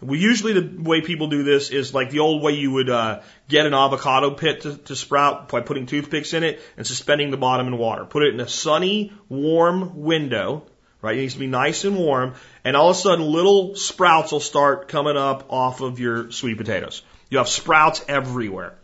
We 0.01 0.19
usually 0.19 0.53
the 0.53 0.81
way 0.81 1.01
people 1.01 1.27
do 1.27 1.43
this 1.43 1.69
is 1.69 1.93
like 1.93 2.09
the 2.09 2.19
old 2.19 2.43
way 2.43 2.53
you 2.53 2.71
would 2.71 2.89
uh, 2.89 3.21
get 3.47 3.65
an 3.65 3.73
avocado 3.73 4.31
pit 4.31 4.61
to, 4.61 4.75
to 4.75 4.95
sprout 4.95 5.47
by 5.47 5.61
putting 5.61 5.85
toothpicks 5.85 6.33
in 6.33 6.43
it 6.43 6.61
and 6.75 6.85
suspending 6.85 7.31
the 7.31 7.37
bottom 7.37 7.67
in 7.67 7.77
water. 7.77 8.03
Put 8.03 8.23
it 8.23 8.33
in 8.33 8.39
a 8.41 8.47
sunny, 8.47 9.13
warm 9.29 10.01
window. 10.03 10.65
Right, 11.01 11.17
it 11.17 11.21
needs 11.21 11.33
to 11.33 11.39
be 11.41 11.47
nice 11.47 11.83
and 11.83 11.97
warm, 11.97 12.35
and 12.63 12.77
all 12.77 12.91
of 12.91 12.95
a 12.95 12.99
sudden 12.99 13.25
little 13.25 13.75
sprouts 13.75 14.31
will 14.31 14.39
start 14.39 14.87
coming 14.87 15.17
up 15.17 15.51
off 15.51 15.81
of 15.81 15.99
your 15.99 16.31
sweet 16.31 16.57
potatoes. 16.57 17.01
You 17.29 17.39
have 17.39 17.49
sprouts 17.49 18.05
everywhere. 18.07 18.75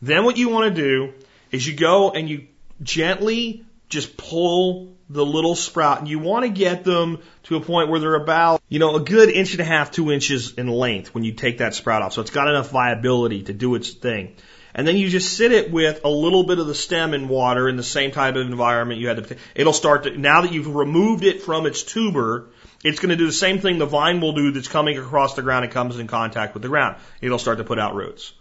Then 0.00 0.24
what 0.24 0.38
you 0.38 0.48
want 0.48 0.74
to 0.74 0.82
do 0.82 1.12
is 1.50 1.66
you 1.66 1.74
go 1.74 2.12
and 2.12 2.30
you 2.30 2.46
gently 2.82 3.66
just 3.90 4.16
pull 4.16 4.96
the 5.10 5.26
little 5.26 5.56
sprout 5.56 5.98
and 5.98 6.08
you 6.08 6.20
want 6.20 6.44
to 6.44 6.50
get 6.50 6.84
them 6.84 7.18
to 7.42 7.56
a 7.56 7.60
point 7.60 7.90
where 7.90 7.98
they're 7.98 8.14
about, 8.14 8.62
you 8.68 8.78
know, 8.78 8.94
a 8.94 9.00
good 9.00 9.28
inch 9.28 9.52
and 9.52 9.60
a 9.60 9.64
half, 9.64 9.90
two 9.90 10.12
inches 10.12 10.54
in 10.54 10.68
length 10.68 11.12
when 11.12 11.24
you 11.24 11.32
take 11.32 11.58
that 11.58 11.74
sprout 11.74 12.00
off. 12.00 12.12
So 12.12 12.22
it's 12.22 12.30
got 12.30 12.48
enough 12.48 12.70
viability 12.70 13.42
to 13.44 13.52
do 13.52 13.74
its 13.74 13.90
thing. 13.90 14.36
and 14.74 14.86
then 14.86 14.96
you 14.96 15.08
just 15.08 15.36
sit 15.36 15.52
it 15.52 15.70
with 15.70 16.04
a 16.04 16.08
little 16.08 16.44
bit 16.44 16.58
of 16.58 16.66
the 16.66 16.74
stem 16.74 17.12
in 17.14 17.28
water 17.28 17.68
in 17.68 17.76
the 17.76 17.82
same 17.82 18.12
type 18.12 18.36
of 18.36 18.46
environment 18.46 19.00
you 19.00 19.08
had 19.08 19.16
the 19.16 19.36
it'll 19.54 19.72
start 19.72 20.04
to 20.04 20.16
now 20.16 20.42
that 20.42 20.52
you've 20.52 20.72
removed 20.74 21.24
it 21.24 21.42
from 21.42 21.66
its 21.66 21.82
tuber 21.82 22.50
it's 22.84 23.00
going 23.00 23.10
to 23.10 23.16
do 23.16 23.26
the 23.26 23.32
same 23.32 23.58
thing 23.58 23.78
the 23.78 23.86
vine 23.86 24.20
will 24.20 24.32
do 24.32 24.52
that's 24.52 24.68
coming 24.68 24.96
across 24.96 25.34
the 25.34 25.42
ground 25.42 25.64
and 25.64 25.72
comes 25.72 25.98
in 25.98 26.06
contact 26.06 26.54
with 26.54 26.62
the 26.62 26.68
ground 26.68 26.96
it'll 27.20 27.38
start 27.38 27.58
to 27.58 27.64
put 27.64 27.78
out 27.78 27.94
roots 27.94 28.32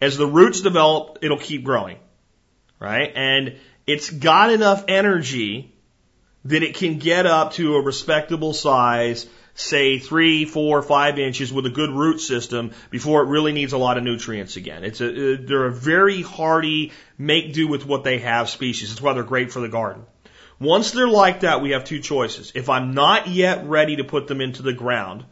as 0.00 0.16
the 0.16 0.26
roots 0.26 0.60
develop 0.60 1.18
it'll 1.22 1.38
keep 1.38 1.64
growing 1.64 1.98
right 2.80 3.12
and 3.14 3.56
it's 3.92 4.10
got 4.10 4.52
enough 4.52 4.84
energy 4.88 5.74
that 6.44 6.62
it 6.62 6.76
can 6.76 6.98
get 6.98 7.26
up 7.26 7.52
to 7.54 7.74
a 7.76 7.82
respectable 7.82 8.52
size 8.52 9.26
say 9.54 9.98
three, 9.98 10.44
four, 10.44 10.80
five 10.80 11.18
inches 11.18 11.52
with 11.52 11.66
a 11.66 11.70
good 11.70 11.90
root 11.90 12.20
system 12.20 12.70
before 12.90 13.22
it 13.22 13.26
really 13.26 13.52
needs 13.52 13.72
a 13.72 13.78
lot 13.78 13.98
of 13.98 14.04
nutrients 14.04 14.56
again. 14.56 14.84
It's 14.84 15.00
a, 15.00 15.08
uh, 15.08 15.36
they're 15.40 15.66
a 15.66 15.72
very 15.72 16.22
hardy, 16.22 16.92
make 17.18 17.52
do 17.52 17.68
with 17.68 17.84
what 17.84 18.04
they 18.04 18.18
have 18.18 18.48
species. 18.48 18.88
That's 18.88 19.02
why 19.02 19.12
they're 19.12 19.22
great 19.22 19.52
for 19.52 19.60
the 19.60 19.68
garden. 19.68 20.04
Once 20.60 20.92
they're 20.92 21.08
like 21.08 21.40
that, 21.40 21.62
we 21.62 21.70
have 21.70 21.84
two 21.84 22.00
choices. 22.00 22.52
If 22.54 22.68
I'm 22.68 22.92
not 22.94 23.28
yet 23.28 23.66
ready 23.66 23.96
to 23.96 24.04
put 24.04 24.28
them 24.28 24.40
into 24.40 24.62
the 24.62 24.72
ground, 24.72 25.24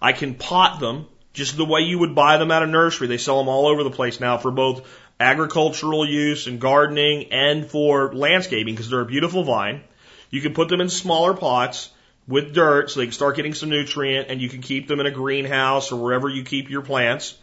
I 0.00 0.12
can 0.12 0.34
pot 0.34 0.80
them 0.80 1.06
just 1.32 1.56
the 1.56 1.64
way 1.64 1.80
you 1.80 1.98
would 1.98 2.14
buy 2.14 2.36
them 2.36 2.50
at 2.50 2.62
a 2.62 2.66
nursery. 2.66 3.06
They 3.06 3.18
sell 3.18 3.38
them 3.38 3.48
all 3.48 3.66
over 3.66 3.82
the 3.82 3.90
place 3.90 4.20
now 4.20 4.38
for 4.38 4.50
both 4.50 4.86
agricultural 5.22 6.06
use 6.06 6.46
and 6.46 6.60
gardening 6.60 7.32
and 7.32 7.70
for 7.70 8.12
landscaping 8.12 8.74
because 8.74 8.90
they're 8.90 9.00
a 9.00 9.06
beautiful 9.06 9.44
vine. 9.44 9.82
You 10.30 10.40
can 10.40 10.52
put 10.52 10.68
them 10.68 10.80
in 10.80 10.88
smaller 10.88 11.34
pots 11.34 11.90
with 12.26 12.54
dirt 12.54 12.90
so 12.90 13.00
they 13.00 13.06
can 13.06 13.12
start 13.12 13.36
getting 13.36 13.54
some 13.54 13.68
nutrient 13.68 14.28
and 14.28 14.40
you 14.40 14.48
can 14.48 14.62
keep 14.62 14.88
them 14.88 15.00
in 15.00 15.06
a 15.06 15.10
greenhouse 15.10 15.92
or 15.92 16.02
wherever 16.02 16.28
you 16.28 16.42
keep 16.42 16.70
your 16.70 16.82
plants 16.82 17.36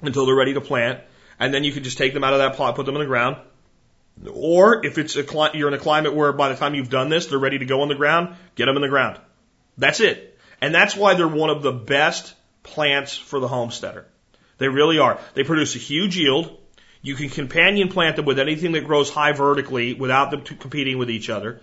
until 0.00 0.26
they're 0.26 0.34
ready 0.34 0.54
to 0.54 0.60
plant. 0.60 1.00
And 1.38 1.52
then 1.52 1.64
you 1.64 1.72
can 1.72 1.82
just 1.82 1.98
take 1.98 2.14
them 2.14 2.22
out 2.22 2.32
of 2.34 2.38
that 2.38 2.56
pot, 2.56 2.76
put 2.76 2.86
them 2.86 2.94
in 2.94 3.00
the 3.00 3.06
ground. 3.06 3.36
Or 4.32 4.84
if 4.84 4.98
it's 4.98 5.16
a 5.16 5.50
you're 5.54 5.68
in 5.68 5.74
a 5.74 5.78
climate 5.78 6.14
where 6.14 6.32
by 6.32 6.50
the 6.50 6.56
time 6.56 6.74
you've 6.74 6.90
done 6.90 7.08
this, 7.08 7.26
they're 7.26 7.38
ready 7.38 7.58
to 7.58 7.64
go 7.64 7.82
on 7.82 7.88
the 7.88 7.94
ground, 7.94 8.36
get 8.54 8.66
them 8.66 8.76
in 8.76 8.82
the 8.82 8.88
ground. 8.88 9.18
That's 9.78 10.00
it. 10.00 10.38
And 10.60 10.74
that's 10.74 10.94
why 10.94 11.14
they're 11.14 11.26
one 11.26 11.50
of 11.50 11.62
the 11.62 11.72
best 11.72 12.34
plants 12.62 13.16
for 13.16 13.40
the 13.40 13.48
homesteader. 13.48 14.06
They 14.58 14.68
really 14.68 14.98
are. 14.98 15.18
They 15.34 15.42
produce 15.42 15.74
a 15.74 15.78
huge 15.78 16.16
yield. 16.16 16.56
You 17.02 17.16
can 17.16 17.28
companion 17.28 17.88
plant 17.88 18.16
them 18.16 18.24
with 18.24 18.38
anything 18.38 18.72
that 18.72 18.86
grows 18.86 19.10
high 19.10 19.32
vertically 19.32 19.92
without 19.94 20.30
them 20.30 20.42
competing 20.42 20.98
with 20.98 21.10
each 21.10 21.28
other. 21.28 21.60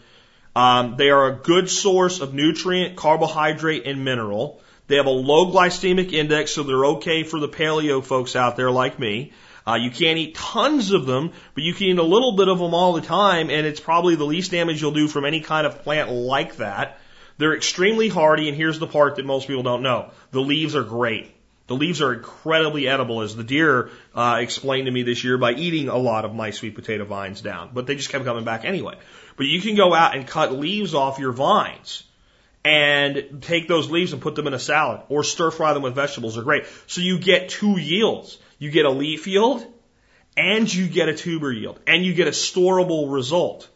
Um, 0.56 0.96
they 0.98 1.10
are 1.10 1.28
a 1.28 1.36
good 1.36 1.70
source 1.70 2.20
of 2.20 2.34
nutrient, 2.34 2.98
carbohydrate, 2.98 3.86
and 3.86 4.04
mineral. 4.04 4.62
They 4.88 4.98
have 4.98 5.06
a 5.06 5.12
low 5.12 5.52
glycemic 5.52 6.12
index, 6.12 6.52
so 6.52 6.64
they're 6.64 6.86
okay 6.98 7.24
for 7.24 7.40
the 7.40 7.48
paleo 7.48 8.04
folks 8.04 8.36
out 8.36 8.58
there 8.58 8.70
like 8.70 9.00
me. 9.00 9.32
Uh, 9.66 9.76
you 9.76 9.92
can't 9.92 10.18
eat 10.18 10.36
tons 10.36 10.92
of 10.92 11.06
them, 11.06 11.32
but 11.54 11.64
you 11.64 11.74
can 11.74 11.88
eat 11.88 12.00
a 12.00 12.04
little 12.04 12.36
bit 12.36 12.48
of 12.48 12.60
them 12.60 12.74
all 12.74 12.94
the 12.94 13.02
time, 13.02 13.50
and 13.50 13.66
it's 13.68 13.80
probably 13.80 14.16
the 14.16 14.26
least 14.26 14.52
damage 14.52 14.82
you'll 14.82 14.92
do 14.92 15.08
from 15.08 15.26
any 15.26 15.42
kind 15.42 15.68
of 15.68 15.84
plant 15.84 16.12
like 16.12 16.58
that. 16.58 17.00
They're 17.38 17.56
extremely 17.56 18.10
hardy, 18.10 18.50
and 18.50 18.58
here's 18.58 18.80
the 18.80 18.88
part 18.88 19.16
that 19.16 19.26
most 19.26 19.48
people 19.48 19.64
don't 19.64 19.84
know. 19.84 20.12
The 20.32 20.42
leaves 20.42 20.76
are 20.76 20.84
great. 20.84 21.32
The 21.70 21.76
leaves 21.76 22.02
are 22.02 22.14
incredibly 22.14 22.88
edible, 22.88 23.22
as 23.22 23.36
the 23.36 23.44
deer 23.44 23.92
uh, 24.16 24.40
explained 24.42 24.88
to 24.88 24.92
me 24.92 25.04
this 25.04 25.24
year 25.24 25.38
by 25.38 25.54
eating 25.54 25.88
a 25.88 25.98
lot 25.98 26.26
of 26.26 26.34
my 26.34 26.50
sweet 26.50 26.74
potato 26.74 27.06
vines 27.06 27.42
down. 27.42 27.70
But 27.72 27.86
they 27.86 27.96
just 27.96 28.10
kept 28.10 28.26
coming 28.26 28.44
back 28.44 28.66
anyway. 28.66 28.96
But 29.38 29.46
you 29.46 29.62
can 29.62 29.76
go 29.76 29.94
out 29.94 30.16
and 30.16 30.26
cut 30.26 30.52
leaves 30.52 30.96
off 30.96 31.20
your 31.20 31.32
vines 31.32 32.04
and 32.66 33.44
take 33.44 33.68
those 33.68 33.92
leaves 33.92 34.14
and 34.14 34.22
put 34.22 34.34
them 34.34 34.48
in 34.48 34.56
a 34.56 34.60
salad 34.60 35.02
or 35.10 35.24
stir 35.24 35.52
fry 35.52 35.74
them 35.74 35.84
with 35.84 35.94
vegetables. 35.94 36.34
They're 36.34 36.44
great. 36.44 36.66
So 36.88 37.02
you 37.02 37.20
get 37.20 37.50
two 37.50 37.80
yields. 37.80 38.40
You 38.58 38.72
get 38.72 38.88
a 38.88 38.90
leaf 38.90 39.28
yield 39.28 39.64
and 40.36 40.74
you 40.74 40.88
get 40.88 41.08
a 41.08 41.16
tuber 41.16 41.52
yield 41.52 41.80
and 41.86 42.04
you 42.04 42.16
get 42.16 42.28
a 42.28 42.32
storable 42.32 43.14
result 43.14 43.70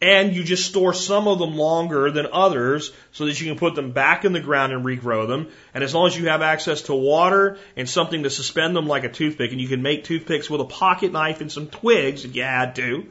and 0.00 0.34
you 0.34 0.42
just 0.42 0.66
store 0.66 0.94
some 0.94 1.28
of 1.28 1.38
them 1.38 1.56
longer 1.56 2.10
than 2.10 2.26
others 2.32 2.90
so 3.12 3.26
that 3.26 3.38
you 3.38 3.46
can 3.46 3.58
put 3.58 3.74
them 3.74 3.92
back 3.92 4.24
in 4.24 4.32
the 4.32 4.40
ground 4.40 4.72
and 4.72 4.84
regrow 4.84 5.28
them. 5.28 5.48
And 5.74 5.84
as 5.84 5.94
long 5.94 6.06
as 6.06 6.16
you 6.16 6.28
have 6.28 6.40
access 6.40 6.82
to 6.82 6.94
water 6.94 7.58
and 7.76 7.88
something 7.88 8.22
to 8.22 8.30
suspend 8.30 8.74
them 8.74 8.86
like 8.86 9.04
a 9.04 9.10
toothpick, 9.10 9.52
and 9.52 9.60
you 9.60 9.68
can 9.68 9.82
make 9.82 10.04
toothpicks 10.04 10.48
with 10.48 10.62
a 10.62 10.64
pocket 10.64 11.12
knife 11.12 11.42
and 11.42 11.52
some 11.52 11.66
twigs 11.66 12.24
if 12.24 12.34
you 12.34 12.42
had 12.42 12.76
to, 12.76 13.08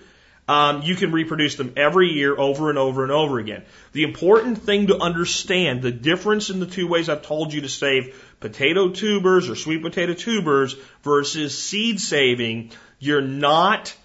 um, 0.48 0.82
you 0.82 0.96
can 0.96 1.12
reproduce 1.12 1.56
them 1.58 1.74
every 1.78 2.08
year 2.08 2.36
over 2.36 2.70
and 2.70 2.80
over 2.80 3.04
and 3.04 3.12
over 3.12 3.38
again. 3.38 3.64
The 3.92 4.02
important 4.02 4.64
thing 4.64 4.88
to 4.88 4.98
understand, 4.98 5.84
the 5.84 5.92
difference 5.92 6.50
in 6.50 6.60
the 6.60 6.66
two 6.66 6.88
ways 6.88 7.08
I've 7.08 7.22
told 7.22 7.54
you 7.54 7.62
to 7.62 7.70
save 7.70 8.20
potato 8.40 8.90
tubers 8.90 9.48
or 9.48 9.56
sweet 9.56 9.84
potato 9.84 10.16
tubers 10.16 10.76
versus 11.04 11.56
seed 11.56 12.02
saving, 12.02 12.72
you're 12.98 13.22
not 13.22 13.96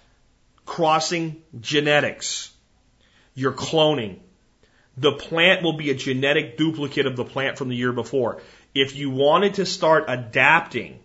crossing 0.67 1.43
genetics. 1.59 2.54
You're 3.35 3.53
cloning. 3.53 4.19
The 4.97 5.13
plant 5.13 5.63
will 5.63 5.73
be 5.73 5.91
a 5.91 5.95
genetic 5.95 6.57
duplicate 6.57 7.07
of 7.07 7.17
the 7.17 7.25
plant 7.25 7.59
from 7.59 7.69
the 7.69 7.77
year 7.77 7.93
before. 7.93 8.41
If 8.75 8.97
you 8.97 9.11
wanted 9.11 9.55
to 9.55 9.67
start 9.67 10.05
adapting, 10.09 11.01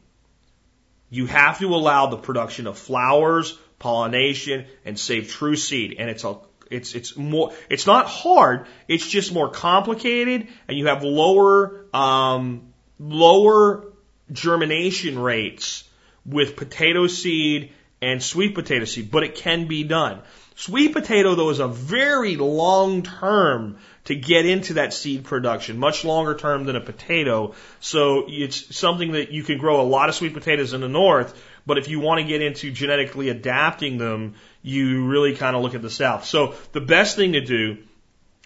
you 1.09 1.25
have 1.25 1.59
to 1.59 1.73
allow 1.73 2.07
the 2.07 2.17
production 2.17 2.67
of 2.67 2.77
flowers, 2.77 3.57
pollination, 3.79 4.65
and 4.85 4.99
save 4.99 5.29
true 5.29 5.55
seed. 5.55 5.95
And 5.97 6.09
it's 6.09 6.23
a 6.23 6.37
it's 6.69 6.93
it's 6.93 7.17
more 7.17 7.53
it's 7.69 7.87
not 7.87 8.05
hard. 8.05 8.67
It's 8.87 9.07
just 9.07 9.33
more 9.33 9.49
complicated, 9.49 10.47
and 10.67 10.77
you 10.77 10.87
have 10.87 11.03
lower 11.03 11.85
um, 11.93 12.73
lower 12.99 13.91
germination 14.31 15.17
rates 15.17 15.83
with 16.25 16.55
potato 16.55 17.07
seed 17.07 17.71
and 18.01 18.21
sweet 18.21 18.53
potato 18.53 18.85
seed, 18.85 19.09
but 19.09 19.23
it 19.23 19.35
can 19.35 19.67
be 19.67 19.83
done. 19.83 20.21
Sweet 20.59 20.91
potato, 20.91 21.35
though, 21.35 21.51
is 21.51 21.59
a 21.59 21.69
very 21.69 22.35
long 22.35 23.01
term 23.01 23.77
to 24.03 24.13
get 24.13 24.45
into 24.45 24.73
that 24.73 24.93
seed 24.93 25.23
production, 25.23 25.79
much 25.79 26.03
longer 26.03 26.35
term 26.35 26.65
than 26.65 26.75
a 26.75 26.81
potato. 26.81 27.55
So 27.79 28.25
it's 28.27 28.75
something 28.75 29.13
that 29.13 29.31
you 29.31 29.43
can 29.43 29.57
grow 29.57 29.79
a 29.79 29.87
lot 29.87 30.09
of 30.09 30.15
sweet 30.15 30.33
potatoes 30.33 30.73
in 30.73 30.81
the 30.81 30.89
north, 30.89 31.41
but 31.65 31.77
if 31.77 31.87
you 31.87 32.01
want 32.01 32.19
to 32.19 32.27
get 32.27 32.41
into 32.41 32.71
genetically 32.71 33.29
adapting 33.29 33.97
them, 33.97 34.35
you 34.61 35.05
really 35.05 35.33
kind 35.33 35.55
of 35.55 35.61
look 35.61 35.75
at 35.75 35.81
the 35.81 35.89
south. 35.89 36.25
So 36.25 36.55
the 36.73 36.81
best 36.81 37.15
thing 37.15 37.33
to 37.33 37.41
do 37.41 37.77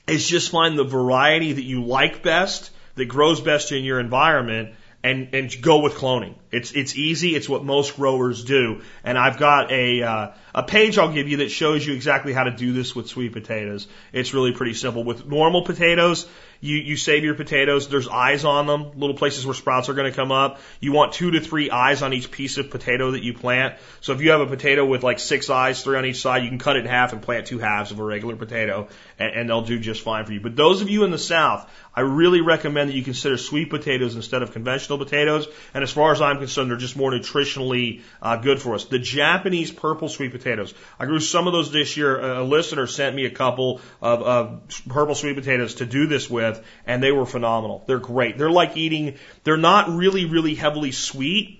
is 0.05 0.27
just 0.29 0.51
find 0.51 0.77
the 0.77 0.83
variety 0.83 1.53
that 1.53 1.63
you 1.63 1.83
like 1.83 2.21
best, 2.21 2.69
that 2.93 3.05
grows 3.05 3.41
best 3.41 3.71
in 3.71 3.83
your 3.83 3.99
environment, 3.99 4.75
and 5.03 5.33
and 5.33 5.61
go 5.61 5.79
with 5.79 5.93
cloning. 5.95 6.35
It's 6.51 6.71
it's 6.71 6.95
easy. 6.95 7.35
It's 7.35 7.49
what 7.49 7.63
most 7.65 7.97
growers 7.97 8.43
do. 8.43 8.81
And 9.03 9.17
I've 9.17 9.37
got 9.37 9.71
a 9.71 10.01
uh, 10.01 10.27
a 10.55 10.63
page 10.63 10.97
I'll 10.97 11.11
give 11.11 11.27
you 11.27 11.37
that 11.37 11.49
shows 11.49 11.85
you 11.85 11.93
exactly 11.93 12.31
how 12.31 12.45
to 12.45 12.51
do 12.51 12.71
this 12.71 12.95
with 12.95 13.07
sweet 13.07 13.33
potatoes. 13.33 13.87
It's 14.13 14.33
really 14.33 14.53
pretty 14.53 14.73
simple. 14.73 15.03
With 15.03 15.25
normal 15.25 15.63
potatoes, 15.63 16.25
you, 16.63 16.77
you 16.77 16.95
save 16.95 17.25
your 17.25 17.35
potatoes. 17.35 17.89
There's 17.89 18.07
eyes 18.07 18.45
on 18.45 18.67
them, 18.67 18.97
little 18.97 19.17
places 19.17 19.45
where 19.45 19.53
sprouts 19.53 19.89
are 19.89 19.93
going 19.93 20.09
to 20.09 20.15
come 20.15 20.31
up. 20.31 20.61
You 20.79 20.93
want 20.93 21.11
two 21.11 21.31
to 21.31 21.41
three 21.41 21.69
eyes 21.69 22.01
on 22.01 22.13
each 22.13 22.31
piece 22.31 22.57
of 22.57 22.71
potato 22.71 23.11
that 23.11 23.21
you 23.21 23.33
plant. 23.33 23.75
So 23.99 24.13
if 24.13 24.21
you 24.21 24.31
have 24.31 24.39
a 24.39 24.47
potato 24.47 24.85
with 24.85 25.03
like 25.03 25.19
six 25.19 25.49
eyes, 25.49 25.83
three 25.83 25.97
on 25.97 26.05
each 26.05 26.21
side, 26.21 26.43
you 26.43 26.49
can 26.49 26.59
cut 26.59 26.77
it 26.77 26.85
in 26.85 26.85
half 26.85 27.11
and 27.11 27.21
plant 27.21 27.47
two 27.47 27.59
halves 27.59 27.91
of 27.91 27.99
a 27.99 28.03
regular 28.03 28.37
potato 28.37 28.87
and, 29.19 29.33
and 29.33 29.49
they'll 29.49 29.63
do 29.63 29.77
just 29.77 30.03
fine 30.03 30.25
for 30.25 30.31
you. 30.31 30.39
But 30.39 30.55
those 30.55 30.81
of 30.81 30.89
you 30.89 31.03
in 31.03 31.11
the 31.11 31.17
South, 31.17 31.69
I 31.93 32.01
really 32.01 32.41
recommend 32.41 32.89
that 32.89 32.95
you 32.95 33.03
consider 33.03 33.37
sweet 33.37 33.69
potatoes 33.69 34.15
instead 34.15 34.41
of 34.41 34.53
conventional 34.53 34.97
potatoes. 34.97 35.47
And 35.73 35.83
as 35.83 35.91
far 35.91 36.11
as 36.11 36.21
I'm 36.21 36.37
concerned, 36.37 36.71
they're 36.71 36.77
just 36.77 36.97
more 36.97 37.11
nutritionally 37.11 38.01
uh, 38.21 38.37
good 38.37 38.61
for 38.61 38.73
us. 38.73 38.85
The 38.85 38.99
Japanese 38.99 39.71
purple 39.71 40.09
sweet 40.09 40.31
potatoes. 40.31 40.73
I 40.99 41.05
grew 41.05 41.19
some 41.19 41.45
of 41.45 41.53
those 41.53 41.71
this 41.71 41.97
year. 41.97 42.19
A 42.19 42.43
listener 42.43 42.87
sent 42.87 43.15
me 43.15 43.25
a 43.25 43.31
couple 43.31 43.81
of, 44.01 44.21
of 44.21 44.83
purple 44.87 45.13
sweet 45.13 45.35
potatoes 45.35 45.75
to 45.75 45.85
do 45.85 46.07
this 46.07 46.29
with 46.29 46.52
with, 46.57 46.65
and 46.85 47.01
they 47.01 47.11
were 47.11 47.25
phenomenal. 47.25 47.83
They're 47.87 47.99
great. 47.99 48.37
They're 48.37 48.49
like 48.49 48.77
eating, 48.77 49.15
they're 49.43 49.57
not 49.57 49.89
really, 49.89 50.25
really 50.25 50.55
heavily 50.55 50.91
sweet. 50.91 51.59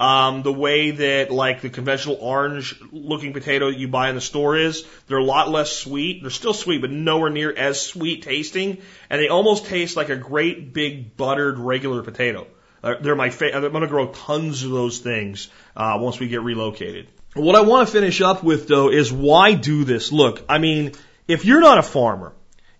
Um, 0.00 0.42
the 0.44 0.52
way 0.52 0.92
that 0.92 1.32
like 1.32 1.60
the 1.60 1.70
conventional 1.70 2.18
orange 2.20 2.80
looking 2.92 3.32
potato 3.32 3.66
you 3.66 3.88
buy 3.88 4.10
in 4.10 4.14
the 4.14 4.20
store 4.20 4.56
is, 4.56 4.86
they're 5.08 5.18
a 5.18 5.24
lot 5.24 5.50
less 5.50 5.72
sweet. 5.72 6.22
They're 6.22 6.30
still 6.30 6.54
sweet, 6.54 6.80
but 6.80 6.92
nowhere 6.92 7.30
near 7.30 7.52
as 7.52 7.80
sweet 7.80 8.22
tasting. 8.22 8.78
And 9.10 9.20
they 9.20 9.26
almost 9.26 9.66
taste 9.66 9.96
like 9.96 10.08
a 10.08 10.16
great 10.16 10.72
big 10.72 11.16
buttered 11.16 11.58
regular 11.58 12.02
potato. 12.02 12.46
Uh, 12.80 12.94
they're 13.00 13.16
my 13.16 13.30
favorite. 13.30 13.64
I'm 13.64 13.72
going 13.72 13.82
to 13.82 13.88
grow 13.88 14.06
tons 14.12 14.62
of 14.62 14.70
those 14.70 15.00
things 15.00 15.48
uh, 15.76 15.98
once 16.00 16.20
we 16.20 16.28
get 16.28 16.42
relocated. 16.42 17.08
What 17.34 17.56
I 17.56 17.62
want 17.62 17.88
to 17.88 17.92
finish 17.92 18.20
up 18.20 18.44
with 18.44 18.68
though 18.68 18.90
is 18.90 19.12
why 19.12 19.54
do 19.54 19.82
this? 19.84 20.12
Look, 20.12 20.44
I 20.48 20.58
mean, 20.58 20.92
if 21.26 21.44
you're 21.44 21.60
not 21.60 21.78
a 21.78 21.82
farmer, 21.82 22.32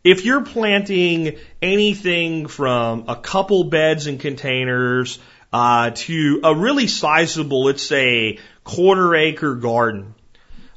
if 0.05 0.25
you're 0.25 0.45
planting 0.45 1.39
anything 1.61 2.47
from 2.47 3.05
a 3.09 3.16
couple 3.16 3.65
beds 3.65 4.07
and 4.07 4.20
containers 4.20 5.19
uh, 5.53 5.91
to 5.95 6.41
a 6.45 6.55
really 6.55 6.87
sizable, 6.87 7.65
let's 7.65 7.83
say, 7.83 8.39
quarter 8.65 9.15
acre 9.15 9.55
garden, 9.55 10.15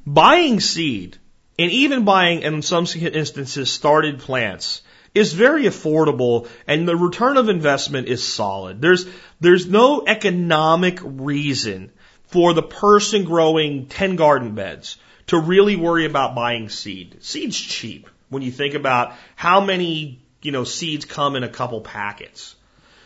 buying 0.05 0.59
seed 0.59 1.17
and 1.59 1.71
even 1.71 2.05
buying, 2.05 2.41
in 2.41 2.61
some 2.61 2.87
instances, 2.95 3.71
started 3.71 4.19
plants 4.19 4.81
is 5.13 5.33
very 5.33 5.63
affordable 5.65 6.47
and 6.67 6.87
the 6.87 6.95
return 6.95 7.37
of 7.37 7.49
investment 7.49 8.07
is 8.07 8.25
solid. 8.25 8.81
There's, 8.81 9.05
there's 9.39 9.67
no 9.67 10.03
economic 10.07 10.99
reason 11.03 11.91
for 12.27 12.53
the 12.53 12.63
person 12.63 13.25
growing 13.25 13.87
10 13.87 14.15
garden 14.15 14.55
beds 14.55 14.97
to 15.27 15.37
really 15.37 15.75
worry 15.75 16.05
about 16.05 16.33
buying 16.33 16.69
seed. 16.69 17.17
Seed's 17.19 17.59
cheap 17.59 18.07
when 18.31 18.41
you 18.41 18.51
think 18.51 18.73
about 18.73 19.13
how 19.35 19.61
many, 19.61 20.19
you 20.41 20.51
know, 20.51 20.63
seeds 20.63 21.05
come 21.05 21.35
in 21.35 21.43
a 21.43 21.49
couple 21.49 21.81
packets. 21.81 22.55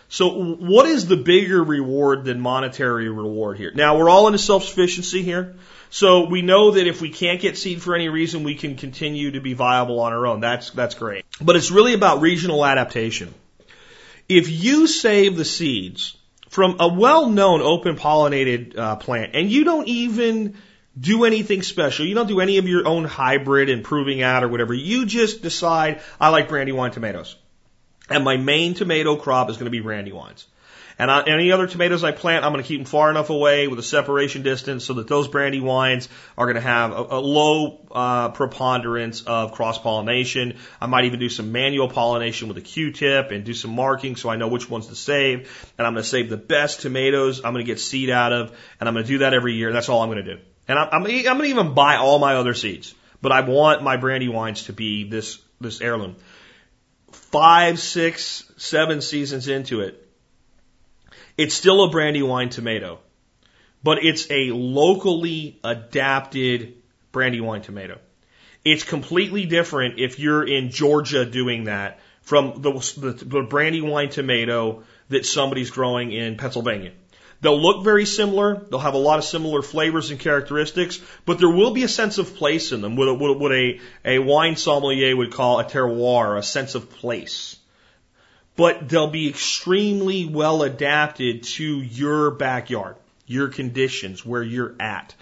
So 0.08 0.30
what 0.30 0.86
is 0.86 1.08
the 1.08 1.18
bigger 1.18 1.62
reward 1.62 2.24
than 2.24 2.40
monetary 2.40 3.10
reward 3.10 3.58
here? 3.58 3.72
Now 3.76 3.98
we're 3.98 4.10
all 4.10 4.28
into 4.28 4.38
self-sufficiency 4.38 5.24
here. 5.24 5.56
So 5.90 6.28
we 6.28 6.42
know 6.42 6.72
that 6.72 6.88
if 6.88 7.02
we 7.02 7.10
can't 7.10 7.42
get 7.42 7.58
seed 7.58 7.82
for 7.82 7.96
any 7.96 8.08
reason, 8.08 8.44
we 8.44 8.56
can 8.56 8.76
continue 8.76 9.32
to 9.32 9.42
be 9.42 9.54
viable 9.54 10.00
on 10.00 10.14
our 10.14 10.28
own. 10.28 10.42
That's, 10.42 10.70
that's 10.70 10.96
great. 10.96 11.26
But 11.42 11.56
it's 11.56 11.72
really 11.72 11.94
about 11.94 12.22
regional 12.22 12.64
adaptation. 12.64 13.34
If 14.30 14.50
you 14.50 14.88
save 14.88 15.38
the 15.38 15.46
seeds 15.46 16.16
from 16.50 16.78
a 16.80 16.88
well-known 16.88 17.62
open 17.62 17.98
pollinated 17.98 18.78
uh, 18.78 18.96
plant 18.98 19.32
and 19.34 19.52
you 19.52 19.64
don't 19.64 19.88
even 19.88 20.56
do 21.00 21.26
anything 21.26 21.62
special. 21.62 22.06
You 22.06 22.16
don't 22.16 22.28
do 22.28 22.40
any 22.40 22.58
of 22.58 22.68
your 22.68 22.88
own 22.88 23.04
hybrid 23.06 23.70
and 23.70 23.84
proving 23.84 24.22
out 24.22 24.44
or 24.44 24.48
whatever. 24.48 24.74
You 24.74 25.06
just 25.06 25.42
decide, 25.42 26.02
I 26.20 26.30
like 26.30 26.48
brandywine 26.48 26.92
tomatoes. 26.92 27.36
And 28.10 28.24
my 28.24 28.38
main 28.38 28.76
tomato 28.76 29.16
crop 29.16 29.50
is 29.50 29.58
going 29.58 29.66
to 29.66 29.72
be 29.72 29.82
brandywines. 29.82 30.46
And 30.98 31.12
I, 31.12 31.24
any 31.24 31.52
other 31.52 31.68
tomatoes 31.68 32.06
I 32.06 32.12
plant, 32.14 32.46
I'm 32.46 32.54
going 32.54 32.64
to 32.64 32.68
keep 32.68 32.80
them 32.80 32.86
far 32.86 33.10
enough 33.10 33.30
away 33.30 33.68
with 33.68 33.78
a 33.80 33.84
separation 33.84 34.44
distance 34.44 34.86
so 34.86 34.94
that 34.94 35.10
those 35.10 35.28
brandywines 35.28 36.08
are 36.38 36.46
going 36.46 36.56
to 36.56 36.62
have 36.62 36.92
a, 36.92 37.04
a 37.10 37.20
low 37.20 37.86
uh, 37.92 38.30
preponderance 38.30 39.22
of 39.24 39.52
cross 39.52 39.78
pollination. 39.78 40.56
I 40.80 40.86
might 40.86 41.04
even 41.06 41.20
do 41.20 41.28
some 41.28 41.52
manual 41.52 41.90
pollination 41.90 42.48
with 42.48 42.56
a 42.58 42.62
Q-tip 42.62 43.32
and 43.32 43.44
do 43.44 43.54
some 43.54 43.72
marking 43.76 44.16
so 44.16 44.30
I 44.30 44.38
know 44.38 44.48
which 44.48 44.70
ones 44.70 44.88
to 44.88 44.96
save. 44.96 45.74
And 45.78 45.86
I'm 45.86 45.94
going 45.94 46.04
to 46.04 46.10
save 46.10 46.30
the 46.30 46.38
best 46.38 46.80
tomatoes 46.82 47.42
I'm 47.44 47.52
going 47.52 47.66
to 47.66 47.70
get 47.70 47.82
seed 47.82 48.10
out 48.10 48.32
of, 48.32 48.58
and 48.80 48.88
I'm 48.88 48.96
going 48.96 49.04
to 49.06 49.12
do 49.12 49.18
that 49.18 49.34
every 49.34 49.56
year. 49.56 49.74
That's 49.74 49.90
all 49.90 50.02
I'm 50.02 50.10
going 50.10 50.24
to 50.24 50.36
do. 50.36 50.42
And 50.68 50.80
I'm, 50.80 50.88
I'm, 50.92 51.06
I'm 51.06 51.24
going 51.24 51.40
to 51.42 51.46
even 51.46 51.74
buy 51.74 51.98
all 51.98 52.20
my 52.20 52.36
other 52.36 52.54
seeds, 52.54 52.94
but 53.22 53.32
I 53.32 53.42
want 53.42 53.84
my 53.84 53.98
brandywines 53.98 54.66
to 54.66 54.74
be 54.74 55.08
this 55.10 55.40
this 55.62 55.82
heirloom. 55.82 56.16
Five, 57.12 57.80
six, 57.80 58.52
seven 58.58 59.02
seasons 59.02 59.48
into 59.48 59.82
it, 59.82 60.08
it's 61.38 61.56
still 61.56 61.84
a 61.84 61.90
brandywine 61.90 62.50
tomato, 62.50 63.00
but 63.84 64.04
it's 64.04 64.30
a 64.30 64.52
locally 64.52 65.60
adapted 65.64 66.76
brandywine 67.12 67.62
tomato. 67.62 68.00
It's 68.64 68.84
completely 68.84 69.46
different 69.46 70.00
if 70.00 70.20
you're 70.20 70.46
in 70.46 70.72
Georgia 70.72 71.26
doing 71.26 71.66
that 71.66 72.00
from 72.22 72.62
the, 72.62 72.72
the, 72.98 73.12
the 73.26 73.42
brandywine 73.44 74.10
tomato 74.10 74.84
that 75.10 75.26
somebody's 75.26 75.70
growing 75.70 76.12
in 76.12 76.38
Pennsylvania. 76.38 76.92
They'll 77.42 77.62
look 77.62 77.84
very 77.84 78.06
similar. 78.06 78.56
They'll 78.56 78.80
have 78.80 78.94
a 78.94 78.98
lot 78.98 79.20
of 79.20 79.26
similar 79.26 79.62
flavors 79.62 80.10
and 80.12 80.20
characteristics, 80.20 81.00
but 81.26 81.38
there 81.38 81.50
will 81.50 81.72
be 81.72 81.84
a 81.84 81.88
sense 81.88 82.18
of 82.18 82.36
place 82.36 82.72
in 82.72 82.82
them, 82.82 82.96
what, 82.96 83.20
what, 83.20 83.40
what 83.40 83.52
a, 83.52 83.80
a 84.04 84.20
wine 84.20 84.56
sommelier 84.56 85.16
would 85.16 85.34
call 85.34 85.60
a 85.60 85.66
terroir, 85.66 86.38
a 86.38 86.44
sense 86.44 86.76
of 86.76 86.90
place 86.90 87.58
but 88.56 88.88
they'll 88.88 89.10
be 89.10 89.30
extremely 89.30 90.26
well 90.26 90.64
adapted 90.64 91.44
to 91.44 91.82
your 91.82 92.32
backyard, 92.32 92.96
your 93.26 93.50
conditions, 93.50 94.26
where 94.26 94.44
you're 94.44 94.76
at. 94.80 95.14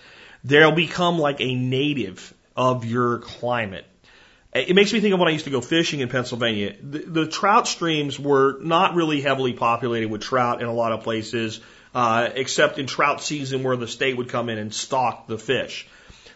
They'll 0.43 0.71
become 0.71 1.17
like 1.17 1.41
a 1.41 1.55
native 1.55 2.33
of 2.55 2.85
your 2.85 3.19
climate. 3.19 3.85
It 4.53 4.75
makes 4.75 4.93
me 4.93 4.99
think 4.99 5.15
of 5.15 5.19
when 5.19 5.29
I 5.29 5.31
used 5.31 5.45
to 5.45 5.51
go 5.51 5.61
fishing 5.61 6.01
in 6.01 6.09
Pennsylvania. 6.09 6.75
The, 6.79 6.99
the 6.99 7.27
trout 7.27 7.67
streams 7.67 8.19
were 8.19 8.59
not 8.61 8.93
really 8.93 9.19
heavily 9.19 9.53
populated 9.53 10.09
with 10.09 10.21
trout 10.21 10.61
in 10.61 10.67
a 10.67 10.73
lot 10.73 10.91
of 10.91 11.01
places, 11.01 11.59
uh, 11.93 12.29
except 12.35 12.79
in 12.79 12.87
trout 12.87 13.21
season 13.21 13.63
where 13.63 13.77
the 13.77 13.87
state 13.87 14.17
would 14.17 14.29
come 14.29 14.49
in 14.49 14.57
and 14.57 14.73
stock 14.73 15.27
the 15.27 15.37
fish. 15.37 15.87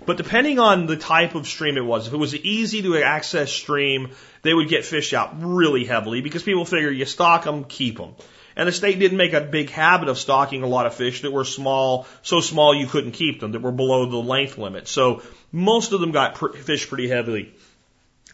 But 0.06 0.18
depending 0.18 0.60
on 0.60 0.86
the 0.86 0.98
type 0.98 1.36
of 1.36 1.48
stream 1.48 1.78
it 1.78 1.86
was, 1.86 2.08
if 2.08 2.14
it 2.14 2.18
was 2.18 2.34
an 2.34 2.42
easy 2.44 2.84
to 2.84 2.98
access 3.02 3.52
stream, 3.52 4.12
they 4.44 4.54
would 4.54 4.70
get 4.70 4.86
fish 4.86 5.14
out 5.14 5.42
really 5.42 5.86
heavily 5.86 6.22
because 6.22 6.44
people 6.44 6.66
figure 6.66 6.92
you 6.92 7.06
stock 7.06 7.44
them, 7.44 7.64
keep 7.64 7.98
them. 7.98 8.14
And 8.56 8.68
the 8.68 8.72
state 8.72 8.98
didn't 8.98 9.18
make 9.18 9.34
a 9.34 9.42
big 9.42 9.70
habit 9.70 10.10
of 10.10 10.18
stocking 10.18 10.64
a 10.64 10.68
lot 10.68 10.88
of 10.88 10.96
fish 10.96 11.22
that 11.22 11.32
were 11.32 11.46
small, 11.46 12.08
so 12.24 12.42
small 12.42 12.74
you 12.74 12.88
couldn't 12.88 13.12
keep 13.12 13.40
them, 13.40 13.52
that 13.52 13.62
were 13.62 13.72
below 13.72 14.10
the 14.10 14.18
length 14.18 14.58
limit. 14.58 14.88
So 14.88 15.22
most 15.52 15.94
of 15.94 16.00
them 16.00 16.12
got 16.12 16.36
pr- 16.36 16.54
fished 16.54 16.90
pretty 16.90 17.08
heavily. 17.08 17.54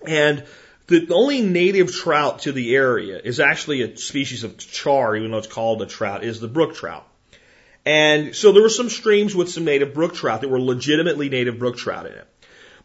And 0.06 0.45
the 0.88 1.08
only 1.12 1.41
native 1.41 1.94
trout 1.94 2.40
to 2.40 2.52
the 2.52 2.76
area 2.76 3.20
is 3.22 3.40
actually 3.40 3.82
a 3.82 3.98
species 3.98 4.44
of 4.44 4.58
char, 4.58 5.16
even 5.16 5.32
though 5.32 5.38
it's 5.38 5.48
called 5.48 5.82
a 5.82 5.86
trout, 5.86 6.24
is 6.24 6.40
the 6.40 6.48
brook 6.48 6.76
trout. 6.76 7.06
And 7.85 8.35
so 8.35 8.51
there 8.51 8.61
were 8.61 8.69
some 8.69 8.89
streams 8.89 9.35
with 9.35 9.49
some 9.49 9.65
native 9.65 9.93
brook 9.93 10.14
trout 10.14 10.41
that 10.41 10.49
were 10.49 10.60
legitimately 10.60 11.30
native 11.30 11.60
brook 11.60 11.77
trout 11.77 12.05
in 12.05 12.14
it. 12.14 12.27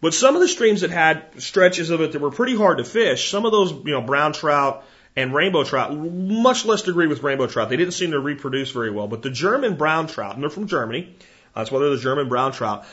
But 0.01 0.15
some 0.15 0.35
of 0.35 0.41
the 0.41 0.49
streams 0.49 0.83
that 0.83 0.91
had 0.91 1.41
stretches 1.43 1.91
of 1.91 2.01
it 2.01 2.13
that 2.13 2.21
were 2.21 2.31
pretty 2.31 2.57
hard 2.57 2.79
to 2.79 2.85
fish, 2.85 3.31
some 3.31 3.45
of 3.45 3.53
those, 3.53 3.73
you 3.73 3.93
know, 3.93 4.01
brown 4.01 4.33
trout 4.33 4.85
and 5.17 5.35
rainbow 5.35 5.65
trout, 5.65 5.97
much 5.97 6.65
less 6.65 6.83
degree 6.83 7.09
with 7.09 7.23
rainbow 7.23 7.47
trout. 7.47 7.69
They 7.69 7.77
didn't 7.77 7.95
seem 7.95 8.13
to 8.13 8.21
reproduce 8.21 8.71
very 8.71 8.91
well. 8.91 9.09
But 9.09 9.23
the 9.23 9.31
German 9.31 9.77
brown 9.77 10.07
trout, 10.07 10.35
and 10.35 10.43
they're 10.43 10.51
from 10.51 10.69
Germany, 10.69 11.17
that's 11.55 11.73
why 11.73 11.81
they're 11.81 11.91
the 11.91 11.99
German 11.99 12.29
brown 12.29 12.53
trout, 12.53 12.87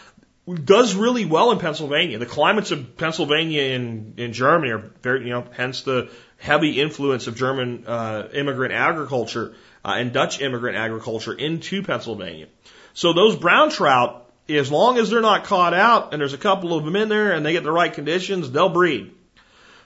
does 0.52 0.96
really 0.96 1.26
well 1.26 1.52
in 1.52 1.60
Pennsylvania. 1.60 2.18
The 2.18 2.26
climates 2.26 2.72
of 2.72 2.98
Pennsylvania 2.98 3.76
and 3.76 4.20
in 4.20 4.34
Germany 4.34 4.72
are 4.72 4.92
very, 5.02 5.26
you 5.26 5.30
know, 5.30 5.46
hence 5.52 5.82
the 5.82 6.10
heavy 6.38 6.82
influence 6.82 7.28
of 7.28 7.36
German 7.36 7.86
uh, 7.88 8.30
immigrant 8.34 8.74
agriculture 8.74 9.56
uh, 9.86 9.98
and 10.00 10.12
Dutch 10.12 10.42
immigrant 10.42 10.76
agriculture 10.78 11.34
into 11.34 11.84
Pennsylvania. 11.84 12.48
So 12.96 13.14
those 13.14 13.36
brown 13.36 13.70
trout, 13.70 14.28
as 14.50 14.72
long 14.72 14.98
as 14.98 15.12
they're 15.12 15.22
not 15.22 15.44
caught 15.44 15.76
out 15.76 16.12
and 16.12 16.20
there's 16.20 16.34
a 16.34 16.40
couple 16.40 16.74
of 16.74 16.84
them 16.84 16.96
in 16.96 17.08
there 17.08 17.34
and 17.34 17.46
they 17.46 17.52
get 17.52 17.64
the 17.64 17.72
right 17.72 17.94
conditions, 17.94 18.50
they'll 18.50 18.70
breed. 18.70 19.14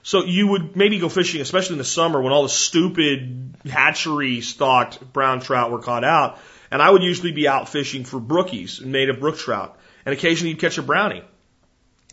So 0.02 0.24
you 0.24 0.46
would 0.46 0.74
maybe 0.74 0.98
go 0.98 1.10
fishing, 1.10 1.42
especially 1.42 1.74
in 1.74 1.78
the 1.78 1.84
summer 1.84 2.22
when 2.22 2.32
all 2.32 2.44
the 2.44 2.48
stupid 2.48 3.56
hatchery 3.68 4.40
stocked 4.40 5.12
brown 5.12 5.40
trout 5.40 5.70
were 5.70 5.80
caught 5.80 6.04
out. 6.04 6.38
And 6.70 6.80
I 6.80 6.88
would 6.88 7.02
usually 7.02 7.32
be 7.32 7.46
out 7.46 7.68
fishing 7.68 8.04
for 8.04 8.18
brookies, 8.18 8.80
and 8.80 8.92
native 8.92 9.20
brook 9.20 9.36
trout. 9.36 9.78
And 10.06 10.14
occasionally 10.14 10.52
you'd 10.52 10.60
catch 10.60 10.78
a 10.78 10.82
brownie. 10.82 11.24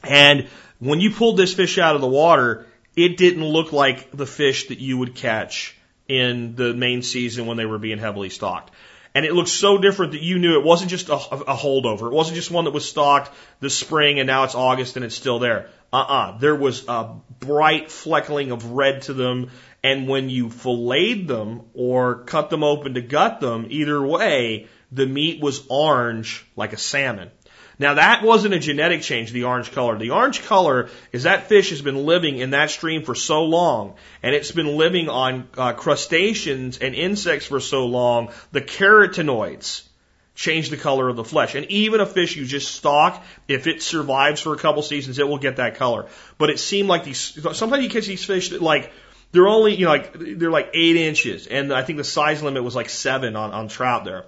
And 0.03 0.47
when 0.79 0.99
you 0.99 1.11
pulled 1.11 1.37
this 1.37 1.53
fish 1.53 1.77
out 1.77 1.95
of 1.95 2.01
the 2.01 2.07
water, 2.07 2.65
it 2.97 3.15
didn't 3.15 3.45
look 3.45 3.71
like 3.71 4.11
the 4.11 4.25
fish 4.25 4.67
that 4.67 4.79
you 4.79 4.97
would 4.97 5.15
catch 5.15 5.76
in 6.07 6.55
the 6.55 6.73
main 6.73 7.01
season 7.01 7.45
when 7.45 7.57
they 7.57 7.65
were 7.65 7.77
being 7.77 7.97
heavily 7.97 8.29
stocked. 8.29 8.71
And 9.13 9.25
it 9.25 9.33
looked 9.33 9.49
so 9.49 9.79
different 9.79 10.11
that 10.11 10.21
you 10.21 10.37
knew 10.37 10.59
it 10.59 10.63
wasn't 10.63 10.91
just 10.91 11.09
a, 11.09 11.15
a 11.15 11.55
holdover. 11.55 12.07
It 12.07 12.13
wasn't 12.13 12.35
just 12.35 12.51
one 12.51 12.65
that 12.65 12.71
was 12.71 12.87
stocked 12.87 13.31
this 13.59 13.75
spring 13.75 14.19
and 14.19 14.27
now 14.27 14.43
it's 14.43 14.53
August 14.53 14.95
and 14.95 15.03
it's 15.03 15.15
still 15.15 15.39
there. 15.39 15.69
Uh-uh. 15.91 16.37
There 16.37 16.55
was 16.55 16.87
a 16.87 17.15
bright 17.39 17.89
fleckling 17.89 18.51
of 18.51 18.71
red 18.71 19.03
to 19.03 19.13
them. 19.13 19.49
And 19.83 20.07
when 20.07 20.29
you 20.29 20.49
filleted 20.49 21.27
them 21.27 21.61
or 21.73 22.23
cut 22.25 22.49
them 22.49 22.63
open 22.63 22.95
to 22.95 23.01
gut 23.01 23.39
them, 23.39 23.67
either 23.69 24.05
way, 24.05 24.67
the 24.91 25.05
meat 25.05 25.41
was 25.41 25.65
orange 25.69 26.45
like 26.55 26.73
a 26.73 26.77
salmon. 26.77 27.31
Now 27.79 27.93
that 27.95 28.23
wasn't 28.23 28.55
a 28.55 28.59
genetic 28.59 29.01
change, 29.01 29.31
the 29.31 29.43
orange 29.43 29.71
color. 29.71 29.97
The 29.97 30.09
orange 30.09 30.43
color 30.45 30.89
is 31.11 31.23
that 31.23 31.47
fish 31.47 31.69
has 31.69 31.81
been 31.81 32.05
living 32.05 32.39
in 32.39 32.51
that 32.51 32.71
stream 32.71 33.03
for 33.03 33.13
so 33.13 33.43
long, 33.43 33.95
and 34.23 34.33
it's 34.33 34.51
been 34.51 34.77
living 34.77 35.09
on 35.09 35.47
uh, 35.57 35.73
crustaceans 35.73 36.79
and 36.79 36.95
insects 36.95 37.45
for 37.45 37.59
so 37.59 37.85
long, 37.85 38.31
the 38.51 38.61
carotenoids 38.61 39.83
change 40.37 40.69
the 40.69 40.77
color 40.77 41.09
of 41.09 41.15
the 41.15 41.23
flesh. 41.23 41.55
And 41.55 41.65
even 41.65 41.99
a 41.99 42.05
fish 42.05 42.35
you 42.35 42.45
just 42.45 42.73
stock, 42.73 43.23
if 43.47 43.65
it 43.65 43.81
survives 43.81 44.39
for 44.39 44.53
a 44.53 44.57
couple 44.57 44.83
seasons, 44.83 45.17
it 45.17 45.27
will 45.27 45.39
get 45.39 45.55
that 45.55 45.75
color. 45.75 46.05
But 46.37 46.51
it 46.51 46.59
seemed 46.59 46.87
like 46.87 47.03
these, 47.03 47.39
sometimes 47.53 47.83
you 47.83 47.89
catch 47.89 48.05
these 48.05 48.23
fish 48.23 48.49
that 48.49 48.61
like, 48.61 48.93
they're 49.31 49.47
only, 49.47 49.75
you 49.75 49.85
know, 49.85 49.91
like, 49.91 50.13
they're 50.15 50.51
like 50.51 50.69
eight 50.73 50.95
inches. 50.95 51.47
And 51.47 51.73
I 51.73 51.81
think 51.81 51.97
the 51.97 52.03
size 52.03 52.43
limit 52.43 52.63
was 52.63 52.75
like 52.75 52.89
seven 52.89 53.35
on, 53.35 53.51
on 53.51 53.67
trout 53.67 54.05
there. 54.05 54.25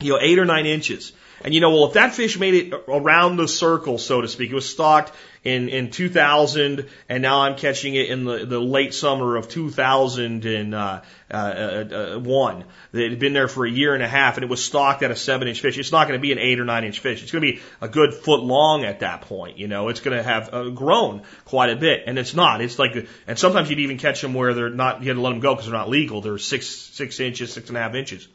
You 0.00 0.12
know, 0.12 0.18
eight 0.20 0.38
or 0.38 0.44
nine 0.44 0.66
inches. 0.66 1.12
And 1.44 1.52
you 1.52 1.60
know, 1.60 1.70
well, 1.70 1.86
if 1.86 1.94
that 1.94 2.14
fish 2.14 2.38
made 2.38 2.54
it 2.54 2.84
around 2.86 3.36
the 3.36 3.48
circle, 3.48 3.98
so 3.98 4.20
to 4.20 4.28
speak, 4.28 4.50
it 4.50 4.54
was 4.54 4.68
stocked 4.68 5.12
in, 5.42 5.68
in 5.68 5.90
2000, 5.90 6.88
and 7.08 7.22
now 7.22 7.40
I'm 7.40 7.56
catching 7.56 7.96
it 7.96 8.10
in 8.10 8.24
the, 8.24 8.46
the 8.46 8.60
late 8.60 8.94
summer 8.94 9.34
of 9.34 9.48
2001. 9.48 10.74
Uh, 10.74 11.02
uh, 11.30 11.36
uh. 11.36 12.62
It 12.92 13.10
had 13.10 13.18
been 13.18 13.32
there 13.32 13.48
for 13.48 13.66
a 13.66 13.70
year 13.70 13.94
and 13.94 14.04
a 14.04 14.08
half, 14.08 14.36
and 14.36 14.44
it 14.44 14.50
was 14.50 14.64
stocked 14.64 15.02
at 15.02 15.10
a 15.10 15.16
seven 15.16 15.48
inch 15.48 15.60
fish. 15.60 15.78
It's 15.78 15.90
not 15.90 16.06
going 16.06 16.18
to 16.18 16.22
be 16.22 16.30
an 16.30 16.38
eight 16.38 16.60
or 16.60 16.64
nine 16.64 16.84
inch 16.84 17.00
fish. 17.00 17.22
It's 17.22 17.32
going 17.32 17.44
to 17.44 17.52
be 17.54 17.60
a 17.80 17.88
good 17.88 18.14
foot 18.14 18.42
long 18.42 18.84
at 18.84 19.00
that 19.00 19.22
point. 19.22 19.58
You 19.58 19.66
know, 19.66 19.88
it's 19.88 20.00
going 20.00 20.16
to 20.16 20.22
have 20.22 20.54
uh, 20.54 20.68
grown 20.70 21.22
quite 21.44 21.70
a 21.70 21.76
bit, 21.76 22.04
and 22.06 22.18
it's 22.20 22.34
not. 22.34 22.60
It's 22.60 22.78
like, 22.78 23.08
and 23.26 23.36
sometimes 23.36 23.68
you'd 23.68 23.80
even 23.80 23.98
catch 23.98 24.20
them 24.20 24.34
where 24.34 24.54
they're 24.54 24.70
not. 24.70 25.02
You 25.02 25.08
had 25.08 25.16
to 25.16 25.20
let 25.20 25.30
them 25.30 25.40
go 25.40 25.54
because 25.54 25.66
they're 25.66 25.78
not 25.78 25.88
legal. 25.88 26.20
They're 26.20 26.38
six 26.38 26.68
six 26.68 27.18
inches, 27.18 27.52
six 27.52 27.68
and 27.68 27.76
a 27.76 27.80
half 27.80 27.94
inches. 27.94 28.28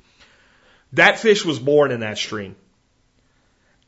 That 0.94 1.20
fish 1.20 1.46
was 1.46 1.60
born 1.60 1.92
in 1.92 2.02
that 2.02 2.18
stream. 2.18 2.56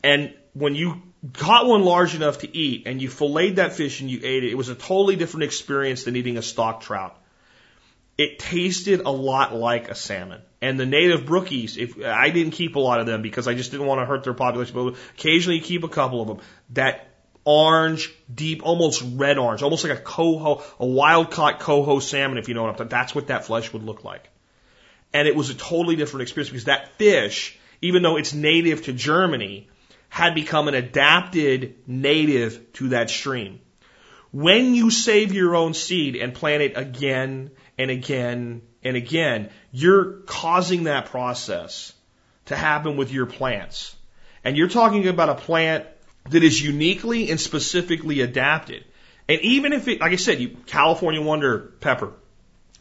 And 0.04 0.34
when 0.54 0.76
you 0.76 1.02
caught 1.34 1.68
one 1.68 1.84
large 1.84 2.16
enough 2.16 2.40
to 2.40 2.58
eat 2.58 2.84
and 2.86 3.02
you 3.02 3.10
filleted 3.10 3.58
that 3.58 3.74
fish 3.74 4.02
and 4.02 4.10
you 4.10 4.20
ate 4.24 4.44
it, 4.44 4.52
it 4.52 4.56
was 4.56 4.70
a 4.70 4.76
totally 4.76 5.16
different 5.16 5.44
experience 5.44 6.04
than 6.04 6.16
eating 6.16 6.38
a 6.38 6.42
stock 6.42 6.82
trout. 6.82 7.18
it 8.20 8.38
tasted 8.38 9.00
a 9.00 9.10
lot 9.10 9.56
like 9.56 9.90
a 9.90 9.96
salmon. 9.96 10.42
And 10.62 10.78
the 10.78 10.86
native 10.86 11.22
brookies, 11.22 11.78
if 11.78 12.04
I 12.04 12.32
didn't 12.32 12.52
keep 12.52 12.76
a 12.76 12.80
lot 12.80 13.00
of 13.00 13.06
them 13.06 13.22
because 13.22 13.48
I 13.48 13.54
just 13.54 13.72
didn't 13.72 13.88
want 13.88 14.02
to 14.02 14.06
hurt 14.06 14.26
their 14.26 14.34
population, 14.34 14.76
but 14.76 14.96
occasionally 15.18 15.60
you 15.60 15.64
keep 15.64 15.86
a 15.86 15.88
couple 15.88 16.22
of 16.22 16.28
them. 16.28 16.40
That 16.72 17.08
orange, 17.46 18.14
deep, 18.34 18.66
almost 18.66 19.02
red 19.14 19.38
orange, 19.38 19.64
almost 19.64 19.86
like 19.86 19.98
a 19.98 20.02
coho, 20.02 20.62
a 20.80 20.86
wild 20.86 21.32
caught 21.32 21.62
coho 21.62 22.00
salmon, 22.00 22.38
if 22.38 22.50
you 22.50 22.56
know 22.56 22.64
what 22.64 22.72
I'm 22.72 22.76
talking. 22.76 22.90
That's 22.90 23.16
what 23.16 23.28
that 23.28 23.46
flesh 23.46 23.72
would 23.72 23.84
look 23.84 24.04
like. 24.04 24.30
And 25.14 25.26
it 25.26 25.36
was 25.36 25.50
a 25.50 25.56
totally 25.56 25.96
different 25.96 26.24
experience 26.24 26.50
because 26.50 26.66
that 26.66 26.98
fish, 26.98 27.58
even 27.82 28.04
though 28.04 28.18
it's 28.18 28.34
native 28.34 28.84
to 28.84 28.92
Germany, 28.92 29.70
had 30.10 30.36
become 30.36 30.68
an 30.68 30.74
adapted 30.74 31.76
native 31.88 32.74
to 32.74 32.90
that 32.90 33.10
stream. 33.10 33.62
When 34.32 34.76
you 34.76 34.92
save 34.92 35.34
your 35.34 35.56
own 35.56 35.74
seed 35.74 36.16
and 36.16 36.34
plant 36.34 36.62
it 36.62 36.74
again 36.76 37.52
and 37.78 37.90
again 37.90 38.62
and 38.84 38.96
again, 38.96 39.50
you're 39.72 40.22
causing 40.26 40.84
that 40.84 41.08
process 41.08 41.94
to 42.46 42.56
happen 42.56 42.98
with 42.98 43.12
your 43.12 43.26
plants. 43.26 43.96
And 44.44 44.58
you're 44.58 44.70
talking 44.70 45.08
about 45.08 45.30
a 45.30 45.36
plant 45.36 45.86
that 46.30 46.44
is 46.44 46.62
uniquely 46.62 47.30
and 47.30 47.40
specifically 47.40 48.22
adapted. 48.22 48.86
And 49.28 49.42
even 49.42 49.74
if 49.74 49.88
it, 49.88 50.02
like 50.02 50.12
I 50.12 50.16
said, 50.16 50.40
you 50.40 50.58
California 50.66 51.22
Wonder 51.22 51.74
pepper, 51.80 52.14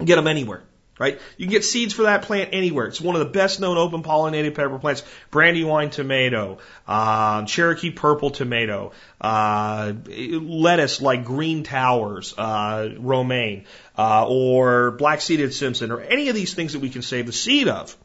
get 0.03 0.17
them 0.17 0.27
anywhere 0.27 0.63
right? 0.99 1.21
You 1.37 1.47
can 1.47 1.53
get 1.53 1.65
seeds 1.65 1.95
for 1.95 2.03
that 2.03 2.23
plant 2.23 2.51
anywhere. 2.53 2.87
It's 2.87 3.01
one 3.01 3.15
of 3.15 3.21
the 3.21 3.33
best 3.33 3.61
known 3.61 3.79
open 3.79 4.03
pollinated 4.03 4.55
pepper 4.55 4.79
plants. 4.79 5.03
Brandywine 5.31 5.91
tomato, 5.91 6.59
uh, 6.87 7.45
Cherokee 7.45 7.91
purple 7.91 8.31
tomato, 8.31 8.93
uh, 9.21 9.93
lettuce 10.07 11.01
like 11.01 11.25
green 11.25 11.63
towers, 11.63 12.35
uh, 12.37 12.91
romaine, 12.99 13.65
uh, 13.97 14.27
or 14.29 14.93
black 14.93 15.21
seeded 15.21 15.55
Simpson, 15.55 15.91
or 15.91 16.01
any 16.01 16.29
of 16.29 16.35
these 16.35 16.55
things 16.55 16.73
that 16.73 16.81
we 16.81 16.91
can 16.91 17.03
save 17.03 17.27
the 17.27 17.33
seed 17.33 17.69
of. 17.69 17.97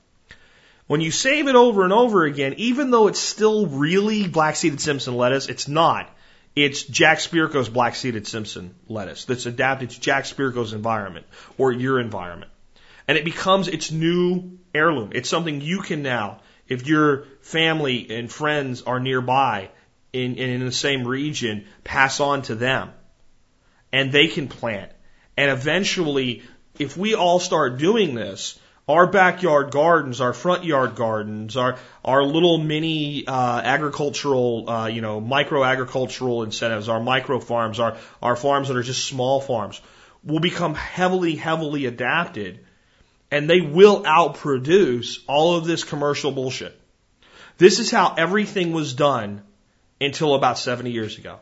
When 0.85 0.99
you 1.01 1.11
save 1.11 1.47
it 1.47 1.55
over 1.55 1.83
and 1.83 1.93
over 1.93 2.25
again, 2.25 2.55
even 2.57 2.91
though 2.91 3.07
it's 3.07 3.19
still 3.19 3.67
really 3.67 4.27
black 4.27 4.55
seeded 4.55 4.81
Simpson 4.81 5.15
lettuce, 5.15 5.47
it's 5.47 5.67
not. 5.67 6.09
It's 6.55 6.83
Jack 6.83 7.17
Spirko's 7.17 7.67
black 7.67 7.95
seeded 7.95 8.27
Simpson 8.27 8.75
lettuce 8.87 9.25
that's 9.25 9.47
adapted 9.47 9.89
to 9.89 9.99
Jack 9.99 10.25
Spirko's 10.25 10.73
environment 10.73 11.25
or 11.57 11.71
your 11.71 11.99
environment. 11.99 12.51
And 13.07 13.17
it 13.17 13.25
becomes 13.25 13.67
its 13.67 13.91
new 13.91 14.57
heirloom. 14.73 15.11
It's 15.13 15.29
something 15.29 15.61
you 15.61 15.81
can 15.81 16.01
now, 16.01 16.39
if 16.67 16.87
your 16.87 17.25
family 17.41 18.07
and 18.09 18.31
friends 18.31 18.83
are 18.83 18.99
nearby 18.99 19.69
in, 20.13 20.35
in 20.35 20.65
the 20.65 20.71
same 20.71 21.07
region, 21.07 21.65
pass 21.83 22.19
on 22.19 22.43
to 22.43 22.55
them. 22.55 22.91
And 23.91 24.11
they 24.11 24.27
can 24.27 24.47
plant. 24.47 24.91
And 25.37 25.51
eventually, 25.51 26.43
if 26.79 26.97
we 26.97 27.15
all 27.15 27.39
start 27.39 27.77
doing 27.77 28.15
this, 28.15 28.59
our 28.87 29.07
backyard 29.07 29.71
gardens, 29.71 30.19
our 30.19 30.33
front 30.33 30.65
yard 30.65 30.95
gardens, 30.95 31.55
our 31.55 31.77
our 32.03 32.23
little 32.23 32.57
mini 32.57 33.25
uh, 33.25 33.61
agricultural, 33.61 34.69
uh, 34.69 34.87
you 34.87 35.01
know, 35.01 35.21
micro 35.21 35.63
agricultural 35.63 36.43
incentives, 36.43 36.89
our 36.89 36.99
micro 36.99 37.39
farms, 37.39 37.79
our 37.79 37.97
our 38.21 38.35
farms 38.35 38.67
that 38.67 38.77
are 38.77 38.83
just 38.83 39.05
small 39.05 39.39
farms, 39.39 39.79
will 40.23 40.41
become 40.41 40.75
heavily, 40.75 41.35
heavily 41.35 41.85
adapted 41.85 42.62
and 43.33 43.49
they 43.49 43.61
will 43.61 44.03
outproduce 44.03 45.17
all 45.25 45.55
of 45.55 45.65
this 45.65 45.83
commercial 45.83 46.31
bullshit. 46.31 46.79
This 47.57 47.79
is 47.79 47.89
how 47.89 48.13
everything 48.15 48.73
was 48.73 48.93
done 48.93 49.41
until 49.99 50.35
about 50.35 50.59
70 50.59 50.91
years 50.91 51.17
ago. 51.17 51.39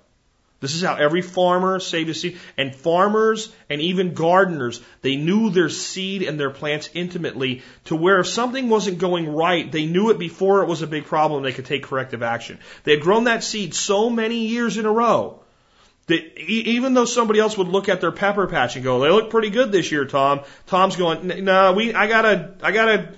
This 0.61 0.73
is 0.73 0.81
how 0.81 0.95
every 0.95 1.21
farmer 1.21 1.81
saved 1.81 2.07
his 2.07 2.21
seed. 2.21 2.39
And 2.57 2.73
farmers 2.73 3.51
and 3.69 3.81
even 3.81 4.13
gardeners, 4.13 4.79
they 5.01 5.17
knew 5.17 5.49
their 5.49 5.67
seed 5.67 6.21
and 6.21 6.39
their 6.39 6.51
plants 6.51 6.89
intimately 6.93 7.61
to 7.85 7.97
where 7.97 8.19
if 8.19 8.27
something 8.27 8.69
wasn't 8.69 8.99
going 8.99 9.27
right, 9.27 9.69
they 9.69 9.85
knew 9.85 10.11
it 10.11 10.17
before 10.17 10.61
it 10.61 10.69
was 10.69 10.81
a 10.81 10.87
big 10.87 11.07
problem. 11.07 11.43
They 11.43 11.51
could 11.51 11.65
take 11.65 11.83
corrective 11.83 12.23
action. 12.23 12.59
They 12.85 12.93
had 12.93 13.01
grown 13.01 13.25
that 13.25 13.43
seed 13.43 13.73
so 13.73 14.09
many 14.09 14.47
years 14.47 14.77
in 14.77 14.85
a 14.85 14.91
row 14.93 15.40
that 16.07 16.37
even 16.39 16.93
though 16.93 17.05
somebody 17.05 17.39
else 17.39 17.57
would 17.57 17.67
look 17.67 17.89
at 17.89 18.01
their 18.01 18.11
pepper 18.11 18.47
patch 18.47 18.75
and 18.75 18.83
go, 18.83 18.99
they 18.99 19.09
look 19.09 19.29
pretty 19.29 19.49
good 19.49 19.71
this 19.71 19.91
year, 19.91 20.05
Tom. 20.05 20.41
Tom's 20.67 20.95
going, 20.95 21.27
no, 21.27 21.35
nah, 21.35 21.73
we, 21.73 21.93
I 21.93 22.07
gotta, 22.07 22.55
I 22.61 22.71
gotta, 22.71 23.13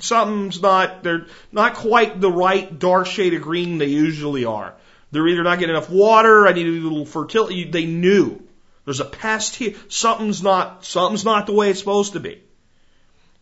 something's 0.00 0.60
not, 0.60 1.02
they're 1.02 1.26
not 1.52 1.74
quite 1.74 2.20
the 2.20 2.30
right 2.30 2.78
dark 2.78 3.06
shade 3.06 3.34
of 3.34 3.42
green 3.42 3.78
they 3.78 3.86
usually 3.86 4.44
are. 4.44 4.74
They're 5.10 5.26
either 5.28 5.42
not 5.42 5.58
getting 5.58 5.74
enough 5.76 5.90
water, 5.90 6.46
I 6.46 6.52
need 6.52 6.66
a 6.66 6.70
little 6.70 7.04
fertility. 7.04 7.64
They 7.64 7.86
knew 7.86 8.42
there's 8.84 9.00
a 9.00 9.04
pest 9.04 9.56
here. 9.56 9.74
Something's 9.88 10.42
not, 10.42 10.84
something's 10.84 11.24
not 11.24 11.46
the 11.46 11.52
way 11.52 11.70
it's 11.70 11.78
supposed 11.78 12.14
to 12.14 12.20
be. 12.20 12.42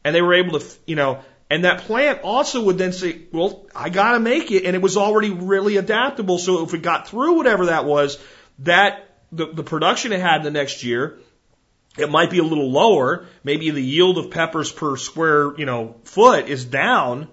And 0.05 0.15
they 0.15 0.23
were 0.23 0.35
able 0.35 0.59
to, 0.59 0.67
you 0.87 0.97
know, 0.97 1.21
and 1.49 1.65
that 1.65 1.83
plant 1.83 2.23
also 2.23 2.63
would 2.65 2.79
then 2.79 2.93
say, 2.93 3.23
well, 3.31 3.67
I 3.75 3.91
gotta 3.91 4.21
make 4.21 4.51
it. 4.51 4.65
And 4.65 4.75
it 4.75 4.81
was 4.81 4.97
already 4.97 5.31
really 5.31 5.77
adaptable. 5.77 6.39
So 6.39 6.65
if 6.65 6.73
it 6.75 6.83
got 6.83 7.09
through 7.09 7.35
whatever 7.35 7.67
that 7.67 7.85
was, 7.85 8.19
that 8.61 9.09
the, 9.31 9.47
the 9.47 9.63
production 9.63 10.13
it 10.13 10.21
had 10.21 10.43
the 10.43 10.51
next 10.51 10.85
year, 10.85 11.19
it 11.99 12.11
might 12.11 12.31
be 12.31 12.39
a 12.39 12.45
little 12.45 12.71
lower. 12.71 13.27
Maybe 13.45 13.71
the 13.71 13.83
yield 13.83 14.19
of 14.19 14.31
peppers 14.31 14.71
per 14.71 14.97
square, 14.97 15.57
you 15.59 15.67
know, 15.67 15.97
foot 16.05 16.49
is 16.49 16.65
down, 16.65 17.29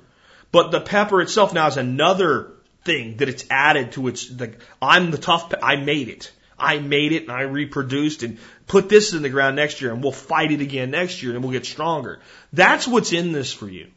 but 0.52 0.72
the 0.72 0.82
pepper 0.82 1.22
itself 1.22 1.54
now 1.54 1.68
is 1.68 1.78
another 1.78 2.54
thing 2.84 3.18
that 3.18 3.30
it's 3.30 3.46
added 3.50 3.94
to 3.94 4.08
its, 4.08 4.28
the, 4.28 4.56
I'm 4.82 5.12
the 5.12 5.18
tough, 5.18 5.54
I 5.62 5.76
made 5.76 6.10
it. 6.10 6.32
I 6.58 6.80
made 6.80 7.14
it 7.14 7.24
and 7.24 7.32
I 7.32 7.42
reproduced 7.42 8.24
and 8.24 8.38
put 8.68 8.90
this 8.90 9.14
in 9.14 9.22
the 9.22 9.30
ground 9.30 9.56
next 9.56 9.82
year 9.82 9.94
and 9.94 10.04
we'll 10.04 10.12
fight 10.12 10.52
it 10.52 10.60
again 10.60 10.92
next 10.92 11.24
year 11.24 11.34
and 11.34 11.44
we'll 11.44 11.54
get 11.54 11.66
stronger. 11.66 12.20
That's 12.52 12.88
what's 12.88 13.14
in 13.14 13.32
this 13.32 13.54
for 13.54 13.68
you. 13.70 13.88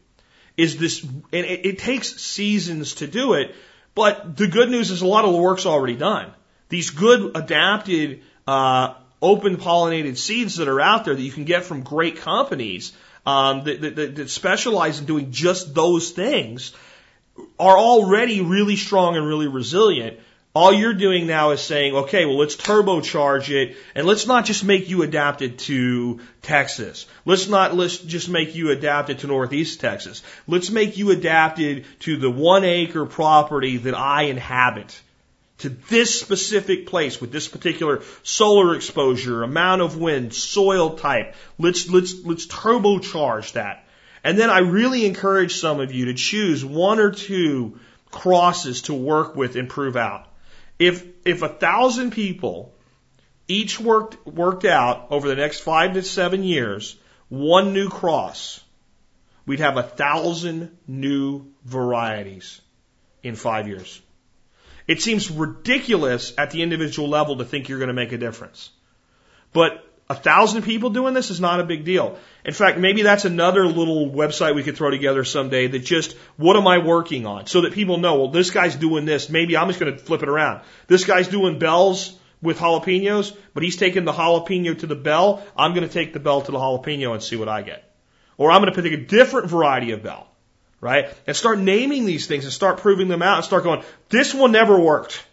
Is 0.57 0.77
this, 0.77 1.03
and 1.03 1.23
it, 1.33 1.67
it 1.67 1.79
takes 1.79 2.21
seasons 2.23 2.97
to 2.97 3.07
do 3.07 3.35
it, 3.35 3.55
but 3.95 4.37
the 4.37 4.47
good 4.47 4.69
news 4.69 4.91
is 4.91 5.03
a 5.03 5.07
lot 5.07 5.25
of 5.25 5.33
the 5.33 5.39
work's 5.39 5.67
already 5.67 5.97
done. 5.97 6.33
These 6.73 6.89
good 6.89 7.37
adapted, 7.37 8.23
uh, 8.47 8.95
open 9.21 9.59
pollinated 9.59 10.17
seeds 10.17 10.57
that 10.57 10.69
are 10.69 10.81
out 10.81 11.05
there 11.05 11.15
that 11.15 11.21
you 11.21 11.31
can 11.31 11.45
get 11.45 11.65
from 11.65 11.83
great 11.83 12.17
companies 12.17 12.95
um, 13.27 13.65
that, 13.65 13.83
that, 13.83 14.17
that 14.17 14.31
specialize 14.31 14.99
in 14.99 15.05
doing 15.05 15.33
just 15.33 15.75
those 15.75 16.13
things 16.13 16.73
are 17.59 17.77
already 17.77 18.41
really 18.41 18.77
strong 18.77 19.19
and 19.19 19.27
really 19.27 19.49
resilient. 19.49 20.19
All 20.55 20.73
you're 20.73 20.95
doing 20.95 21.27
now 21.27 21.51
is 21.51 21.61
saying, 21.61 21.95
okay, 21.95 22.25
well, 22.25 22.39
let's 22.39 22.57
turbocharge 22.57 23.51
it 23.51 23.77
and 23.95 24.07
let's 24.07 24.27
not 24.27 24.47
just 24.47 24.65
make 24.65 24.89
you 24.89 25.03
adapted 25.03 25.59
to 25.69 26.21
Texas. 26.41 27.05
Let's 27.27 27.49
not 27.49 27.75
let's 27.75 27.99
just 27.99 28.31
make 28.31 28.55
you 28.55 28.71
adapted 28.71 29.19
to 29.19 29.27
Northeast 29.27 29.79
Texas. 29.81 30.23
Let's 30.47 30.71
make 30.71 30.97
you 30.97 31.11
adapted 31.11 31.85
to 32.01 32.17
the 32.17 32.31
one 32.31 32.65
acre 32.65 33.05
property 33.05 33.77
that 33.77 33.95
I 33.95 34.23
inhabit 34.23 34.99
to 35.59 35.69
this 35.69 36.21
specific 36.21 36.87
place 36.87 37.21
with 37.21 37.31
this 37.31 37.49
particular 37.49 38.03
solar 38.23 38.75
exposure, 38.75 39.43
amount 39.43 39.83
of 39.83 39.97
wind, 39.97 40.35
soil 40.35 40.97
type. 40.97 41.35
Let's, 41.59 41.89
let's, 41.89 42.25
let's 42.25 42.47
turbocharge 42.47 43.53
that. 43.53 43.85
And 44.25 44.39
then 44.39 44.51
I 44.51 44.61
really 44.61 45.07
encourage 45.07 45.57
some 45.57 45.81
of 45.81 45.93
you 45.93 46.07
to 46.07 46.15
choose 46.15 46.65
one 46.65 46.99
or 46.99 47.11
two 47.11 47.79
crosses 48.11 48.83
to 48.83 48.95
work 48.95 49.37
with 49.37 49.57
and 49.57 49.69
prove 49.69 49.97
out. 49.97 50.29
If, 50.79 51.07
if 51.25 51.43
a 51.43 51.49
thousand 51.49 52.13
people 52.13 52.75
each 53.49 53.81
worked, 53.81 54.27
worked 54.27 54.65
out 54.65 55.09
over 55.11 55.29
the 55.29 55.37
next 55.37 55.61
five 55.61 55.95
to 55.95 56.03
seven 56.03 56.43
years, 56.43 56.97
one 57.29 57.73
new 57.73 57.89
cross, 57.89 58.61
we'd 59.47 59.61
have 59.61 59.77
a 59.77 59.83
thousand 59.83 60.77
new 60.87 61.47
varieties 61.65 62.61
in 63.23 63.35
five 63.35 63.69
years. 63.69 64.01
It 64.87 65.01
seems 65.01 65.31
ridiculous 65.31 66.33
at 66.37 66.51
the 66.51 66.63
individual 66.63 67.09
level 67.09 67.37
to 67.37 67.45
think 67.45 67.69
you're 67.69 67.79
going 67.79 67.89
to 67.89 67.95
make 67.95 68.13
a 68.13 68.19
difference. 68.19 68.71
But 69.53 69.85
a 70.11 70.15
thousand 70.15 70.63
people 70.63 70.91
doing 70.91 71.15
this 71.15 71.31
is 71.31 71.41
not 71.41 71.61
a 71.61 71.65
big 71.65 71.85
deal. 71.85 72.19
In 72.45 72.53
fact, 72.53 72.79
maybe 72.79 73.03
that's 73.03 73.25
another 73.25 73.67
little 73.67 74.11
website 74.11 74.55
we 74.55 74.63
could 74.63 74.77
throw 74.77 74.91
together 74.91 75.25
someday 75.25 75.69
that 75.69 75.79
just, 75.79 76.17
what 76.37 76.57
am 76.57 76.67
I 76.67 76.79
working 76.79 77.25
on? 77.27 77.47
So 77.47 77.63
that 77.63 77.73
people 77.73 77.99
know, 77.99 78.17
well, 78.17 78.29
this 78.29 78.51
guy's 78.51 78.77
doing 78.77 79.05
this. 79.05 79.31
Maybe 79.31 79.57
I'm 79.57 79.69
just 79.69 79.79
going 79.79 79.93
to 79.93 79.99
flip 79.99 80.23
it 80.23 80.29
around. 80.29 80.63
This 80.87 81.05
guy's 81.05 81.29
doing 81.29 81.59
bells 81.59 82.19
with 82.43 82.59
jalapenos, 82.59 83.37
but 83.55 83.63
he's 83.63 83.77
taking 83.77 84.05
the 84.05 84.13
jalapeno 84.13 84.79
to 84.81 84.87
the 84.87 84.97
bell. 84.97 85.47
I'm 85.57 85.75
going 85.75 85.87
to 85.87 85.93
take 85.93 86.13
the 86.13 86.21
bell 86.21 86.43
to 86.43 86.53
the 86.53 86.59
jalapeno 86.59 87.13
and 87.13 87.23
see 87.23 87.37
what 87.37 87.49
I 87.49 87.63
get. 87.63 87.85
Or 88.37 88.51
I'm 88.51 88.61
going 88.61 88.75
to 88.75 88.83
pick 88.83 88.93
a 88.93 89.05
different 89.05 89.49
variety 89.49 89.93
of 89.93 90.03
bell 90.03 90.32
right? 90.83 91.09
And 91.27 91.35
start 91.35 91.61
naming 91.61 92.05
these 92.05 92.27
things 92.27 92.45
and 92.45 92.53
start 92.53 92.79
proving 92.79 93.09
them 93.09 93.23
out 93.23 93.37
and 93.37 93.45
start 93.45 93.63
going, 93.63 93.83
this 94.11 94.35
one 94.35 94.53
never 94.53 94.79
worked, 94.79 95.25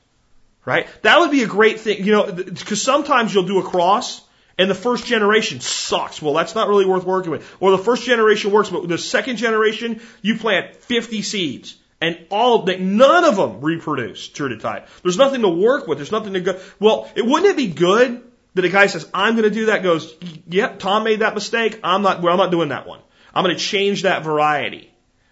right? 0.63 0.87
That 1.01 1.19
would 1.19 1.31
be 1.31 1.43
a 1.43 1.47
great 1.47 1.81
thing, 1.81 2.05
you 2.05 2.13
know, 2.13 2.31
because 2.31 2.81
sometimes 2.81 3.33
you'll 3.33 3.47
do 3.47 3.59
a 3.59 3.63
cross 3.63 4.21
and 4.59 4.69
the 4.69 4.75
first 4.75 5.07
generation 5.07 5.59
sucks. 5.59 6.21
Well, 6.21 6.35
that's 6.35 6.53
not 6.53 6.69
really 6.69 6.85
worth 6.85 7.03
working 7.03 7.31
with. 7.31 7.49
Or 7.59 7.71
the 7.71 7.79
first 7.79 8.05
generation 8.05 8.51
works, 8.51 8.69
but 8.69 8.87
the 8.87 8.99
second 8.99 9.37
generation, 9.37 10.01
you 10.21 10.37
plant 10.37 10.75
50 10.75 11.23
seeds. 11.23 11.75
And 11.99 12.17
all 12.29 12.63
that, 12.63 12.79
none 12.79 13.25
of 13.25 13.35
them 13.35 13.59
reproduce 13.59 14.27
true 14.29 14.49
to 14.49 14.57
type. 14.57 14.87
There's 15.01 15.17
nothing 15.17 15.41
to 15.41 15.49
work 15.49 15.87
with. 15.87 15.97
There's 15.97 16.13
nothing 16.13 16.33
to 16.33 16.41
go. 16.41 16.59
Well, 16.79 17.09
it, 17.15 17.25
wouldn't 17.25 17.51
it 17.51 17.57
be 17.57 17.67
good 17.67 18.23
that 18.53 18.63
a 18.63 18.69
guy 18.69 18.85
says, 18.85 19.09
I'm 19.13 19.33
going 19.35 19.49
to 19.49 19.49
do 19.49 19.65
that 19.65 19.83
goes, 19.83 20.15
yep, 20.47 20.79
Tom 20.79 21.03
made 21.03 21.19
that 21.19 21.33
mistake. 21.33 21.79
I'm 21.83 22.03
not, 22.03 22.21
well, 22.21 22.33
I'm 22.33 22.37
not 22.37 22.51
doing 22.51 22.69
that 22.69 22.87
one. 22.87 22.99
I'm 23.33 23.43
going 23.43 23.55
to 23.55 23.61
change 23.61 24.03
that 24.03 24.23
variety 24.23 24.88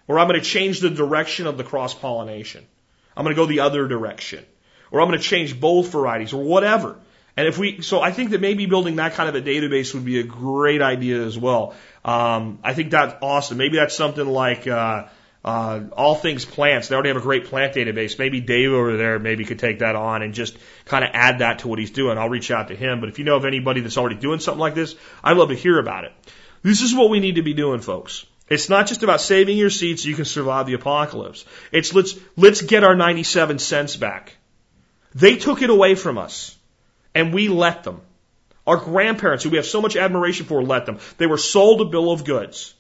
or 0.07 0.19
I'm 0.19 0.27
going 0.27 0.39
to 0.39 0.45
change 0.45 0.79
the 0.79 0.89
direction 0.89 1.47
of 1.47 1.57
the 1.57 1.63
cross 1.63 1.93
pollination. 1.93 2.65
I'm 3.15 3.23
going 3.23 3.35
to 3.35 3.41
go 3.41 3.45
the 3.45 3.61
other 3.61 3.87
direction 3.87 4.45
or 4.91 5.01
I'm 5.01 5.07
going 5.07 5.19
to 5.19 5.25
change 5.25 5.59
both 5.59 5.91
varieties 5.91 6.33
or 6.33 6.43
whatever. 6.43 6.97
And 7.35 7.47
if 7.47 7.57
we, 7.57 7.81
so 7.81 8.01
I 8.01 8.11
think 8.11 8.31
that 8.31 8.41
maybe 8.41 8.65
building 8.65 8.95
that 8.95 9.13
kind 9.13 9.29
of 9.29 9.35
a 9.35 9.41
database 9.41 9.93
would 9.93 10.05
be 10.05 10.19
a 10.19 10.23
great 10.23 10.81
idea 10.81 11.23
as 11.23 11.37
well. 11.37 11.75
Um, 12.03 12.59
I 12.63 12.73
think 12.73 12.91
that's 12.91 13.15
awesome. 13.21 13.57
Maybe 13.57 13.77
that's 13.77 13.95
something 13.95 14.25
like, 14.25 14.65
uh, 14.67 15.05
uh, 15.45 15.81
all 15.95 16.15
things 16.15 16.45
plants. 16.45 16.87
They 16.87 16.95
already 16.95 17.09
have 17.09 17.17
a 17.17 17.21
great 17.21 17.45
plant 17.45 17.75
database. 17.75 18.17
Maybe 18.19 18.41
Dave 18.41 18.71
over 18.71 18.97
there 18.97 19.19
maybe 19.19 19.45
could 19.45 19.59
take 19.59 19.79
that 19.79 19.95
on 19.95 20.21
and 20.21 20.33
just 20.33 20.57
kind 20.85 21.05
of 21.05 21.11
add 21.13 21.39
that 21.39 21.59
to 21.59 21.67
what 21.67 21.79
he's 21.79 21.91
doing. 21.91 22.17
I'll 22.17 22.27
reach 22.27 22.51
out 22.51 22.67
to 22.69 22.75
him. 22.75 22.99
But 22.99 23.09
if 23.09 23.19
you 23.19 23.23
know 23.23 23.37
of 23.37 23.45
anybody 23.45 23.81
that's 23.81 23.97
already 23.97 24.17
doing 24.17 24.39
something 24.39 24.59
like 24.59 24.75
this, 24.75 24.95
I'd 25.23 25.37
love 25.37 25.49
to 25.49 25.55
hear 25.55 25.79
about 25.79 26.03
it. 26.03 26.11
This 26.63 26.81
is 26.81 26.93
what 26.93 27.09
we 27.09 27.19
need 27.19 27.35
to 27.35 27.43
be 27.43 27.53
doing, 27.53 27.79
folks. 27.79 28.25
It's 28.49 28.69
not 28.69 28.87
just 28.87 29.03
about 29.03 29.21
saving 29.21 29.57
your 29.57 29.69
seed 29.69 29.99
so 29.99 30.07
you 30.07 30.15
can 30.15 30.25
survive 30.25 30.67
the 30.67 30.73
apocalypse. 30.73 31.43
It's 31.71 31.93
let's, 31.93 32.17
let's 32.37 32.61
get 32.61 32.83
our 32.83 32.95
97 32.95 33.59
cents 33.59 33.95
back. 33.95 34.37
They 35.13 35.35
took 35.35 35.61
it 35.61 35.69
away 35.69 35.95
from 35.95 36.17
us 36.17 36.57
and 37.13 37.33
we 37.33 37.49
let 37.49 37.83
them. 37.83 38.01
Our 38.65 38.77
grandparents, 38.77 39.43
who 39.43 39.49
we 39.49 39.57
have 39.57 39.65
so 39.65 39.81
much 39.81 39.95
admiration 39.95 40.45
for, 40.45 40.61
let 40.61 40.85
them. 40.85 40.99
They 41.17 41.27
were 41.27 41.37
sold 41.37 41.81
a 41.81 41.85
bill 41.85 42.11
of 42.11 42.25
goods. 42.25 42.73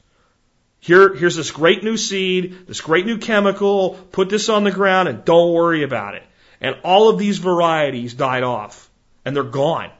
Here, 0.79 1.13
here's 1.13 1.35
this 1.35 1.51
great 1.51 1.83
new 1.83 1.97
seed, 1.97 2.67
this 2.67 2.81
great 2.81 3.05
new 3.05 3.17
chemical, 3.17 3.95
put 4.11 4.29
this 4.29 4.49
on 4.49 4.63
the 4.63 4.71
ground 4.71 5.09
and 5.09 5.25
don't 5.25 5.53
worry 5.53 5.83
about 5.83 6.15
it. 6.15 6.23
And 6.61 6.75
all 6.83 7.09
of 7.09 7.17
these 7.17 7.39
varieties 7.39 8.13
died 8.13 8.43
off 8.43 8.89
and 9.25 9.35
they're 9.35 9.43
gone. 9.43 9.91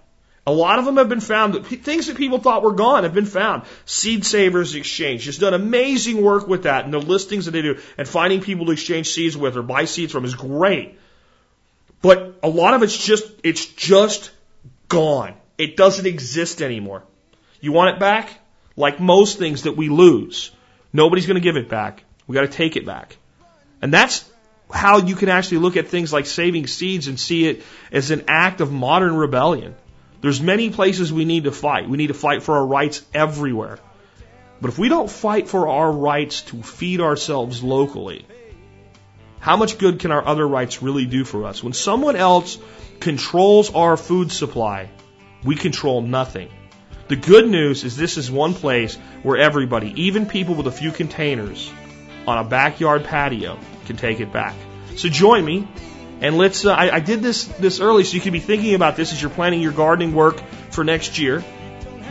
A 0.47 0.51
lot 0.51 0.79
of 0.79 0.85
them 0.85 0.95
have 0.95 1.09
been 1.09 1.19
found. 1.19 1.67
Things 1.67 2.07
that 2.07 2.15
people 2.15 2.39
thought 2.39 2.63
were 2.63 2.71
gone 2.71 3.03
have 3.03 3.13
been 3.13 3.25
found. 3.25 3.63
Seed 3.85 4.25
Savers 4.25 4.75
Exchange 4.75 5.25
has 5.25 5.37
done 5.37 5.53
amazing 5.53 6.21
work 6.21 6.47
with 6.47 6.63
that 6.63 6.85
and 6.85 6.93
the 6.93 6.99
listings 6.99 7.45
that 7.45 7.51
they 7.51 7.61
do 7.61 7.79
and 7.97 8.07
finding 8.07 8.39
people 8.39 8.65
to 8.67 8.71
exchange 8.71 9.09
seeds 9.09 9.35
with 9.35 9.57
or 9.57 9.61
buy 9.61 9.83
seeds 9.83 10.13
from 10.13 10.23
is 10.23 10.35
great. 10.35 10.97
But 12.01 12.39
a 12.43 12.47
lot 12.47 12.75
of 12.75 12.81
it's 12.81 12.97
just, 12.97 13.29
it's 13.43 13.65
just 13.65 14.31
gone. 14.87 15.33
It 15.57 15.75
doesn't 15.75 16.05
exist 16.05 16.61
anymore. 16.61 17.03
You 17.59 17.73
want 17.73 17.95
it 17.95 17.99
back? 17.99 18.29
Like 18.77 19.01
most 19.01 19.39
things 19.39 19.63
that 19.63 19.75
we 19.75 19.89
lose. 19.89 20.51
Nobody's 20.93 21.25
going 21.25 21.35
to 21.35 21.41
give 21.41 21.57
it 21.57 21.67
back. 21.67 22.05
We 22.25 22.35
got 22.35 22.41
to 22.41 22.47
take 22.47 22.77
it 22.77 22.85
back. 22.85 23.17
And 23.81 23.93
that's 23.93 24.23
how 24.71 24.99
you 24.99 25.17
can 25.17 25.27
actually 25.27 25.57
look 25.57 25.75
at 25.75 25.89
things 25.89 26.13
like 26.13 26.25
saving 26.25 26.67
seeds 26.67 27.09
and 27.09 27.19
see 27.19 27.49
it 27.49 27.63
as 27.91 28.11
an 28.11 28.23
act 28.29 28.61
of 28.61 28.71
modern 28.71 29.17
rebellion. 29.17 29.75
There's 30.21 30.41
many 30.41 30.69
places 30.69 31.13
we 31.13 31.25
need 31.25 31.43
to 31.43 31.51
fight. 31.51 31.87
We 31.87 31.97
need 31.97 32.07
to 32.07 32.13
fight 32.13 32.43
for 32.43 32.55
our 32.55 32.65
rights 32.65 33.03
everywhere. 33.13 33.79
But 34.59 34.69
if 34.69 34.79
we 34.79 34.89
don't 34.89 35.09
fight 35.09 35.47
for 35.47 35.67
our 35.67 35.91
rights 35.91 36.41
to 36.43 36.63
feed 36.63 37.01
ourselves 37.01 37.61
locally, 37.61 38.25
how 39.39 39.57
much 39.57 39.77
good 39.77 39.99
can 39.99 40.11
our 40.11 40.25
other 40.25 40.47
rights 40.47 40.81
really 40.81 41.05
do 41.05 41.23
for 41.23 41.45
us? 41.45 41.63
When 41.63 41.73
someone 41.73 42.15
else 42.15 42.57
controls 42.99 43.73
our 43.73 43.95
food 43.95 44.31
supply, 44.31 44.89
we 45.43 45.55
control 45.55 46.01
nothing. 46.01 46.49
The 47.07 47.15
good 47.15 47.47
news 47.47 47.83
is 47.83 47.95
this 47.95 48.17
is 48.17 48.29
one 48.31 48.53
place 48.53 48.95
where 49.23 49.37
everybody, 49.37 49.93
even 50.03 50.25
people 50.25 50.55
with 50.55 50.67
a 50.67 50.71
few 50.71 50.91
containers 50.91 51.71
on 52.25 52.39
a 52.39 52.43
backyard 52.43 53.05
patio, 53.05 53.57
can 53.85 53.95
take 53.95 54.19
it 54.19 54.33
back. 54.33 54.55
So 54.95 55.07
join 55.07 55.45
me 55.45 55.67
and 56.21 56.37
let's. 56.37 56.65
Uh, 56.65 56.73
I, 56.73 56.95
I 56.95 56.99
did 56.99 57.21
this 57.21 57.45
this 57.45 57.79
early, 57.79 58.03
so 58.03 58.15
you 58.15 58.21
can 58.21 58.33
be 58.33 58.39
thinking 58.39 58.73
about 58.73 58.95
this 58.95 59.11
as 59.11 59.21
you're 59.21 59.31
planning 59.31 59.61
your 59.61 59.71
gardening 59.71 60.13
work 60.13 60.41
for 60.69 60.83
next 60.83 61.19
year. 61.19 61.43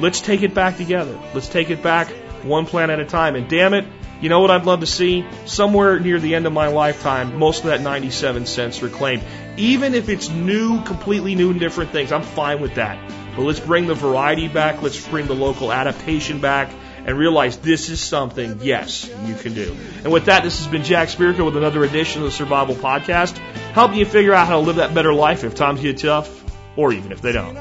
Let's 0.00 0.20
take 0.20 0.42
it 0.42 0.54
back 0.54 0.76
together. 0.76 1.18
Let's 1.34 1.48
take 1.48 1.70
it 1.70 1.82
back 1.82 2.08
one 2.42 2.66
plant 2.66 2.90
at 2.90 3.00
a 3.00 3.04
time. 3.04 3.34
And 3.34 3.48
damn 3.48 3.74
it, 3.74 3.86
you 4.20 4.28
know 4.28 4.40
what 4.40 4.50
I'd 4.50 4.64
love 4.64 4.80
to 4.80 4.86
see? 4.86 5.26
Somewhere 5.46 5.98
near 5.98 6.20
the 6.20 6.34
end 6.34 6.46
of 6.46 6.52
my 6.52 6.68
lifetime, 6.68 7.38
most 7.38 7.60
of 7.60 7.66
that 7.66 7.80
97 7.80 8.46
cents 8.46 8.82
reclaimed. 8.82 9.22
Even 9.56 9.94
if 9.94 10.08
it's 10.08 10.28
new, 10.28 10.82
completely 10.82 11.34
new 11.34 11.50
and 11.50 11.60
different 11.60 11.90
things, 11.90 12.12
I'm 12.12 12.22
fine 12.22 12.60
with 12.60 12.74
that. 12.74 12.98
But 13.34 13.42
let's 13.42 13.60
bring 13.60 13.86
the 13.86 13.94
variety 13.94 14.48
back. 14.48 14.82
Let's 14.82 15.06
bring 15.06 15.26
the 15.26 15.34
local 15.34 15.72
adaptation 15.72 16.40
back 16.40 16.70
and 17.06 17.16
realize 17.16 17.56
this 17.58 17.88
is 17.88 18.00
something, 18.00 18.58
yes, 18.62 19.08
you 19.24 19.36
can 19.36 19.54
do. 19.54 19.76
And 20.02 20.12
with 20.12 20.24
that, 20.24 20.42
this 20.42 20.58
has 20.58 20.66
been 20.66 20.82
Jack 20.82 21.08
Spirko 21.08 21.44
with 21.44 21.56
another 21.56 21.84
edition 21.84 22.22
of 22.22 22.26
the 22.26 22.32
Survival 22.32 22.74
Podcast, 22.74 23.38
helping 23.72 23.98
you 23.98 24.04
figure 24.04 24.34
out 24.34 24.48
how 24.48 24.58
to 24.58 24.66
live 24.66 24.76
that 24.76 24.92
better 24.92 25.14
life 25.14 25.44
if 25.44 25.54
times 25.54 25.80
get 25.80 25.98
tough 25.98 26.28
or 26.76 26.92
even 26.92 27.12
if 27.12 27.22
they 27.22 27.30
don't. 27.30 27.56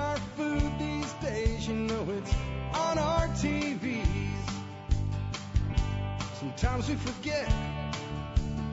Sometimes 6.40 6.90
we 6.90 6.96
forget 6.96 7.54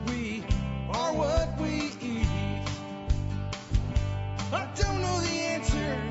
we 0.07 0.43
are 0.89 1.13
what 1.13 1.61
we 1.61 1.91
eat. 2.01 2.27
I 4.51 4.67
don't 4.75 5.01
know 5.01 5.19
the 5.21 5.39
answer. 5.39 6.01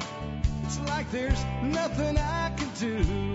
It's 0.64 0.78
like 0.80 1.10
there's 1.10 1.44
nothing 1.62 2.16
I 2.18 2.54
can 2.56 2.70
do. 2.78 3.31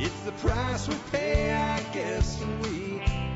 It's 0.00 0.20
the 0.20 0.30
price 0.30 0.86
we 0.86 0.94
pay, 1.10 1.52
I 1.52 1.80
guess, 1.92 2.40
when 2.40 2.60
we 2.60 3.27